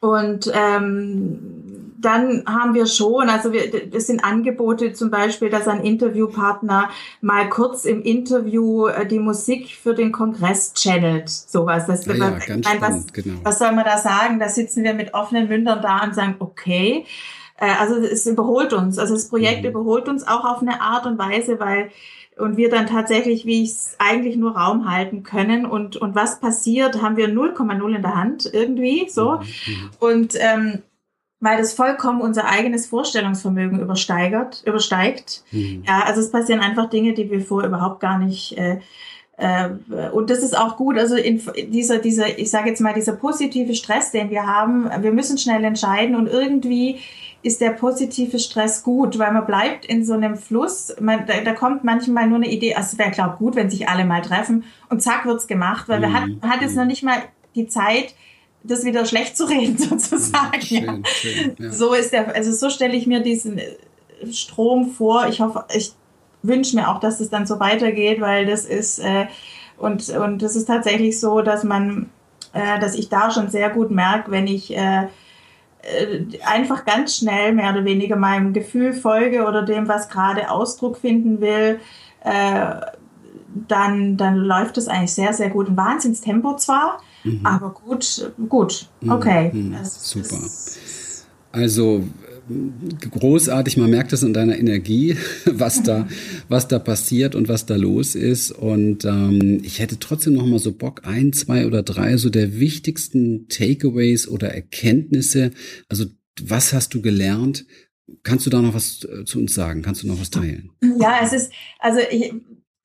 und 0.00 0.50
ähm, 0.54 1.57
dann 2.00 2.44
haben 2.46 2.74
wir 2.74 2.86
schon, 2.86 3.28
also 3.28 3.52
wir, 3.52 3.90
das 3.90 4.06
sind 4.06 4.24
Angebote 4.24 4.92
zum 4.92 5.10
Beispiel, 5.10 5.50
dass 5.50 5.66
ein 5.66 5.82
Interviewpartner 5.82 6.90
mal 7.20 7.48
kurz 7.48 7.84
im 7.84 8.02
Interview 8.02 8.86
äh, 8.86 9.04
die 9.04 9.18
Musik 9.18 9.70
für 9.70 9.94
den 9.94 10.12
Kongress 10.12 10.74
channelt. 10.74 11.28
Sowas. 11.28 11.86
Das, 11.86 12.06
ja, 12.06 12.14
ja, 12.14 12.30
ganz 12.38 12.66
nein, 12.66 12.76
was, 12.80 13.12
genau. 13.12 13.40
was 13.42 13.58
soll 13.58 13.72
man 13.72 13.84
da 13.84 13.98
sagen? 13.98 14.38
Da 14.38 14.48
sitzen 14.48 14.84
wir 14.84 14.94
mit 14.94 15.14
offenen 15.14 15.48
Mündern 15.48 15.82
da 15.82 16.04
und 16.04 16.14
sagen, 16.14 16.36
okay. 16.38 17.04
Äh, 17.56 17.72
also 17.80 17.96
es 17.96 18.26
überholt 18.26 18.72
uns. 18.72 18.98
Also 18.98 19.14
das 19.14 19.28
Projekt 19.28 19.62
mhm. 19.62 19.70
überholt 19.70 20.08
uns 20.08 20.26
auch 20.26 20.44
auf 20.44 20.62
eine 20.62 20.80
Art 20.80 21.04
und 21.04 21.18
Weise, 21.18 21.58
weil 21.58 21.90
und 22.36 22.56
wir 22.56 22.70
dann 22.70 22.86
tatsächlich, 22.86 23.46
wie 23.46 23.64
ich 23.64 23.70
es 23.70 23.96
eigentlich 23.98 24.36
nur 24.36 24.56
Raum 24.56 24.88
halten 24.88 25.24
können 25.24 25.66
und 25.66 25.96
und 25.96 26.14
was 26.14 26.38
passiert, 26.38 27.02
haben 27.02 27.16
wir 27.16 27.28
0,0 27.28 27.96
in 27.96 28.02
der 28.02 28.14
Hand 28.14 28.48
irgendwie 28.52 29.08
so 29.08 29.32
mhm. 29.32 29.38
mhm. 29.38 29.90
und 29.98 30.34
ähm, 30.38 30.82
weil 31.40 31.58
das 31.58 31.72
vollkommen 31.72 32.20
unser 32.20 32.46
eigenes 32.46 32.86
Vorstellungsvermögen 32.86 33.80
übersteigert, 33.80 34.62
übersteigt. 34.66 35.44
Mhm. 35.52 35.84
Ja, 35.86 36.02
also 36.04 36.20
es 36.20 36.30
passieren 36.30 36.60
einfach 36.60 36.90
Dinge, 36.90 37.14
die 37.14 37.30
wir 37.30 37.40
vorher 37.40 37.68
überhaupt 37.68 38.00
gar 38.00 38.18
nicht 38.18 38.58
äh, 38.58 38.78
äh, 39.38 39.68
und 40.12 40.30
das 40.30 40.40
ist 40.40 40.58
auch 40.58 40.76
gut, 40.76 40.98
also 40.98 41.14
in 41.14 41.40
dieser, 41.68 41.98
dieser, 41.98 42.38
ich 42.38 42.50
sage 42.50 42.70
jetzt 42.70 42.80
mal, 42.80 42.92
dieser 42.92 43.12
positive 43.12 43.74
Stress, 43.74 44.10
den 44.10 44.30
wir 44.30 44.46
haben, 44.46 44.90
wir 45.00 45.12
müssen 45.12 45.38
schnell 45.38 45.64
entscheiden 45.64 46.16
und 46.16 46.26
irgendwie 46.26 46.98
ist 47.42 47.60
der 47.60 47.70
positive 47.70 48.40
Stress 48.40 48.82
gut, 48.82 49.16
weil 49.18 49.32
man 49.32 49.46
bleibt 49.46 49.86
in 49.86 50.04
so 50.04 50.14
einem 50.14 50.36
Fluss. 50.36 50.94
Man, 51.00 51.24
da, 51.26 51.40
da 51.44 51.52
kommt 51.54 51.84
manchmal 51.84 52.26
nur 52.26 52.38
eine 52.38 52.50
Idee, 52.50 52.74
also 52.74 52.88
es 52.92 52.98
wäre, 52.98 53.12
glaube 53.12 53.36
gut, 53.38 53.54
wenn 53.54 53.70
sich 53.70 53.88
alle 53.88 54.04
mal 54.04 54.22
treffen 54.22 54.64
und 54.90 55.02
zack 55.02 55.24
wird's 55.24 55.46
gemacht, 55.46 55.88
weil 55.88 56.00
mhm. 56.00 56.02
wir 56.02 56.12
hat, 56.12 56.24
hat 56.42 56.60
jetzt 56.62 56.76
noch 56.76 56.84
nicht 56.84 57.04
mal 57.04 57.18
die 57.54 57.68
Zeit, 57.68 58.14
das 58.62 58.84
wieder 58.84 59.04
schlecht 59.04 59.36
zu 59.36 59.44
reden, 59.44 59.78
sozusagen. 59.78 60.60
Schön, 60.60 61.04
schön, 61.06 61.56
ja. 61.58 61.70
So 61.70 61.94
ist 61.94 62.12
der, 62.12 62.34
also 62.34 62.52
so 62.52 62.70
stelle 62.70 62.94
ich 62.96 63.06
mir 63.06 63.20
diesen 63.20 63.58
äh, 63.58 63.76
Strom 64.30 64.90
vor. 64.90 65.26
Ich 65.28 65.40
hoffe, 65.40 65.64
ich 65.74 65.92
wünsche 66.42 66.76
mir 66.76 66.88
auch, 66.88 67.00
dass 67.00 67.20
es 67.20 67.30
dann 67.30 67.46
so 67.46 67.60
weitergeht, 67.60 68.20
weil 68.20 68.46
das 68.46 68.64
ist, 68.64 68.98
äh, 68.98 69.26
und, 69.76 70.08
und 70.10 70.42
das 70.42 70.56
ist 70.56 70.66
tatsächlich 70.66 71.20
so, 71.20 71.40
dass 71.40 71.64
man, 71.64 72.10
äh, 72.52 72.78
dass 72.80 72.94
ich 72.94 73.08
da 73.08 73.30
schon 73.30 73.48
sehr 73.48 73.70
gut 73.70 73.90
merke, 73.90 74.30
wenn 74.30 74.46
ich 74.46 74.76
äh, 74.76 75.08
äh, 75.82 76.24
einfach 76.44 76.84
ganz 76.84 77.16
schnell 77.16 77.52
mehr 77.52 77.70
oder 77.70 77.84
weniger 77.84 78.16
meinem 78.16 78.52
Gefühl 78.52 78.92
folge 78.92 79.44
oder 79.44 79.62
dem, 79.62 79.88
was 79.88 80.08
gerade 80.08 80.50
Ausdruck 80.50 80.98
finden 80.98 81.40
will, 81.40 81.80
äh, 82.24 82.74
dann, 83.68 84.16
dann 84.16 84.36
läuft 84.36 84.78
es 84.78 84.88
eigentlich 84.88 85.14
sehr, 85.14 85.32
sehr 85.32 85.50
gut. 85.50 85.68
Ein 85.68 85.76
Wahnsinnstempo 85.76 86.56
zwar, 86.56 87.00
mhm. 87.24 87.44
aber 87.44 87.70
gut, 87.70 88.32
gut, 88.48 88.88
mhm. 89.00 89.10
okay. 89.10 89.50
Mhm. 89.52 89.76
Super. 89.84 90.38
Also 91.50 92.04
großartig, 93.10 93.76
man 93.76 93.90
merkt 93.90 94.12
es 94.12 94.22
in 94.22 94.32
deiner 94.32 94.58
Energie, 94.58 95.16
was 95.44 95.82
da, 95.82 96.08
was 96.48 96.68
da 96.68 96.78
passiert 96.78 97.34
und 97.34 97.48
was 97.48 97.66
da 97.66 97.76
los 97.76 98.14
ist. 98.14 98.52
Und 98.52 99.04
ähm, 99.04 99.60
ich 99.62 99.78
hätte 99.78 99.98
trotzdem 99.98 100.34
noch 100.34 100.46
mal 100.46 100.58
so 100.58 100.72
Bock, 100.72 101.02
ein, 101.04 101.32
zwei 101.32 101.66
oder 101.66 101.82
drei 101.82 102.16
so 102.16 102.30
der 102.30 102.58
wichtigsten 102.58 103.48
Takeaways 103.48 104.28
oder 104.28 104.54
Erkenntnisse. 104.54 105.50
Also 105.88 106.06
was 106.40 106.72
hast 106.72 106.94
du 106.94 107.02
gelernt? 107.02 107.66
Kannst 108.22 108.46
du 108.46 108.50
da 108.50 108.62
noch 108.62 108.74
was 108.74 109.04
äh, 109.04 109.24
zu 109.24 109.38
uns 109.38 109.54
sagen? 109.54 109.82
Kannst 109.82 110.02
du 110.02 110.06
noch 110.06 110.20
was 110.20 110.30
teilen? 110.30 110.70
Ja, 110.98 111.20
es 111.22 111.32
ist, 111.32 111.52
also 111.78 112.00
ich, 112.10 112.32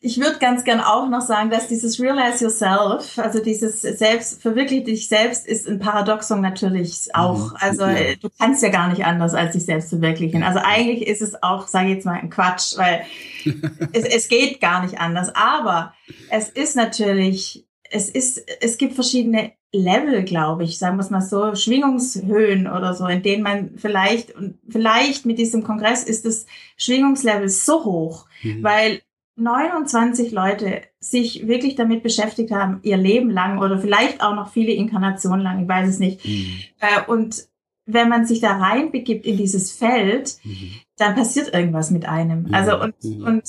ich 0.05 0.19
würde 0.19 0.37
ganz 0.37 0.65
gern 0.65 0.81
auch 0.81 1.07
noch 1.07 1.21
sagen, 1.21 1.49
dass 1.49 1.69
dieses 1.69 1.97
Realize 1.97 2.43
Yourself, 2.43 3.17
also 3.17 3.39
dieses 3.39 3.81
Selbst, 3.81 4.41
verwirkliche 4.41 4.83
dich 4.83 5.07
selbst, 5.07 5.47
ist 5.47 5.65
ein 5.65 5.79
Paradoxon 5.79 6.41
natürlich 6.41 7.07
auch. 7.13 7.51
Mhm. 7.51 7.57
Also 7.61 7.85
ja. 7.85 8.15
du 8.21 8.29
kannst 8.37 8.61
ja 8.61 8.67
gar 8.67 8.89
nicht 8.89 9.05
anders 9.05 9.33
als 9.33 9.53
dich 9.53 9.63
selbst 9.63 9.91
verwirklichen. 9.91 10.43
Also 10.43 10.59
eigentlich 10.61 11.07
ist 11.07 11.21
es 11.21 11.41
auch, 11.41 11.69
sage 11.69 11.87
ich 11.87 11.95
jetzt 11.95 12.05
mal, 12.05 12.19
ein 12.19 12.29
Quatsch, 12.29 12.77
weil 12.77 13.03
es, 13.93 14.03
es 14.03 14.27
geht 14.27 14.59
gar 14.59 14.83
nicht 14.83 14.99
anders. 14.99 15.33
Aber 15.35 15.93
es 16.29 16.49
ist 16.49 16.75
natürlich, 16.75 17.65
es 17.89 18.09
ist, 18.09 18.43
es 18.59 18.77
gibt 18.77 18.95
verschiedene 18.95 19.53
Level, 19.71 20.23
glaube 20.23 20.65
ich, 20.65 20.79
sagen 20.79 20.97
wir 20.97 21.03
es 21.03 21.11
mal 21.11 21.21
so, 21.21 21.55
Schwingungshöhen 21.55 22.67
oder 22.67 22.93
so, 22.93 23.07
in 23.07 23.23
denen 23.23 23.41
man 23.41 23.77
vielleicht, 23.77 24.35
und 24.35 24.59
vielleicht 24.67 25.25
mit 25.25 25.37
diesem 25.37 25.63
Kongress 25.63 26.03
ist 26.03 26.25
das 26.25 26.45
Schwingungslevel 26.75 27.47
so 27.47 27.85
hoch, 27.85 28.25
mhm. 28.41 28.61
weil 28.63 29.01
29 29.35 30.31
Leute 30.31 30.81
sich 30.99 31.47
wirklich 31.47 31.75
damit 31.75 32.03
beschäftigt 32.03 32.51
haben, 32.51 32.79
ihr 32.83 32.97
Leben 32.97 33.29
lang 33.29 33.59
oder 33.59 33.79
vielleicht 33.79 34.21
auch 34.21 34.35
noch 34.35 34.51
viele 34.51 34.71
Inkarnationen 34.71 35.41
lang, 35.41 35.63
ich 35.63 35.67
weiß 35.67 35.89
es 35.89 35.99
nicht. 35.99 36.25
Mhm. 36.25 36.59
Äh, 36.79 37.01
und 37.07 37.47
wenn 37.85 38.09
man 38.09 38.25
sich 38.25 38.39
da 38.39 38.57
reinbegibt 38.57 39.25
in 39.25 39.37
dieses 39.37 39.71
Feld, 39.71 40.37
mhm. 40.43 40.71
dann 40.97 41.15
passiert 41.15 41.53
irgendwas 41.53 41.91
mit 41.91 42.07
einem. 42.07 42.43
Mhm. 42.43 42.53
Also 42.53 42.79
und, 42.79 43.03
mhm. 43.03 43.23
und, 43.25 43.43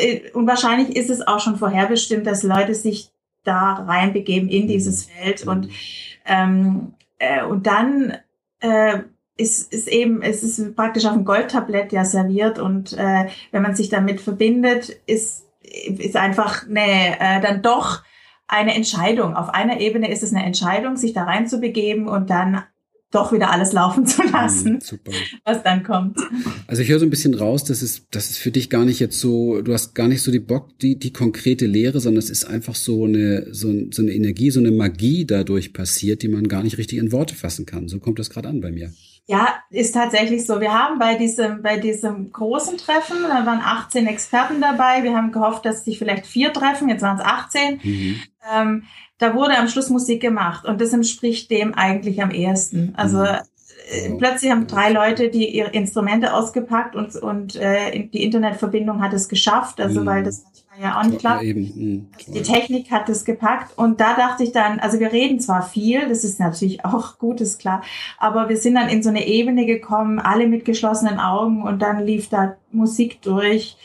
äh, 0.00 0.30
und 0.32 0.46
wahrscheinlich 0.46 0.96
ist 0.96 1.10
es 1.10 1.26
auch 1.26 1.40
schon 1.40 1.56
vorherbestimmt, 1.56 2.26
dass 2.26 2.42
Leute 2.42 2.74
sich 2.74 3.10
da 3.44 3.72
reinbegeben 3.74 4.48
in 4.48 4.68
dieses 4.68 5.06
mhm. 5.06 5.10
Feld 5.12 5.46
und 5.46 5.68
ähm, 6.26 6.94
äh, 7.18 7.42
und 7.44 7.66
dann 7.66 8.18
äh, 8.60 9.00
ist, 9.42 9.72
ist 9.72 9.88
eben, 9.88 10.22
es 10.22 10.42
ist 10.42 10.76
praktisch 10.76 11.04
auf 11.04 11.12
dem 11.12 11.24
Goldtablett 11.24 11.92
ja 11.92 12.04
serviert 12.04 12.58
und 12.58 12.92
äh, 12.94 13.26
wenn 13.50 13.62
man 13.62 13.74
sich 13.74 13.88
damit 13.88 14.20
verbindet, 14.20 14.96
ist, 15.06 15.44
ist 15.60 16.16
einfach 16.16 16.66
eine, 16.66 17.18
äh, 17.20 17.40
dann 17.40 17.62
doch 17.62 18.02
eine 18.48 18.74
Entscheidung. 18.74 19.34
Auf 19.34 19.48
einer 19.48 19.80
Ebene 19.80 20.10
ist 20.10 20.22
es 20.22 20.32
eine 20.32 20.44
Entscheidung, 20.44 20.96
sich 20.96 21.12
da 21.12 21.24
reinzubegeben 21.24 22.06
und 22.06 22.30
dann 22.30 22.62
doch 23.12 23.32
wieder 23.32 23.50
alles 23.50 23.72
laufen 23.72 24.06
zu 24.06 24.22
lassen, 24.22 24.74
mhm, 24.74 25.02
was 25.44 25.62
dann 25.62 25.82
kommt. 25.82 26.18
Also 26.66 26.82
ich 26.82 26.88
höre 26.88 26.98
so 26.98 27.06
ein 27.06 27.10
bisschen 27.10 27.34
raus, 27.34 27.62
dass 27.64 27.82
es, 27.82 28.08
dass 28.10 28.30
es 28.30 28.38
für 28.38 28.50
dich 28.50 28.70
gar 28.70 28.84
nicht 28.84 29.00
jetzt 29.00 29.20
so, 29.20 29.60
du 29.60 29.72
hast 29.72 29.94
gar 29.94 30.08
nicht 30.08 30.22
so 30.22 30.32
die 30.32 30.40
Bock, 30.40 30.78
die, 30.78 30.98
die 30.98 31.12
konkrete 31.12 31.66
Lehre, 31.66 32.00
sondern 32.00 32.18
es 32.18 32.30
ist 32.30 32.44
einfach 32.44 32.74
so 32.74 33.04
eine, 33.04 33.52
so, 33.52 33.70
so 33.90 34.02
eine 34.02 34.12
Energie, 34.12 34.50
so 34.50 34.60
eine 34.60 34.70
Magie 34.70 35.26
dadurch 35.26 35.72
passiert, 35.72 36.22
die 36.22 36.28
man 36.28 36.48
gar 36.48 36.62
nicht 36.62 36.78
richtig 36.78 36.98
in 36.98 37.12
Worte 37.12 37.34
fassen 37.34 37.66
kann. 37.66 37.88
So 37.88 37.98
kommt 37.98 38.18
das 38.18 38.30
gerade 38.30 38.48
an 38.48 38.60
bei 38.60 38.72
mir. 38.72 38.92
Ja, 39.26 39.54
ist 39.70 39.94
tatsächlich 39.94 40.44
so. 40.46 40.60
Wir 40.60 40.72
haben 40.72 40.98
bei 40.98 41.14
diesem, 41.14 41.62
bei 41.62 41.78
diesem 41.78 42.32
großen 42.32 42.76
Treffen, 42.76 43.18
da 43.22 43.46
waren 43.46 43.60
18 43.60 44.06
Experten 44.06 44.60
dabei. 44.60 45.04
Wir 45.04 45.16
haben 45.16 45.30
gehofft, 45.30 45.64
dass 45.64 45.84
sich 45.84 45.98
vielleicht 45.98 46.26
vier 46.26 46.52
treffen. 46.52 46.88
Jetzt 46.88 47.02
waren 47.02 47.18
es 47.18 47.24
18. 47.24 47.80
Mhm. 47.82 48.22
Ähm, 48.52 48.82
da 49.18 49.34
wurde 49.34 49.56
am 49.56 49.68
Schluss 49.68 49.88
Musik 49.90 50.20
gemacht 50.20 50.64
und 50.64 50.80
das 50.80 50.92
entspricht 50.92 51.50
dem 51.50 51.74
eigentlich 51.74 52.20
am 52.20 52.32
ehesten. 52.32 52.94
Also 52.96 53.18
mhm. 53.18 53.24
äh, 53.24 54.16
plötzlich 54.18 54.50
haben 54.50 54.66
drei 54.66 54.90
Leute 54.90 55.28
die 55.28 55.48
ihre 55.48 55.70
Instrumente 55.70 56.34
ausgepackt 56.34 56.96
und, 56.96 57.14
und 57.14 57.54
äh, 57.54 58.08
die 58.08 58.24
Internetverbindung 58.24 59.00
hat 59.00 59.12
es 59.12 59.28
geschafft, 59.28 59.80
also 59.80 60.00
mhm. 60.00 60.06
weil 60.06 60.22
das 60.24 60.42
manchmal 60.42 60.61
ja 60.80 60.98
auch 60.98 61.04
nicht 61.04 61.18
klappt. 61.18 61.42
Ja, 61.42 61.54
mhm. 61.54 62.06
Die 62.28 62.42
Technik 62.42 62.90
hat 62.90 63.08
es 63.08 63.24
gepackt 63.24 63.76
und 63.76 64.00
da 64.00 64.16
dachte 64.16 64.44
ich 64.44 64.52
dann, 64.52 64.80
also 64.80 65.00
wir 65.00 65.12
reden 65.12 65.40
zwar 65.40 65.62
viel, 65.62 66.08
das 66.08 66.24
ist 66.24 66.40
natürlich 66.40 66.84
auch 66.84 67.18
gut, 67.18 67.40
ist 67.40 67.58
klar, 67.58 67.82
aber 68.18 68.48
wir 68.48 68.56
sind 68.56 68.74
dann 68.74 68.88
in 68.88 69.02
so 69.02 69.08
eine 69.08 69.26
Ebene 69.26 69.66
gekommen, 69.66 70.18
alle 70.18 70.46
mit 70.46 70.64
geschlossenen 70.64 71.18
Augen 71.18 71.62
und 71.62 71.80
dann 71.80 72.04
lief 72.04 72.28
da 72.28 72.56
Musik 72.70 73.22
durch. 73.22 73.76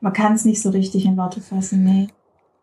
Man 0.00 0.12
kann 0.12 0.34
es 0.34 0.44
nicht 0.44 0.60
so 0.60 0.70
richtig 0.70 1.04
in 1.04 1.16
Worte 1.16 1.40
fassen, 1.40 1.84
nee. 1.84 2.08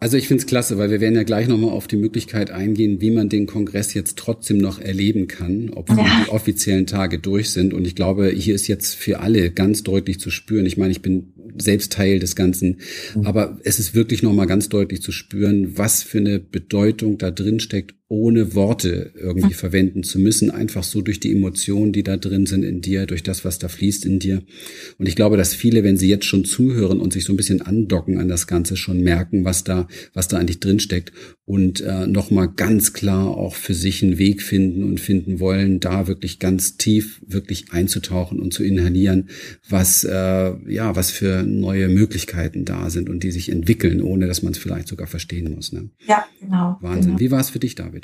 Also 0.03 0.18
ich 0.18 0.28
finde 0.28 0.41
es 0.41 0.47
klasse, 0.47 0.78
weil 0.78 0.91
wir 0.91 0.99
werden 0.99 1.16
ja 1.16 1.24
gleich 1.24 1.47
nochmal 1.47 1.70
auf 1.70 1.88
die 1.88 1.95
Möglichkeit 1.95 2.51
eingehen, 2.51 2.99
wie 2.99 3.09
man 3.09 3.30
den 3.30 3.47
Kongress 3.47 3.93
jetzt 3.93 4.18
trotzdem 4.18 4.57
noch 4.57 4.78
erleben 4.78 5.28
kann, 5.28 5.72
obwohl 5.74 5.99
ja. 5.99 6.26
die 6.26 6.30
offiziellen 6.30 6.88
Tage 6.88 7.20
durch 7.20 7.51
sind. 7.51 7.74
Und 7.74 7.88
ich 7.88 7.95
glaube, 7.95 8.28
hier 8.28 8.53
ist 8.53 8.68
jetzt 8.68 8.95
für 8.95 9.22
alle 9.22 9.49
ganz 9.51 9.82
deutlich 9.82 10.20
zu 10.20 10.30
spüren. 10.30 10.66
Ich 10.66 10.76
meine, 10.76 10.91
ich 10.91 11.01
bin 11.01 11.32
selbst 11.58 11.93
Teil 11.93 12.20
des 12.20 12.36
Ganzen, 12.36 12.80
mhm. 13.16 13.26
aber 13.26 13.60
es 13.64 13.80
ist 13.80 13.93
wirklich 13.93 14.24
nochmal 14.24 14.47
ganz 14.47 14.70
deutlich 14.70 15.01
zu 15.01 15.12
spüren, 15.12 15.78
was 15.78 16.04
für 16.04 16.20
eine 16.20 16.39
Bedeutung 16.39 17.18
da 17.18 17.32
drin 17.32 17.60
steckt, 17.60 17.95
ohne 18.10 18.54
Worte 18.54 19.12
irgendwie 19.16 19.47
mhm. 19.47 19.54
verwenden 19.54 20.04
zu 20.04 20.20
müssen, 20.20 20.51
einfach 20.51 20.84
so 20.84 21.01
durch 21.01 21.20
die 21.20 21.32
Emotionen, 21.32 21.93
die 21.93 22.04
da 22.04 22.18
drin 22.18 22.45
sind 22.45 22.64
in 22.64 22.82
dir, 22.82 23.06
durch 23.06 23.24
das, 23.24 23.43
was 23.43 23.60
da 23.60 23.68
fließt 23.68 24.06
in 24.06 24.20
dir. 24.20 24.43
Und 24.97 25.08
ich 25.08 25.16
glaube, 25.16 25.38
dass 25.38 25.56
viele, 25.56 25.84
wenn 25.84 25.97
sie 25.97 26.10
jetzt 26.10 26.26
schon 26.26 26.45
zuhören 26.45 26.99
und 26.99 27.14
sich 27.14 27.24
so 27.24 27.34
ein 27.34 27.38
bisschen 27.38 27.62
andocken 27.62 28.20
an 28.20 28.28
das 28.28 28.45
Ganze, 28.45 28.78
schon 28.78 29.01
merken, 29.01 29.45
was 29.45 29.64
da, 29.64 29.88
was 30.14 30.28
da 30.28 30.38
eigentlich 30.38 30.60
drin 30.60 30.80
steckt 30.80 31.12
und 31.45 31.82
äh, 31.82 32.08
nochmal 32.08 32.47
ganz 32.47 32.93
klar 32.93 33.28
auch 33.28 33.56
für 33.56 33.74
sich 33.74 34.01
einen 34.01 34.18
Weg 34.18 34.41
finden 34.41 34.84
und 34.84 34.99
finden 34.99 35.39
wollen, 35.39 35.80
da 35.80 36.08
wirklich 36.08 36.39
ganz 36.39 36.78
tief 36.78 37.22
wirklich 37.26 37.72
einzutauchen 37.72 38.39
und 38.39 38.54
zu 38.54 38.64
inhalieren, 38.64 39.30
was, 39.68 40.04
äh, 40.06 40.54
ja, 40.72 40.95
was 40.95 41.12
für 41.12 41.43
neue 41.43 41.89
Möglichkeiten 41.89 42.64
da 42.64 42.89
sind 42.89 43.10
und 43.10 43.24
die 43.24 43.32
sich 43.32 43.49
entwickeln, 43.49 44.01
ohne 44.01 44.28
dass 44.28 44.41
man 44.41 44.54
es 44.54 44.58
vielleicht 44.58 44.88
sogar 44.88 45.08
verstehen 45.08 45.54
muss. 45.54 45.74
Ne? 45.74 45.89
Ja, 46.08 46.26
genau. 46.39 46.78
Wahnsinn. 46.82 47.12
Genau. 47.12 47.20
Wie 47.20 47.32
war 47.32 47.41
es 47.41 47.49
für 47.49 47.60
dich, 47.60 47.76
David? 47.76 48.03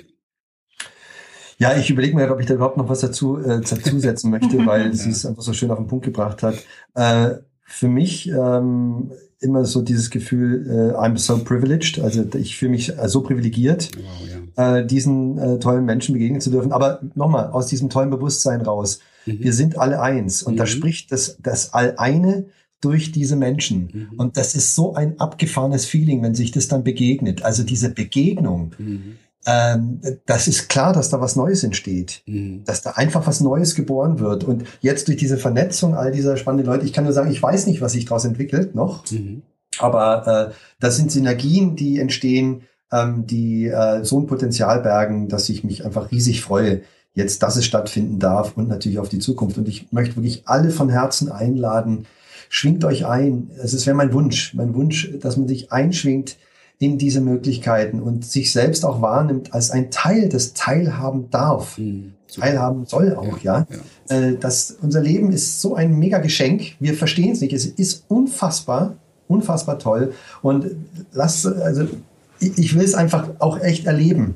Ja, 1.60 1.76
ich 1.76 1.90
überlege 1.90 2.16
mir, 2.16 2.32
ob 2.32 2.40
ich 2.40 2.46
da 2.46 2.54
überhaupt 2.54 2.78
noch 2.78 2.88
was 2.88 3.02
dazu 3.02 3.38
äh, 3.38 3.60
dazusetzen 3.60 4.32
möchte, 4.32 4.58
weil 4.66 4.94
sie 4.94 5.12
es 5.12 5.26
einfach 5.26 5.44
so 5.44 5.54
schön 5.54 5.70
auf 5.72 5.78
den 5.78 5.88
Punkt 5.88 6.06
gebracht 6.06 6.42
hat. 6.42 6.56
Äh, 6.96 7.42
für 7.66 7.90
mich 7.90 8.30
ähm, 8.30 9.12
immer 9.42 9.66
so 9.66 9.82
dieses 9.82 10.10
Gefühl, 10.10 10.94
äh, 10.96 10.98
I'm 10.98 11.18
so 11.18 11.38
privileged, 11.44 12.00
also 12.00 12.26
ich 12.36 12.58
fühle 12.58 12.72
mich 12.72 12.98
äh, 12.98 13.08
so 13.08 13.22
privilegiert, 13.22 13.92
wow, 13.96 14.58
ja. 14.58 14.78
äh, 14.78 14.88
diesen 14.88 15.38
äh, 15.38 15.60
tollen 15.60 15.86
Menschen 15.86 16.14
begegnen 16.14 16.42
zu 16.42 16.50
dürfen. 16.50 16.72
Aber 16.72 17.02
nochmal, 17.14 17.52
aus 17.52 17.68
diesem 17.68 17.90
tollen 17.90 18.10
Bewusstsein 18.10 18.62
raus, 18.62 19.00
mhm. 19.26 19.40
wir 19.42 19.54
sind 19.54 19.78
alle 19.78 20.02
eins 20.02 20.42
und 20.42 20.54
mhm. 20.54 20.58
da 20.58 20.66
spricht 20.66 21.12
das, 21.12 21.38
das 21.42 21.74
All-Eine 21.74 22.46
durch 22.82 23.12
diese 23.12 23.36
Menschen. 23.36 23.90
Mhm. 24.12 24.20
Und 24.20 24.38
das 24.38 24.56
ist 24.56 24.76
so 24.76 24.94
ein 24.94 25.20
abgefahrenes 25.20 25.86
Feeling, 25.86 26.24
wenn 26.24 26.36
sich 26.36 26.52
das 26.52 26.70
dann 26.70 26.86
begegnet. 26.86 27.44
Also 27.44 27.64
diese 27.64 27.90
Begegnung. 27.90 28.72
Mhm 28.78 29.18
ähm, 29.46 30.02
das 30.26 30.48
ist 30.48 30.68
klar, 30.70 30.94
dass 30.94 31.10
da 31.10 31.22
was 31.22 31.36
Neues 31.36 31.64
entsteht, 31.64 32.24
mhm. 32.26 32.64
dass 32.66 32.82
da 32.82 32.92
einfach 32.92 33.26
was 33.26 33.40
Neues 33.40 33.76
geboren 33.76 34.20
wird. 34.20 34.44
Und 34.44 34.66
jetzt 34.82 35.08
durch 35.08 35.18
diese 35.18 35.38
Vernetzung 35.38 35.96
all 35.96 36.12
dieser 36.12 36.38
spannenden 36.38 36.68
Leute, 36.68 36.86
ich 36.86 36.94
kann 36.94 37.06
nur 37.06 37.14
sagen, 37.14 37.32
ich 37.32 37.42
weiß 37.42 37.68
nicht, 37.68 37.82
was 37.82 37.94
sich 37.94 38.06
daraus 38.06 38.26
entwickelt 38.26 38.76
noch, 38.76 39.10
mhm. 39.12 39.44
aber 39.80 40.50
äh, 40.50 40.54
das 40.80 40.98
sind 40.98 41.12
Synergien, 41.12 41.76
die 41.76 42.00
entstehen, 42.00 42.64
ähm, 42.92 43.26
die 43.28 43.68
äh, 43.68 44.04
so 44.04 44.20
ein 44.20 44.28
Potenzial 44.28 44.82
bergen, 44.82 45.30
dass 45.30 45.48
ich 45.50 45.64
mich 45.64 45.86
einfach 45.86 46.12
riesig 46.12 46.42
freue, 46.42 46.82
jetzt, 47.14 47.42
dass 47.42 47.56
es 47.56 47.66
stattfinden 47.66 48.20
darf 48.20 48.58
und 48.58 48.68
natürlich 48.68 49.00
auf 49.00 49.10
die 49.10 49.20
Zukunft. 49.20 49.58
Und 49.58 49.68
ich 49.68 49.92
möchte 49.92 50.16
wirklich 50.16 50.44
alle 50.48 50.70
von 50.70 50.90
Herzen 50.90 51.32
einladen, 51.32 52.06
schwingt 52.50 52.84
euch 52.84 53.06
ein. 53.06 53.52
Es 53.62 53.86
wäre 53.86 53.96
mein 53.96 54.14
Wunsch, 54.14 54.54
mein 54.54 54.74
Wunsch, 54.74 55.12
dass 55.20 55.38
man 55.38 55.48
sich 55.48 55.72
einschwingt 55.72 56.38
in 56.80 56.98
diese 56.98 57.20
Möglichkeiten 57.20 58.00
und 58.00 58.26
sich 58.26 58.54
selbst 58.54 58.86
auch 58.86 59.02
wahrnimmt 59.02 59.54
als 59.54 59.70
ein 59.70 59.92
Teil, 59.92 60.30
das 60.30 60.54
teilhaben 60.54 61.30
darf. 61.30 61.78
Mhm. 61.78 62.14
Teilhaben 62.34 62.86
soll 62.86 63.16
auch, 63.16 63.40
ja. 63.40 63.66
ja. 63.70 63.78
ja. 64.10 64.16
Äh, 64.16 64.38
das, 64.38 64.78
unser 64.82 65.02
Leben 65.02 65.32
ist 65.32 65.62
so 65.62 65.76
ein 65.76 66.00
mega 66.00 66.20
Geschenk. 66.20 66.76
Wir 66.80 66.94
verstehen 66.94 67.34
es 67.34 67.42
nicht. 67.42 67.54
Es 67.54 67.66
ist 67.66 68.06
unfassbar, 68.08 68.96
unfassbar 69.28 69.78
toll. 69.78 70.14
Und 70.42 70.68
lass, 71.12 71.46
also, 71.46 71.86
ich, 72.40 72.58
ich 72.58 72.76
will 72.76 72.86
es 72.86 72.96
einfach 72.96 73.30
auch 73.40 73.60
echt 73.60 73.86
erleben. 73.86 74.36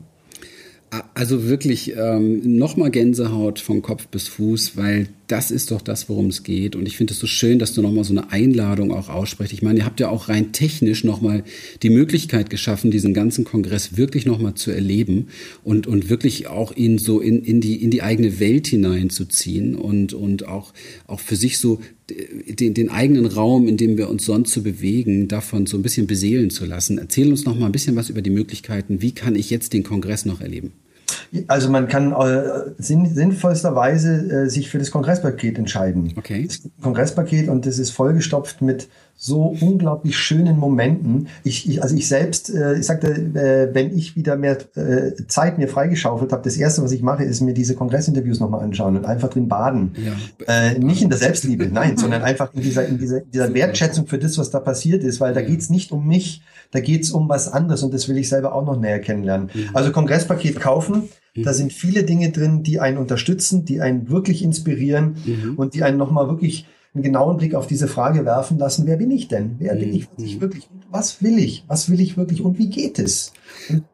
Also 1.15 1.47
wirklich 1.47 1.93
ähm, 1.95 2.57
nochmal 2.57 2.89
Gänsehaut 2.89 3.59
von 3.59 3.83
Kopf 3.83 4.07
bis 4.07 4.27
Fuß, 4.29 4.75
weil 4.77 5.09
das 5.27 5.51
ist 5.51 5.69
doch 5.69 5.81
das, 5.81 6.09
worum 6.09 6.27
es 6.27 6.43
geht. 6.43 6.75
Und 6.75 6.87
ich 6.87 6.97
finde 6.97 7.13
es 7.13 7.19
so 7.19 7.27
schön, 7.27 7.59
dass 7.59 7.73
du 7.73 7.83
nochmal 7.83 8.03
so 8.03 8.13
eine 8.13 8.31
Einladung 8.31 8.91
auch 8.91 9.09
aussprichst. 9.09 9.53
Ich 9.53 9.61
meine, 9.61 9.79
ihr 9.79 9.85
habt 9.85 9.99
ja 9.99 10.09
auch 10.09 10.27
rein 10.27 10.53
technisch 10.53 11.03
nochmal 11.03 11.43
die 11.83 11.91
Möglichkeit 11.91 12.49
geschaffen, 12.49 12.89
diesen 12.89 13.13
ganzen 13.13 13.45
Kongress 13.45 13.95
wirklich 13.95 14.25
nochmal 14.25 14.55
zu 14.55 14.71
erleben 14.71 15.27
und, 15.63 15.85
und 15.85 16.09
wirklich 16.09 16.47
auch 16.47 16.75
ihn 16.75 16.97
so 16.97 17.19
in, 17.19 17.43
in, 17.43 17.61
die, 17.61 17.81
in 17.83 17.91
die 17.91 18.01
eigene 18.01 18.39
Welt 18.39 18.67
hineinzuziehen 18.67 19.75
und, 19.75 20.13
und 20.13 20.47
auch, 20.47 20.73
auch 21.05 21.19
für 21.19 21.35
sich 21.35 21.59
so 21.59 21.79
den, 22.09 22.73
den 22.73 22.89
eigenen 22.89 23.27
Raum, 23.27 23.67
in 23.67 23.77
dem 23.77 23.97
wir 23.97 24.09
uns 24.09 24.25
sonst 24.25 24.51
so 24.51 24.63
bewegen, 24.63 25.27
davon 25.27 25.67
so 25.67 25.77
ein 25.77 25.83
bisschen 25.83 26.07
beseelen 26.07 26.49
zu 26.49 26.65
lassen. 26.65 26.97
Erzähl 26.97 27.29
uns 27.29 27.45
noch 27.45 27.57
mal 27.57 27.67
ein 27.67 27.71
bisschen 27.71 27.95
was 27.95 28.09
über 28.09 28.23
die 28.23 28.31
Möglichkeiten. 28.31 29.01
Wie 29.01 29.11
kann 29.11 29.35
ich 29.35 29.51
jetzt 29.51 29.73
den 29.73 29.83
Kongress 29.83 30.25
noch 30.25 30.41
erleben? 30.41 30.73
Also 31.47 31.69
man 31.69 31.87
kann 31.87 32.11
äh, 32.11 32.71
sinn, 32.77 33.13
sinnvollsterweise 33.13 34.43
äh, 34.45 34.49
sich 34.49 34.69
für 34.69 34.77
das 34.77 34.91
Kongresspaket 34.91 35.57
entscheiden. 35.57 36.13
Okay. 36.15 36.45
Das 36.47 36.61
Kongresspaket 36.81 37.49
und 37.49 37.65
das 37.65 37.79
ist 37.79 37.91
vollgestopft 37.91 38.61
mit 38.61 38.87
so 39.15 39.55
unglaublich 39.61 40.17
schönen 40.17 40.57
Momenten. 40.57 41.27
Ich, 41.43 41.69
ich 41.69 41.81
also 41.81 41.95
ich 41.95 42.07
selbst, 42.07 42.53
äh, 42.53 42.75
ich 42.75 42.85
sagte, 42.85 43.07
äh, 43.07 43.73
wenn 43.73 43.95
ich 43.95 44.15
wieder 44.15 44.35
mehr 44.35 44.57
äh, 44.75 45.13
Zeit 45.27 45.57
mir 45.57 45.67
freigeschaufelt 45.67 46.31
habe, 46.33 46.43
das 46.43 46.57
erste, 46.57 46.83
was 46.83 46.91
ich 46.91 47.01
mache, 47.01 47.23
ist 47.23 47.41
mir 47.41 47.53
diese 47.53 47.75
Kongressinterviews 47.75 48.39
nochmal 48.39 48.61
anschauen 48.61 48.97
und 48.97 49.05
einfach 49.05 49.29
drin 49.29 49.47
baden. 49.47 49.95
Ja. 49.95 50.13
Äh, 50.47 50.79
nicht 50.79 51.01
in 51.01 51.09
der 51.09 51.19
Selbstliebe, 51.19 51.67
nein, 51.71 51.97
sondern 51.97 52.21
einfach 52.23 52.53
in 52.53 52.61
dieser, 52.61 52.85
in 52.85 52.97
dieser, 52.97 53.21
dieser 53.21 53.53
Wertschätzung 53.53 54.07
für 54.07 54.17
das, 54.17 54.37
was 54.37 54.49
da 54.49 54.59
passiert 54.59 55.03
ist, 55.03 55.21
weil 55.21 55.33
da 55.33 55.41
geht's 55.41 55.69
nicht 55.69 55.91
um 55.91 56.07
mich, 56.07 56.41
da 56.71 56.79
geht's 56.79 57.11
um 57.11 57.29
was 57.29 57.51
anderes 57.51 57.83
und 57.83 57.93
das 57.93 58.09
will 58.09 58.17
ich 58.17 58.29
selber 58.29 58.53
auch 58.53 58.65
noch 58.65 58.79
näher 58.79 58.99
kennenlernen. 58.99 59.49
Also 59.73 59.91
Kongresspaket 59.91 60.59
kaufen, 60.59 61.09
da 61.35 61.51
mhm. 61.51 61.55
sind 61.55 61.73
viele 61.73 62.03
Dinge 62.03 62.31
drin, 62.31 62.63
die 62.63 62.79
einen 62.79 62.97
unterstützen, 62.97 63.65
die 63.65 63.81
einen 63.81 64.09
wirklich 64.09 64.43
inspirieren 64.43 65.15
mhm. 65.25 65.55
und 65.55 65.73
die 65.73 65.83
einen 65.83 65.97
nochmal 65.97 66.27
wirklich 66.27 66.67
einen 66.93 67.03
genauen 67.03 67.37
Blick 67.37 67.55
auf 67.55 67.65
diese 67.65 67.87
Frage 67.87 68.23
werfen 68.23 68.59
lassen, 68.59 68.85
wer 68.85 68.97
bin 68.97 69.09
ich 69.09 69.27
denn? 69.27 69.55
Wer 69.57 69.73
bin 69.75 69.95
ich, 69.95 70.07
was 70.15 70.23
ich 70.23 70.35
mhm. 70.35 70.41
wirklich? 70.41 70.69
Was 70.91 71.23
will 71.23 71.39
ich? 71.39 71.63
Was 71.67 71.89
will 71.89 71.99
ich 71.99 72.17
wirklich 72.17 72.41
und 72.41 72.59
wie 72.59 72.69
geht 72.69 72.99
es? 72.99 73.33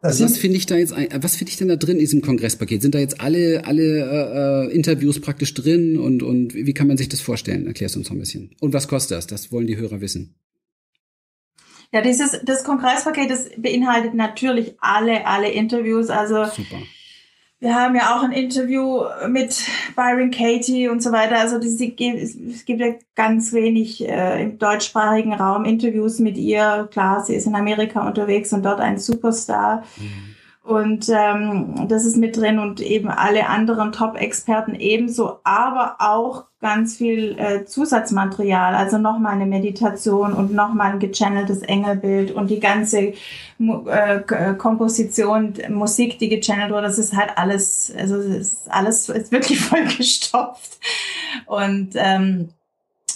Also 0.02 0.26
was 0.26 0.38
finde 0.38 0.58
ich 0.58 0.66
da 0.66 0.76
jetzt, 0.76 0.94
was 0.94 1.38
finde 1.38 1.52
ich 1.52 1.58
denn 1.58 1.70
da 1.70 1.78
drin 1.78 1.96
in 1.96 2.00
diesem 2.00 2.22
Kongresspaket? 2.22 2.82
Sind 2.82 2.96
da 2.96 3.00
jetzt 3.00 3.22
alle, 3.22 3.66
alle 3.66 4.68
äh, 4.68 4.76
Interviews 4.76 5.22
praktisch 5.22 5.54
drin 5.54 5.98
und, 5.98 6.24
und 6.24 6.54
wie 6.54 6.74
kann 6.74 6.88
man 6.88 6.98
sich 6.98 7.08
das 7.08 7.22
vorstellen? 7.22 7.68
Erklärst 7.68 7.96
du 7.96 8.00
uns 8.00 8.10
noch 8.10 8.18
ein 8.18 8.20
bisschen. 8.20 8.52
Und 8.60 8.74
was 8.74 8.90
kostet 8.90 9.18
das? 9.18 9.28
Das 9.28 9.50
wollen 9.54 9.68
die 9.68 9.78
Hörer 9.78 10.02
wissen. 10.02 10.36
Ja, 11.94 12.02
dieses, 12.02 12.38
das 12.46 12.66
Kongresspaket, 12.66 13.32
das 13.32 13.50
beinhaltet 13.58 14.14
natürlich 14.14 14.76
alle, 14.80 15.26
alle 15.26 15.50
Interviews, 15.50 16.10
also. 16.10 16.44
Super 16.46 16.80
wir 17.60 17.76
haben 17.76 17.96
ja 17.96 18.16
auch 18.16 18.24
ein 18.24 18.32
Interview 18.32 19.04
mit 19.28 19.66
Byron 19.96 20.32
Katie 20.32 20.88
und 20.88 21.04
so 21.04 21.12
weiter. 21.12 21.38
Also 21.40 21.58
das, 21.58 21.74
es 21.74 22.66
gibt 22.66 22.80
ja 22.80 22.94
ganz 23.16 23.52
wenig 23.52 24.08
äh, 24.08 24.42
im 24.44 24.58
deutschsprachigen 24.58 25.34
Raum 25.34 25.66
Interviews 25.66 26.20
mit 26.20 26.38
ihr. 26.38 26.88
Klar, 26.92 27.24
sie 27.24 27.36
ist 27.36 27.48
in 27.48 27.56
Amerika 27.56 28.08
unterwegs 28.08 28.54
und 28.54 28.64
dort 28.64 28.80
ein 28.80 28.98
Superstar. 28.98 29.84
Mhm. 29.98 30.30
Und 30.64 31.10
ähm, 31.10 31.88
das 31.88 32.06
ist 32.06 32.16
mit 32.16 32.38
drin 32.38 32.60
und 32.60 32.80
eben 32.80 33.10
alle 33.10 33.48
anderen 33.48 33.92
Top-Experten 33.92 34.76
ebenso, 34.76 35.40
aber 35.44 35.96
auch 36.00 36.46
ganz 36.62 36.98
viel 36.98 37.38
äh, 37.40 37.66
Zusatzmaterial, 37.66 38.76
also 38.76 38.98
nochmal 38.98 39.34
eine 39.34 39.46
Meditation 39.46 40.34
und 40.34 40.54
nochmal 40.54 40.92
ein 40.94 41.00
gechanneltes 41.00 41.62
Engelbild 41.62 42.32
und 42.32 42.50
die 42.50 42.60
ganze 42.60 43.14
äh, 43.60 44.16
äh, 44.18 44.54
Komposition, 44.58 45.54
Musik, 45.70 46.20
die 46.20 46.28
gechannelt 46.28 46.72
wurde, 46.72 46.84
das 46.84 47.00
ist 47.00 47.16
halt 47.16 47.38
alles, 47.38 47.94
also 47.98 48.18
es 48.18 48.26
ist 48.26 48.72
alles 48.72 49.08
ist 49.08 49.32
wirklich 49.32 49.62
vollgestopft. 49.66 50.80
Und 51.46 51.92
ähm, 51.96 52.50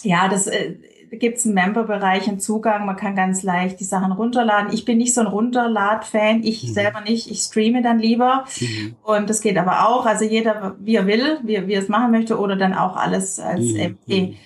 ja, 0.02 0.28
das 0.28 0.46
äh, 0.46 0.76
gibt 1.18 1.38
es 1.38 1.44
einen 1.44 1.54
Member-Bereich, 1.54 2.28
einen 2.28 2.40
Zugang. 2.40 2.86
Man 2.86 2.96
kann 2.96 3.14
ganz 3.14 3.42
leicht 3.42 3.80
die 3.80 3.84
Sachen 3.84 4.12
runterladen. 4.12 4.72
Ich 4.72 4.84
bin 4.84 4.98
nicht 4.98 5.14
so 5.14 5.20
ein 5.20 5.26
Runterlad-Fan. 5.26 6.42
Ich 6.42 6.62
mhm. 6.64 6.72
selber 6.72 7.00
nicht. 7.00 7.30
Ich 7.30 7.40
streame 7.40 7.82
dann 7.82 7.98
lieber. 7.98 8.44
Mhm. 8.60 8.96
Und 9.02 9.30
das 9.30 9.40
geht 9.40 9.58
aber 9.58 9.88
auch. 9.88 10.06
Also 10.06 10.24
jeder, 10.24 10.76
wie 10.78 10.96
er 10.96 11.06
will, 11.06 11.38
wie, 11.42 11.66
wie 11.66 11.72
er 11.72 11.82
es 11.82 11.88
machen 11.88 12.10
möchte, 12.10 12.38
oder 12.38 12.56
dann 12.56 12.74
auch 12.74 12.96
alles 12.96 13.40
als 13.40 13.60
mhm. 13.60 13.96
MP3, 14.08 14.36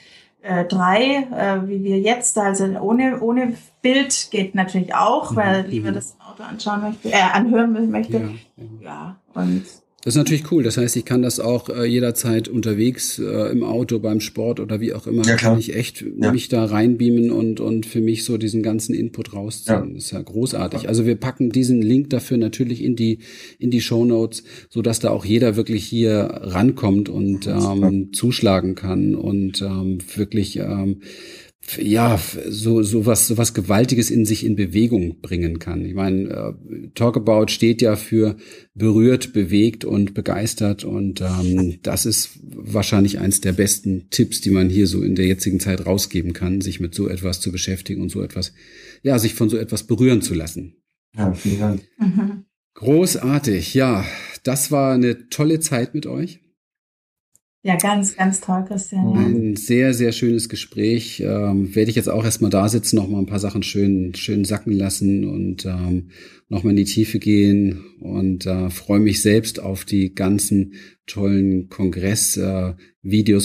äh, 0.42 1.68
wie 1.68 1.82
wir 1.84 1.98
jetzt. 1.98 2.38
Also 2.38 2.64
ohne, 2.80 3.20
ohne 3.20 3.54
Bild 3.82 4.28
geht 4.30 4.54
natürlich 4.54 4.94
auch, 4.94 5.32
mhm. 5.32 5.36
weil 5.36 5.66
lieber 5.66 5.90
mhm. 5.90 5.94
das 5.94 6.16
Auto 6.20 6.42
anschauen 6.42 6.82
möchte, 6.82 7.10
äh, 7.10 7.20
anhören 7.32 7.90
möchte. 7.90 8.30
Ja, 8.56 8.70
ja. 8.80 9.16
und 9.34 9.64
das 10.02 10.14
ist 10.14 10.18
natürlich 10.18 10.52
cool. 10.52 10.62
Das 10.62 10.76
heißt, 10.76 10.96
ich 10.96 11.04
kann 11.04 11.22
das 11.22 11.40
auch 11.40 11.68
äh, 11.70 11.84
jederzeit 11.84 12.46
unterwegs 12.46 13.18
äh, 13.18 13.50
im 13.50 13.64
Auto, 13.64 13.98
beim 13.98 14.20
Sport 14.20 14.60
oder 14.60 14.80
wie 14.80 14.94
auch 14.94 15.08
immer, 15.08 15.24
ja, 15.24 15.34
kann 15.34 15.58
ich 15.58 15.74
echt 15.74 16.04
ja. 16.16 16.30
mich 16.30 16.48
da 16.48 16.64
reinbeamen 16.64 17.32
und, 17.32 17.58
und 17.58 17.84
für 17.84 18.00
mich 18.00 18.24
so 18.24 18.38
diesen 18.38 18.62
ganzen 18.62 18.94
Input 18.94 19.34
rausziehen. 19.34 19.88
Ja. 19.88 19.94
Das 19.94 20.04
ist 20.04 20.10
ja 20.12 20.22
großartig. 20.22 20.88
Also 20.88 21.04
wir 21.04 21.16
packen 21.16 21.50
diesen 21.50 21.82
Link 21.82 22.10
dafür 22.10 22.36
natürlich 22.36 22.84
in 22.84 22.94
die, 22.94 23.18
in 23.58 23.72
die 23.72 23.80
Show 23.80 24.04
Notes, 24.04 24.44
so 24.68 24.82
dass 24.82 25.00
da 25.00 25.10
auch 25.10 25.24
jeder 25.24 25.56
wirklich 25.56 25.84
hier 25.84 26.30
rankommt 26.42 27.08
und 27.08 27.48
ähm, 27.48 28.12
zuschlagen 28.12 28.76
kann 28.76 29.16
und 29.16 29.62
ähm, 29.62 29.98
wirklich 30.14 30.58
ähm, 30.58 31.00
ja, 31.76 32.18
so, 32.48 32.82
so 32.82 33.06
was, 33.06 33.26
so 33.26 33.36
was 33.36 33.54
Gewaltiges 33.54 34.10
in 34.10 34.24
sich 34.24 34.44
in 34.44 34.56
Bewegung 34.56 35.20
bringen 35.20 35.58
kann. 35.58 35.84
Ich 35.84 35.94
meine, 35.94 36.28
äh, 36.28 36.88
Talkabout 36.94 37.48
steht 37.48 37.82
ja 37.82 37.96
für 37.96 38.36
berührt, 38.74 39.32
bewegt 39.32 39.84
und 39.84 40.14
begeistert 40.14 40.84
und 40.84 41.20
ähm, 41.20 41.78
das 41.82 42.06
ist 42.06 42.38
wahrscheinlich 42.42 43.18
eins 43.18 43.40
der 43.40 43.52
besten 43.52 44.08
Tipps, 44.10 44.40
die 44.40 44.50
man 44.50 44.70
hier 44.70 44.86
so 44.86 45.02
in 45.02 45.14
der 45.14 45.26
jetzigen 45.26 45.60
Zeit 45.60 45.84
rausgeben 45.84 46.32
kann, 46.32 46.60
sich 46.60 46.80
mit 46.80 46.94
so 46.94 47.08
etwas 47.08 47.40
zu 47.40 47.52
beschäftigen 47.52 48.00
und 48.00 48.10
so 48.10 48.22
etwas, 48.22 48.52
ja, 49.02 49.18
sich 49.18 49.34
von 49.34 49.48
so 49.48 49.56
etwas 49.56 49.86
berühren 49.86 50.22
zu 50.22 50.34
lassen. 50.34 50.76
Ja, 51.16 51.32
vielen 51.34 51.60
Dank. 51.60 51.82
Mhm. 51.98 52.44
Großartig, 52.74 53.74
ja, 53.74 54.04
das 54.44 54.70
war 54.70 54.94
eine 54.94 55.28
tolle 55.28 55.60
Zeit 55.60 55.94
mit 55.94 56.06
euch. 56.06 56.40
Ja, 57.62 57.76
ganz, 57.76 58.16
ganz 58.16 58.40
toll, 58.40 58.64
Christian. 58.68 59.14
Ja. 59.14 59.20
Ein 59.20 59.56
sehr, 59.56 59.92
sehr 59.92 60.12
schönes 60.12 60.48
Gespräch. 60.48 61.20
Ähm, 61.20 61.74
werde 61.74 61.90
ich 61.90 61.96
jetzt 61.96 62.08
auch 62.08 62.24
erstmal 62.24 62.50
da 62.50 62.68
sitzen, 62.68 62.96
noch 62.96 63.08
mal 63.08 63.18
ein 63.18 63.26
paar 63.26 63.40
Sachen 63.40 63.64
schön, 63.64 64.14
schön 64.14 64.44
sacken 64.44 64.72
lassen 64.72 65.24
und 65.24 65.66
ähm, 65.66 66.10
noch 66.48 66.62
mal 66.62 66.70
in 66.70 66.76
die 66.76 66.84
Tiefe 66.84 67.18
gehen 67.18 67.84
und 68.00 68.46
äh, 68.46 68.70
freue 68.70 69.00
mich 69.00 69.22
selbst 69.22 69.60
auf 69.60 69.84
die 69.84 70.14
ganzen 70.14 70.74
tollen 71.06 71.68
Kongressvideos 71.68 72.36
äh, 72.36 72.74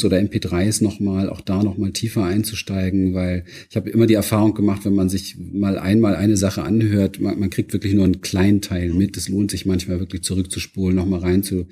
oder 0.04 0.18
MP3s 0.18 0.84
nochmal, 0.84 1.30
auch 1.30 1.42
da 1.42 1.64
nochmal 1.64 1.92
tiefer 1.92 2.24
einzusteigen, 2.24 3.14
weil 3.14 3.46
ich 3.70 3.76
habe 3.76 3.90
immer 3.90 4.08
die 4.08 4.14
Erfahrung 4.14 4.54
gemacht, 4.54 4.86
wenn 4.86 4.96
man 4.96 5.10
sich 5.10 5.38
mal 5.38 5.78
einmal 5.78 6.16
eine 6.16 6.38
Sache 6.38 6.64
anhört, 6.64 7.20
man, 7.20 7.40
man 7.40 7.50
kriegt 7.50 7.74
wirklich 7.74 7.94
nur 7.94 8.06
einen 8.06 8.22
kleinen 8.22 8.62
Teil 8.62 8.94
mit. 8.94 9.18
Es 9.18 9.30
lohnt 9.30 9.52
sich 9.52 9.66
manchmal 9.66 10.00
wirklich 10.00 10.24
zurückzuspulen, 10.24 10.96
nochmal 10.96 11.20
rein 11.20 11.44
zu, 11.44 11.68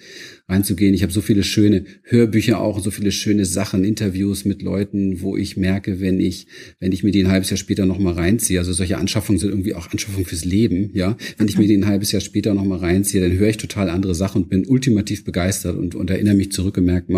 reinzugehen. 0.47 0.93
Ich 0.93 1.03
habe 1.03 1.11
so 1.11 1.21
viele 1.21 1.43
schöne 1.43 1.85
Hörbücher 2.03 2.59
auch, 2.59 2.79
so 2.79 2.91
viele 2.91 3.11
schöne 3.11 3.45
Sachen, 3.45 3.83
Interviews 3.83 4.45
mit 4.45 4.61
Leuten, 4.61 5.21
wo 5.21 5.37
ich 5.37 5.57
merke, 5.57 5.99
wenn 5.99 6.19
ich, 6.19 6.47
wenn 6.79 6.91
ich 6.91 7.03
mir 7.03 7.11
die 7.11 7.23
ein 7.23 7.31
halbes 7.31 7.49
Jahr 7.49 7.57
später 7.57 7.85
nochmal 7.85 8.13
reinziehe, 8.13 8.59
also 8.59 8.73
solche 8.73 8.97
Anschaffungen 8.97 9.39
sind 9.39 9.49
irgendwie 9.49 9.75
auch 9.75 9.91
Anschaffungen 9.91 10.25
fürs 10.25 10.45
Leben, 10.45 10.91
ja. 10.93 11.17
Wenn 11.37 11.47
ich 11.47 11.57
mir 11.57 11.67
die 11.67 11.77
ein 11.77 11.87
halbes 11.87 12.11
Jahr 12.11 12.21
später 12.21 12.53
nochmal 12.53 12.79
reinziehe, 12.79 13.21
dann 13.21 13.37
höre 13.37 13.49
ich 13.49 13.57
total 13.57 13.89
andere 13.89 14.15
Sachen 14.15 14.43
und 14.43 14.49
bin 14.49 14.65
ultimativ 14.65 15.23
begeistert 15.23 15.77
und, 15.77 15.95
und 15.95 16.09
erinnere 16.09 16.35
mich 16.35 16.51
zurückgemerkt, 16.51 17.09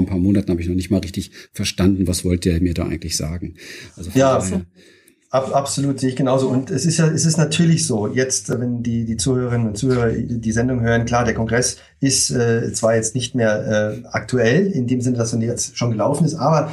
vor 0.00 0.06
ein 0.06 0.10
paar 0.10 0.18
Monaten 0.18 0.50
habe 0.50 0.60
ich 0.60 0.68
noch 0.68 0.74
nicht 0.74 0.90
mal 0.90 0.98
richtig 1.00 1.30
verstanden, 1.52 2.06
was 2.06 2.24
wollte 2.24 2.50
er 2.50 2.60
mir 2.60 2.74
da 2.74 2.86
eigentlich 2.86 3.16
sagen. 3.16 3.54
Also 3.96 4.10
ja, 4.14 4.38
daher, 4.38 4.66
Ab, 5.32 5.54
absolut, 5.54 6.00
sehe 6.00 6.08
ich 6.08 6.16
genauso. 6.16 6.48
Und 6.48 6.70
es 6.72 6.84
ist 6.84 6.98
ja, 6.98 7.06
es 7.06 7.24
ist 7.24 7.36
natürlich 7.36 7.86
so, 7.86 8.08
jetzt, 8.08 8.48
wenn 8.48 8.82
die, 8.82 9.04
die 9.04 9.16
Zuhörerinnen 9.16 9.68
und 9.68 9.78
Zuhörer 9.78 10.10
die 10.10 10.52
Sendung 10.52 10.80
hören, 10.80 11.04
klar, 11.04 11.24
der 11.24 11.34
Kongress 11.34 11.76
ist 12.00 12.32
äh, 12.32 12.72
zwar 12.72 12.96
jetzt 12.96 13.14
nicht 13.14 13.36
mehr 13.36 14.02
äh, 14.02 14.06
aktuell, 14.08 14.66
in 14.66 14.88
dem 14.88 15.00
Sinne, 15.00 15.18
dass 15.18 15.32
er 15.32 15.40
jetzt 15.40 15.78
schon 15.78 15.92
gelaufen 15.92 16.24
ist, 16.24 16.34
aber 16.34 16.72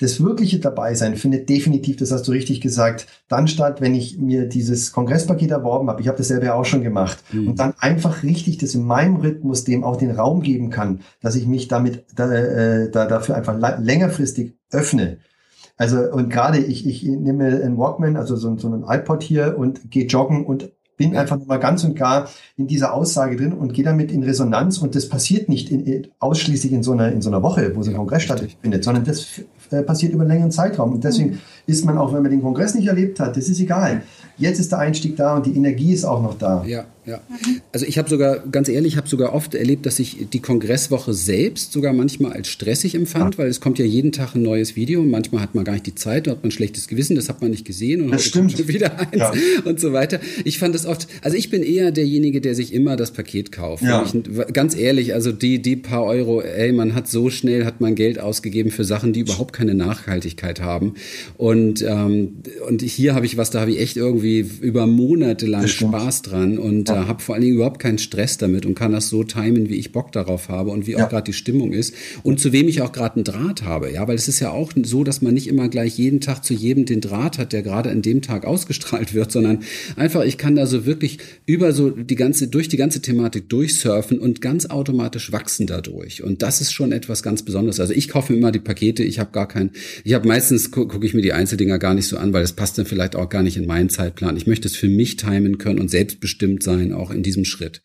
das 0.00 0.22
wirkliche 0.22 0.60
Dabeisein 0.60 1.16
findet 1.16 1.48
definitiv, 1.48 1.96
das 1.96 2.12
hast 2.12 2.28
du 2.28 2.32
richtig 2.32 2.60
gesagt, 2.60 3.06
dann 3.28 3.48
statt, 3.48 3.80
wenn 3.80 3.94
ich 3.94 4.18
mir 4.18 4.46
dieses 4.46 4.92
Kongresspaket 4.92 5.50
erworben 5.50 5.88
habe. 5.88 6.00
Ich 6.00 6.08
habe 6.08 6.18
das 6.18 6.28
selber 6.28 6.46
ja 6.46 6.54
auch 6.54 6.64
schon 6.64 6.82
gemacht. 6.82 7.18
Mhm. 7.32 7.48
Und 7.48 7.58
dann 7.58 7.74
einfach 7.78 8.22
richtig 8.22 8.58
das 8.58 8.74
in 8.74 8.84
meinem 8.84 9.16
Rhythmus 9.16 9.64
dem 9.64 9.82
auch 9.82 9.96
den 9.96 10.12
Raum 10.12 10.40
geben 10.40 10.70
kann, 10.70 11.00
dass 11.20 11.34
ich 11.34 11.46
mich 11.46 11.66
damit 11.66 12.04
da, 12.14 12.32
äh, 12.32 12.90
da 12.90 13.06
dafür 13.06 13.34
einfach 13.34 13.58
längerfristig 13.80 14.54
öffne. 14.70 15.18
Also 15.76 16.10
und 16.10 16.28
gerade 16.28 16.58
ich, 16.58 16.86
ich 16.86 17.04
nehme 17.04 17.46
einen 17.46 17.78
Walkman, 17.78 18.16
also 18.16 18.36
so, 18.36 18.56
so 18.56 18.66
einen 18.66 18.84
iPod 18.84 19.22
hier 19.22 19.56
und 19.58 19.90
gehe 19.90 20.06
joggen 20.06 20.44
und 20.44 20.72
bin 20.98 21.16
einfach 21.16 21.38
mal 21.46 21.56
ganz 21.56 21.84
und 21.84 21.96
gar 21.96 22.28
in 22.58 22.66
dieser 22.66 22.92
Aussage 22.92 23.36
drin 23.36 23.54
und 23.54 23.72
gehe 23.72 23.84
damit 23.84 24.12
in 24.12 24.22
Resonanz 24.22 24.76
und 24.76 24.94
das 24.94 25.08
passiert 25.08 25.48
nicht 25.48 25.70
in, 25.70 26.08
ausschließlich 26.18 26.72
in 26.72 26.82
so 26.82 26.92
einer 26.92 27.10
in 27.10 27.22
so 27.22 27.30
einer 27.30 27.42
Woche, 27.42 27.72
wo 27.74 27.82
so 27.82 27.90
ein 27.90 27.96
Kongress 27.96 28.24
stattfindet, 28.24 28.84
sondern 28.84 29.04
das 29.04 29.40
äh, 29.70 29.82
passiert 29.82 30.12
über 30.12 30.22
einen 30.22 30.32
längeren 30.32 30.50
Zeitraum 30.50 30.92
und 30.92 31.04
deswegen 31.04 31.30
mhm. 31.30 31.38
ist 31.66 31.86
man 31.86 31.96
auch, 31.96 32.12
wenn 32.12 32.20
man 32.20 32.30
den 32.30 32.42
Kongress 32.42 32.74
nicht 32.74 32.88
erlebt 32.88 33.20
hat, 33.20 33.36
das 33.36 33.48
ist 33.48 33.60
egal. 33.60 34.02
Jetzt 34.36 34.58
ist 34.58 34.72
der 34.72 34.80
Einstieg 34.80 35.16
da 35.16 35.36
und 35.36 35.46
die 35.46 35.56
Energie 35.56 35.92
ist 35.92 36.04
auch 36.04 36.22
noch 36.22 36.36
da. 36.36 36.64
Ja, 36.66 36.84
ja. 37.08 37.22
Also 37.72 37.86
ich 37.86 37.98
habe 37.98 38.08
sogar, 38.08 38.40
ganz 38.50 38.68
ehrlich, 38.68 38.92
ich 38.92 38.96
habe 38.96 39.08
sogar 39.08 39.32
oft 39.32 39.54
erlebt, 39.54 39.86
dass 39.86 39.98
ich 39.98 40.28
die 40.32 40.40
Kongresswoche 40.40 41.14
selbst 41.14 41.72
sogar 41.72 41.92
manchmal 41.92 42.32
als 42.32 42.48
stressig 42.48 42.94
empfand, 42.94 43.34
ja. 43.34 43.38
weil 43.38 43.48
es 43.48 43.60
kommt 43.60 43.78
ja 43.78 43.84
jeden 43.84 44.12
Tag 44.12 44.34
ein 44.34 44.42
neues 44.42 44.76
Video 44.76 45.00
und 45.00 45.10
manchmal 45.10 45.40
hat 45.40 45.54
man 45.54 45.64
gar 45.64 45.72
nicht 45.72 45.86
die 45.86 45.94
Zeit, 45.94 46.26
da 46.26 46.32
hat 46.32 46.42
man 46.42 46.48
ein 46.48 46.52
schlechtes 46.52 46.86
Gewissen, 46.88 47.16
das 47.16 47.28
hat 47.28 47.40
man 47.40 47.50
nicht 47.50 47.64
gesehen 47.64 48.02
und 48.02 48.10
das 48.10 48.24
stimmt. 48.24 48.52
schon 48.52 48.68
wieder 48.68 48.98
eins 49.00 49.16
ja. 49.16 49.32
und 49.64 49.80
so 49.80 49.92
weiter. 49.92 50.20
Ich 50.44 50.58
fand 50.58 50.74
das 50.74 50.86
oft, 50.86 51.08
also 51.22 51.36
ich 51.36 51.50
bin 51.50 51.62
eher 51.62 51.92
derjenige, 51.92 52.40
der 52.40 52.54
sich 52.54 52.74
immer 52.74 52.96
das 52.96 53.12
Paket 53.12 53.52
kauft. 53.52 53.82
Ja. 53.82 54.04
Ich, 54.04 54.52
ganz 54.52 54.76
ehrlich, 54.76 55.14
also 55.14 55.32
die, 55.32 55.62
die 55.62 55.76
paar 55.76 56.04
Euro, 56.04 56.42
ey, 56.42 56.72
man 56.72 56.94
hat 56.94 57.08
so 57.08 57.30
schnell, 57.30 57.64
hat 57.64 57.80
man 57.80 57.94
Geld 57.94 58.20
ausgegeben 58.20 58.70
für 58.70 58.84
Sachen, 58.84 59.12
die 59.12 59.20
überhaupt 59.20 59.54
keine 59.54 59.74
Nachhaltigkeit 59.74 60.60
haben. 60.60 60.94
Und, 61.36 61.82
ähm, 61.82 62.42
und 62.68 62.82
hier 62.82 63.14
habe 63.14 63.24
ich 63.24 63.36
was, 63.36 63.50
da 63.50 63.60
habe 63.60 63.70
ich 63.70 63.80
echt 63.80 63.96
irgendwie 63.96 64.44
über 64.60 64.86
Monate 64.86 65.46
lang 65.46 65.66
Spaß 65.66 66.22
dran 66.22 66.58
und 66.58 66.88
habe 67.06 67.22
vor 67.22 67.34
allen 67.34 67.42
Dingen 67.42 67.54
überhaupt 67.54 67.80
keinen 67.80 67.98
Stress 67.98 68.36
damit 68.38 68.66
und 68.66 68.74
kann 68.74 68.92
das 68.92 69.08
so 69.08 69.24
timen, 69.24 69.68
wie 69.68 69.76
ich 69.76 69.92
Bock 69.92 70.12
darauf 70.12 70.48
habe 70.48 70.70
und 70.70 70.86
wie 70.86 70.92
ja. 70.92 71.04
auch 71.04 71.08
gerade 71.08 71.24
die 71.24 71.32
Stimmung 71.32 71.72
ist 71.72 71.94
und 72.22 72.40
zu 72.40 72.52
wem 72.52 72.68
ich 72.68 72.82
auch 72.82 72.92
gerade 72.92 73.16
einen 73.16 73.24
Draht 73.24 73.62
habe. 73.62 73.92
Ja, 73.92 74.06
weil 74.08 74.16
es 74.16 74.28
ist 74.28 74.40
ja 74.40 74.50
auch 74.50 74.72
so, 74.82 75.04
dass 75.04 75.22
man 75.22 75.34
nicht 75.34 75.46
immer 75.46 75.68
gleich 75.68 75.98
jeden 75.98 76.20
Tag 76.20 76.44
zu 76.44 76.54
jedem 76.54 76.84
den 76.84 77.00
Draht 77.00 77.38
hat, 77.38 77.52
der 77.52 77.62
gerade 77.62 77.90
an 77.90 78.02
dem 78.02 78.22
Tag 78.22 78.44
ausgestrahlt 78.44 79.14
wird, 79.14 79.30
sondern 79.30 79.60
einfach 79.96 80.24
ich 80.24 80.36
kann 80.36 80.56
da 80.56 80.66
so 80.66 80.84
wirklich 80.84 81.18
über 81.46 81.72
so 81.72 81.90
die 81.90 82.16
ganze 82.16 82.48
durch 82.48 82.68
die 82.68 82.76
ganze 82.76 83.00
Thematik 83.00 83.48
durchsurfen 83.48 84.18
und 84.18 84.40
ganz 84.40 84.66
automatisch 84.66 85.32
wachsen 85.32 85.66
dadurch 85.66 86.22
und 86.22 86.42
das 86.42 86.60
ist 86.60 86.72
schon 86.72 86.92
etwas 86.92 87.22
ganz 87.22 87.42
Besonderes. 87.42 87.78
Also 87.78 87.92
ich 87.92 88.08
kaufe 88.08 88.32
mir 88.32 88.38
immer 88.38 88.52
die 88.52 88.58
Pakete, 88.58 89.04
ich 89.04 89.18
habe 89.18 89.30
gar 89.32 89.46
kein 89.46 89.70
ich 90.04 90.14
habe 90.14 90.26
meistens 90.26 90.70
gucke 90.70 90.98
guck 90.98 91.04
ich 91.04 91.14
mir 91.14 91.22
die 91.22 91.32
Einzeldinger 91.32 91.78
gar 91.78 91.94
nicht 91.94 92.08
so 92.08 92.16
an, 92.16 92.32
weil 92.32 92.42
das 92.42 92.52
passt 92.52 92.76
dann 92.76 92.86
vielleicht 92.86 93.14
auch 93.14 93.28
gar 93.28 93.42
nicht 93.44 93.56
in 93.56 93.66
meinen 93.66 93.88
Zeitplan. 93.88 94.36
Ich 94.36 94.48
möchte 94.48 94.66
es 94.66 94.74
für 94.74 94.88
mich 94.88 95.14
timen 95.14 95.58
können 95.58 95.78
und 95.78 95.90
selbstbestimmt 95.90 96.62
sein, 96.62 96.87
auch 96.92 97.10
in 97.10 97.22
diesem 97.22 97.44
Schritt. 97.44 97.82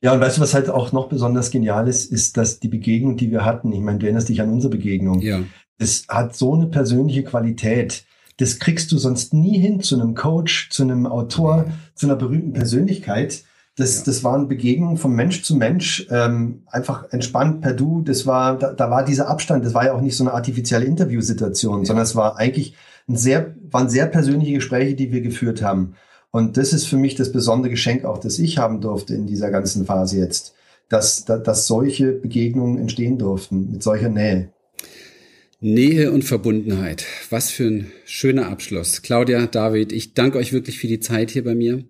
Ja, 0.00 0.12
und 0.12 0.20
weißt 0.20 0.38
du, 0.38 0.40
was 0.40 0.54
halt 0.54 0.70
auch 0.70 0.92
noch 0.92 1.08
besonders 1.08 1.50
genial 1.50 1.88
ist, 1.88 2.10
ist, 2.10 2.36
dass 2.36 2.60
die 2.60 2.68
Begegnung, 2.68 3.16
die 3.16 3.30
wir 3.30 3.44
hatten, 3.44 3.72
ich 3.72 3.80
meine, 3.80 3.98
du 3.98 4.06
erinnerst 4.06 4.28
dich 4.28 4.40
an 4.40 4.50
unsere 4.50 4.70
Begegnung, 4.70 5.20
ja. 5.20 5.40
das 5.78 6.04
hat 6.08 6.36
so 6.36 6.54
eine 6.54 6.66
persönliche 6.66 7.24
Qualität. 7.24 8.04
Das 8.36 8.60
kriegst 8.60 8.92
du 8.92 8.98
sonst 8.98 9.34
nie 9.34 9.58
hin 9.58 9.80
zu 9.80 10.00
einem 10.00 10.14
Coach, 10.14 10.70
zu 10.70 10.84
einem 10.84 11.06
Autor, 11.06 11.66
zu 11.94 12.06
einer 12.06 12.14
berühmten 12.14 12.52
Persönlichkeit. 12.52 13.42
Das, 13.74 13.98
ja. 13.98 14.02
das 14.06 14.22
waren 14.22 14.48
Begegnungen 14.48 14.96
von 14.96 15.12
Mensch 15.12 15.42
zu 15.42 15.56
Mensch, 15.56 16.06
ähm, 16.10 16.62
einfach 16.66 17.12
entspannt 17.12 17.60
per 17.60 17.74
Du. 17.74 18.00
Das 18.02 18.26
war, 18.26 18.56
da, 18.56 18.72
da 18.72 18.90
war 18.90 19.04
dieser 19.04 19.28
Abstand. 19.28 19.64
Das 19.64 19.74
war 19.74 19.86
ja 19.86 19.92
auch 19.92 20.00
nicht 20.00 20.16
so 20.16 20.24
eine 20.24 20.34
artifizielle 20.34 20.84
Interviewsituation, 20.84 21.80
ja. 21.80 21.84
sondern 21.84 22.04
es 22.04 22.14
war 22.14 22.36
eigentlich 22.36 22.74
ein 23.08 23.16
sehr, 23.16 23.54
waren 23.70 23.88
sehr 23.88 24.06
persönliche 24.06 24.54
Gespräche, 24.54 24.94
die 24.94 25.12
wir 25.12 25.20
geführt 25.20 25.62
haben. 25.62 25.94
Und 26.38 26.56
das 26.56 26.72
ist 26.72 26.86
für 26.86 26.98
mich 26.98 27.16
das 27.16 27.32
besondere 27.32 27.70
Geschenk 27.70 28.04
auch, 28.04 28.18
das 28.18 28.38
ich 28.38 28.58
haben 28.58 28.80
durfte 28.80 29.12
in 29.12 29.26
dieser 29.26 29.50
ganzen 29.50 29.86
Phase 29.86 30.18
jetzt, 30.18 30.54
dass, 30.88 31.24
dass, 31.24 31.66
solche 31.66 32.12
Begegnungen 32.12 32.78
entstehen 32.78 33.18
durften 33.18 33.72
mit 33.72 33.82
solcher 33.82 34.08
Nähe. 34.08 34.52
Nähe 35.58 36.12
und 36.12 36.22
Verbundenheit. 36.22 37.04
Was 37.30 37.50
für 37.50 37.64
ein 37.64 37.92
schöner 38.04 38.46
Abschluss. 38.46 39.02
Claudia, 39.02 39.48
David, 39.48 39.90
ich 39.90 40.14
danke 40.14 40.38
euch 40.38 40.52
wirklich 40.52 40.78
für 40.78 40.86
die 40.86 41.00
Zeit 41.00 41.32
hier 41.32 41.42
bei 41.42 41.56
mir. 41.56 41.82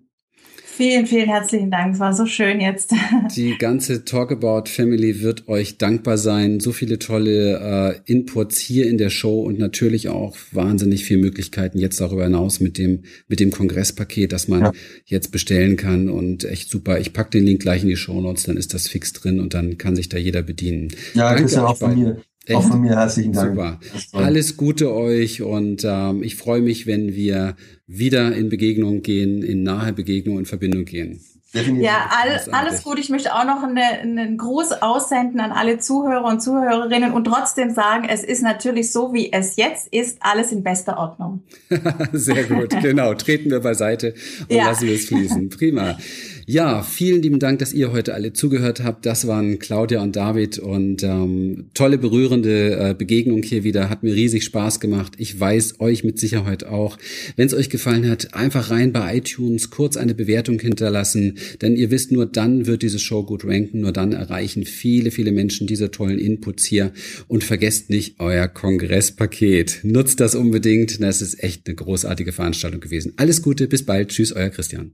Vielen, 0.79 1.07
vielen 1.07 1.27
herzlichen 1.27 1.69
Dank. 1.71 1.95
Es 1.95 1.99
war 1.99 2.13
so 2.13 2.25
schön 2.25 2.61
jetzt. 2.61 2.93
Die 3.35 3.57
ganze 3.57 4.05
Talkabout 4.05 4.69
Family 4.69 5.21
wird 5.21 5.49
euch 5.49 5.77
dankbar 5.77 6.17
sein. 6.17 6.61
So 6.61 6.71
viele 6.71 6.99
tolle 6.99 7.99
äh, 8.05 8.09
Inputs 8.09 8.59
hier 8.59 8.87
in 8.87 8.97
der 8.97 9.09
Show 9.09 9.41
und 9.41 9.59
natürlich 9.59 10.07
auch 10.07 10.37
wahnsinnig 10.53 11.03
viele 11.03 11.19
Möglichkeiten 11.19 11.79
jetzt 11.79 11.99
darüber 11.99 12.23
hinaus 12.23 12.61
mit 12.61 12.77
dem, 12.77 13.03
mit 13.27 13.41
dem 13.41 13.51
Kongresspaket, 13.51 14.31
das 14.31 14.47
man 14.47 14.61
ja. 14.61 14.71
jetzt 15.03 15.33
bestellen 15.33 15.75
kann 15.75 16.07
und 16.07 16.45
echt 16.45 16.69
super. 16.69 16.97
Ich 16.97 17.11
pack 17.11 17.29
den 17.31 17.43
Link 17.43 17.61
gleich 17.61 17.83
in 17.83 17.89
die 17.89 17.97
Show 17.97 18.21
Notes, 18.21 18.43
dann 18.43 18.55
ist 18.55 18.73
das 18.73 18.87
fix 18.87 19.11
drin 19.11 19.41
und 19.41 19.53
dann 19.53 19.77
kann 19.77 19.97
sich 19.97 20.07
da 20.07 20.17
jeder 20.17 20.43
bedienen. 20.43 20.93
Ja, 21.13 21.27
Danke 21.27 21.41
Christian, 21.41 21.65
auch 21.65 21.75
von 21.75 21.99
mir. 21.99 22.21
Echt? 22.49 22.57
Auch 22.57 22.63
von 22.63 22.81
mir 22.81 22.95
herzlichen 22.95 23.33
Dank. 23.33 23.51
Super. 23.51 23.79
Alles 24.11 24.57
Gute 24.57 24.91
euch 24.91 25.43
und 25.43 25.83
ähm, 25.85 26.23
ich 26.23 26.35
freue 26.35 26.61
mich, 26.61 26.87
wenn 26.87 27.13
wir 27.13 27.55
wieder 27.85 28.35
in 28.35 28.49
Begegnung 28.49 29.03
gehen, 29.03 29.43
in 29.43 29.61
nahe 29.61 29.93
Begegnung, 29.93 30.39
in 30.39 30.45
Verbindung 30.47 30.85
gehen. 30.85 31.21
Definitiv. 31.53 31.85
Ja, 31.85 32.09
all, 32.11 32.39
alles 32.53 32.83
gut. 32.83 32.99
Ich 32.99 33.09
möchte 33.09 33.33
auch 33.33 33.43
noch 33.43 33.63
eine, 33.63 33.81
einen 33.83 34.37
Gruß 34.37 34.83
aussenden 34.83 35.39
an 35.39 35.51
alle 35.51 35.79
Zuhörer 35.79 36.25
und 36.25 36.41
Zuhörerinnen 36.41 37.11
und 37.11 37.25
trotzdem 37.25 37.71
sagen, 37.71 38.07
es 38.07 38.23
ist 38.23 38.43
natürlich 38.43 38.91
so, 38.91 39.13
wie 39.13 39.31
es 39.31 39.55
jetzt 39.55 39.87
ist, 39.87 40.17
alles 40.21 40.51
in 40.51 40.63
bester 40.63 40.97
Ordnung. 40.97 41.43
Sehr 42.13 42.43
gut, 42.43 42.69
genau. 42.81 43.15
Treten 43.15 43.49
wir 43.49 43.61
beiseite 43.61 44.13
und 44.47 44.55
ja. 44.55 44.65
lassen 44.65 44.87
wir 44.87 44.95
es 44.95 45.05
fließen. 45.05 45.49
Prima. 45.49 45.97
Ja, 46.51 46.81
vielen 46.81 47.21
lieben 47.21 47.37
Dank, 47.37 47.59
dass 47.59 47.73
ihr 47.73 47.91
heute 47.91 48.15
alle 48.15 48.33
zugehört 48.33 48.83
habt. 48.83 49.05
Das 49.05 49.27
waren 49.27 49.59
Claudia 49.59 50.01
und 50.01 50.15
David 50.15 50.57
und 50.57 51.03
ähm, 51.03 51.69
tolle, 51.75 51.99
berührende 51.99 52.75
äh, 52.75 52.95
Begegnung 52.95 53.43
hier 53.43 53.63
wieder. 53.63 53.91
Hat 53.91 54.01
mir 54.01 54.15
riesig 54.15 54.45
Spaß 54.45 54.79
gemacht. 54.79 55.13
Ich 55.19 55.39
weiß 55.39 55.79
euch 55.79 56.03
mit 56.03 56.17
Sicherheit 56.17 56.63
auch. 56.63 56.97
Wenn 57.35 57.45
es 57.45 57.53
euch 57.53 57.69
gefallen 57.69 58.09
hat, 58.09 58.33
einfach 58.33 58.71
rein 58.71 58.91
bei 58.91 59.17
iTunes, 59.17 59.69
kurz 59.69 59.95
eine 59.95 60.15
Bewertung 60.15 60.59
hinterlassen, 60.59 61.37
denn 61.61 61.75
ihr 61.75 61.91
wisst, 61.91 62.11
nur 62.11 62.25
dann 62.25 62.65
wird 62.65 62.81
diese 62.81 62.97
Show 62.97 63.23
gut 63.23 63.45
ranken, 63.45 63.81
nur 63.81 63.91
dann 63.91 64.13
erreichen 64.13 64.65
viele, 64.65 65.11
viele 65.11 65.31
Menschen 65.31 65.67
diese 65.67 65.91
tollen 65.91 66.17
Inputs 66.17 66.65
hier 66.65 66.93
und 67.27 67.43
vergesst 67.43 67.91
nicht 67.91 68.19
euer 68.19 68.47
Kongresspaket. 68.47 69.81
Nutzt 69.83 70.19
das 70.19 70.33
unbedingt. 70.33 70.99
Das 70.99 71.21
ist 71.21 71.43
echt 71.43 71.67
eine 71.67 71.75
großartige 71.75 72.31
Veranstaltung 72.31 72.81
gewesen. 72.81 73.13
Alles 73.17 73.43
Gute, 73.43 73.67
bis 73.67 73.85
bald. 73.85 74.09
Tschüss, 74.09 74.33
euer 74.33 74.49
Christian. 74.49 74.93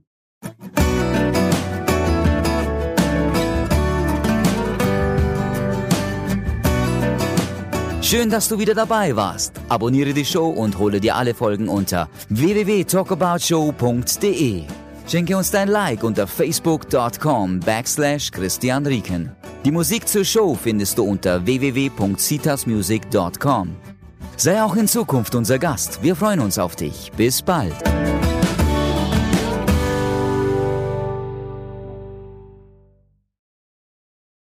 Schön, 8.06 8.30
dass 8.30 8.48
du 8.48 8.58
wieder 8.60 8.72
dabei 8.72 9.16
warst. 9.16 9.60
Abonniere 9.68 10.12
die 10.12 10.24
Show 10.24 10.48
und 10.48 10.78
hole 10.78 11.00
dir 11.00 11.16
alle 11.16 11.34
Folgen 11.34 11.68
unter 11.68 12.08
www.talkaboutshow.de. 12.28 14.62
Schenke 15.08 15.36
uns 15.36 15.50
dein 15.50 15.66
Like 15.66 16.04
unter 16.04 16.28
facebook.com 16.28 17.58
backslash 17.58 18.30
Christian 18.30 18.86
Rieken. 18.86 19.34
Die 19.64 19.72
Musik 19.72 20.06
zur 20.06 20.24
Show 20.24 20.54
findest 20.54 20.98
du 20.98 21.02
unter 21.02 21.44
www.citasmusic.com. 21.44 23.74
Sei 24.36 24.62
auch 24.62 24.76
in 24.76 24.86
Zukunft 24.86 25.34
unser 25.34 25.58
Gast. 25.58 26.00
Wir 26.00 26.14
freuen 26.14 26.38
uns 26.38 26.60
auf 26.60 26.76
dich. 26.76 27.10
Bis 27.16 27.42
bald. 27.42 27.74